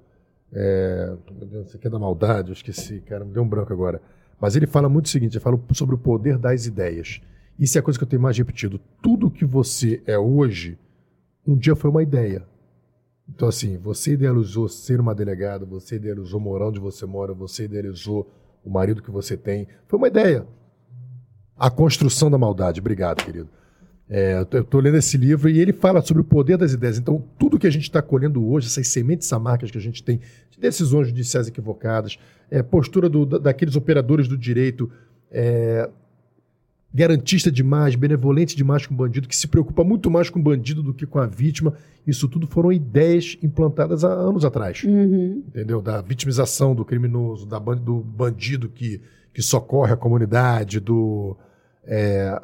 [0.52, 3.72] É, meu Deus, isso aqui é da maldade, eu esqueci, cara, me deu um branco
[3.72, 4.02] agora.
[4.42, 7.22] Mas ele fala muito o seguinte: ele fala sobre o poder das ideias.
[7.60, 8.80] Isso é a coisa que eu tenho mais repetido.
[9.04, 10.80] Tudo que você é hoje,
[11.46, 12.44] um dia foi uma ideia.
[13.34, 18.30] Então, assim, você idealizou ser uma delegada, você idealizou morar onde você mora, você idealizou
[18.64, 19.68] o marido que você tem.
[19.88, 20.46] Foi uma ideia.
[21.58, 22.80] A construção da maldade.
[22.80, 23.50] Obrigado, querido.
[24.10, 26.98] É, eu estou lendo esse livro e ele fala sobre o poder das ideias.
[26.98, 30.20] Então, tudo que a gente está colhendo hoje, essas sementes amargas que a gente tem,
[30.50, 32.18] de decisões judiciais equivocadas,
[32.50, 34.90] é, postura do, daqueles operadores do direito,
[35.32, 35.88] é,
[36.94, 40.82] garantista demais, benevolente demais com o bandido, que se preocupa muito mais com o bandido
[40.82, 41.74] do que com a vítima.
[42.06, 44.84] Isso tudo foram ideias implantadas há anos atrás.
[44.84, 45.44] Uhum.
[45.48, 45.82] Entendeu?
[45.82, 49.02] Da vitimização do criminoso, da, do bandido que,
[49.34, 51.38] que socorre a comunidade, do.
[51.86, 52.42] É,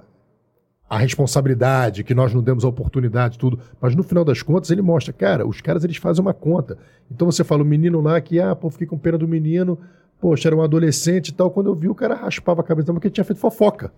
[0.88, 3.60] a responsabilidade, que nós não demos a oportunidade, tudo.
[3.82, 6.78] Mas no final das contas, ele mostra, cara, os caras eles fazem uma conta.
[7.10, 9.80] Então você fala, o menino lá que, ah, pô, fiquei com pena do menino,
[10.22, 11.50] poxa, era um adolescente e tal.
[11.50, 13.92] Quando eu vi, o cara raspava a cabeça porque tinha feito fofoca.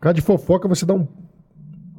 [0.00, 1.06] Cara de fofoca, você dá um.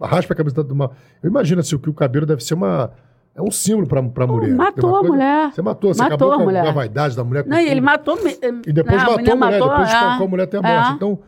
[0.02, 0.92] raspa a cabeça de uma.
[1.22, 2.92] Eu imagino assim, o que o cabelo deve ser uma.
[3.34, 4.54] É um símbolo pra, pra mulher.
[4.54, 5.54] Matou a mulher.
[5.54, 6.64] Você matou, você matou acabou a mulher.
[6.64, 7.46] com a vaidade da mulher.
[7.46, 8.18] Não, ele matou.
[8.66, 10.92] E depois não, matou a mulher, matou, depois é, espancou a mulher até a morte.
[10.92, 10.96] É.
[10.96, 11.20] Então,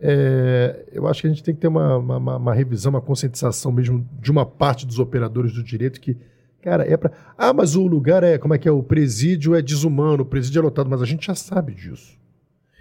[0.00, 3.70] é, eu acho que a gente tem que ter uma, uma, uma, revisão, uma conscientização
[3.70, 6.16] mesmo de uma parte dos operadores do direito que,
[6.62, 7.12] cara, é para.
[7.38, 8.38] Ah, mas o lugar é.
[8.38, 8.72] Como é que é?
[8.72, 12.18] O presídio é desumano, o presídio é lotado, mas a gente já sabe disso.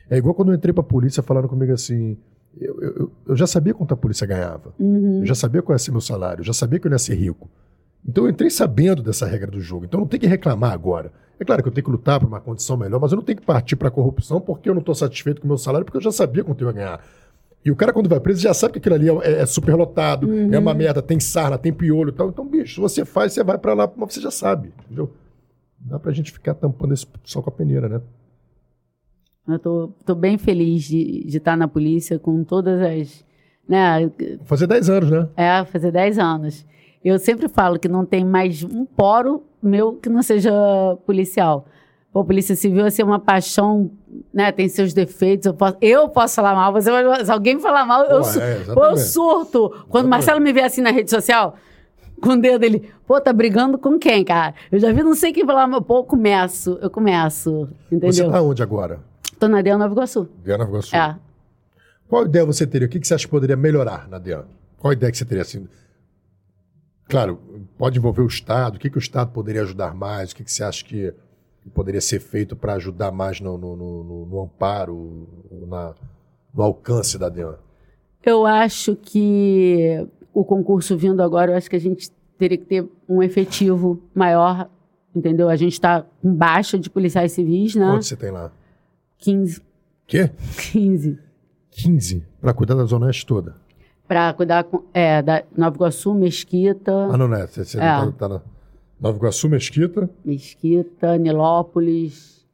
[0.10, 2.18] É igual quando eu entrei pra polícia falando comigo assim.
[2.59, 4.74] Eu, eu, eu já sabia quanto a polícia ganhava.
[4.80, 5.19] Uhum.
[5.19, 7.16] Eu já sabia qual ia ser meu salário, eu já sabia que eu ia ser
[7.16, 7.50] rico.
[8.08, 9.85] Então eu entrei sabendo dessa regra do jogo.
[9.85, 11.11] Então não tem que reclamar agora.
[11.40, 13.40] É claro que eu tenho que lutar para uma condição melhor, mas eu não tenho
[13.40, 15.98] que partir para a corrupção porque eu não estou satisfeito com o meu salário, porque
[15.98, 17.06] eu já sabia quanto eu ia ganhar.
[17.66, 20.53] E o cara, quando vai preso, já sabe que aquilo ali é, é superlotado, uhum.
[20.53, 22.30] é uma merda, tem sarna, tem piolho e tal.
[22.30, 25.11] Então, bicho, você faz, você vai para lá, mas você já sabe, entendeu?
[25.80, 28.01] Dá pra gente ficar tampando esse sol com a peneira, né?
[29.48, 33.24] Eu tô, tô bem feliz de, de estar na polícia com todas as.
[33.67, 34.09] Né?
[34.45, 35.27] Fazer 10 anos, né?
[35.35, 36.65] É, fazer 10 anos.
[37.03, 40.51] Eu sempre falo que não tem mais um poro meu que não seja
[41.06, 41.67] policial.
[42.11, 43.91] Pô, Polícia Civil é ser uma paixão,
[44.33, 44.51] né?
[44.51, 45.48] Tem seus defeitos.
[45.48, 46.90] Eu posso, eu posso falar mal, você,
[47.25, 48.22] se alguém falar mal, eu,
[48.74, 49.69] Pô, é, eu surto.
[49.90, 51.56] Quando o Marcelo me vê assim na rede social,
[52.22, 54.56] com o dedo ele, pô, tá brigando com quem, cara?
[54.72, 57.67] Eu já vi não sei quem falar, pô, eu começo, eu começo.
[57.91, 58.14] Entendeu?
[58.14, 59.01] Você tá onde agora?
[59.40, 60.30] Tô na DEA Nova Iguaçu.
[60.44, 60.96] DEA Nova Iguaçu.
[60.96, 61.18] É.
[62.08, 62.88] Qual ideia você teria?
[62.88, 64.46] O que você acha que poderia melhorar na DEA?
[64.78, 65.68] Qual ideia que você teria assim?
[67.08, 67.40] Claro,
[67.78, 68.76] pode envolver o Estado.
[68.76, 70.32] O que, que o Estado poderia ajudar mais?
[70.32, 71.14] O que, que você acha que
[71.74, 75.28] poderia ser feito para ajudar mais no, no, no, no amparo,
[75.68, 75.94] na,
[76.54, 77.56] no alcance da DEAN?
[78.24, 82.88] Eu acho que o concurso vindo agora, eu acho que a gente teria que ter
[83.08, 84.70] um efetivo maior,
[85.16, 85.48] entendeu?
[85.48, 87.86] A gente está com baixa de policiais civis, né?
[87.86, 88.52] Quanto você tem lá?
[89.18, 89.61] 15.
[90.08, 90.30] Quê?
[90.72, 91.19] 15.
[91.72, 92.27] 15?
[92.40, 93.66] Para cuidar da Zona Oeste toda?
[94.08, 96.92] para cuidar é, da Nova Iguaçu, Mesquita.
[97.11, 97.48] Ah, não, é.
[97.48, 97.82] Você, você é.
[97.82, 98.42] Tá, tá na
[99.00, 100.10] Nova Iguaçu, Mesquita.
[100.24, 102.45] Mesquita, Nilópolis.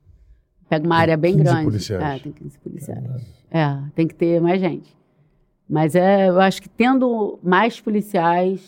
[0.69, 1.63] Pega uma tem área bem 15 grande.
[1.65, 2.03] Policiais.
[2.03, 3.05] É, tem 15 policiais.
[3.51, 3.59] É.
[3.59, 4.95] é, tem que ter mais gente.
[5.69, 8.61] Mas é, eu acho que tendo mais policiais,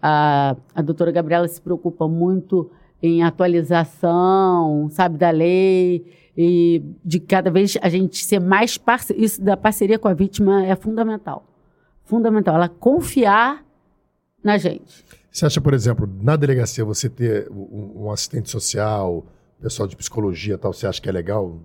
[0.00, 2.70] a, a doutora Gabriela se preocupa muito
[3.02, 6.04] em atualização, sabe, da lei
[6.36, 9.22] e de cada vez a gente ser mais parceiro.
[9.22, 11.50] Isso da parceria com a vítima é fundamental
[12.10, 13.64] fundamental, ela confiar
[14.42, 15.04] na gente.
[15.30, 19.24] Você acha, por exemplo, na delegacia você ter um, um assistente social,
[19.62, 21.60] pessoal de psicologia tal, você acha que é legal?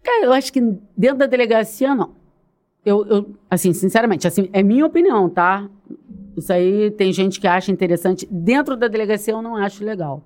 [0.00, 0.60] Cara, eu acho que
[0.96, 2.14] dentro da delegacia, não.
[2.84, 5.68] Eu, eu, assim, sinceramente, assim, é minha opinião, tá?
[6.36, 8.26] Isso aí tem gente que acha interessante.
[8.30, 10.22] Dentro da delegacia eu não acho legal.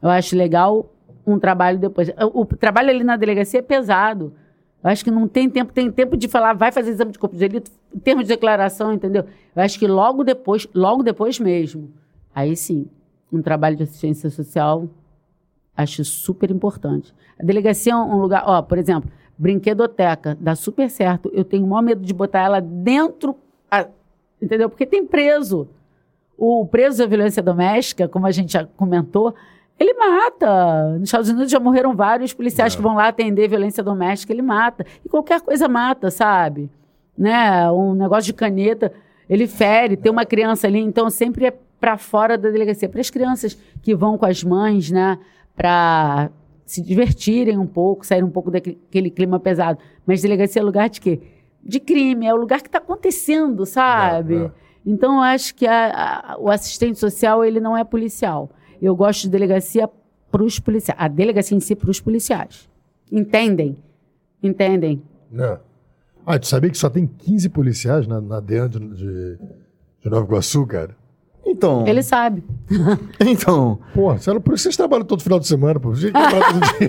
[0.00, 0.90] Eu acho legal
[1.26, 2.10] um trabalho depois.
[2.34, 4.34] O, trabalho ali na delegacia é pesado.
[4.82, 7.36] Eu acho que não tem tempo, tem tempo de falar, vai fazer exame de corpo
[7.36, 9.24] de delito, em termos de declaração, entendeu?
[9.54, 11.92] Eu acho que logo depois, logo depois mesmo,
[12.34, 12.88] aí sim,
[13.32, 14.88] um trabalho de assistência social,
[15.76, 17.14] acho super importante.
[17.38, 19.08] A delegacia é um lugar, ó, por exemplo,
[19.38, 21.30] brinquedoteca, dá super certo.
[21.32, 23.36] Eu tenho o maior medo de botar ela dentro,
[24.42, 24.68] entendeu?
[24.68, 25.68] Porque tem preso.
[26.36, 29.34] O preso da violência doméstica, como a gente já comentou,
[29.78, 30.98] ele mata.
[30.98, 32.76] Nos Estados Unidos já morreram vários policiais é.
[32.76, 34.84] que vão lá atender violência doméstica, ele mata.
[35.04, 36.70] E qualquer coisa mata, sabe?
[37.16, 37.70] Né?
[37.70, 38.92] Um negócio de caneta,
[39.28, 42.88] ele fere, tem uma criança ali, então sempre é para fora da delegacia.
[42.88, 45.18] Para as crianças que vão com as mães, né?
[45.54, 46.30] Para
[46.64, 49.78] se divertirem um pouco, sair um pouco daquele clima pesado.
[50.06, 51.20] Mas delegacia é lugar de quê?
[51.64, 54.36] De crime, é o lugar que está acontecendo, sabe?
[54.36, 54.50] É, é.
[54.84, 58.50] Então, eu acho que a, a, o assistente social, ele não é policial.
[58.80, 59.88] Eu gosto de delegacia
[60.30, 60.98] para os policiais.
[61.00, 62.68] A delegacia em si para os policiais.
[63.10, 63.76] Entendem?
[64.42, 65.02] Entendem?
[65.30, 65.60] Não.
[66.26, 69.38] Ah, tu sabia que só tem 15 policiais na, na DEAN de, de,
[70.00, 70.96] de Nova Iguaçu, cara?
[71.44, 71.86] Então.
[71.86, 72.42] Ele sabe.
[73.20, 73.78] então.
[73.94, 75.90] Pô, por isso vocês trabalham todo final de semana, pô.
[75.90, 76.88] Você trabalha todo dia.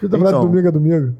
[0.00, 1.16] Você trabalha então, domingo a domingo.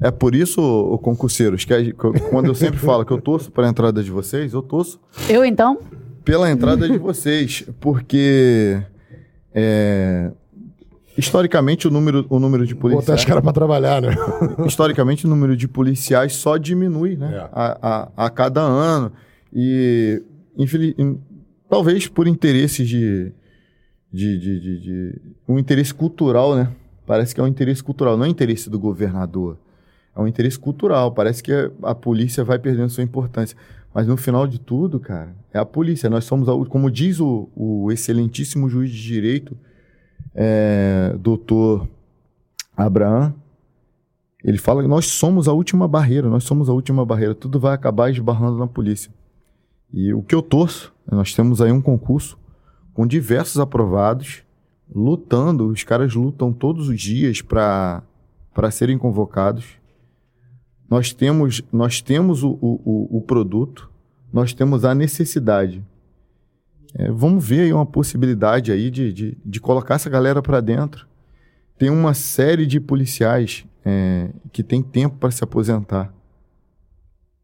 [0.00, 1.92] É por isso, o concurseiros, que a,
[2.30, 5.00] quando eu sempre falo que eu torço para a entrada de vocês, eu torço.
[5.28, 5.78] Eu então?
[6.24, 8.82] Pela entrada de vocês, porque
[9.54, 10.30] é,
[11.16, 13.06] historicamente o número, o número de policiais.
[13.06, 14.14] Botar os caras para trabalhar, né?
[14.66, 17.34] historicamente o número de policiais só diminui, né?
[17.34, 17.38] É.
[17.52, 17.78] A,
[18.16, 19.12] a, a, cada ano.
[19.52, 20.22] E
[20.56, 20.94] infeliz,
[21.68, 23.32] talvez por interesses de,
[24.12, 26.68] de, de, de, de um interesse cultural, né?
[27.06, 29.58] Parece que é um interesse cultural, não é interesse do governador
[30.14, 31.12] é um interesse cultural.
[31.12, 31.52] Parece que
[31.82, 33.56] a polícia vai perdendo sua importância.
[33.92, 36.10] Mas no final de tudo, cara, é a polícia.
[36.10, 39.56] Nós somos, como diz o, o excelentíssimo juiz de direito,
[40.34, 41.88] é, doutor
[42.76, 43.34] Abraham,
[44.42, 47.34] ele fala que nós somos a última barreira, nós somos a última barreira.
[47.34, 49.12] Tudo vai acabar esbarrando na polícia.
[49.92, 52.36] E o que eu torço, nós temos aí um concurso
[52.92, 54.42] com diversos aprovados,
[54.92, 58.02] lutando, os caras lutam todos os dias para
[58.70, 59.83] serem convocados
[60.94, 63.90] nós temos, nós temos o, o, o produto,
[64.32, 65.84] nós temos a necessidade.
[66.94, 71.08] É, vamos ver aí uma possibilidade aí de, de, de colocar essa galera para dentro.
[71.76, 76.14] Tem uma série de policiais é, que tem tempo para se aposentar.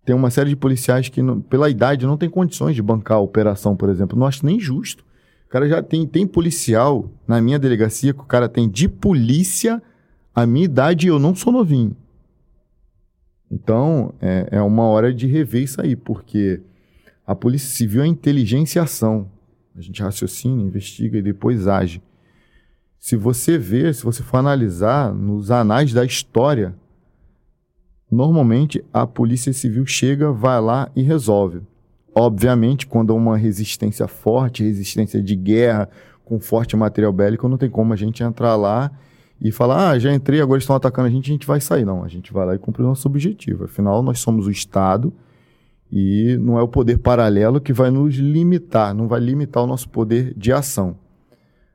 [0.04, 3.20] Tem uma série de policiais que, não, pela idade, não tem condições de bancar a
[3.20, 4.16] operação, por exemplo.
[4.16, 5.04] Não acho nem justo.
[5.46, 9.82] O cara já tem, tem policial na minha delegacia que o cara tem de polícia
[10.32, 11.96] a minha idade e eu não sou novinho.
[13.50, 16.60] Então, é, é uma hora de rever isso aí, porque
[17.26, 19.28] a Polícia Civil é inteligência e ação.
[19.76, 22.02] A gente raciocina, investiga e depois age.
[22.98, 26.74] Se você ver, se você for analisar nos anais da história,
[28.10, 31.62] normalmente a Polícia Civil chega, vai lá e resolve.
[32.14, 35.88] Obviamente, quando há uma resistência forte, resistência de guerra,
[36.24, 38.90] com forte material bélico, não tem como a gente entrar lá
[39.41, 41.85] e falar, ah, já entrei, agora estão atacando a gente, a gente vai sair.
[41.85, 43.65] Não, a gente vai lá e cumprir o nosso objetivo.
[43.65, 45.12] Afinal, nós somos o Estado
[45.91, 49.89] e não é o poder paralelo que vai nos limitar, não vai limitar o nosso
[49.89, 50.97] poder de ação.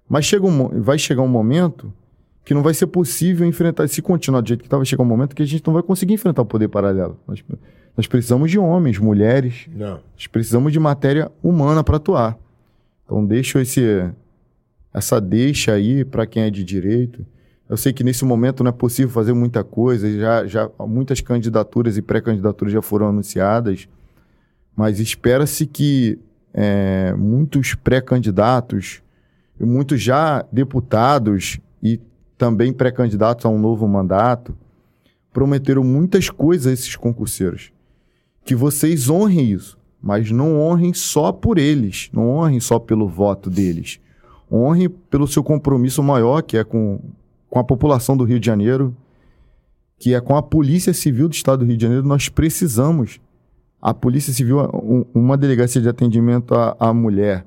[0.08, 1.92] Mas chega um, vai chegar um momento
[2.44, 5.08] que não vai ser possível enfrentar, se continuar do jeito que está, vai chegar um
[5.08, 7.20] momento que a gente não vai conseguir enfrentar o poder paralelo.
[7.28, 7.44] Nós,
[7.98, 10.00] nós precisamos de homens, mulheres, não.
[10.14, 12.38] nós precisamos de matéria humana para atuar.
[13.04, 14.08] Então deixo esse,
[14.94, 17.26] essa deixa aí para quem é de direito
[17.68, 21.98] eu sei que nesse momento não é possível fazer muita coisa, já, já muitas candidaturas
[21.98, 23.88] e pré-candidaturas já foram anunciadas,
[24.76, 26.20] mas espera-se que
[26.54, 29.02] é, muitos pré-candidatos
[29.60, 32.00] e muitos já deputados e
[32.38, 34.56] também pré-candidatos a um novo mandato
[35.34, 37.72] prometeram muitas coisas a esses concurseiros.
[38.46, 43.50] Que vocês honrem isso, mas não honrem só por eles, não honrem só pelo voto
[43.50, 44.00] deles.
[44.52, 47.00] Honrem pelo seu compromisso maior, que é com
[47.56, 48.94] com a população do Rio de Janeiro,
[49.98, 53.22] que é com a Polícia Civil do Estado do Rio de Janeiro, nós precisamos.
[53.82, 54.58] A Polícia Civil,
[55.14, 57.46] uma delegacia de atendimento à, à mulher,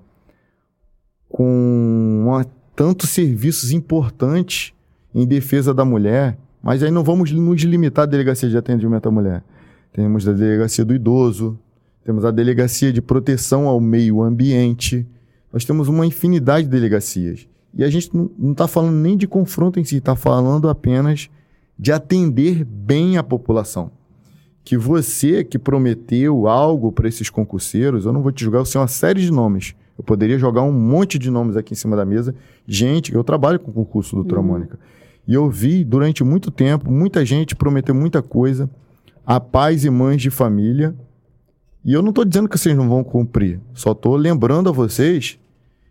[1.29, 4.73] com uma, tantos serviços importantes
[5.15, 9.11] em defesa da mulher, mas aí não vamos nos limitar à delegacia de atendimento à
[9.11, 9.45] mulher.
[9.93, 11.59] Temos a delegacia do idoso,
[12.03, 15.07] temos a delegacia de proteção ao meio ambiente,
[15.53, 17.47] nós temos uma infinidade de delegacias.
[17.75, 21.31] E a gente não está falando nem de confronto em si, está falando apenas
[21.79, 23.91] de atender bem a população.
[24.65, 28.81] Que você que prometeu algo para esses concurseiros, eu não vou te julgar, você é
[28.81, 29.75] uma série de nomes.
[29.97, 32.35] Eu poderia jogar um monte de nomes aqui em cima da mesa.
[32.67, 34.47] Gente, eu trabalho com o concurso, doutora uhum.
[34.47, 34.79] Mônica.
[35.27, 38.71] E eu vi durante muito tempo, muita gente prometer muita coisa
[39.27, 40.95] a pais e mães de família.
[41.85, 43.61] E eu não estou dizendo que vocês não vão cumprir.
[43.75, 45.39] Só estou lembrando a vocês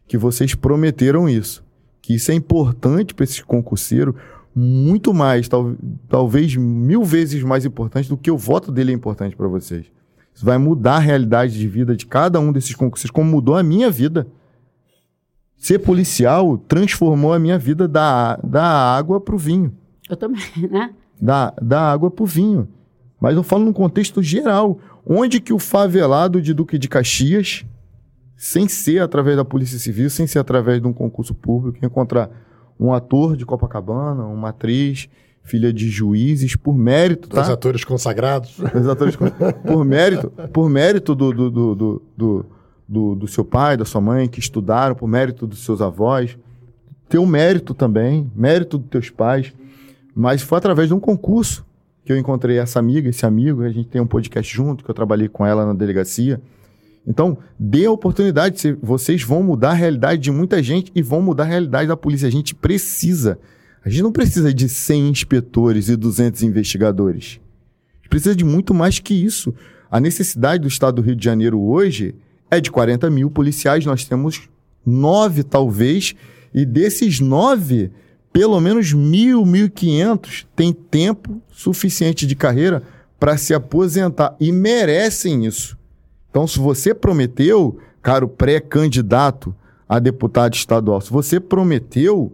[0.08, 1.67] que vocês prometeram isso
[2.08, 4.16] que isso é importante para esse concurseiro,
[4.56, 5.76] muito mais, tal,
[6.08, 9.88] talvez mil vezes mais importante do que o voto dele é importante para vocês.
[10.34, 13.62] Isso vai mudar a realidade de vida de cada um desses concurseiros, como mudou a
[13.62, 14.26] minha vida.
[15.58, 18.64] Ser policial transformou a minha vida da, da
[18.96, 19.74] água para o vinho.
[20.10, 20.94] Eu também, né?
[21.20, 22.70] Da, da água para o vinho.
[23.20, 24.80] Mas eu falo num contexto geral.
[25.06, 27.66] Onde que o favelado de Duque de Caxias
[28.38, 32.30] sem ser através da Polícia Civil, sem ser através de um concurso público, encontrar
[32.80, 35.10] um ator de Copacabana, uma atriz,
[35.42, 37.42] filha de juízes, por mérito, tá?
[37.42, 38.60] Os atores consagrados.
[38.60, 39.16] Os atores
[39.66, 42.46] por mérito, por mérito do, do, do, do,
[42.88, 46.38] do, do seu pai, da sua mãe, que estudaram, por mérito dos seus avós.
[47.10, 49.52] Teu mérito também, mérito dos teus pais.
[50.14, 51.66] Mas foi através de um concurso
[52.06, 54.96] que eu encontrei essa amiga, esse amigo, a gente tem um podcast junto, que eu
[54.96, 56.40] trabalhei com ela na delegacia.
[57.08, 58.78] Então, dê a oportunidade.
[58.82, 62.28] Vocês vão mudar a realidade de muita gente e vão mudar a realidade da polícia.
[62.28, 63.40] A gente precisa.
[63.84, 67.40] A gente não precisa de 100 inspetores e 200 investigadores.
[67.94, 69.54] A gente precisa de muito mais que isso.
[69.90, 72.14] A necessidade do Estado do Rio de Janeiro hoje
[72.52, 73.86] é de 40 mil policiais.
[73.86, 74.42] Nós temos
[74.86, 76.14] nove, talvez,
[76.54, 77.90] e desses nove,
[78.34, 82.84] pelo menos mil, mil quinhentos têm tempo suficiente de carreira
[83.18, 85.78] para se aposentar e merecem isso.
[86.38, 89.56] Então, se você prometeu, caro pré-candidato
[89.90, 92.32] a deputado estadual, se você prometeu,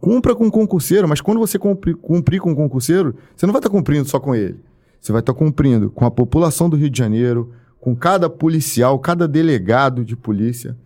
[0.00, 3.60] cumpra com o concurseiro, mas quando você cumprir, cumprir com o concurseiro, você não vai
[3.60, 4.58] estar cumprindo só com ele.
[5.00, 9.28] Você vai estar cumprindo com a população do Rio de Janeiro, com cada policial, cada
[9.28, 10.76] delegado de polícia.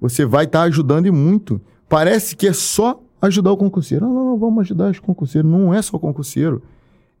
[0.00, 1.60] Você vai estar ajudando e muito.
[1.88, 4.06] Parece que é só ajudar o concurseiro.
[4.06, 5.48] Não, não, não, vamos ajudar os concurseiros.
[5.48, 6.64] Não é só o concurseiro.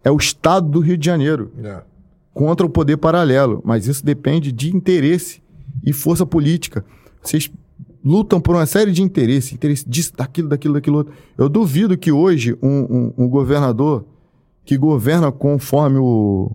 [0.02, 1.52] É o Estado do Rio de Janeiro.
[1.62, 1.82] É.
[2.32, 3.60] Contra o poder paralelo.
[3.64, 5.42] Mas isso depende de interesse
[5.84, 6.84] e força política.
[7.22, 7.50] Vocês
[8.04, 9.52] lutam por uma série de interesses.
[9.52, 11.14] Interesse disso, daquilo, daquilo, daquilo outro.
[11.38, 14.04] Eu duvido que hoje um, um, um governador
[14.64, 16.50] que governa conforme o,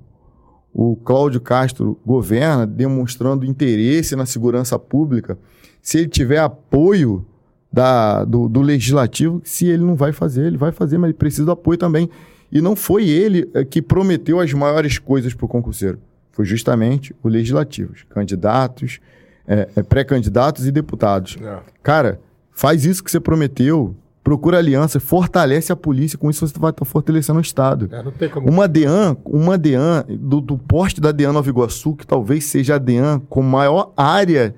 [0.73, 5.37] o Cláudio Castro governa, demonstrando interesse na segurança pública,
[5.81, 7.25] se ele tiver apoio
[7.71, 11.45] da, do, do, legislativo, se ele não vai fazer, ele vai fazer, mas ele precisa
[11.45, 12.09] do apoio também.
[12.51, 15.99] E não foi ele eh, que prometeu as maiores coisas para o concurseiro.
[16.31, 18.99] Foi justamente o legislativo, candidatos,
[19.47, 21.37] é, é, pré-candidatos e deputados.
[21.41, 21.59] É.
[21.81, 22.19] Cara,
[22.51, 26.85] faz isso que você prometeu, procura aliança, fortalece a polícia, com isso você vai estar
[26.85, 27.89] fortalecendo o Estado.
[28.19, 28.49] É, como...
[28.49, 32.77] Uma DEAN, uma DEAN, do, do poste da DEAN Nova Iguaçu, que talvez seja a
[32.77, 34.53] DEAN com maior área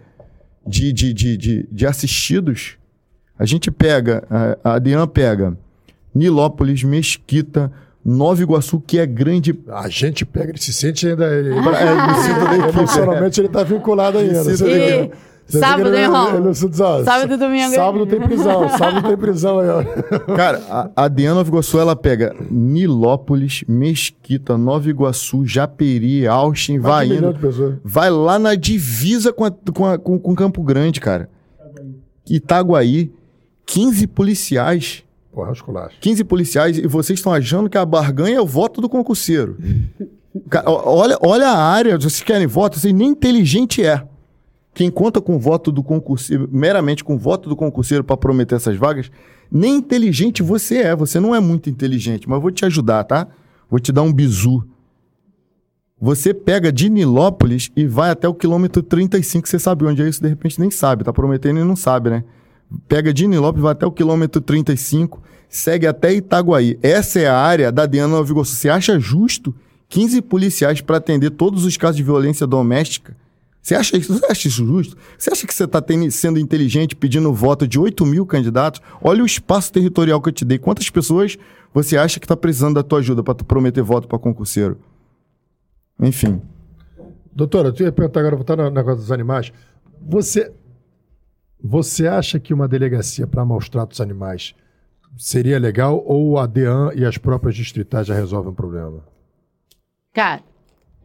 [0.65, 2.77] de, de, de, de, de assistidos,
[3.37, 4.23] a gente pega,
[4.63, 5.57] a, a DEAN pega
[6.13, 7.71] Nilópolis, Mesquita,
[8.03, 9.57] Nova Iguaçu, que é grande.
[9.67, 11.25] A gente pega, ele se sente ainda.
[11.25, 14.41] Ele, é, emocionalmente ele está vinculado ainda.
[14.41, 15.11] E,
[15.49, 16.53] Sábado, hein, Ron?
[17.03, 17.73] Sábado e domingo.
[17.73, 19.83] Sábado tem prisão, sábado tem prisão aí, ó.
[20.35, 27.07] Cara, a, a Diana Nova Iguaçu, ela pega Nilópolis, Mesquita, Nova Iguaçu, Japeri, Austin, vai
[27.07, 27.35] indo.
[27.83, 31.27] Vai lá na divisa com, a, com, a, com, com Campo Grande, cara.
[32.29, 33.11] Itaguaí,
[33.65, 35.03] 15 policiais.
[35.39, 35.95] Porra, esculacho.
[36.01, 39.57] 15 policiais e vocês estão achando que a barganha é o voto do concurseiro.
[40.49, 44.05] cara, olha, olha a área, vocês querem voto, assim, nem inteligente é.
[44.73, 48.55] Quem conta com o voto do concurseiro, meramente com o voto do concurseiro para prometer
[48.55, 49.09] essas vagas,
[49.49, 50.95] nem inteligente você é.
[50.95, 53.25] Você não é muito inteligente, mas vou te ajudar, tá?
[53.69, 54.67] Vou te dar um bizu.
[56.01, 60.21] Você pega de Nilópolis e vai até o quilômetro 35, você sabe onde é isso,
[60.21, 62.25] de repente nem sabe, tá prometendo e não sabe, né?
[62.87, 66.77] Pega de Nilópolis, vai até o quilômetro 35, segue até Itaguaí.
[66.81, 68.55] Essa é a área da Diana Nova Iguaçu.
[68.55, 69.53] Você acha justo
[69.87, 73.15] 15 policiais para atender todos os casos de violência doméstica?
[73.61, 74.97] Você acha isso, você acha isso justo?
[75.17, 78.81] Você acha que você está sendo inteligente pedindo voto de 8 mil candidatos?
[79.01, 80.57] Olha o espaço territorial que eu te dei.
[80.57, 81.37] Quantas pessoas
[81.73, 84.77] você acha que está precisando da tua ajuda para tu prometer voto para concurseiro?
[86.01, 86.41] Enfim.
[87.31, 89.51] Doutora, eu ia perguntar agora, voltar no negócio dos animais.
[90.01, 90.51] Você,
[91.61, 94.55] você acha que uma delegacia para maus tratos animais
[95.17, 99.03] seria legal ou a DEAN e as próprias distritais já resolvem o problema?
[100.13, 100.41] Cara,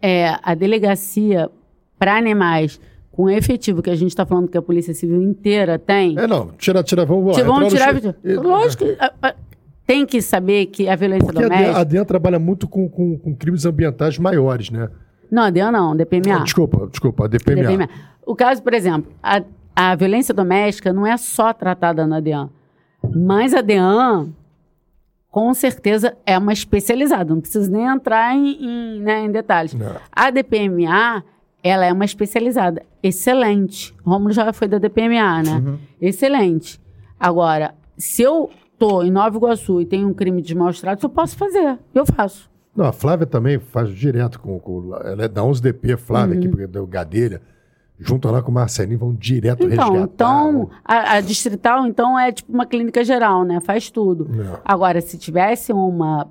[0.01, 1.51] é, a delegacia
[1.99, 6.19] para animais com efetivo que a gente está falando que a Polícia Civil inteira tem.
[6.19, 7.43] É, não, tira, tira, vamos lá.
[7.45, 7.95] Vamos tirar.
[7.95, 8.43] No...
[8.43, 8.97] Lógico que.
[8.99, 9.35] A, a,
[9.87, 11.79] tem que saber que a violência Porque doméstica.
[11.79, 14.89] A DEAN, trabalha muito com, com, com, crimes ambientais maiores, né?
[15.31, 16.39] Não, a DEAN não, DPMA.
[16.41, 17.63] Oh, desculpa, desculpa, a DPMA.
[17.63, 17.89] DPMA.
[18.27, 19.43] O caso, por exemplo, a,
[19.75, 22.49] a violência doméstica não é só tratada na DEAN.
[23.15, 24.29] Mas a DEAN,
[25.31, 27.35] com certeza, é uma especializada.
[27.35, 29.75] Não preciso nem entrar em, em, né, em detalhes.
[29.75, 29.97] Não.
[30.13, 31.25] A DPMA
[31.65, 32.83] ela é uma especializada.
[33.03, 33.95] Excelente.
[34.05, 35.63] Rômulo já foi da DPMA, né?
[35.65, 35.79] Uhum.
[35.99, 36.79] Excelente.
[37.19, 41.09] Agora, se eu tô em Nova Iguaçu e tem um crime de maus tratos, eu
[41.09, 41.79] posso fazer.
[41.95, 42.51] Eu faço.
[42.77, 44.59] Não, a Flávia também faz direto com.
[44.59, 46.41] com ela é da 11DP, Flávia, uhum.
[46.41, 47.41] aqui, porque deu Gadelha.
[47.99, 50.15] Junto lá com o Marcelinho, vão direto então, resgatar.
[50.15, 53.61] Então, a, a, distrital, então, é tipo uma clínica geral, né?
[53.61, 54.29] Faz tudo.
[54.29, 54.59] Não.
[54.65, 56.29] Agora, se tivesse uma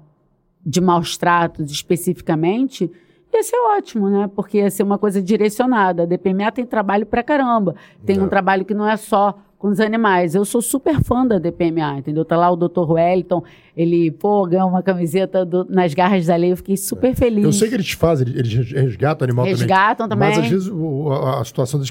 [0.65, 2.91] de maus tratos especificamente,
[3.33, 4.29] ia ser ótimo, né?
[4.35, 6.03] Porque ia ser uma coisa direcionada.
[6.03, 7.75] A DPMA tem trabalho pra caramba.
[8.05, 8.25] Tem não.
[8.25, 10.35] um trabalho que não é só com os animais.
[10.35, 12.25] Eu sou super fã da DPMA, entendeu?
[12.25, 12.91] Tá lá o Dr.
[12.91, 13.41] Wellington,
[13.77, 17.15] ele, pô, ganhou uma camiseta do, nas garras da lei, eu fiquei super é.
[17.15, 17.45] feliz.
[17.45, 20.27] Eu sei que eles fazem, eles resgatam animal resgatam também.
[20.31, 20.35] Resgatam também.
[20.35, 21.81] Mas às vezes a, a situação,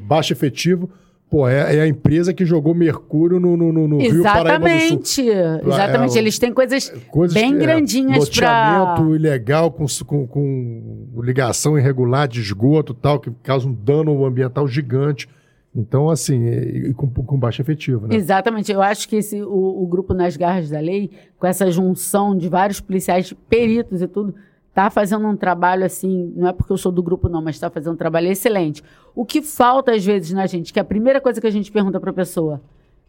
[0.00, 0.90] baixo efetivo,
[1.30, 5.24] Pô, é, é, a empresa que jogou mercúrio no, no, no Rio Paraíba do Sul.
[5.66, 6.16] Exatamente.
[6.16, 8.78] É, Eles têm coisas, coisas bem é, grandinhas para...
[8.78, 14.68] Loteamento ilegal com, com, com, ligação irregular de esgoto tal, que causa um dano ambiental
[14.68, 15.28] gigante.
[15.74, 18.14] Então, assim, e com, com baixa efetivo, né?
[18.14, 18.70] Exatamente.
[18.70, 22.48] Eu acho que esse, o, o, grupo Nas Garras da Lei, com essa junção de
[22.48, 24.34] vários policiais, peritos e tudo,
[24.68, 27.68] está fazendo um trabalho assim, não é porque eu sou do grupo não, mas está
[27.70, 28.84] fazendo um trabalho excelente.
[29.16, 31.72] O que falta às vezes na gente, que é a primeira coisa que a gente
[31.72, 32.60] pergunta para a pessoa,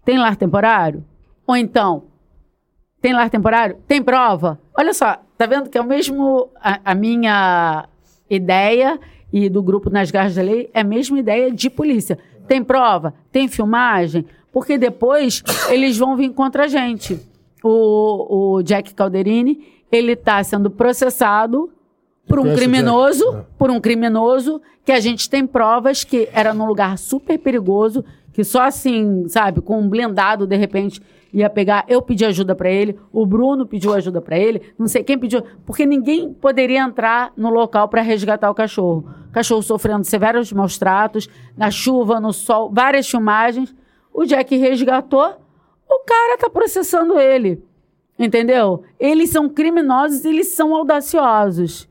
[0.04, 1.04] tem lar temporário?
[1.46, 2.06] Ou então,
[3.00, 3.78] tem lar temporário?
[3.88, 4.60] Tem prova?
[4.76, 7.88] Olha só, tá vendo que é o mesmo a, a minha
[8.28, 9.00] ideia
[9.32, 12.18] e do grupo Nas Garras da Lei é a mesma ideia de polícia.
[12.48, 13.14] Tem prova?
[13.32, 14.26] Tem filmagem?
[14.52, 17.20] Porque depois eles vão vir contra a gente.
[17.64, 21.72] O, o Jack Calderini, ele está sendo processado
[22.28, 23.46] por um criminoso, é.
[23.58, 28.44] por um criminoso que a gente tem provas que era num lugar super perigoso, que
[28.44, 31.02] só assim, sabe, com um blindado de repente
[31.34, 31.86] ia pegar.
[31.88, 35.44] Eu pedi ajuda para ele, o Bruno pediu ajuda para ele, não sei quem pediu,
[35.66, 39.06] porque ninguém poderia entrar no local para resgatar o cachorro.
[39.30, 43.76] O cachorro sofrendo severos maus tratos, na chuva, no sol, várias filmagens.
[44.14, 45.36] O Jack resgatou,
[45.90, 47.62] o cara tá processando ele.
[48.18, 48.84] Entendeu?
[48.98, 51.88] Eles são criminosos, eles são audaciosos.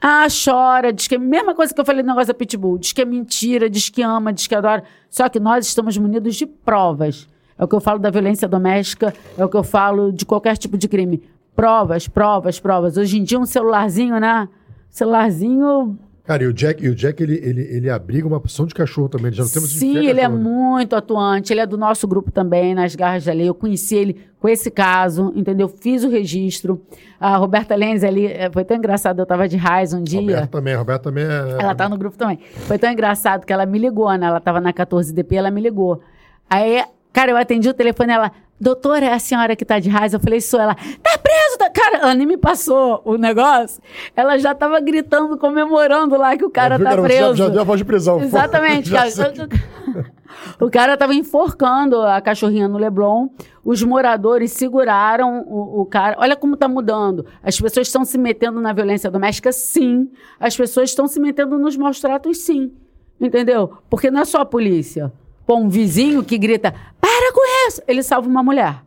[0.00, 2.78] Ah, chora, diz que é a mesma coisa que eu falei no negócio da Pitbull.
[2.78, 4.84] Diz que é mentira, diz que ama, diz que adora.
[5.10, 7.28] Só que nós estamos munidos de provas.
[7.58, 10.56] É o que eu falo da violência doméstica, é o que eu falo de qualquer
[10.56, 11.22] tipo de crime.
[11.56, 12.96] Provas, provas, provas.
[12.96, 14.48] Hoje em dia, um celularzinho, né?
[14.88, 15.98] Celularzinho.
[16.24, 19.08] Cara, e o Jack, e o Jack ele, ele, ele abriga uma porção de cachorro
[19.08, 19.32] também.
[19.32, 20.44] Já não temos Sim, ele é cachorro, é né?
[20.44, 21.52] muito atuante.
[21.52, 23.48] Ele é do nosso grupo também, nas Garras da Lei.
[23.48, 25.68] Eu conheci ele com esse caso, entendeu?
[25.68, 26.80] Fiz o registro.
[27.18, 30.20] A Roberta Lenz ali, é, foi tão engraçado, eu tava de raiz um dia.
[30.20, 31.62] Roberta também, a Roberta também é...
[31.62, 32.38] Ela tá no grupo também.
[32.66, 34.26] Foi tão engraçado que ela me ligou, né?
[34.26, 36.00] Ela tava na 14DP, ela me ligou.
[36.48, 40.12] Aí Cara, eu atendi o telefone, ela, doutora, é a senhora que tá de raiz?
[40.12, 40.74] Eu falei, sou ela.
[40.74, 41.58] Tá preso!
[41.58, 41.70] Tá...
[41.70, 43.82] Cara, ela nem me passou o negócio.
[44.14, 47.34] Ela já tava gritando, comemorando lá que o cara tá preso.
[47.34, 48.20] Já, já deu a voz de prisão.
[48.22, 49.08] Exatamente, cara.
[50.60, 53.28] o cara tava enforcando a cachorrinha no Leblon.
[53.64, 56.16] Os moradores seguraram o, o, cara.
[56.18, 57.26] Olha como tá mudando.
[57.42, 60.10] As pessoas estão se metendo na violência doméstica, sim.
[60.38, 62.72] As pessoas estão se metendo nos maus tratos, sim.
[63.20, 63.78] Entendeu?
[63.90, 65.12] Porque não é só a polícia
[65.48, 68.84] pô, um vizinho que grita, para com isso, ele salva uma mulher.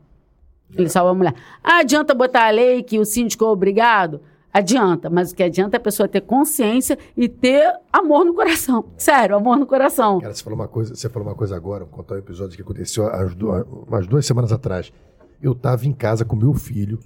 [0.78, 1.34] Ele salva a mulher.
[1.64, 4.22] Ah, adianta botar a lei que o síndico é obrigado?
[4.54, 8.86] Adianta, mas o que adianta é a pessoa ter consciência e ter amor no coração.
[8.96, 10.20] Sério, amor no coração.
[10.20, 12.62] Cara, você falou uma coisa, você falou uma coisa agora, vou contar um episódio que
[12.62, 14.94] aconteceu duas, umas duas semanas atrás.
[15.42, 17.00] Eu estava em casa com meu filho,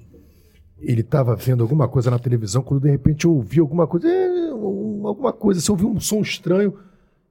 [0.79, 4.49] ele estava vendo alguma coisa na televisão, quando de repente eu ouvi alguma coisa, é,
[4.49, 6.77] alguma coisa, se ouvi um som estranho,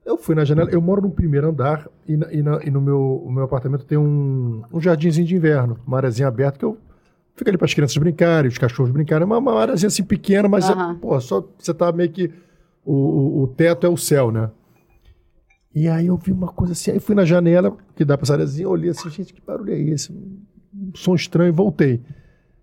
[0.05, 2.79] eu fui na janela, eu moro no primeiro andar e, na, e, na, e no
[2.79, 6.77] meu, meu apartamento tem um, um jardinzinho de inverno, uma areazinha aberta que eu
[7.35, 10.69] fico ali para as crianças brincarem, os cachorros brincarem, uma, uma areazinha assim pequena, mas
[10.69, 10.91] uhum.
[10.91, 12.31] é, pô, só você tá meio que
[12.85, 14.51] o, o, o, teto é o céu, né?
[15.73, 18.33] E aí eu vi uma coisa assim, aí fui na janela que dá para essa
[18.33, 20.13] areazinha, olhei assim, gente, que barulho é esse?
[20.13, 21.99] Um som estranho, voltei.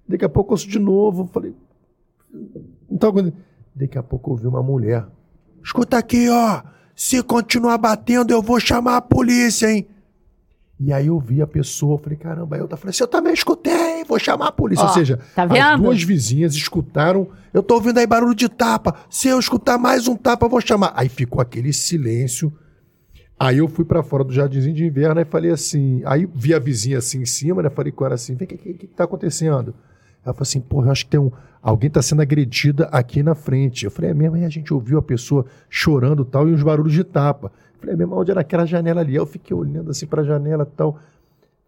[0.09, 1.55] Daqui a pouco eu ouço de novo, falei,
[2.89, 3.13] então
[3.75, 5.07] daqui a pouco eu ouvi uma mulher,
[5.63, 6.63] escuta aqui, ó.
[6.95, 9.87] Se continuar batendo, eu vou chamar a polícia, hein?
[10.85, 14.19] E aí eu vi a pessoa, falei, caramba, eu falei assim, eu também escutei, vou
[14.19, 14.85] chamar a polícia.
[14.85, 18.97] Ó, Ou seja, tá as duas vizinhas escutaram, eu tô ouvindo aí barulho de tapa,
[19.09, 20.93] se eu escutar mais um tapa, eu vou chamar.
[20.97, 22.53] Aí ficou aquele silêncio.
[23.39, 26.59] Aí eu fui para fora do jardinzinho de inverno e falei assim, aí vi a
[26.59, 27.71] vizinha assim em cima, né?
[27.71, 29.75] Falei com ela assim, vem, o que, que, que tá acontecendo?
[30.25, 33.35] Ela falou assim, porra, eu acho que tem um, alguém está sendo agredida aqui na
[33.35, 33.85] frente.
[33.85, 34.37] Eu falei, é mesmo?
[34.37, 37.53] Aí a gente ouviu a pessoa chorando tal e uns barulhos de tapa.
[37.75, 39.15] Eu falei, é mesmo, onde era aquela janela ali?
[39.15, 40.99] Eu fiquei olhando assim para a janela tal.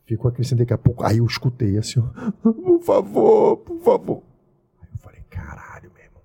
[0.06, 1.04] Ficou aquele daqui a pouco.
[1.04, 4.22] Aí eu escutei assim, ó, por favor, por favor.
[4.80, 6.22] Aí eu falei, caralho, meu irmão.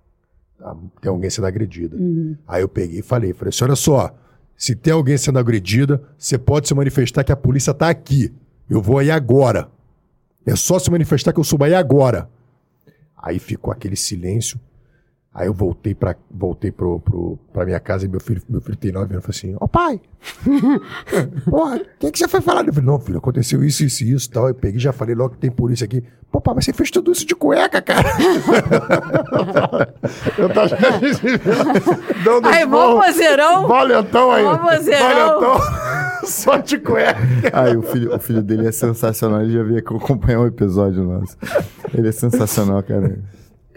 [0.57, 1.95] Tá, tem alguém sendo agredida.
[1.95, 2.35] Uhum.
[2.47, 4.13] Aí eu peguei e falei, falei assim, olha só,
[4.55, 8.33] se tem alguém sendo agredida, você pode se manifestar que a polícia está aqui.
[8.69, 9.69] Eu vou aí agora.
[10.49, 12.27] É só se manifestar que eu subo aí agora.
[13.15, 14.59] Aí ficou aquele silêncio.
[15.31, 18.75] Aí eu voltei para voltei pro, pro, pra minha casa e meu filho, meu filho
[18.75, 19.23] tem nove anos.
[19.23, 20.01] falou assim: Ó, oh, pai,
[21.47, 22.65] porra, o que, que você foi falar?
[22.65, 24.47] Eu falei: Não, filho, aconteceu isso, isso e isso tal.
[24.47, 26.03] Eu peguei já falei logo que tem polícia aqui.
[26.31, 28.09] Pô, pai, mas você fez tudo isso de cueca, cara.
[30.35, 30.69] eu tava
[32.25, 33.67] dando Aí, vozeirão.
[33.67, 34.43] Valentão aí.
[34.43, 35.39] Vozeirão.
[35.39, 35.88] Valentão.
[36.29, 37.19] Só de cueca.
[37.51, 39.41] Aí o filho, o filho dele é sensacional.
[39.41, 41.35] Ele já veio acompanhar um episódio nosso.
[41.93, 43.19] Ele é sensacional, cara.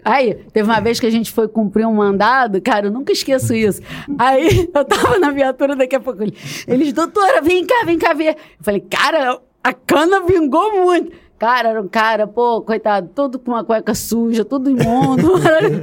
[0.05, 3.53] Aí, teve uma vez que a gente foi cumprir um mandado, cara, eu nunca esqueço
[3.53, 3.81] isso.
[4.19, 6.21] Aí, eu tava na viatura, daqui a pouco
[6.67, 8.31] eles, doutora, vem cá, vem cá ver.
[8.31, 11.22] Eu falei, cara, a cana vingou muito.
[11.43, 15.33] Cara, era um cara, pô, coitado, todo com uma cueca suja, tudo imundo.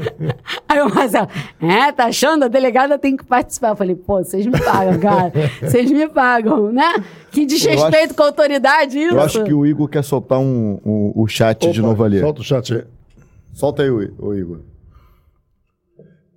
[0.67, 1.29] Aí o Marcelo,
[1.61, 2.47] é, tá achando?
[2.47, 3.69] A delegada tem que participar.
[3.69, 5.31] Eu falei, pô, vocês me pagam, cara.
[5.61, 7.05] Vocês me pagam, né?
[7.31, 9.15] Que desrespeito acho- com a autoridade isso.
[9.15, 12.21] Eu acho que o Igor quer soltar um, um- o chat de Opa, novo ali.
[12.21, 12.85] Solta o chat aí.
[13.53, 14.61] Solta aí, o, o Igor.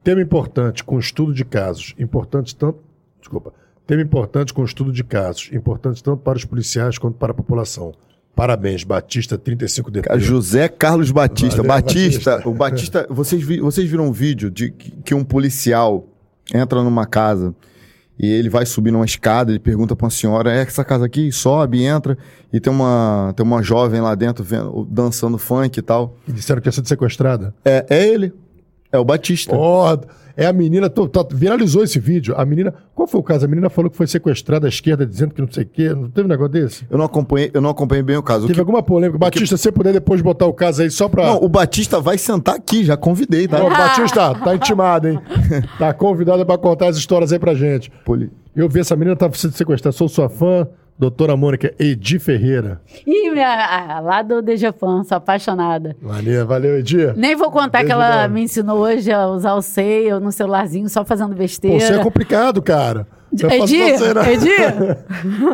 [0.03, 1.95] Tema importante com estudo de casos.
[1.97, 2.79] Importante tanto.
[3.21, 3.53] Desculpa.
[3.87, 5.49] Tema importante com estudo de casos.
[5.53, 7.93] Importante tanto para os policiais quanto para a população.
[8.35, 10.01] Parabéns, Batista 35DP.
[10.01, 11.57] Cara, José Carlos Batista.
[11.57, 12.49] Valeu, Batista, Batista.
[12.49, 16.07] o Batista, vocês, vi- vocês viram um vídeo de que, um policial
[16.53, 17.53] entra numa casa
[18.19, 21.31] e ele vai subir numa escada, ele pergunta pra uma senhora, é essa casa aqui?
[21.31, 22.17] Sobe, entra,
[22.51, 26.15] e tem uma, tem uma jovem lá dentro vendo, dançando funk e tal.
[26.27, 27.53] E disseram que ia ser sequestrada.
[27.65, 28.33] É, é ele.
[28.93, 29.53] É o Batista.
[30.35, 30.89] É a menina.
[30.89, 32.33] tô- tá- viralizou esse vídeo.
[32.37, 32.73] A menina.
[32.95, 33.45] Qual foi o caso?
[33.45, 35.89] A menina falou que foi sequestrada à esquerda, dizendo que não sei o quê.
[35.89, 36.85] Não teve um negócio desse?
[36.89, 38.45] Eu não acompanhei, eu não acompanhei bem o caso.
[38.45, 39.19] O Teve que- alguma polêmica.
[39.19, 41.25] Batista, se você puder depois botar o caso aí só pra.
[41.25, 43.63] Não, o Batista vai sentar aqui, já convidei, tá?
[43.63, 45.19] Ô, Batista, tá intimado, hein?
[45.77, 47.91] Tá convidada pra contar as histórias aí pra gente.
[48.05, 49.95] Poli- Eu vi essa menina tava sendo sequestrada.
[49.95, 52.81] Sou sua fã, doutora Mônica Edi Ferreira.
[53.05, 55.95] Ih, minha, lá do Dejafan, sou apaixonada.
[56.01, 57.11] Valeu, valeu, Edi.
[57.15, 60.89] Nem vou contar Beijo que ela me ensinou hoje a usar o Sei no celularzinho,
[60.89, 61.79] só fazendo Pô, besteira.
[61.79, 63.07] você é complicado, cara.
[63.49, 64.33] É Edi, né?
[64.33, 64.49] Edi,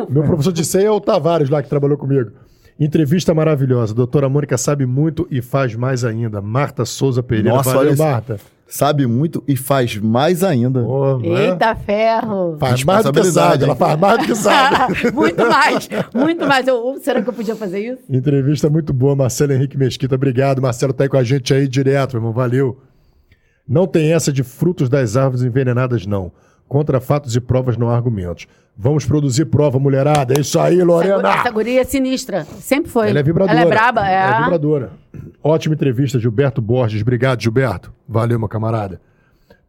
[0.10, 2.30] Meu professor de ceia é o Tavares lá que trabalhou comigo.
[2.78, 3.94] Entrevista maravilhosa.
[3.94, 6.40] Doutora Mônica sabe muito e faz mais ainda.
[6.40, 7.50] Marta Souza Pereira.
[7.50, 8.40] Nossa, Valeu, olha isso.
[8.70, 10.86] Sabe muito e faz mais ainda.
[11.24, 11.48] É?
[11.48, 12.56] eita ferro.
[12.56, 13.64] Faz mais do que sabe.
[13.64, 15.10] Ela faz mais do que sabe.
[15.12, 16.68] muito mais, muito mais.
[16.68, 18.02] Eu, será que eu podia fazer isso?
[18.08, 20.14] Entrevista muito boa, Marcelo Henrique Mesquita.
[20.14, 20.62] Obrigado.
[20.62, 22.32] Marcelo tá aí com a gente aí direto, irmão.
[22.32, 22.80] Valeu.
[23.66, 26.30] Não tem essa de frutos das árvores envenenadas, não.
[26.70, 28.46] Contra fatos e provas não há argumentos.
[28.78, 30.34] Vamos produzir prova, mulherada.
[30.34, 31.28] É isso aí, Lorena.
[31.34, 32.44] Essa guria é sinistra.
[32.60, 33.10] Sempre foi.
[33.10, 33.58] Ela é vibradora.
[33.58, 34.14] Ela é braba, é.
[34.14, 34.90] Ela é vibradora.
[35.42, 37.02] Ótima entrevista, Gilberto Borges.
[37.02, 37.92] Obrigado, Gilberto.
[38.08, 39.00] Valeu, meu camarada.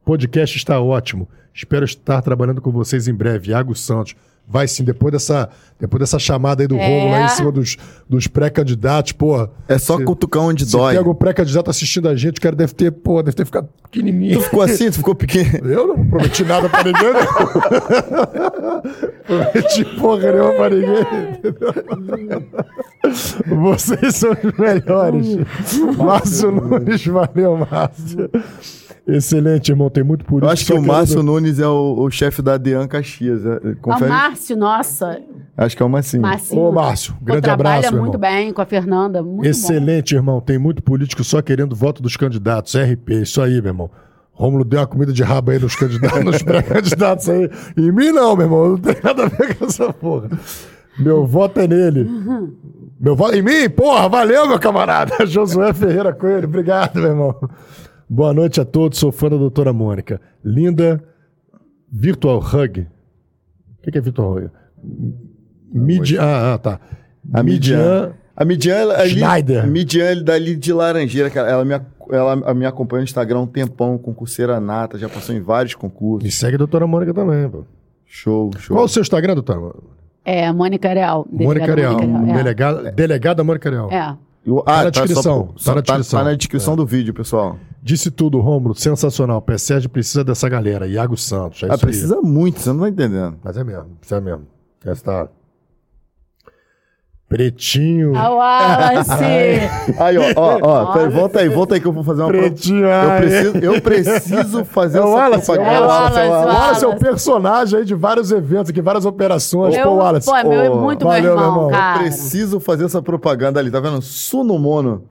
[0.05, 1.27] Podcast está ótimo.
[1.53, 3.49] Espero estar trabalhando com vocês em breve.
[3.49, 4.15] Iago Santos.
[4.47, 5.49] Vai sim, depois dessa,
[5.79, 6.85] depois dessa chamada aí do É.
[6.85, 9.47] Romulo aí em cima dos, dos pré-candidatos, pô.
[9.67, 10.91] É só se- cutucar onde Se dói.
[10.91, 14.39] tem algum pré-candidato assistindo a gente, o cara deve ter, pô, deve ter ficado pequenininho.
[14.39, 15.69] Tu ficou assim, tu ficou pequeno.
[15.69, 18.81] Eu não prometi nada pra ninguém, não.
[19.51, 21.05] prometi porra nenhuma pra ninguém.
[23.47, 25.37] Vocês são os melhores.
[25.97, 28.29] Márcio Nunes, valeu, Márcio.
[29.07, 29.89] Excelente, irmão.
[29.89, 32.55] Tem muito por Eu acho que Só o Márcio Nunes é o, o chefe da
[32.55, 33.43] Dean Caxias.
[33.45, 34.09] é, O Confere?
[34.09, 35.19] Márcio, nossa.
[35.57, 36.19] Acho que é uma sim.
[36.19, 36.57] Márcio.
[36.57, 38.31] Ô, Márcio, grande trabalha abraço, meu muito irmão.
[38.31, 39.21] bem com a Fernanda.
[39.23, 40.39] Muito Excelente, irmão.
[40.39, 42.75] Tem muito político só querendo voto dos candidatos.
[42.75, 43.80] RP, isso aí, meu irmão.
[44.41, 47.47] Rômulo deu uma comida de rabo aí nos candidatos, nos pré-candidatos aí.
[47.77, 48.69] Em mim não, meu irmão.
[48.69, 50.29] Não tem nada a ver com essa porra.
[50.97, 52.09] Meu voto é nele.
[52.99, 53.69] Meu voto em mim?
[53.69, 55.13] Porra, valeu, meu camarada.
[55.27, 57.35] Josué Ferreira Coelho, obrigado, meu irmão.
[58.09, 60.19] Boa noite a todos, sou fã da doutora Mônica.
[60.43, 61.03] Linda
[61.91, 62.87] Virtual Hug.
[63.77, 64.49] O que, é Virtual Hug?
[66.19, 66.79] Ah, ah, tá.
[67.31, 68.13] A Midian.
[68.35, 69.67] A Midian, ela, ali, Schneider.
[69.67, 71.47] Midian, dali de Laranjeira, cara.
[71.47, 71.79] Ela me,
[72.11, 76.27] ela me acompanha no Instagram um tempão, concurseira nata, já passou em vários concursos.
[76.27, 77.63] E segue a doutora Mônica também, pô.
[78.05, 78.75] Show, show.
[78.75, 79.73] Qual o seu Instagram, doutora?
[80.25, 81.25] É, Mônica Real.
[81.31, 81.93] Mônica Real.
[82.01, 82.35] Mônica é.
[82.35, 83.91] Delegada, delegada Mônica Real.
[83.91, 84.15] É.
[84.45, 86.19] Eu- Tá na descrição, só- tá na tá- descrição.
[86.19, 87.57] tá na descrição do vídeo, pessoal.
[87.81, 88.75] Disse tudo, Rômulo.
[88.75, 89.41] Sensacional.
[89.41, 90.87] PSERG precisa dessa galera.
[90.87, 91.63] Iago Santos.
[91.63, 91.91] É Ah, isso aí.
[91.91, 93.37] precisa muito, você não tá entendendo.
[93.43, 93.85] Mas é mesmo.
[93.99, 94.43] Precisa mesmo.
[94.85, 95.27] Essa tá...
[97.31, 98.13] Pretinho.
[98.15, 99.11] A Wallace!
[99.97, 102.85] Aí, ó, ó, ó, volta aí, volta aí que eu vou fazer uma pro- Pretinho.
[102.85, 105.77] Eu preciso, eu preciso fazer É essa Wallace, é propaganda.
[105.77, 106.15] É o Wallace.
[106.17, 107.05] Wallace, O o Wallace é o Wallace.
[107.05, 109.73] personagem aí de vários eventos aqui, várias operações.
[109.75, 110.25] Meu- Pô, Wallace.
[110.29, 111.69] Pô, é meu, é Ô, muito valeu, meu meu irmão, irmão.
[111.71, 111.99] cara.
[111.99, 114.01] Preciso fazer essa propaganda ali, tá vendo?
[114.01, 115.03] Sunomono,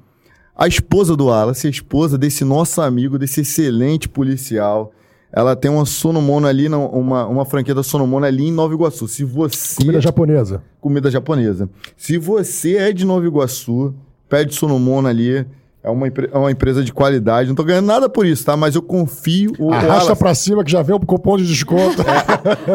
[0.55, 4.93] a esposa do Wallace, a esposa desse nosso amigo, desse excelente policial.
[5.33, 9.07] Ela tem uma Sonomono ali, uma, uma franquia da Sonomono ali em Nova Iguaçu.
[9.07, 9.77] Se você.
[9.77, 10.63] Comida japonesa.
[10.81, 11.69] comida japonesa.
[11.97, 13.95] Se você é de Nova Iguaçu,
[14.29, 15.47] pede Sonomono ali.
[15.83, 17.49] É uma, é uma empresa de qualidade.
[17.49, 18.55] Não tô ganhando nada por isso, tá?
[18.55, 19.53] Mas eu confio.
[19.59, 22.03] O, Arrasta Wallace, pra cima que já vem o cupom de desconto.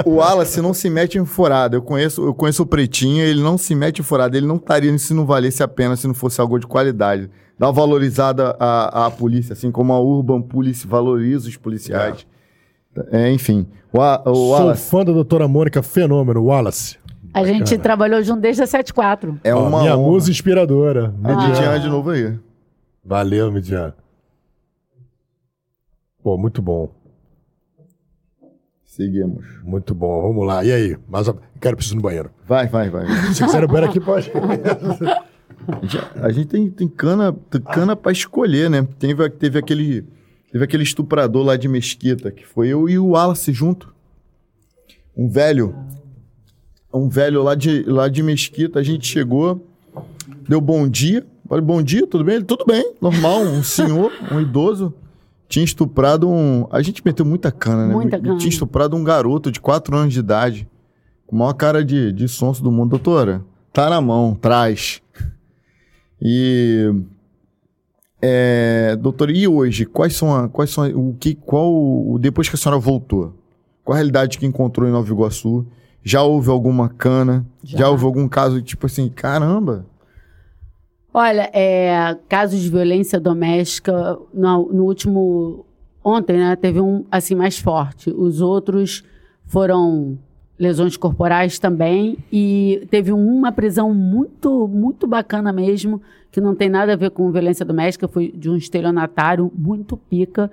[0.06, 1.76] o Wallace não se mete em furada.
[1.76, 4.36] Eu conheço, eu conheço o Pretinho, ele não se mete em furada.
[4.36, 7.30] Ele não estaria se não valesse a pena, se não fosse algo de qualidade.
[7.60, 12.26] Dá valorizada à, à polícia, assim como a Urban Police valoriza os policiais.
[13.12, 13.66] É, enfim.
[13.92, 16.98] O, o Sou Wallace fã da doutora Mônica, fenômeno, Wallace.
[17.34, 19.40] A gente trabalhou junto desde a 74.
[19.44, 20.12] é Ó, uma minha honra.
[20.12, 21.14] musa inspiradora.
[21.18, 21.48] Midian.
[21.50, 22.34] Midian de novo aí.
[23.04, 23.94] Valeu, Midian.
[26.24, 26.90] Pô, muito bom.
[28.86, 29.46] Seguimos.
[29.64, 30.22] Muito bom.
[30.22, 30.64] Vamos lá.
[30.64, 30.98] E aí?
[31.08, 32.32] Mas eu quero preciso ir no banheiro.
[32.48, 33.06] Vai, vai, vai.
[33.34, 34.32] Se quiser ir no banheiro aqui, pode.
[35.68, 38.88] A gente, a gente tem, tem cana, tem cana pra escolher, né?
[38.98, 40.06] Teve, teve, aquele,
[40.56, 43.94] teve aquele estuprador lá de Mesquita, que foi eu e o Wallace junto.
[45.14, 45.76] Um velho.
[46.94, 48.80] Um velho lá de, lá de Mesquita.
[48.80, 49.68] A gente chegou,
[50.48, 51.28] deu bom dia.
[51.50, 52.36] Falei, bom dia, tudo bem?
[52.36, 53.42] Ele, tudo bem, normal.
[53.42, 54.94] Um senhor, um idoso.
[55.50, 56.66] Tinha estuprado um.
[56.72, 57.94] A gente meteu muita cana, né?
[57.94, 58.38] Muita cana.
[58.38, 60.70] Tinha estuprado um garoto de 4 anos de idade.
[61.28, 62.92] Com a maior cara de, de sonso do mundo.
[62.92, 63.44] Doutora,
[63.74, 65.02] tá na mão, traz.
[66.22, 66.94] E.
[68.28, 69.86] É, doutora, e hoje?
[69.86, 71.36] Quais são, a, quais são a, o que.
[71.36, 72.18] Qual.
[72.18, 73.36] Depois que a senhora voltou,
[73.84, 75.68] qual a realidade que encontrou em Nova Iguaçu?
[76.04, 77.46] Já houve alguma cana?
[77.64, 77.90] Já, Já.
[77.90, 79.86] houve algum caso tipo assim, caramba?
[81.14, 85.64] Olha, é, casos de violência doméstica, no, no último.
[86.04, 88.10] Ontem, né, teve um assim mais forte.
[88.10, 89.04] Os outros
[89.46, 90.18] foram
[90.58, 92.18] lesões corporais também.
[92.32, 96.02] E teve uma prisão muito, muito bacana mesmo,
[96.32, 100.52] que não tem nada a ver com violência doméstica, foi de um estelionatário muito pica,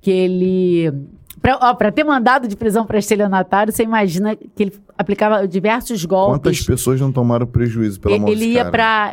[0.00, 0.92] que ele.
[1.40, 6.40] Para ter mandado de prisão para estelionatário, você imagina que ele aplicava diversos golpes.
[6.40, 8.44] Quantas pessoas não tomaram prejuízo pela Ele, mão ele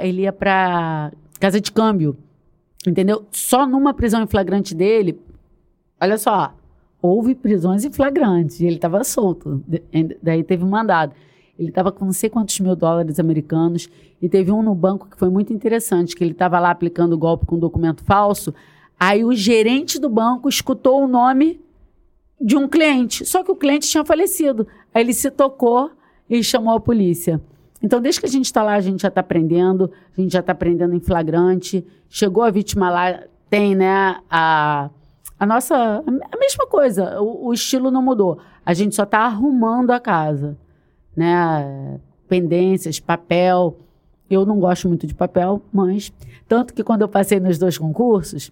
[0.01, 2.15] ele ia pra casa de câmbio,
[2.87, 3.25] entendeu?
[3.31, 5.19] Só numa prisão em flagrante dele,
[6.01, 6.55] olha só,
[7.03, 9.61] houve prisões em flagrantes e ele estava solto.
[10.21, 11.13] Daí teve um mandado.
[11.59, 13.89] Ele estava com não sei quantos mil dólares americanos
[14.21, 17.45] e teve um no banco que foi muito interessante, que ele estava lá aplicando golpe
[17.45, 18.53] com documento falso.
[18.97, 21.59] Aí o gerente do banco escutou o nome
[22.39, 24.65] de um cliente, só que o cliente tinha falecido.
[24.93, 25.91] Aí ele se tocou
[26.29, 27.41] e chamou a polícia.
[27.81, 30.39] Então, desde que a gente está lá, a gente já está prendendo, a gente já
[30.39, 31.85] está prendendo em flagrante.
[32.07, 34.89] Chegou a vítima lá, tem, né, a,
[35.43, 35.75] a nossa.
[35.75, 38.39] A mesma coisa, o, o estilo não mudou.
[38.65, 40.57] A gente só está arrumando a casa,
[41.15, 41.99] né?
[42.29, 43.77] Pendências, papel.
[44.29, 46.13] Eu não gosto muito de papel, mas.
[46.47, 48.51] Tanto que quando eu passei nos dois concursos,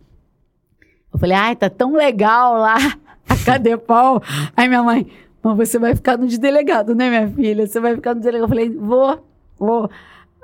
[1.13, 2.75] eu falei, ai, tá tão legal lá
[3.27, 4.21] a Cadepol.
[4.55, 5.07] Aí minha mãe,
[5.41, 7.67] mas você vai ficar no de delegado, né, minha filha?
[7.67, 8.43] Você vai ficar no delegado.
[8.43, 9.25] Eu falei, vou,
[9.57, 9.89] vou.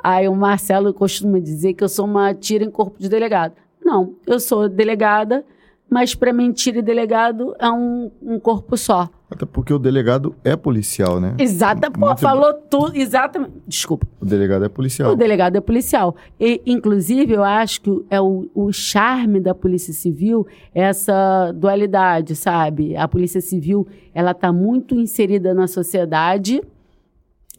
[0.01, 3.53] Aí o Marcelo costuma dizer que eu sou uma tira em corpo de delegado.
[3.84, 5.45] Não, eu sou delegada,
[5.90, 9.09] mas para mim tira e delegado é um, um corpo só.
[9.30, 11.35] Até porque o delegado é policial, né?
[11.38, 13.53] Exata, pô, Muito falou tudo, exatamente.
[13.67, 14.07] Desculpa.
[14.22, 15.11] O delegado é policial.
[15.11, 16.16] O delegado é policial.
[16.40, 22.35] E, inclusive, eu acho que é o, o charme da Polícia Civil é essa dualidade,
[22.35, 22.95] sabe?
[22.95, 26.61] A Polícia Civil, ela está muito inserida na sociedade,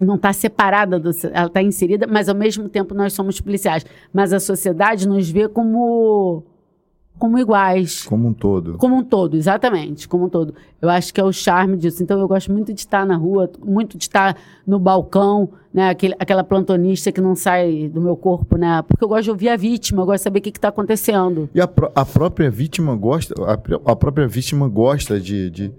[0.00, 3.84] não está separada, do, ela está inserida, mas ao mesmo tempo nós somos policiais.
[4.10, 6.44] Mas a sociedade nos vê como,
[7.18, 8.04] como iguais.
[8.04, 8.78] Como um todo.
[8.78, 10.54] Como um todo, exatamente, como um todo.
[10.80, 12.02] Eu acho que é o charme disso.
[12.02, 15.90] Então, eu gosto muito de estar na rua, muito de estar no balcão, né?
[15.90, 18.82] Aquele, aquela plantonista que não sai do meu corpo, né?
[18.86, 21.50] Porque eu gosto de ouvir a vítima, eu gosto de saber o que está acontecendo.
[21.54, 25.72] E a, pró- a própria vítima gosta, a, a própria vítima gosta de, de,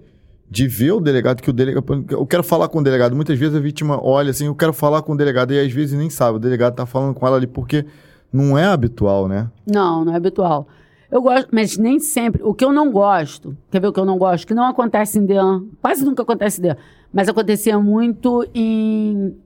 [0.50, 1.84] de ver o delegado, que o delegado.
[2.10, 3.16] Eu quero falar com o delegado.
[3.16, 5.98] Muitas vezes a vítima olha assim, eu quero falar com o delegado, e às vezes
[5.98, 6.36] nem sabe.
[6.36, 7.86] O delegado tá falando com ela ali porque
[8.32, 9.50] não é habitual, né?
[9.66, 10.68] Não, não é habitual.
[11.10, 12.42] Eu gosto, mas nem sempre.
[12.42, 14.46] O que eu não gosto, quer ver o que eu não gosto?
[14.46, 16.76] Que não acontece em DEAN, quase nunca acontece em DEAN,
[17.12, 19.36] mas acontecia muito em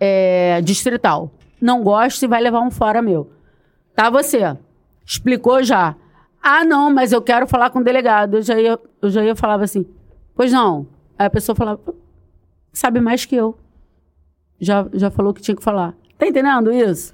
[0.00, 1.30] é, distrital.
[1.60, 3.30] Não gosto e vai levar um fora meu.
[3.94, 4.56] Tá você.
[5.04, 5.96] Explicou já.
[6.42, 8.36] Ah, não, mas eu quero falar com o delegado.
[8.36, 9.84] Eu já ia, eu já ia falava assim,
[10.34, 10.86] pois não.
[11.18, 11.80] Aí a pessoa falava,
[12.72, 13.58] sabe mais que eu.
[14.58, 15.94] Já, já falou que tinha que falar.
[16.18, 17.12] Tá entendendo isso?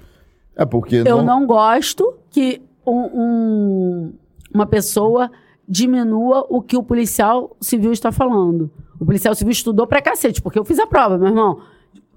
[0.55, 1.03] É porque.
[1.05, 4.13] Eu não gosto que um- um-
[4.53, 5.31] uma pessoa
[5.67, 8.69] diminua o que o policial civil está falando.
[8.99, 11.59] O policial civil estudou pra cacete, porque eu fiz a prova, meu irmão.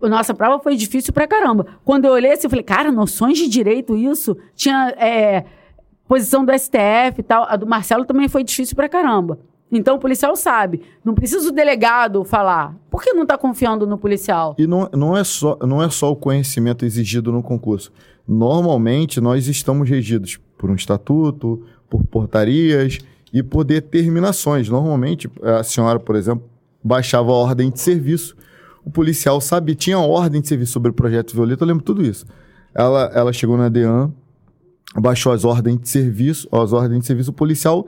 [0.03, 1.67] Nossa prova foi difícil pra caramba.
[1.85, 4.36] Quando eu olhei assim, eu falei, cara, noções de direito, isso.
[4.55, 5.45] Tinha é,
[6.07, 7.45] posição do STF e tal.
[7.49, 9.39] A do Marcelo também foi difícil pra caramba.
[9.73, 10.83] Então o policial sabe.
[11.05, 12.77] Não precisa o delegado falar.
[12.91, 14.55] Por que não está confiando no policial?
[14.59, 17.91] E não, não, é só, não é só o conhecimento exigido no concurso.
[18.28, 22.99] Normalmente, nós estamos regidos por um estatuto, por portarias
[23.33, 24.68] e por determinações.
[24.68, 26.44] Normalmente, a senhora, por exemplo,
[26.83, 28.36] baixava a ordem de serviço.
[28.85, 32.25] O policial sabia, tinha ordem de serviço sobre o projeto Violeta, eu lembro tudo isso.
[32.75, 34.12] Ela, ela chegou na DEAN,
[34.94, 37.86] baixou as ordens de serviço, as ordens de serviço, o policial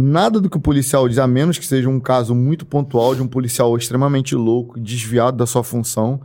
[0.00, 3.22] Nada do que o policial diz, a menos que seja um caso muito pontual de
[3.22, 6.20] um policial extremamente louco, desviado da sua função.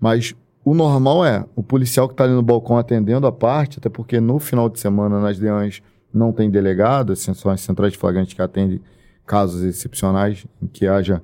[0.00, 0.34] Mas
[0.64, 4.18] o normal é o policial que está ali no balcão atendendo a parte, até porque
[4.18, 8.34] no final de semana nas leões não tem delegado, assim, são as centrais de flagrante
[8.34, 8.80] que atendem
[9.26, 11.22] casos excepcionais em que haja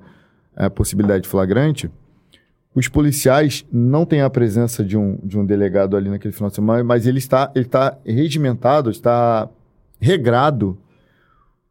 [0.55, 1.89] é, possibilidade de flagrante.
[2.75, 6.55] os policiais não têm a presença de um, de um delegado ali naquele final de
[6.55, 9.49] semana, mas ele está, ele está regimentado, está
[9.99, 10.77] regrado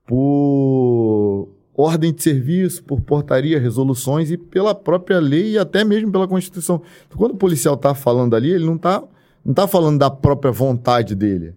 [0.07, 1.49] por
[1.81, 6.83] ordem de serviço, por portaria, resoluções e pela própria lei e até mesmo pela Constituição.
[7.07, 9.03] Então, quando o policial está falando ali, ele não está
[9.45, 11.55] não tá falando da própria vontade dele.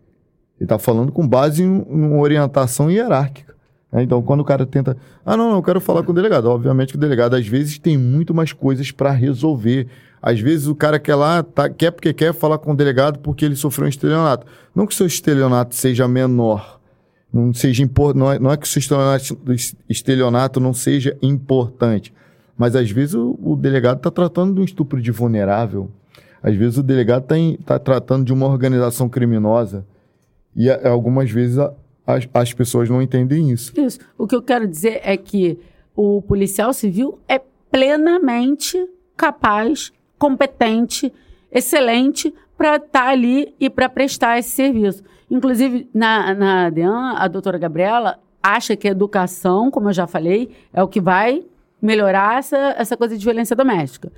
[0.57, 3.53] Ele está falando com base em, em uma orientação hierárquica.
[3.91, 4.03] Né?
[4.03, 4.97] Então, quando o cara tenta.
[5.25, 6.45] Ah, não, não, eu quero falar com o delegado.
[6.49, 9.87] Obviamente que o delegado, às vezes, tem muito mais coisas para resolver.
[10.21, 13.43] Às vezes, o cara quer lá, tá, quer porque quer falar com o delegado porque
[13.43, 14.47] ele sofreu um estelionato.
[14.73, 16.79] Não que o seu estelionato seja menor.
[17.33, 19.53] Não, seja impor, não, é, não é que o
[19.89, 22.13] estelionato, não seja importante.
[22.55, 25.89] Mas, às vezes, o, o delegado está tratando de um estupro de vulnerável.
[26.43, 29.83] Às vezes, o delegado está tá tratando de uma organização criminosa.
[30.55, 31.57] E algumas vezes
[32.05, 33.73] as, as pessoas não entendem isso.
[33.79, 33.99] Isso.
[34.15, 35.57] O que eu quero dizer é que
[35.95, 38.77] o policial civil é plenamente
[39.17, 41.11] capaz, competente,
[41.51, 45.03] excelente para estar tá ali e para prestar esse serviço.
[45.33, 50.51] Inclusive, na, na DEAN, a doutora Gabriela acha que a educação, como eu já falei,
[50.71, 51.43] é o que vai
[51.81, 54.11] melhorar essa, essa coisa de violência doméstica.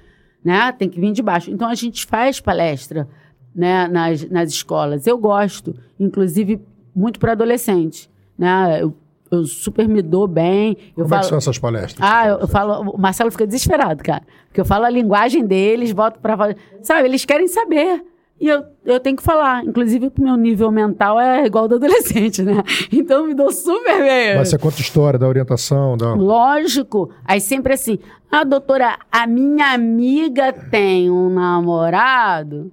[0.44, 0.74] Né?
[0.74, 1.50] Tem que vir de baixo.
[1.50, 3.08] Então, a gente faz palestra
[3.56, 5.08] né, nas, nas escolas.
[5.08, 6.62] Eu gosto, inclusive
[6.94, 8.82] muito para adolescente, né?
[8.82, 8.94] Eu,
[9.32, 10.76] eu, super me dou bem.
[10.98, 11.20] Eu Como falo...
[11.20, 11.98] é que são essas palestras?
[12.02, 12.92] Ah, eu, eu, falo...
[12.92, 14.24] O Marcelo fica desesperado, cara.
[14.48, 16.58] Porque eu falo a linguagem deles, volto para...
[16.82, 18.04] Sabe, eles querem saber.
[18.40, 19.64] E eu, eu tenho que falar.
[19.64, 22.62] Inclusive, o meu nível mental é igual do adolescente, né?
[22.92, 24.38] Então, eu me dou super bem.
[24.38, 25.96] Mas você conta história da orientação?
[25.96, 26.14] Da...
[26.14, 27.12] Lógico.
[27.24, 27.98] Aí sempre assim,
[28.32, 32.72] ah, doutora, a minha amiga tem um namorado...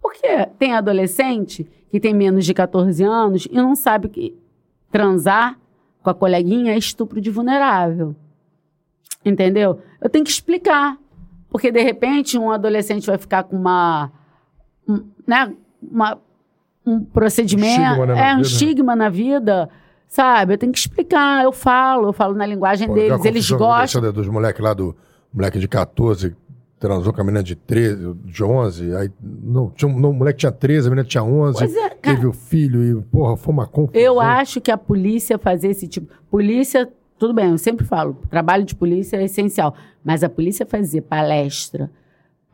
[0.00, 0.48] Por quê?
[0.58, 4.34] Tem adolescente que tem menos de 14 anos e não sabe que
[4.90, 5.56] transar
[6.02, 8.16] com a coleguinha é estupro de vulnerável.
[9.24, 9.80] Entendeu?
[10.00, 10.98] Eu tenho que explicar.
[11.48, 14.10] Porque, de repente, um adolescente vai ficar com uma.
[14.88, 15.52] Um, né,
[15.82, 16.18] uma
[16.84, 18.00] um procedimento.
[18.00, 19.68] Um né, é, um estigma na vida.
[20.08, 20.54] Sabe?
[20.54, 21.44] Eu tenho que explicar.
[21.44, 23.24] Eu falo, eu falo na linguagem Pô, deles.
[23.24, 24.12] Eles gostam.
[24.12, 24.94] Dos moleques lá do.
[25.32, 26.36] Moleque de 14
[26.78, 30.50] transou com a menina de 13, de 11, aí não, tinha, não, o moleque tinha
[30.50, 34.02] 13, a menina tinha 11, pois é, teve o filho e, porra, foi uma confusão.
[34.02, 36.12] Eu acho que a polícia fazer esse tipo...
[36.28, 41.02] Polícia, tudo bem, eu sempre falo, trabalho de polícia é essencial, mas a polícia fazer
[41.02, 41.88] palestra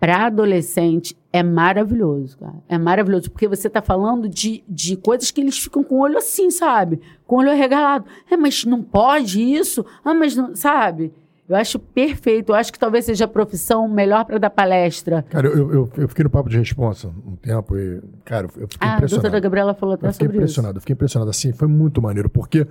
[0.00, 2.54] para adolescente é maravilhoso, cara.
[2.68, 6.18] É maravilhoso, porque você está falando de, de coisas que eles ficam com o olho
[6.18, 7.00] assim, sabe?
[7.26, 8.06] Com o olho regalado.
[8.30, 9.84] É, mas não pode isso?
[10.04, 10.54] Ah, mas não...
[10.54, 11.12] Sabe?
[11.48, 12.50] Eu acho perfeito.
[12.50, 15.24] Eu acho que talvez seja a profissão melhor para dar palestra.
[15.30, 18.88] Cara, eu, eu, eu, fiquei no papo de responsa um tempo e, cara, eu fiquei
[18.88, 19.04] ah, impressionado.
[19.04, 20.78] A doutora Gabriela falou até eu fiquei sobre impressionado, isso.
[20.78, 21.30] Eu fiquei impressionado.
[21.30, 22.66] Assim, foi muito maneiro, porque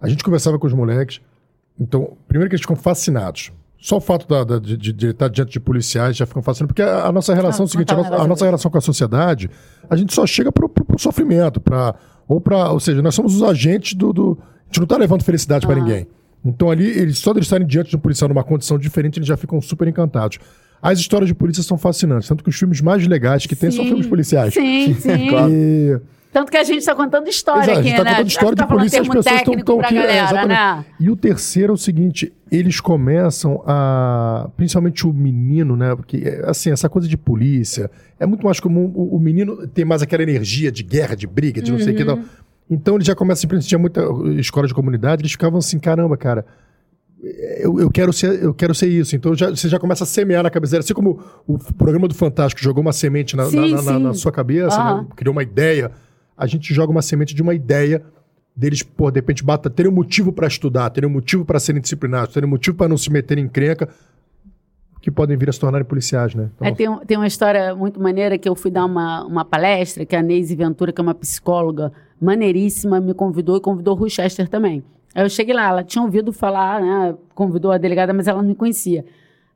[0.00, 1.20] a gente conversava com os moleques.
[1.78, 3.52] Então, primeiro que eles ficam fascinados.
[3.84, 6.72] Só o fato da, da, de, de, estar diante de policiais já ficam fascinados.
[6.72, 8.78] Porque a, a nossa relação ah, é o seguinte: a, nossa, a nossa relação com
[8.78, 9.50] a sociedade,
[9.90, 11.60] a gente só chega para o sofrimento.
[11.60, 11.94] Pra,
[12.26, 14.10] ou, pra, ou seja, nós somos os agentes do.
[14.10, 15.68] do a gente não está levando felicidade ah.
[15.68, 16.06] para ninguém.
[16.42, 19.36] Então ali, eles, só de estarem diante de um policial numa condição diferente, eles já
[19.36, 20.38] ficam super encantados.
[20.80, 23.76] As histórias de polícia são fascinantes, tanto que os filmes mais legais que tem sim,
[23.76, 24.54] são filmes policiais.
[24.54, 25.28] Sim, sim.
[25.28, 25.52] claro.
[25.52, 26.00] e...
[26.34, 28.10] Tanto que a gente está contando história Exato, aqui, a gente está né?
[28.10, 29.94] contando história de polícia, as pessoas estão tão aqui.
[29.94, 30.84] Galera, é, né?
[30.98, 34.50] E o terceiro é o seguinte, eles começam a...
[34.56, 35.94] Principalmente o menino, né?
[35.94, 37.88] Porque, assim, essa coisa de polícia,
[38.18, 41.62] é muito mais comum o, o menino ter mais aquela energia de guerra, de briga,
[41.62, 41.84] de não uhum.
[41.84, 42.02] sei o que.
[42.02, 42.24] Então,
[42.68, 44.02] então ele já começa, simplesmente, tinha muita
[44.36, 46.44] escola de comunidade, eles ficavam assim, caramba, cara,
[47.60, 49.14] eu, eu, quero, ser, eu quero ser isso.
[49.14, 50.78] Então já, você já começa a semear na cabeça.
[50.80, 54.32] Assim como o programa do Fantástico jogou uma semente na, sim, na, na, na sua
[54.32, 55.02] cabeça, uhum.
[55.02, 55.06] né?
[55.14, 55.92] criou uma ideia,
[56.36, 58.02] a gente joga uma semente de uma ideia
[58.54, 61.80] deles, pô, de repente, bata, terem um motivo para estudar, terem um motivo para serem
[61.80, 63.88] disciplinados, terem um motivo para não se meterem em crenca,
[65.00, 66.50] que podem vir a se tornarem policiais, né?
[66.54, 66.68] Então...
[66.68, 70.16] É, tem, tem uma história muito maneira que eu fui dar uma, uma palestra, que
[70.16, 74.82] a Neise Ventura, que é uma psicóloga maneiríssima, me convidou e convidou o Ruchester também.
[75.14, 77.14] Aí eu cheguei lá, ela tinha ouvido falar, né?
[77.34, 79.04] Convidou a delegada, mas ela não me conhecia.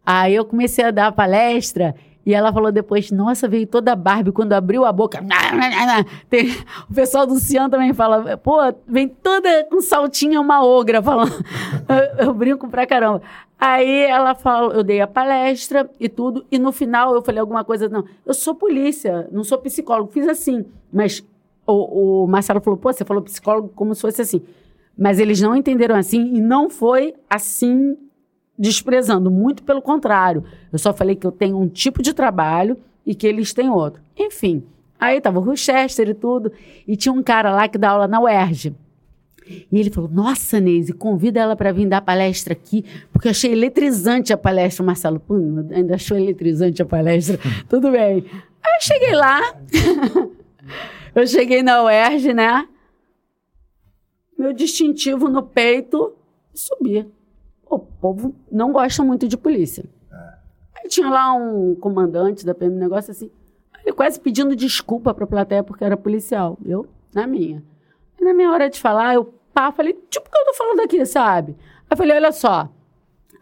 [0.05, 1.95] Aí eu comecei a dar a palestra
[2.29, 5.19] e ela falou depois, nossa, veio toda a Barbie quando abriu a boca.
[6.29, 6.51] Tem,
[6.87, 11.33] o pessoal do Cian também fala, pô, vem toda com saltinha uma ogra falando.
[12.19, 13.23] eu, eu, brinco pra caramba.
[13.59, 17.65] Aí ela falou, eu dei a palestra e tudo, e no final eu falei alguma
[17.65, 20.67] coisa, não, eu sou polícia, não sou psicólogo, fiz assim.
[20.93, 21.25] Mas
[21.67, 24.43] o, o Marcelo falou, pô, você falou psicólogo como se fosse assim.
[24.99, 27.97] Mas eles não entenderam assim e não foi assim
[28.59, 30.45] desprezando, muito pelo contrário.
[30.73, 34.03] Eu só falei que eu tenho um tipo de trabalho e que eles têm outro.
[34.19, 34.65] Enfim,
[34.99, 36.53] aí tava o Rochester e tudo,
[36.87, 38.75] e tinha um cara lá que dá aula na UERJ.
[39.73, 43.53] E ele falou: Nossa, Neise, convida ela para vir dar palestra aqui, porque eu achei
[43.53, 44.85] eletrizante a palestra.
[44.85, 45.35] Marcelo, pô,
[45.73, 47.39] ainda achou eletrizante a palestra.
[47.69, 48.25] Tudo bem.
[48.63, 49.41] Aí eu cheguei lá,
[51.15, 52.69] eu cheguei na UERJ, né?
[54.39, 56.13] Meu distintivo no peito
[56.55, 57.18] e subi.
[57.69, 59.85] O povo não gosta muito de polícia.
[60.77, 63.31] Aí tinha lá um comandante da PM, um negócio assim.
[63.85, 66.59] Ele quase pedindo desculpa para a plateia porque era policial.
[66.65, 67.63] Eu, na minha.
[68.19, 70.81] E na minha hora de falar, eu pá, falei, tipo, o que eu tô falando
[70.81, 71.57] aqui, sabe?
[71.59, 72.69] Aí eu falei, olha só,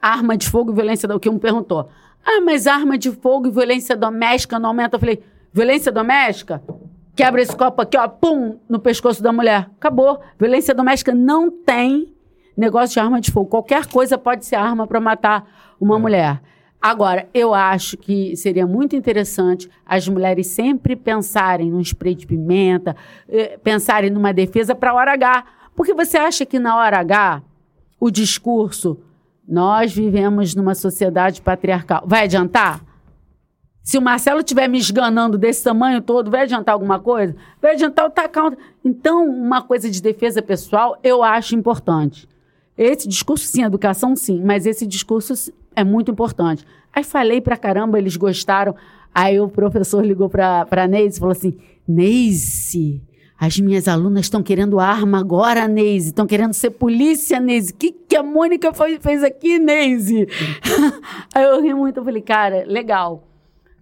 [0.01, 1.89] arma de fogo e violência, o que me perguntou.
[2.25, 4.97] Ah, mas arma de fogo e violência doméstica não aumenta.
[4.97, 5.23] Eu falei,
[5.53, 6.63] violência doméstica?
[7.15, 9.71] Quebra esse copo aqui, ó, pum, no pescoço da mulher.
[9.77, 10.21] Acabou.
[10.39, 12.15] Violência doméstica não tem
[12.57, 13.47] negócio de arma de fogo.
[13.47, 15.47] Qualquer coisa pode ser arma para matar
[15.81, 15.99] uma é.
[15.99, 16.43] mulher.
[16.81, 22.95] Agora, eu acho que seria muito interessante as mulheres sempre pensarem num spray de pimenta,
[23.29, 25.45] eh, pensarem numa defesa para a hora H.
[25.75, 27.43] Porque você acha que na hora H,
[27.99, 28.99] o discurso,
[29.49, 32.85] nós vivemos numa sociedade patriarcal, vai adiantar?
[33.83, 37.37] Se o Marcelo estiver me esganando desse tamanho todo, vai adiantar alguma coisa?
[37.63, 38.53] Vai adiantar o tacar.
[38.85, 42.29] Então, uma coisa de defesa pessoal, eu acho importante.
[42.77, 46.65] Esse discurso, sim, educação, sim, mas esse discurso é muito importante.
[46.93, 48.75] Aí falei pra caramba, eles gostaram.
[49.15, 51.57] Aí o professor ligou pra, pra Neise e falou assim:
[51.89, 53.03] Neise,
[53.39, 56.09] as minhas alunas estão querendo arma agora, Neise.
[56.09, 57.73] Estão querendo ser polícia, Neise.
[57.73, 60.27] O que, que a Mônica foi, fez aqui, Neise?
[61.35, 62.01] Aí eu ri muito.
[62.01, 63.27] Eu falei, cara, legal.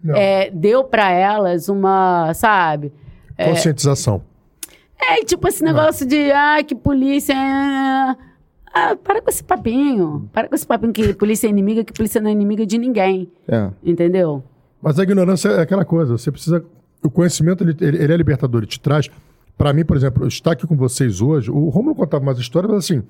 [0.06, 2.92] É, deu para elas uma, sabe?
[3.38, 4.22] É, Conscientização.
[5.00, 6.10] É, é tipo esse negócio Não.
[6.10, 7.32] de, ah, que polícia.
[7.32, 8.33] É...
[8.74, 10.28] Ah, para com esse papinho.
[10.32, 13.30] Para com esse papinho que polícia é inimiga, que polícia não é inimiga de ninguém.
[13.46, 13.70] É.
[13.84, 14.42] Entendeu?
[14.82, 16.18] Mas a ignorância é aquela coisa.
[16.18, 16.64] Você precisa.
[17.00, 18.62] O conhecimento, ele, ele é libertador.
[18.62, 19.08] Ele te traz.
[19.56, 21.52] Para mim, por exemplo, estar aqui com vocês hoje.
[21.52, 23.04] O Romulo contava umas histórias, mas assim.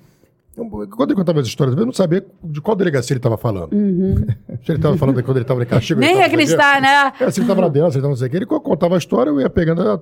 [0.55, 3.73] Quando ele contava as histórias, eu não sabia de qual delegacia ele estava falando.
[3.73, 4.15] Uhum.
[4.63, 5.99] se ele estava falando quando ele estava em castigo.
[5.99, 7.11] Nem acreditar, né?
[7.19, 8.37] É, se ele estava na dentro, se ele estava não sei o que.
[8.37, 9.99] Ele contava a história, eu ia pegando.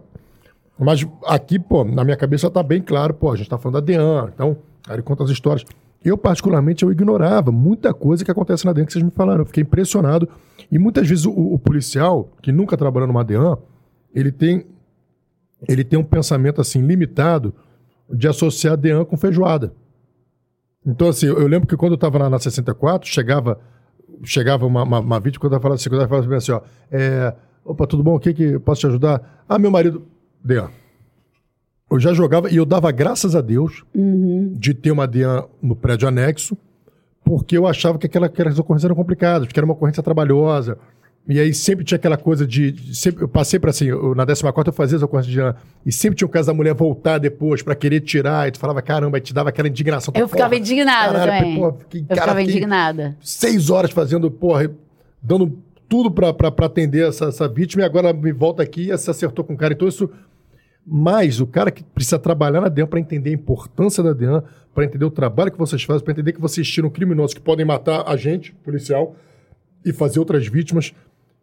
[0.78, 3.80] Mas aqui, pô, na minha cabeça está bem claro, pô, a gente está falando da
[3.80, 4.30] DEAN.
[4.34, 5.66] Então, Aí ele conta as histórias.
[6.04, 9.42] Eu, particularmente, eu ignorava muita coisa que acontece na DEAN que vocês me falaram.
[9.42, 10.28] Eu fiquei impressionado.
[10.70, 13.58] E muitas vezes o, o policial, que nunca trabalhou numa DEAN,
[14.14, 14.66] ele tem,
[15.68, 17.54] ele tem um pensamento assim limitado
[18.10, 19.74] de associar DEAN com feijoada.
[20.86, 23.58] Então, assim, eu, eu lembro que quando eu estava na, na 64, chegava,
[24.26, 27.88] chegava uma, uma, uma vítima, quando eu falava assim, quando falava assim, ó, é, opa,
[27.88, 28.16] tudo bom?
[28.16, 29.46] O que que posso te ajudar?
[29.48, 30.06] Ah, meu marido,
[30.44, 30.70] DEAN.
[31.94, 34.52] Eu já jogava e eu dava graças a Deus uhum.
[34.58, 36.58] de ter uma DEAN no prédio anexo,
[37.24, 40.76] porque eu achava que aquela, aquelas ocorrências eram complicadas, que era uma ocorrência trabalhosa.
[41.30, 42.96] E aí sempre tinha aquela coisa de.
[42.96, 45.56] sempre, eu passei para assim, eu, na 14 eu fazia as ocorrências de DEAN,
[45.86, 48.82] e sempre tinha o caso da mulher voltar depois para querer tirar, e tu falava,
[48.82, 50.12] caramba, e te dava aquela indignação.
[50.18, 51.60] Eu ficava indignada caralho, também.
[51.60, 53.18] Porra, fiquei, eu cara, ficava indignada.
[53.22, 54.70] Seis horas fazendo, porra,
[55.22, 59.46] dando tudo para atender essa, essa vítima, e agora me volta aqui e se acertou
[59.46, 59.74] com o cara.
[59.74, 60.10] Então isso
[60.86, 64.86] mas o cara que precisa trabalhar na DEAN para entender a importância da DEAN, para
[64.86, 68.04] entender o trabalho que vocês fazem, para entender que vocês tiram criminosos que podem matar
[68.08, 69.16] a gente, policial,
[69.86, 70.94] e fazer outras vítimas,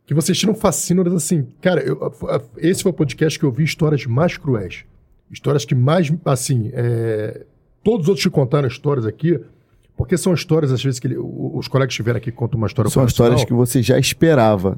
[0.06, 1.46] que vocês tiram fascínoras assim.
[1.60, 2.12] Cara, eu,
[2.58, 4.84] esse foi o podcast que eu vi histórias mais cruéis.
[5.30, 7.46] Histórias que mais, assim, é...
[7.84, 9.38] todos os outros que contaram histórias aqui,
[9.96, 13.04] porque são histórias, às vezes, que ele, os colegas estiveram aqui contam uma história São
[13.04, 14.76] histórias que você já esperava.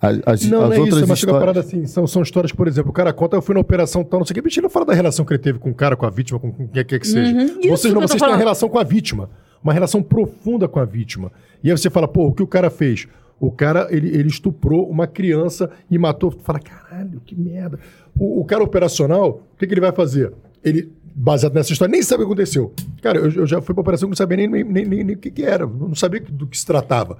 [0.00, 2.56] As, não, as não é isso, mas chega uma parada assim, são, são histórias que,
[2.56, 4.62] por exemplo, o cara conta, eu fui na operação tal, não sei o que, bicho,
[4.62, 6.84] não fala da relação que ele teve com o cara, com a vítima, com quem
[6.84, 7.36] quer que seja.
[7.36, 9.28] Uhum, vocês não, vocês têm uma relação com a vítima,
[9.62, 11.30] uma relação profunda com a vítima.
[11.62, 13.06] E aí você fala, pô, o que o cara fez?
[13.38, 16.30] O cara, ele, ele estuprou uma criança e matou.
[16.30, 17.78] Tu fala, caralho, que merda.
[18.18, 20.32] O, o cara operacional, o que, que ele vai fazer?
[20.64, 22.72] Ele, baseado nessa história, nem sabe o que aconteceu.
[23.02, 25.16] Cara, eu, eu já fui pra operação que não sabia nem, nem, nem, nem, nem
[25.16, 27.18] o que, que era, não sabia do que se tratava.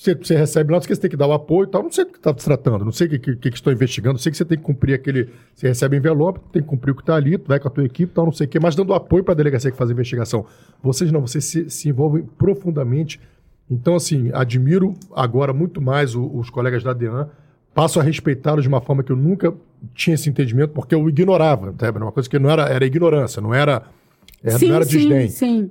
[0.00, 1.82] Você, você recebe lá, você tem que dar o apoio e tal.
[1.82, 4.32] Não sei do que está tratando, não sei o que, que, que, estou investigando, sei
[4.32, 5.28] que você tem que cumprir aquele.
[5.54, 8.10] Você recebe envelope, tem que cumprir o que está ali, vai com a tua equipe
[8.10, 10.46] tal, não sei o quê, mas dando apoio para a delegacia que faz a investigação.
[10.82, 13.20] Vocês não, vocês se, se envolvem profundamente.
[13.70, 17.28] Então, assim, admiro agora muito mais o, os colegas da DEAN,
[17.74, 19.52] passo a respeitá-los de uma forma que eu nunca
[19.94, 21.88] tinha esse entendimento, porque eu ignorava, tá?
[21.88, 23.82] Era uma coisa que não era, era ignorância, não era,
[24.42, 25.28] era, sim, não era desdém.
[25.28, 25.70] Sim,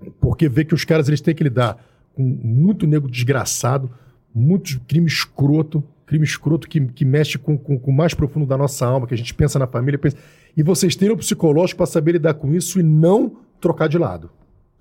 [0.00, 0.10] sim.
[0.20, 1.82] Porque vê que os caras eles têm que lidar
[2.14, 3.90] com muito nego desgraçado,
[4.34, 8.56] muito crime escroto, crime escroto que, que mexe com, com, com, o mais profundo da
[8.56, 9.98] nossa alma, que a gente pensa na família.
[9.98, 10.16] Pensa...
[10.56, 14.30] E vocês terem o psicológico para saber lidar com isso e não trocar de lado.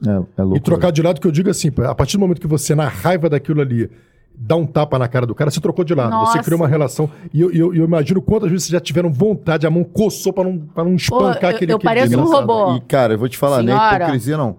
[0.06, 2.48] É, é e trocar de lado que eu digo assim, a partir do momento que
[2.48, 3.90] você, na raiva daquilo ali,
[4.36, 6.10] dar um tapa na cara do cara, você trocou de lado.
[6.10, 6.34] Nossa.
[6.34, 7.10] Você criou uma relação.
[7.34, 10.44] E eu, eu, eu imagino quantas vezes vocês já tiveram vontade, a mão coçou pra
[10.44, 12.76] não, pra não espancar eu- aquele eu aquele pareço um robô.
[12.76, 14.04] E, cara, eu vou te falar, não é Senhora.
[14.04, 14.58] hipocrisia, não.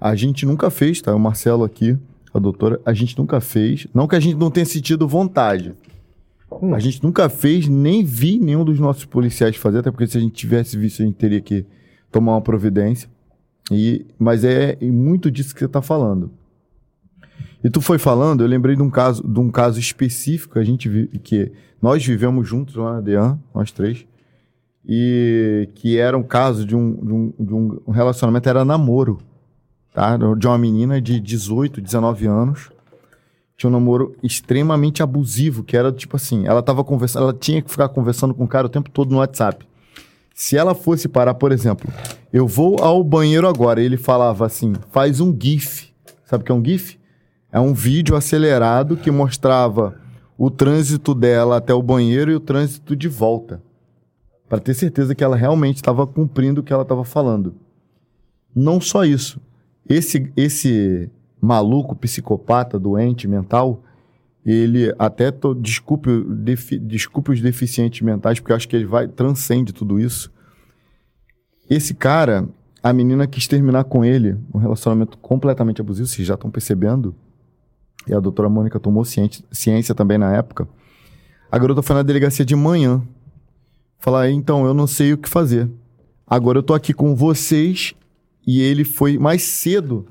[0.00, 1.14] A gente nunca fez, tá?
[1.14, 1.96] O Marcelo aqui,
[2.32, 3.86] a doutora, a gente nunca fez.
[3.94, 5.74] Não que a gente não tenha sentido vontade.
[6.50, 6.74] Hum.
[6.74, 10.20] A gente nunca fez, nem vi nenhum dos nossos policiais fazer, até porque se a
[10.20, 11.64] gente tivesse visto, a gente teria que
[12.10, 13.08] tomar uma providência.
[13.70, 16.30] E, mas é muito disso que você tá falando.
[17.64, 20.64] E tu foi falando, eu lembrei de um caso, de um caso específico que a
[20.64, 20.88] gente
[21.22, 24.04] que nós vivemos juntos lá na DEAN, nós três,
[24.84, 27.54] e que era um caso de um, de um, de
[27.86, 29.18] um relacionamento, era namoro,
[29.92, 30.16] tá?
[30.16, 32.70] De uma menina de 18, 19 anos.
[33.56, 37.70] Tinha um namoro extremamente abusivo, que era tipo assim, ela tava conversando, ela tinha que
[37.70, 39.66] ficar conversando com o cara o tempo todo no WhatsApp.
[40.34, 41.92] Se ela fosse parar, por exemplo,
[42.32, 45.92] eu vou ao banheiro agora, ele falava assim, faz um GIF.
[46.24, 46.98] Sabe o que é um GIF?
[47.52, 50.00] É um vídeo acelerado que mostrava
[50.38, 53.62] o trânsito dela até o banheiro e o trânsito de volta.
[54.48, 57.54] Para ter certeza que ela realmente estava cumprindo o que ela estava falando.
[58.54, 59.40] Não só isso.
[59.88, 63.82] Esse, esse maluco, psicopata, doente mental,
[64.44, 69.08] ele até tô, desculpe, defi- desculpe os deficientes mentais, porque eu acho que ele vai
[69.08, 70.32] transcende tudo isso.
[71.68, 72.48] Esse cara,
[72.82, 77.14] a menina quis terminar com ele, um relacionamento completamente abusivo, vocês já estão percebendo.
[78.06, 80.66] E a doutora Mônica tomou ciente- ciência também na época.
[81.50, 83.00] A garota foi na delegacia de manhã.
[83.98, 85.70] Falar, então, eu não sei o que fazer.
[86.26, 87.94] Agora eu tô aqui com vocês.
[88.46, 90.06] E ele foi mais cedo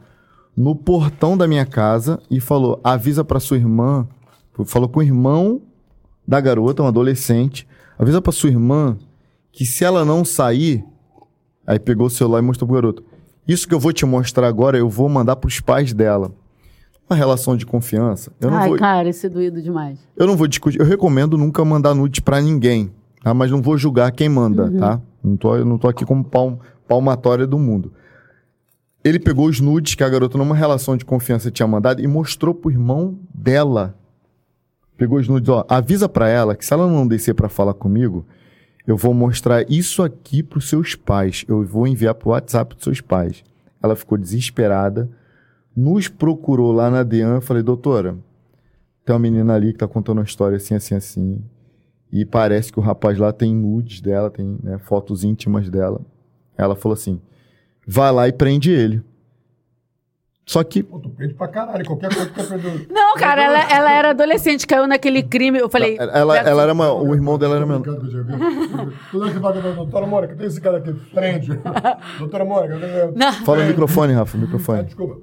[0.56, 4.08] no portão da minha casa e falou: avisa pra sua irmã.
[4.66, 5.62] Falou com o irmão
[6.28, 7.68] da garota, um adolescente.
[7.98, 8.98] Avisa pra sua irmã
[9.52, 10.84] que se ela não sair.
[11.66, 13.04] Aí pegou o celular e mostrou pro garoto.
[13.48, 16.32] Isso que eu vou te mostrar agora, eu vou mandar pros pais dela.
[17.10, 18.32] Uma relação de confiança.
[18.40, 20.00] Eu não Ai, vou, cara, esse é doído demais.
[20.16, 20.80] eu não vou discutir.
[20.80, 23.34] Eu recomendo nunca mandar nude pra ninguém, tá?
[23.34, 25.02] Mas não vou julgar quem manda, tá?
[25.24, 26.56] Não tô, eu não tô aqui como palm,
[26.88, 27.92] palmatória do mundo.
[29.04, 32.54] Ele pegou os nudes que a garota numa relação de confiança tinha mandado e mostrou
[32.54, 33.96] pro irmão dela.
[34.96, 38.26] Pegou os nudes, ó, avisa pra ela que se ela não descer pra falar comigo,
[38.86, 41.44] eu vou mostrar isso aqui pros seus pais.
[41.48, 43.44] Eu vou enviar pro WhatsApp dos seus pais.
[43.82, 45.10] Ela ficou desesperada,
[45.76, 47.36] nos procurou lá na DEAN.
[47.36, 48.18] Eu falei, doutora,
[49.04, 51.44] tem uma menina ali que tá contando uma história assim, assim, assim.
[52.12, 56.02] E parece que o rapaz lá tem nudes dela, tem né, fotos íntimas dela.
[56.58, 57.20] Ela falou assim:
[57.92, 59.02] vai lá e prende ele.
[60.46, 62.86] Só que Pô, tu prende pra caralho, qualquer coisa que tu aprendeu.
[62.90, 65.60] Não, cara, ela, ela era adolescente, caiu naquele crime.
[65.60, 65.98] Eu falei.
[66.00, 66.92] ela, ela era uma.
[66.92, 67.82] O irmão dela era menor.
[67.84, 71.58] Toda vez que fala, doutora Mônica, tem esse cara aqui, prende.
[72.20, 72.76] doutora Mônica,
[73.16, 73.32] Não.
[73.46, 74.84] Fala no microfone, Rafa, no Ah, microfone.
[74.84, 75.18] desculpa.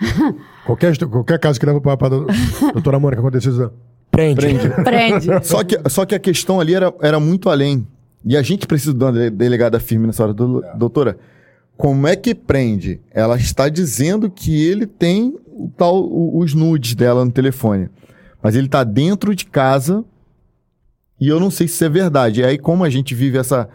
[0.66, 3.70] qualquer, qualquer caso que leva pra, pra doutora Mônica acontecer isso,
[4.10, 4.40] prende.
[4.40, 4.68] Prende.
[4.82, 5.26] Prende.
[5.46, 7.86] Só que, só que a questão ali era, era muito além.
[8.24, 10.32] E a gente precisa de uma dele- delegada firme nessa hora.
[10.34, 11.18] Do- Doutora,
[11.76, 13.00] como é que prende?
[13.10, 17.88] Ela está dizendo que ele tem o tal, o- os nudes dela no telefone.
[18.42, 20.04] Mas ele está dentro de casa
[21.20, 22.40] e eu não sei se isso é verdade.
[22.40, 23.68] E aí, como a gente vive essa,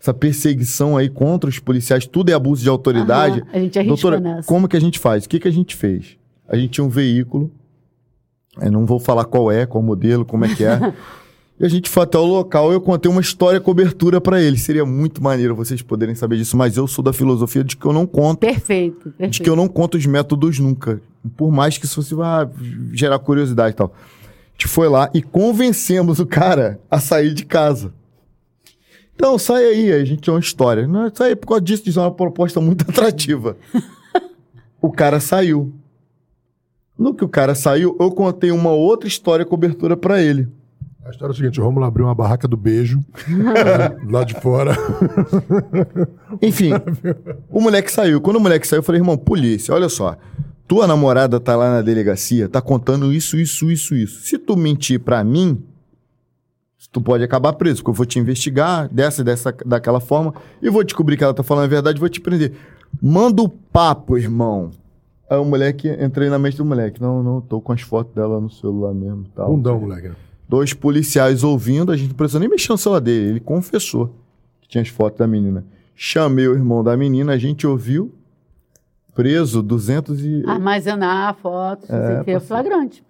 [0.00, 3.40] essa perseguição aí contra os policiais, tudo é abuso de autoridade.
[3.40, 4.48] Aham, a gente arriscou Doutora, nessa.
[4.48, 5.24] como que a gente faz?
[5.24, 6.16] O que, que a gente fez?
[6.48, 7.50] A gente tinha um veículo,
[8.60, 10.78] eu não vou falar qual é, qual modelo, como é que é.
[11.60, 14.58] e a gente foi até o local e eu contei uma história cobertura pra ele.
[14.58, 17.92] Seria muito maneiro vocês poderem saber disso, mas eu sou da filosofia de que eu
[17.92, 19.44] não conto, Perfeito, de perfeito.
[19.44, 21.00] que eu não conto os métodos nunca.
[21.36, 22.48] Por mais que isso fosse ah,
[22.92, 23.94] gerar curiosidade e tal.
[23.94, 27.92] A gente foi lá e convencemos o cara a sair de casa.
[29.14, 30.86] Então, sai aí, a gente tinha uma história.
[30.88, 33.56] Não, sai aí por causa disso, disso é uma proposta muito atrativa.
[34.80, 35.72] o cara saiu.
[36.98, 40.48] No que o cara saiu, eu contei uma outra história cobertura pra ele.
[41.04, 43.00] A história é o seguinte: o Romulo abriu uma barraca do beijo
[44.08, 44.76] lá de fora.
[46.40, 46.70] Enfim,
[47.50, 48.20] o moleque saiu.
[48.20, 50.16] Quando o moleque saiu, eu falei, irmão, polícia, olha só.
[50.66, 54.20] Tua namorada tá lá na delegacia, tá contando isso, isso, isso, isso.
[54.22, 55.62] Se tu mentir pra mim,
[56.90, 60.32] tu pode acabar preso, porque eu vou te investigar dessa, dessa, daquela forma,
[60.62, 62.52] e vou descobrir que ela tá falando a verdade e vou te prender.
[63.02, 64.70] Manda o papo, irmão.
[65.28, 67.00] Aí o moleque, entrei na mente do moleque.
[67.00, 69.24] Não, não, tô com as fotos dela no celular mesmo.
[69.34, 70.10] Tal, Bundão, moleque.
[70.52, 73.30] Dois policiais ouvindo, a gente não precisou nem mexer no celular dele.
[73.30, 74.14] Ele confessou
[74.60, 75.64] que tinha as fotos da menina.
[75.96, 78.12] Chamei o irmão da menina, a gente ouviu.
[79.14, 80.44] Preso, 200 e...
[80.46, 82.46] Armazenar fotos, não sei o ser.
[82.46, 83.02] flagrante.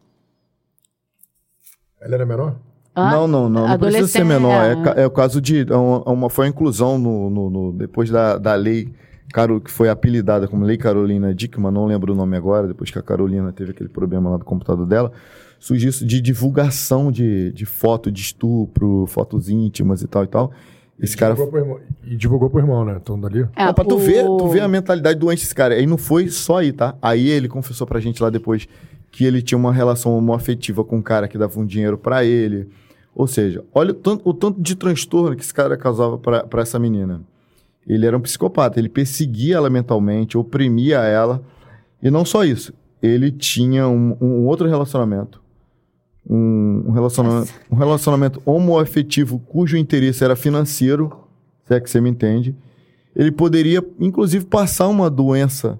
[2.00, 2.54] Ela era menor?
[2.94, 3.10] Hã?
[3.10, 3.66] Não, não, não.
[3.66, 4.96] Não precisa ser Adolescente, menor.
[4.96, 5.02] É, é.
[5.02, 5.66] é o caso de...
[5.68, 8.94] é uma, foi a inclusão no, no- no- depois da, da lei...
[9.34, 12.98] Caro, que foi apelidada como Lei Carolina Dickman, não lembro o nome agora, depois que
[13.00, 15.10] a Carolina teve aquele problema lá do computador dela.
[15.65, 20.52] Surgiu isso de divulgação de, de foto de estupro, fotos íntimas e tal e tal.
[21.00, 21.34] Esse e cara.
[21.34, 22.99] Divulgou irmão, e divulgou pro irmão, né?
[23.00, 23.47] Então dali.
[23.55, 25.74] É, Não, pra tu o- ver, tu ver a mentalidade doente desse cara.
[25.74, 26.97] Aí não foi só aí, tá?
[27.00, 28.66] Aí ele confessou pra gente lá depois
[29.10, 32.68] que ele tinha uma relação homoafetiva com um cara que dava um dinheiro pra ele.
[33.15, 36.62] Ou seja, olha o tanto, o tanto de transtorno que esse cara causava pra pra
[36.62, 37.20] essa menina.
[37.86, 41.42] Ele era um psicopata, ele perseguia ela mentalmente, oprimia ela.
[42.02, 45.41] E não só isso, ele tinha um, um outro relacionamento.
[46.28, 51.12] Um, um relacionamento, um relacionamento homoafetivo cujo interesse era financeiro,
[51.65, 52.55] se é que você me entende.
[53.15, 55.78] Ele poderia, inclusive, passar uma doença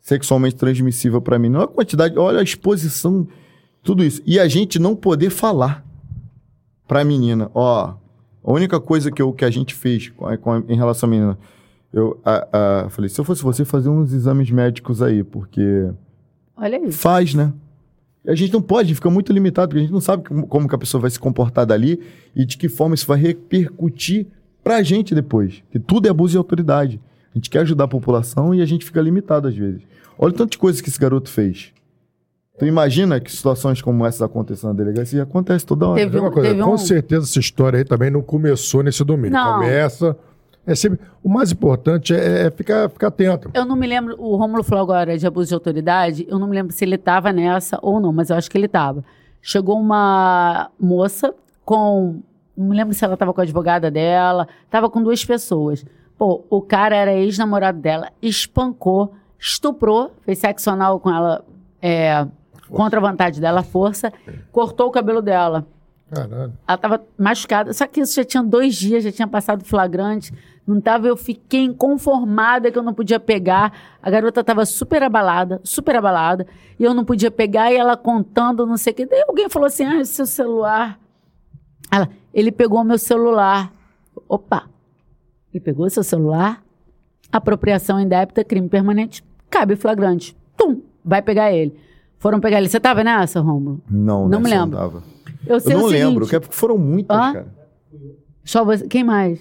[0.00, 1.48] sexualmente transmissível para mim.
[1.48, 3.26] Não a quantidade, olha a exposição,
[3.82, 4.22] tudo isso.
[4.26, 5.84] E a gente não poder falar
[6.88, 7.94] pra menina, ó,
[8.44, 11.08] a única coisa que, eu, que a gente fez com a- com a- em relação
[11.08, 11.38] à menina,
[11.92, 12.48] eu a-
[12.84, 15.90] a- falei, se eu fosse você, fazer uns exames médicos aí, porque
[16.56, 16.98] Olha isso.
[16.98, 17.52] faz, né?
[18.26, 20.74] A gente não pode, fica muito limitado, porque a gente não sabe como, como que
[20.74, 22.00] a pessoa vai se comportar dali
[22.34, 24.26] e de que forma isso vai repercutir
[24.64, 25.62] pra gente depois.
[25.70, 27.00] Que tudo é abuso de autoridade.
[27.34, 29.82] A gente quer ajudar a população e a gente fica limitado às vezes.
[30.18, 31.72] Olha o tanto de coisa que esse garoto fez.
[32.58, 35.22] Tu imagina que situações como essas acontecem na delegacia?
[35.22, 36.00] Acontece toda hora.
[36.00, 38.82] Teve Tem uma um- coisa, teve com um- certeza essa história aí também não começou
[38.82, 39.32] nesse domínio.
[39.32, 39.54] Não.
[39.60, 40.16] Começa.
[40.66, 43.50] É sempre, o mais importante é, é ficar, ficar atento.
[43.54, 46.56] Eu não me lembro, o Rômulo falou agora de abuso de autoridade, eu não me
[46.56, 49.04] lembro se ele estava nessa ou não, mas eu acho que ele estava.
[49.40, 51.32] Chegou uma moça
[51.64, 52.20] com,
[52.56, 55.86] não me lembro se ela estava com a advogada dela, estava com duas pessoas.
[56.18, 61.44] Pô, o cara era ex-namorado dela, espancou, estuprou, fez sexo anal com ela
[61.80, 62.26] é,
[62.68, 64.12] contra a vontade dela, força,
[64.50, 65.64] cortou o cabelo dela.
[66.10, 66.52] Caralho.
[66.66, 67.72] Ela tava machucada.
[67.72, 70.32] Só que isso já tinha dois dias, já tinha passado flagrante.
[70.66, 73.72] Não tava, eu fiquei inconformada que eu não podia pegar.
[74.02, 76.44] A garota tava super abalada, super abalada.
[76.78, 79.06] E eu não podia pegar e ela contando, não sei o quê.
[79.06, 80.98] Daí alguém falou assim: ah, seu celular.
[81.90, 83.72] Ela, ele pegou meu celular.
[84.28, 84.68] Opa!
[85.54, 86.60] Ele pegou seu celular?
[87.30, 89.22] Apropriação indébita, crime permanente.
[89.48, 90.36] Cabe flagrante.
[90.56, 90.80] Tum!
[91.04, 91.78] Vai pegar ele.
[92.18, 92.68] Foram pegar ele.
[92.68, 93.80] Você tava nessa, Rômulo?
[93.88, 94.76] Não, Não me lembro.
[94.76, 95.02] tava.
[95.46, 97.32] Eu sei Eu não lembro, que é porque foram muitas, Hã?
[97.32, 97.54] cara.
[98.44, 98.86] Só você.
[98.88, 99.38] Quem mais?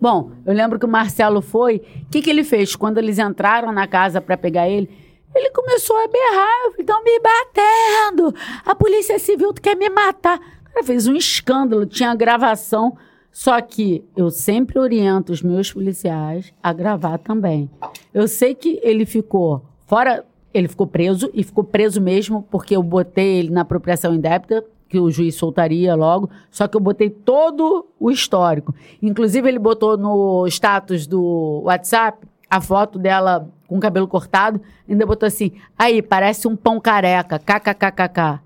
[0.00, 1.82] Bom, eu lembro que o Marcelo foi.
[2.06, 2.76] O que, que ele fez?
[2.76, 4.88] Quando eles entraram na casa para pegar ele,
[5.34, 6.72] ele começou a berrar.
[6.78, 8.34] Estão me batendo!
[8.64, 10.38] A polícia civil quer me matar.
[10.38, 12.96] O cara fez um escândalo, tinha gravação.
[13.30, 17.70] Só que eu sempre oriento os meus policiais a gravar também.
[18.12, 22.82] Eu sei que ele ficou fora, ele ficou preso e ficou preso mesmo porque eu
[22.82, 27.86] botei ele na apropriação indébita, que o juiz soltaria logo, só que eu botei todo
[27.98, 28.74] o histórico.
[29.02, 35.04] Inclusive ele botou no status do WhatsApp a foto dela com o cabelo cortado, ainda
[35.04, 38.40] botou assim: "Aí, parece um pão careca, kkkk".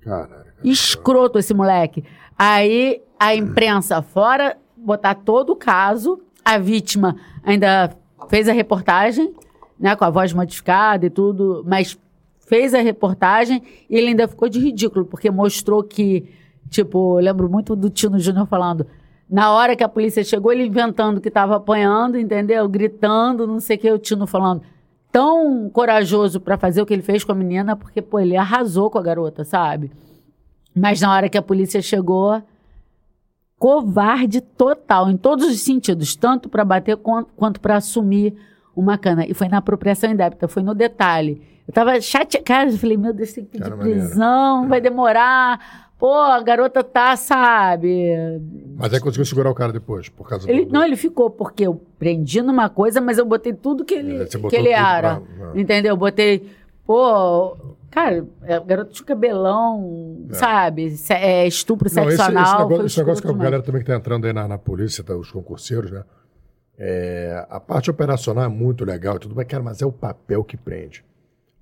[0.00, 0.44] Caralho.
[0.62, 2.04] Escroto esse moleque.
[2.38, 7.96] Aí a imprensa fora botar todo o caso, a vítima ainda
[8.28, 9.32] fez a reportagem,
[9.78, 11.98] né, com a voz modificada e tudo, mas
[12.46, 16.28] fez a reportagem e ele ainda ficou de ridículo, porque mostrou que,
[16.70, 18.86] tipo, eu lembro muito do Tino Júnior falando,
[19.28, 22.68] na hora que a polícia chegou, ele inventando que estava apanhando, entendeu?
[22.68, 24.62] Gritando, não sei o que, o Tino falando.
[25.10, 28.90] Tão corajoso para fazer o que ele fez com a menina, porque, pô, ele arrasou
[28.90, 29.90] com a garota, sabe?
[30.74, 32.42] Mas na hora que a polícia chegou,
[33.58, 38.34] covarde total, em todos os sentidos, tanto para bater quan- quanto para assumir
[38.76, 39.24] uma cana.
[39.26, 41.40] E foi na apropriação indébita, foi no detalhe.
[41.66, 45.84] Eu tava chateada, cara, eu falei, meu Deus, tem que pedir Cara, prisão, vai demorar.
[45.98, 48.12] Pô, a garota tá, sabe?
[48.76, 50.72] Mas aí conseguiu segurar o cara depois, por causa Ele, do...
[50.72, 54.26] não, ele ficou, porque eu prendi numa coisa, mas eu botei tudo que ele, É,
[54.26, 55.20] que ele era.
[55.20, 55.60] pra- é.
[55.60, 55.92] Entendeu?
[55.92, 56.50] Eu botei,
[56.84, 57.56] pô,
[57.90, 60.90] cara, a garota tinha cabelão, sabe?
[60.90, 62.58] Se- É, estupro Não, esse, esse sexual.
[62.68, 65.16] negócio, esse negócio que a galera também que tá entrando aí na, na polícia, tá,
[65.16, 66.02] os concurseiros, né?
[66.76, 70.42] É, a parte operacional é muito legal e tudo, mas, cara, mas é o papel
[70.44, 71.04] que prende.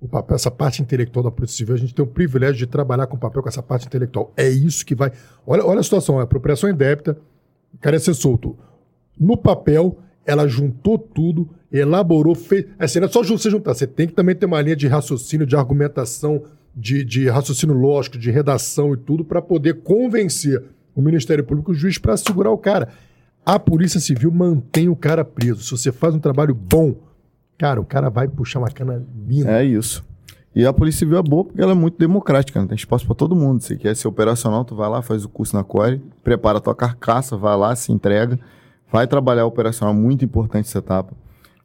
[0.07, 3.17] Papel, essa parte intelectual da Polícia Civil, a gente tem o privilégio de trabalhar com
[3.17, 4.33] papel, com essa parte intelectual.
[4.35, 5.11] É isso que vai.
[5.45, 7.17] Olha, olha a situação, a apropriação indébita,
[7.79, 8.57] cara ser solto.
[9.19, 12.65] No papel, ela juntou tudo, elaborou, fez.
[12.79, 15.45] Assim, não é só você juntar, você tem que também ter uma linha de raciocínio,
[15.45, 16.43] de argumentação,
[16.75, 20.63] de, de raciocínio lógico, de redação e tudo, para poder convencer
[20.95, 22.89] o Ministério Público e o juiz para segurar o cara.
[23.45, 25.63] A Polícia Civil mantém o cara preso.
[25.63, 26.95] Se você faz um trabalho bom,
[27.63, 29.49] cara, o cara vai puxar uma cana linda.
[29.49, 30.03] É isso.
[30.53, 32.67] E a Polícia Civil é boa porque ela é muito democrática, né?
[32.67, 33.63] tem espaço pra todo mundo.
[33.63, 36.75] Se quer ser operacional, tu vai lá, faz o curso na Core, prepara a tua
[36.75, 38.37] carcaça, vai lá, se entrega,
[38.91, 41.13] vai trabalhar operacional, muito importante essa etapa.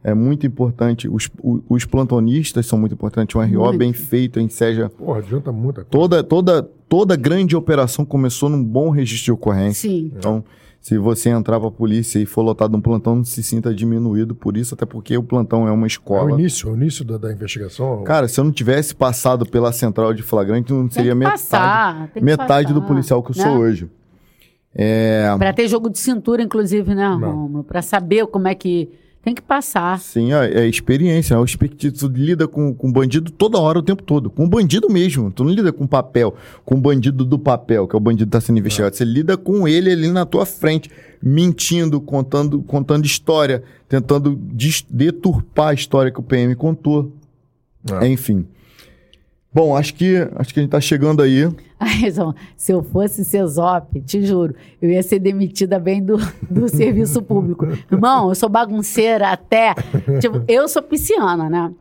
[0.05, 1.09] é muito importante.
[1.09, 1.29] Os,
[1.69, 3.35] os plantonistas são muito importantes.
[3.35, 3.79] Um RO muito.
[3.79, 4.89] bem feito em seja.
[4.91, 5.91] Porra, adianta muita coisa.
[5.91, 9.91] Toda, toda, toda grande operação começou num bom registro de ocorrência.
[9.91, 10.13] Sim.
[10.17, 10.45] Então,
[10.89, 14.35] se você entrar para a polícia e for lotado num plantão, não se sinta diminuído
[14.35, 16.31] por isso, até porque o plantão é uma escola.
[16.31, 18.03] É o início, é o início da, da investigação.
[18.05, 22.81] Cara, se eu não tivesse passado pela central de flagrante, não seria metade, metade do
[22.81, 23.59] policial que eu sou né?
[23.59, 23.91] hoje.
[24.75, 25.27] É...
[25.37, 27.65] Para ter jogo de cintura, inclusive, né, Romulo?
[27.65, 28.89] Para saber como é que
[29.29, 30.01] tem que passar.
[30.01, 31.35] Sim, é, é experiência.
[31.35, 31.99] É o expectito.
[31.99, 34.31] Tu lida com, com bandido toda hora, o tempo todo.
[34.31, 35.31] Com o bandido mesmo.
[35.31, 36.35] Tu não lida com papel,
[36.65, 38.97] com o bandido do papel, que é o bandido que está sendo investigado.
[38.97, 40.91] Você lida com ele ali na tua frente,
[41.23, 44.35] mentindo, contando, contando história, tentando
[44.89, 47.13] deturpar a história que o PM contou.
[48.01, 48.09] É.
[48.09, 48.47] Enfim.
[49.53, 51.49] Bom, acho que, acho que a gente está chegando aí.
[52.57, 56.19] se eu fosse CESOP, te juro, eu ia ser demitida bem do,
[56.51, 57.67] do serviço público.
[57.91, 59.75] Irmão, eu sou bagunceira até.
[60.21, 61.73] Tipo, eu sou pisciana, né?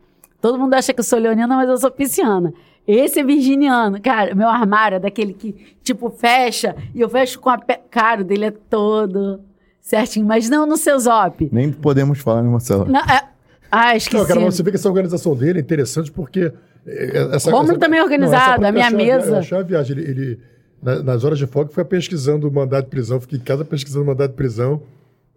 [0.42, 2.54] Todo mundo acha que eu sou leonina, mas eu sou pisciana.
[2.88, 4.00] Esse é virginiano.
[4.02, 7.58] Cara, meu armário é daquele que, tipo, fecha e eu fecho com a.
[7.58, 7.80] Pe...
[7.92, 9.42] Cara, o dele é todo
[9.82, 10.26] certinho.
[10.26, 11.50] Mas não no CESOP.
[11.52, 12.86] Nem podemos falar, né, Marcelo?
[12.86, 13.24] Não, é...
[13.70, 14.22] Ah, esqueci.
[14.22, 16.54] Não, cara, você vê que essa organização dele é interessante porque
[16.88, 19.32] essa, Romulo essa, também é organizado, não, a minha mesa.
[19.32, 19.98] Eu achei a viagem.
[19.98, 20.40] Ele, ele
[20.82, 24.08] nas horas de folga, foi pesquisando o mandado de prisão, fiquei em casa pesquisando o
[24.08, 24.82] mandado de prisão.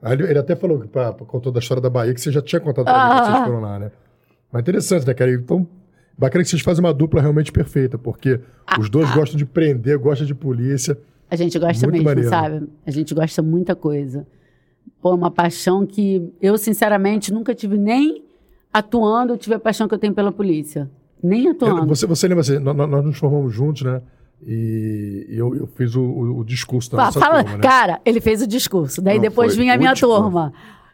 [0.03, 0.89] Aí ele, ele até falou, que,
[1.27, 3.15] contou da história da Bahia, que você já tinha contado pra ah.
[3.15, 3.91] mim que vocês foram lá, né?
[4.53, 5.33] Mas interessante, né, cara?
[5.33, 5.67] Então,
[6.17, 9.15] bacana que vocês fazem uma dupla realmente perfeita, porque ah, os dois ah.
[9.15, 10.97] gostam de prender, gostam de polícia.
[11.31, 12.31] A gente gosta muito mesmo, maneiro.
[12.31, 12.69] sabe?
[12.87, 14.27] A gente gosta muita coisa.
[15.01, 18.25] Pô, uma paixão que eu, sinceramente, nunca tive nem
[18.73, 20.91] atuando, eu tive a paixão que eu tenho pela polícia.
[21.23, 21.87] Nem atuando.
[21.87, 24.01] Você, você lembra assim, nós, nós nos formamos juntos, né?
[24.47, 27.63] E eu, eu fiz o, o, o discurso da Fala, nossa turma, né?
[27.63, 29.03] Cara, ele fez o discurso.
[29.03, 30.53] Daí Não, depois vinha a minha turma.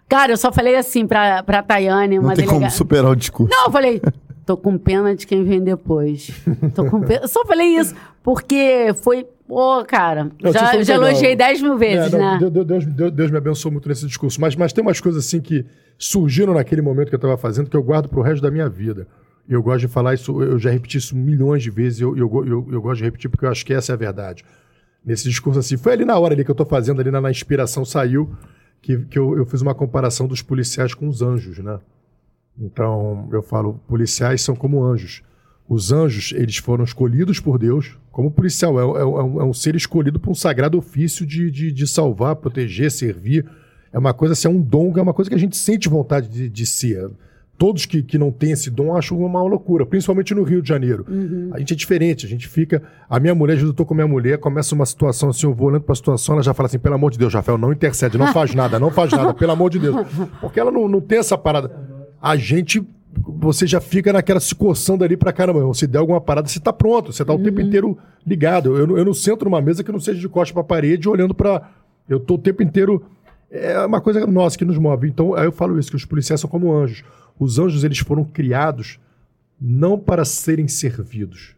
[0.08, 2.60] Cara, eu só falei assim pra, pra Tayane, uma Não tem delega...
[2.60, 3.52] como superar o discurso.
[3.52, 4.00] Não, eu falei,
[4.44, 6.30] tô com pena de quem vem depois.
[6.74, 7.22] Tô com pena.
[7.22, 9.26] Eu só falei isso, porque foi.
[9.46, 12.50] Pô, cara, não, já, já elogiei 10 mil vezes, é, não, né?
[12.50, 14.40] Deus, Deus, Deus, Deus, me abençoou muito nesse discurso.
[14.40, 15.64] Mas, mas tem umas coisas assim que
[15.96, 19.06] surgiram naquele momento que eu estava fazendo que eu guardo pro resto da minha vida.
[19.48, 22.68] Eu gosto de falar isso, eu já repeti isso milhões de vezes, eu, eu, eu,
[22.70, 24.44] eu gosto de repetir porque eu acho que essa é a verdade.
[25.04, 27.30] Nesse discurso assim, foi ali na hora ali que eu estou fazendo, ali na, na,
[27.30, 28.34] inspiração saiu,
[28.82, 31.78] que, que eu, eu fiz uma comparação dos policiais com os anjos, né?
[32.58, 35.22] Então, eu falo, policiais são como anjos.
[35.68, 38.80] Os anjos, eles foram escolhidos por Deus como policial.
[38.80, 41.86] É, é, é, um, é um, ser escolhido por um sagrado ofício de, de, de,
[41.86, 43.46] salvar, proteger, servir.
[43.92, 46.28] É uma coisa assim, é um dom, é uma coisa que a gente sente vontade
[46.28, 47.10] de, de ser
[47.58, 51.04] todos que, que não têm esse dom acham uma loucura, principalmente no Rio de Janeiro.
[51.08, 51.50] Uhum.
[51.52, 52.82] A gente é diferente, a gente fica.
[53.08, 55.68] A minha mulher, eu estou com a minha mulher, começa uma situação assim, eu vou
[55.68, 58.18] olhando para a situação, ela já fala assim: pelo amor de Deus, Rafael, não intercede,
[58.18, 59.96] não faz nada, não faz nada, pelo amor de Deus.
[60.40, 61.70] Porque ela não, não tem essa parada.
[62.20, 62.84] A gente.
[63.38, 65.72] Você já fica naquela se coçando ali pra caramba.
[65.72, 67.14] Se der alguma parada, você tá pronto.
[67.14, 67.42] Você tá o uhum.
[67.42, 68.76] tempo inteiro ligado.
[68.76, 71.70] Eu, eu não sento numa mesa que não seja de costa pra parede, olhando para
[72.06, 73.02] Eu tô o tempo inteiro.
[73.50, 75.08] É uma coisa nossa que nos move.
[75.08, 77.04] Então, aí eu falo isso, que os policiais são como anjos.
[77.38, 78.98] Os anjos eles foram criados
[79.60, 81.54] não para serem servidos,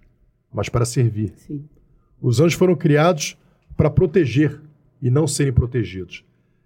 [0.52, 1.32] mas para servir.
[1.36, 1.64] Sim.
[2.20, 3.36] Os anjos foram criados
[3.76, 4.60] para proteger
[5.00, 6.24] e não serem protegidos.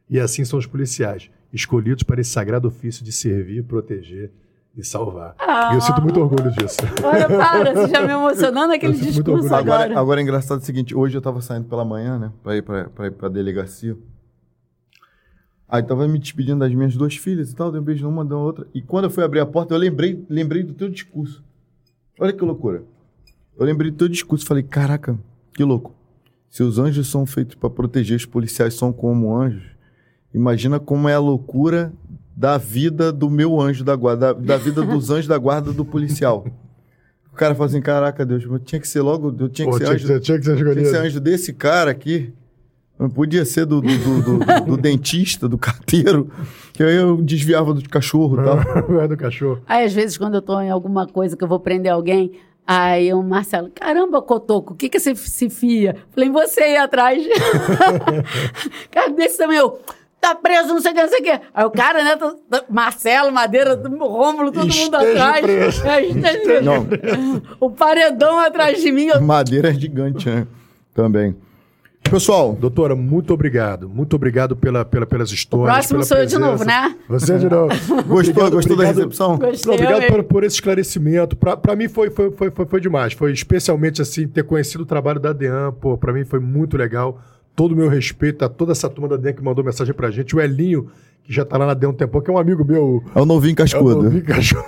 [0.08, 4.30] E assim são os policiais, escolhidos para esse sagrado ofício de servir, proteger
[4.76, 5.34] e salvar.
[5.38, 6.78] Ah, e eu sinto muito orgulho disso.
[7.02, 9.84] Olha, para, você já me emocionou naquele discurso agora.
[9.84, 10.00] agora.
[10.00, 13.26] Agora é engraçado o seguinte, hoje eu estava saindo pela manhã, né, para ir para
[13.26, 13.96] a delegacia.
[15.72, 18.36] Aí tava me despedindo das minhas duas filhas e tal, dei um beijo numa, dei
[18.36, 18.66] outra.
[18.74, 21.42] E quando eu fui abrir a porta, eu lembrei, lembrei do teu discurso.
[22.20, 22.84] Olha que loucura.
[23.58, 25.18] Eu lembrei do teu discurso, falei, caraca,
[25.54, 25.94] que louco.
[26.50, 29.64] Se os anjos são feitos para proteger, os policiais são como anjos.
[30.34, 31.90] Imagina como é a loucura
[32.36, 35.86] da vida do meu anjo da guarda, da, da vida dos anjos da guarda do
[35.86, 36.46] policial.
[37.32, 39.78] O cara fala assim, caraca, Deus, eu tinha que ser logo, eu tinha que Pô,
[39.78, 42.30] ser tinha anjo, que ser, tinha que ser, tinha que ser anjo desse cara aqui.
[43.14, 46.30] Podia ser do, do, do, do, do dentista, do carteiro,
[46.72, 48.58] que aí eu desviava do cachorro e tal.
[49.00, 49.60] é do cachorro.
[49.66, 52.32] Aí, às vezes, quando eu tô em alguma coisa que eu vou prender alguém,
[52.66, 55.96] aí o Marcelo, caramba, Cotoco, o que que você se fia?
[56.12, 57.26] Falei, você aí atrás.
[58.90, 59.80] cara desse também, eu
[60.20, 61.40] tá preso, não sei o que, não sei o que.
[61.52, 62.16] Aí o cara, né,
[62.70, 65.40] Marcelo, Madeira, Rômulo, todo esteja mundo atrás.
[65.40, 65.84] Preso.
[65.84, 66.60] É, esteja...
[66.60, 66.86] Não.
[67.58, 69.06] O paredão atrás de mim.
[69.06, 69.20] Eu...
[69.20, 70.46] Madeira é gigante, né?
[70.94, 71.34] Também.
[72.10, 72.52] Pessoal.
[72.54, 73.88] Doutora, muito obrigado.
[73.88, 75.68] Muito obrigado pela, pela, pelas histórias.
[75.68, 76.36] O próximo sou presença.
[76.36, 76.96] eu de novo, né?
[77.08, 77.68] Você de novo.
[77.68, 79.38] Gostou, obrigado, gostou da recepção?
[79.38, 81.36] Gostei, obrigado por, por, esse esclarecimento.
[81.36, 83.12] Para mim foi, foi, foi, foi, foi demais.
[83.14, 87.20] Foi especialmente assim, ter conhecido o trabalho da DEAN, pô, para mim foi muito legal.
[87.54, 90.34] Todo o meu respeito a toda essa turma da DEAN que mandou mensagem pra gente.
[90.34, 90.90] O Elinho,
[91.24, 93.02] que já tá lá na D um tempo, que é um amigo meu.
[93.14, 93.90] É o novinho cascudo.
[93.90, 94.64] É o novinho cascudo.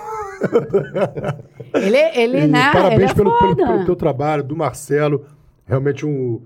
[1.75, 2.73] ele, ele, né?
[2.73, 5.25] Parabéns ele é pelo, pelo, pelo, teu trabalho, do Marcelo.
[5.67, 6.41] Realmente um.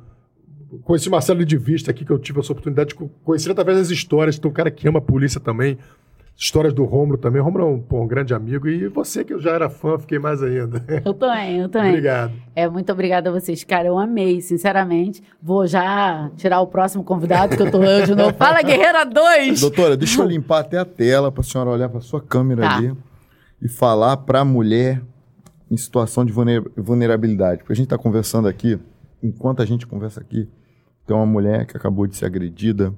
[0.84, 3.90] Conheci o Marcelo de vista aqui, que eu tive essa oportunidade de conhecer através das
[3.90, 4.38] histórias.
[4.38, 5.78] Tem um cara que ama a polícia também.
[6.36, 7.40] Histórias do Romulo também.
[7.40, 8.68] O Romulo é um, pô, um, grande amigo.
[8.68, 10.84] E você, que eu já era fã, fiquei mais ainda.
[11.05, 11.90] Eu também, eu também.
[11.90, 12.32] Obrigado.
[12.55, 13.64] É, muito obrigada a vocês.
[13.64, 15.22] Cara, eu amei, sinceramente.
[15.42, 18.34] Vou já tirar o próximo convidado, que eu tô eu de novo.
[18.38, 19.60] Fala, Guerreira 2!
[19.60, 22.76] Doutora, deixa eu limpar até a tela para a senhora olhar para sua câmera tá.
[22.76, 22.92] ali
[23.60, 25.02] e falar para a mulher
[25.70, 26.32] em situação de
[26.76, 27.58] vulnerabilidade.
[27.58, 28.78] Porque a gente está conversando aqui,
[29.22, 30.48] enquanto a gente conversa aqui,
[31.08, 32.92] tem uma mulher que acabou de ser agredida,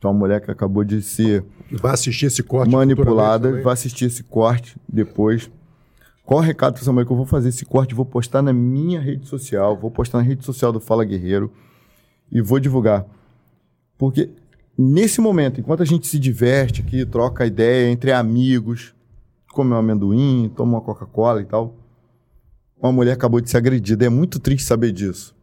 [0.00, 4.22] tem uma mulher que acabou de ser vai assistir esse corte manipulada, vai assistir esse
[4.22, 5.50] corte depois.
[6.24, 7.94] Qual o recado para essa mulher que eu vou fazer esse corte?
[7.94, 11.52] Vou postar na minha rede social, vou postar na rede social do Fala Guerreiro
[12.32, 13.04] e vou divulgar.
[13.98, 14.30] Porque
[14.78, 18.94] nesse momento, enquanto a gente se diverte aqui, troca ideia entre amigos,
[19.52, 21.74] come um amendoim, toma uma Coca-Cola e tal.
[22.80, 24.06] Uma mulher acabou de ser agredida.
[24.06, 25.38] É muito triste saber disso.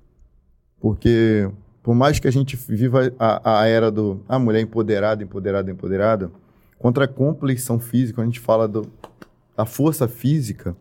[0.79, 1.49] Porque,
[1.87, 4.21] por mais que a gente viva a, a era do.
[4.27, 6.29] A mulher empoderada, empoderada, empoderada,
[6.77, 8.91] contra a compleição física, a gente fala do,
[9.55, 10.75] da força física,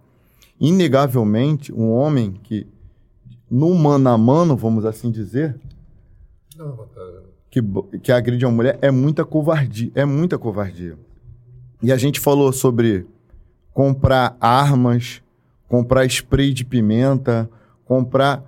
[0.58, 2.66] inegavelmente, um homem que,
[3.48, 5.54] no mano a mano, vamos assim dizer,
[6.56, 6.76] Não,
[7.52, 7.62] que,
[8.02, 9.92] que agride uma mulher, é muita covardia.
[9.94, 10.98] É muita covardia.
[11.84, 13.06] E a gente falou sobre
[13.72, 15.22] comprar armas,
[15.68, 17.48] comprar spray de pimenta,
[17.84, 18.42] comprar.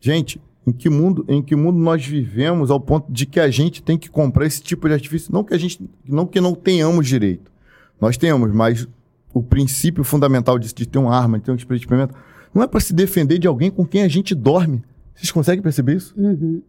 [0.00, 3.82] Gente, em que mundo, em que mundo nós vivemos ao ponto de que a gente
[3.82, 5.32] tem que comprar esse tipo de artifício?
[5.32, 7.50] Não que a gente, não que não tenhamos direito.
[8.00, 8.86] Nós temos, mas
[9.32, 12.14] o princípio fundamental de, de ter uma arma, de ter um spray de pimenta,
[12.54, 14.82] não é para se defender de alguém com quem a gente dorme.
[15.14, 16.14] Vocês conseguem perceber isso?
[16.16, 16.62] Uhum.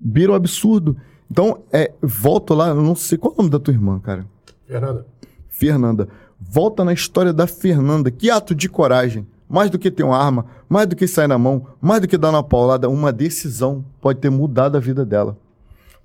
[0.00, 0.96] Vira um absurdo.
[1.30, 4.26] Então, é, volto lá, eu não sei qual é o nome da tua irmã, cara.
[4.66, 5.06] Fernanda.
[5.48, 6.08] Fernanda.
[6.40, 8.10] Volta na história da Fernanda.
[8.10, 9.26] Que ato de coragem.
[9.48, 12.18] Mais do que ter uma arma, mais do que sair na mão, mais do que
[12.18, 15.36] dar uma paulada, uma decisão pode ter mudado a vida dela.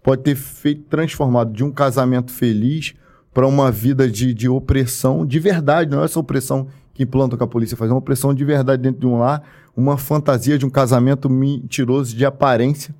[0.03, 2.93] Pode ter feito, transformado de um casamento feliz
[3.33, 5.89] para uma vida de, de opressão de verdade.
[5.89, 8.83] Não é essa opressão que implantam com a polícia faz, é uma opressão de verdade
[8.83, 9.43] dentro de um lar,
[9.75, 12.93] uma fantasia de um casamento mentiroso de aparência,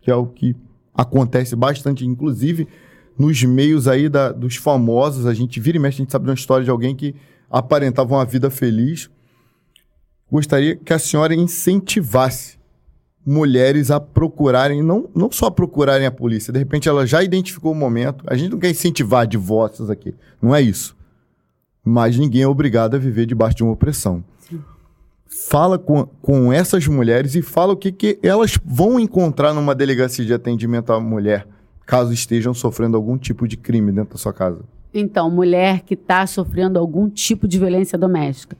[0.00, 0.54] que é o que
[0.94, 2.68] acontece bastante, inclusive
[3.18, 6.30] nos meios aí da, dos famosos, a gente vira e mexe, a gente sabe de
[6.30, 7.14] uma história de alguém que
[7.50, 9.10] aparentava uma vida feliz.
[10.32, 12.58] Gostaria que a senhora incentivasse
[13.24, 17.74] mulheres a procurarem, não, não só procurarem a polícia, de repente ela já identificou o
[17.74, 18.24] momento.
[18.26, 20.96] A gente não quer incentivar divórcios aqui, não é isso.
[21.84, 24.24] Mas ninguém é obrigado a viver debaixo de uma opressão.
[25.50, 30.24] Fala com, com essas mulheres e fala o que, que elas vão encontrar numa delegacia
[30.24, 31.46] de atendimento à mulher
[31.84, 34.60] caso estejam sofrendo algum tipo de crime dentro da sua casa?
[34.94, 38.56] Então, mulher que está sofrendo algum tipo de violência doméstica.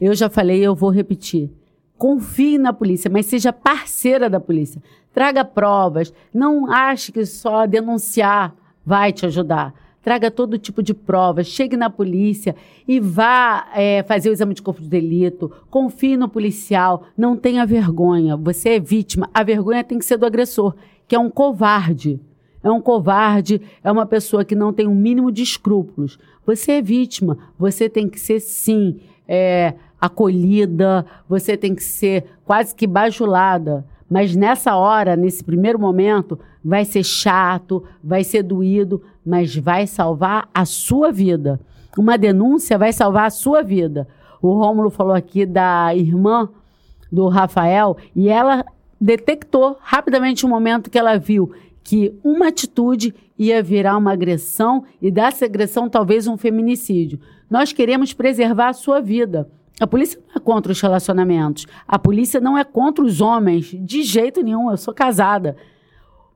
[0.00, 1.50] Eu já falei, eu vou repetir.
[1.96, 4.82] Confie na polícia, mas seja parceira da polícia.
[5.12, 6.12] Traga provas.
[6.32, 9.74] Não ache que só denunciar vai te ajudar.
[10.02, 11.46] Traga todo tipo de provas.
[11.46, 12.54] Chegue na polícia
[12.86, 15.50] e vá é, fazer o exame de corpo de delito.
[15.70, 17.04] Confie no policial.
[17.16, 18.36] Não tenha vergonha.
[18.36, 19.30] Você é vítima.
[19.32, 20.74] A vergonha tem que ser do agressor,
[21.08, 22.20] que é um covarde
[22.66, 26.18] é um covarde, é uma pessoa que não tem um mínimo de escrúpulos.
[26.44, 32.74] Você é vítima, você tem que ser, sim, é, acolhida, você tem que ser quase
[32.74, 33.84] que bajulada.
[34.08, 40.48] Mas nessa hora, nesse primeiro momento, vai ser chato, vai ser doído, mas vai salvar
[40.54, 41.60] a sua vida.
[41.98, 44.06] Uma denúncia vai salvar a sua vida.
[44.40, 46.48] O Rômulo falou aqui da irmã
[47.10, 48.64] do Rafael e ela
[49.00, 51.52] detectou rapidamente o momento que ela viu
[51.86, 57.20] que uma atitude ia virar uma agressão e dessa agressão talvez um feminicídio.
[57.48, 59.48] Nós queremos preservar a sua vida.
[59.78, 61.64] A polícia não é contra os relacionamentos.
[61.86, 64.68] A polícia não é contra os homens, de jeito nenhum.
[64.68, 65.56] Eu sou casada.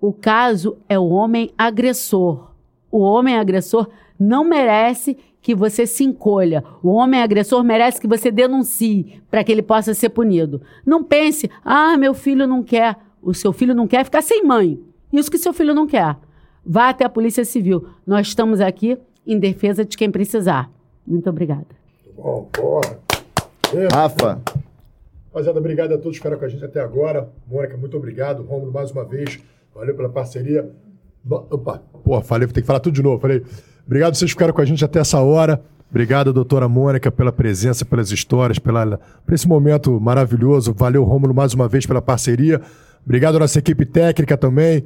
[0.00, 2.52] O caso é o homem agressor.
[2.88, 6.62] O homem agressor não merece que você se encolha.
[6.80, 10.62] O homem agressor merece que você denuncie para que ele possa ser punido.
[10.86, 12.96] Não pense, ah, meu filho não quer.
[13.20, 14.80] O seu filho não quer ficar sem mãe.
[15.12, 16.16] Isso que seu filho não quer.
[16.64, 17.86] Vá até a Polícia Civil.
[18.06, 20.70] Nós estamos aqui em defesa de quem precisar.
[21.06, 21.66] Muito obrigada.
[22.16, 22.98] Bom, porra.
[23.92, 24.40] Rafa.
[25.28, 27.28] Rapaziada, obrigado a todos que ficaram com a gente até agora.
[27.48, 28.42] Mônica, muito obrigado.
[28.42, 29.38] Romulo, mais uma vez.
[29.74, 30.70] Valeu pela parceria.
[31.28, 33.20] Opa, pô, falei, vou ter que falar tudo de novo.
[33.20, 33.42] Falei,
[33.86, 35.62] obrigado vocês que ficaram com a gente até essa hora.
[35.88, 40.72] Obrigado, doutora Mônica, pela presença, pelas histórias, pela, por esse momento maravilhoso.
[40.72, 42.60] Valeu, Rômulo, mais uma vez pela parceria.
[43.04, 44.84] Obrigado à nossa equipe técnica também.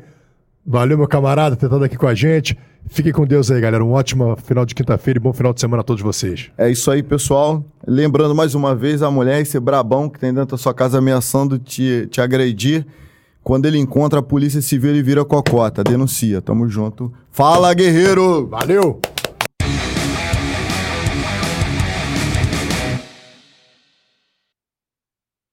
[0.67, 2.57] Valeu, meu camarada, ter estado aqui com a gente.
[2.89, 3.85] Fiquem com Deus aí, galera.
[3.85, 6.51] Um ótimo final de quinta-feira e bom final de semana a todos vocês.
[6.57, 7.65] É isso aí, pessoal.
[7.87, 11.59] Lembrando mais uma vez a mulher, esse brabão que tem dentro da sua casa ameaçando
[11.59, 12.87] te, te agredir.
[13.43, 15.85] Quando ele encontra a polícia civil, ele vira cocota.
[15.85, 16.41] Denuncia.
[16.41, 17.13] Tamo junto.
[17.31, 18.47] Fala, guerreiro!
[18.47, 19.01] Valeu!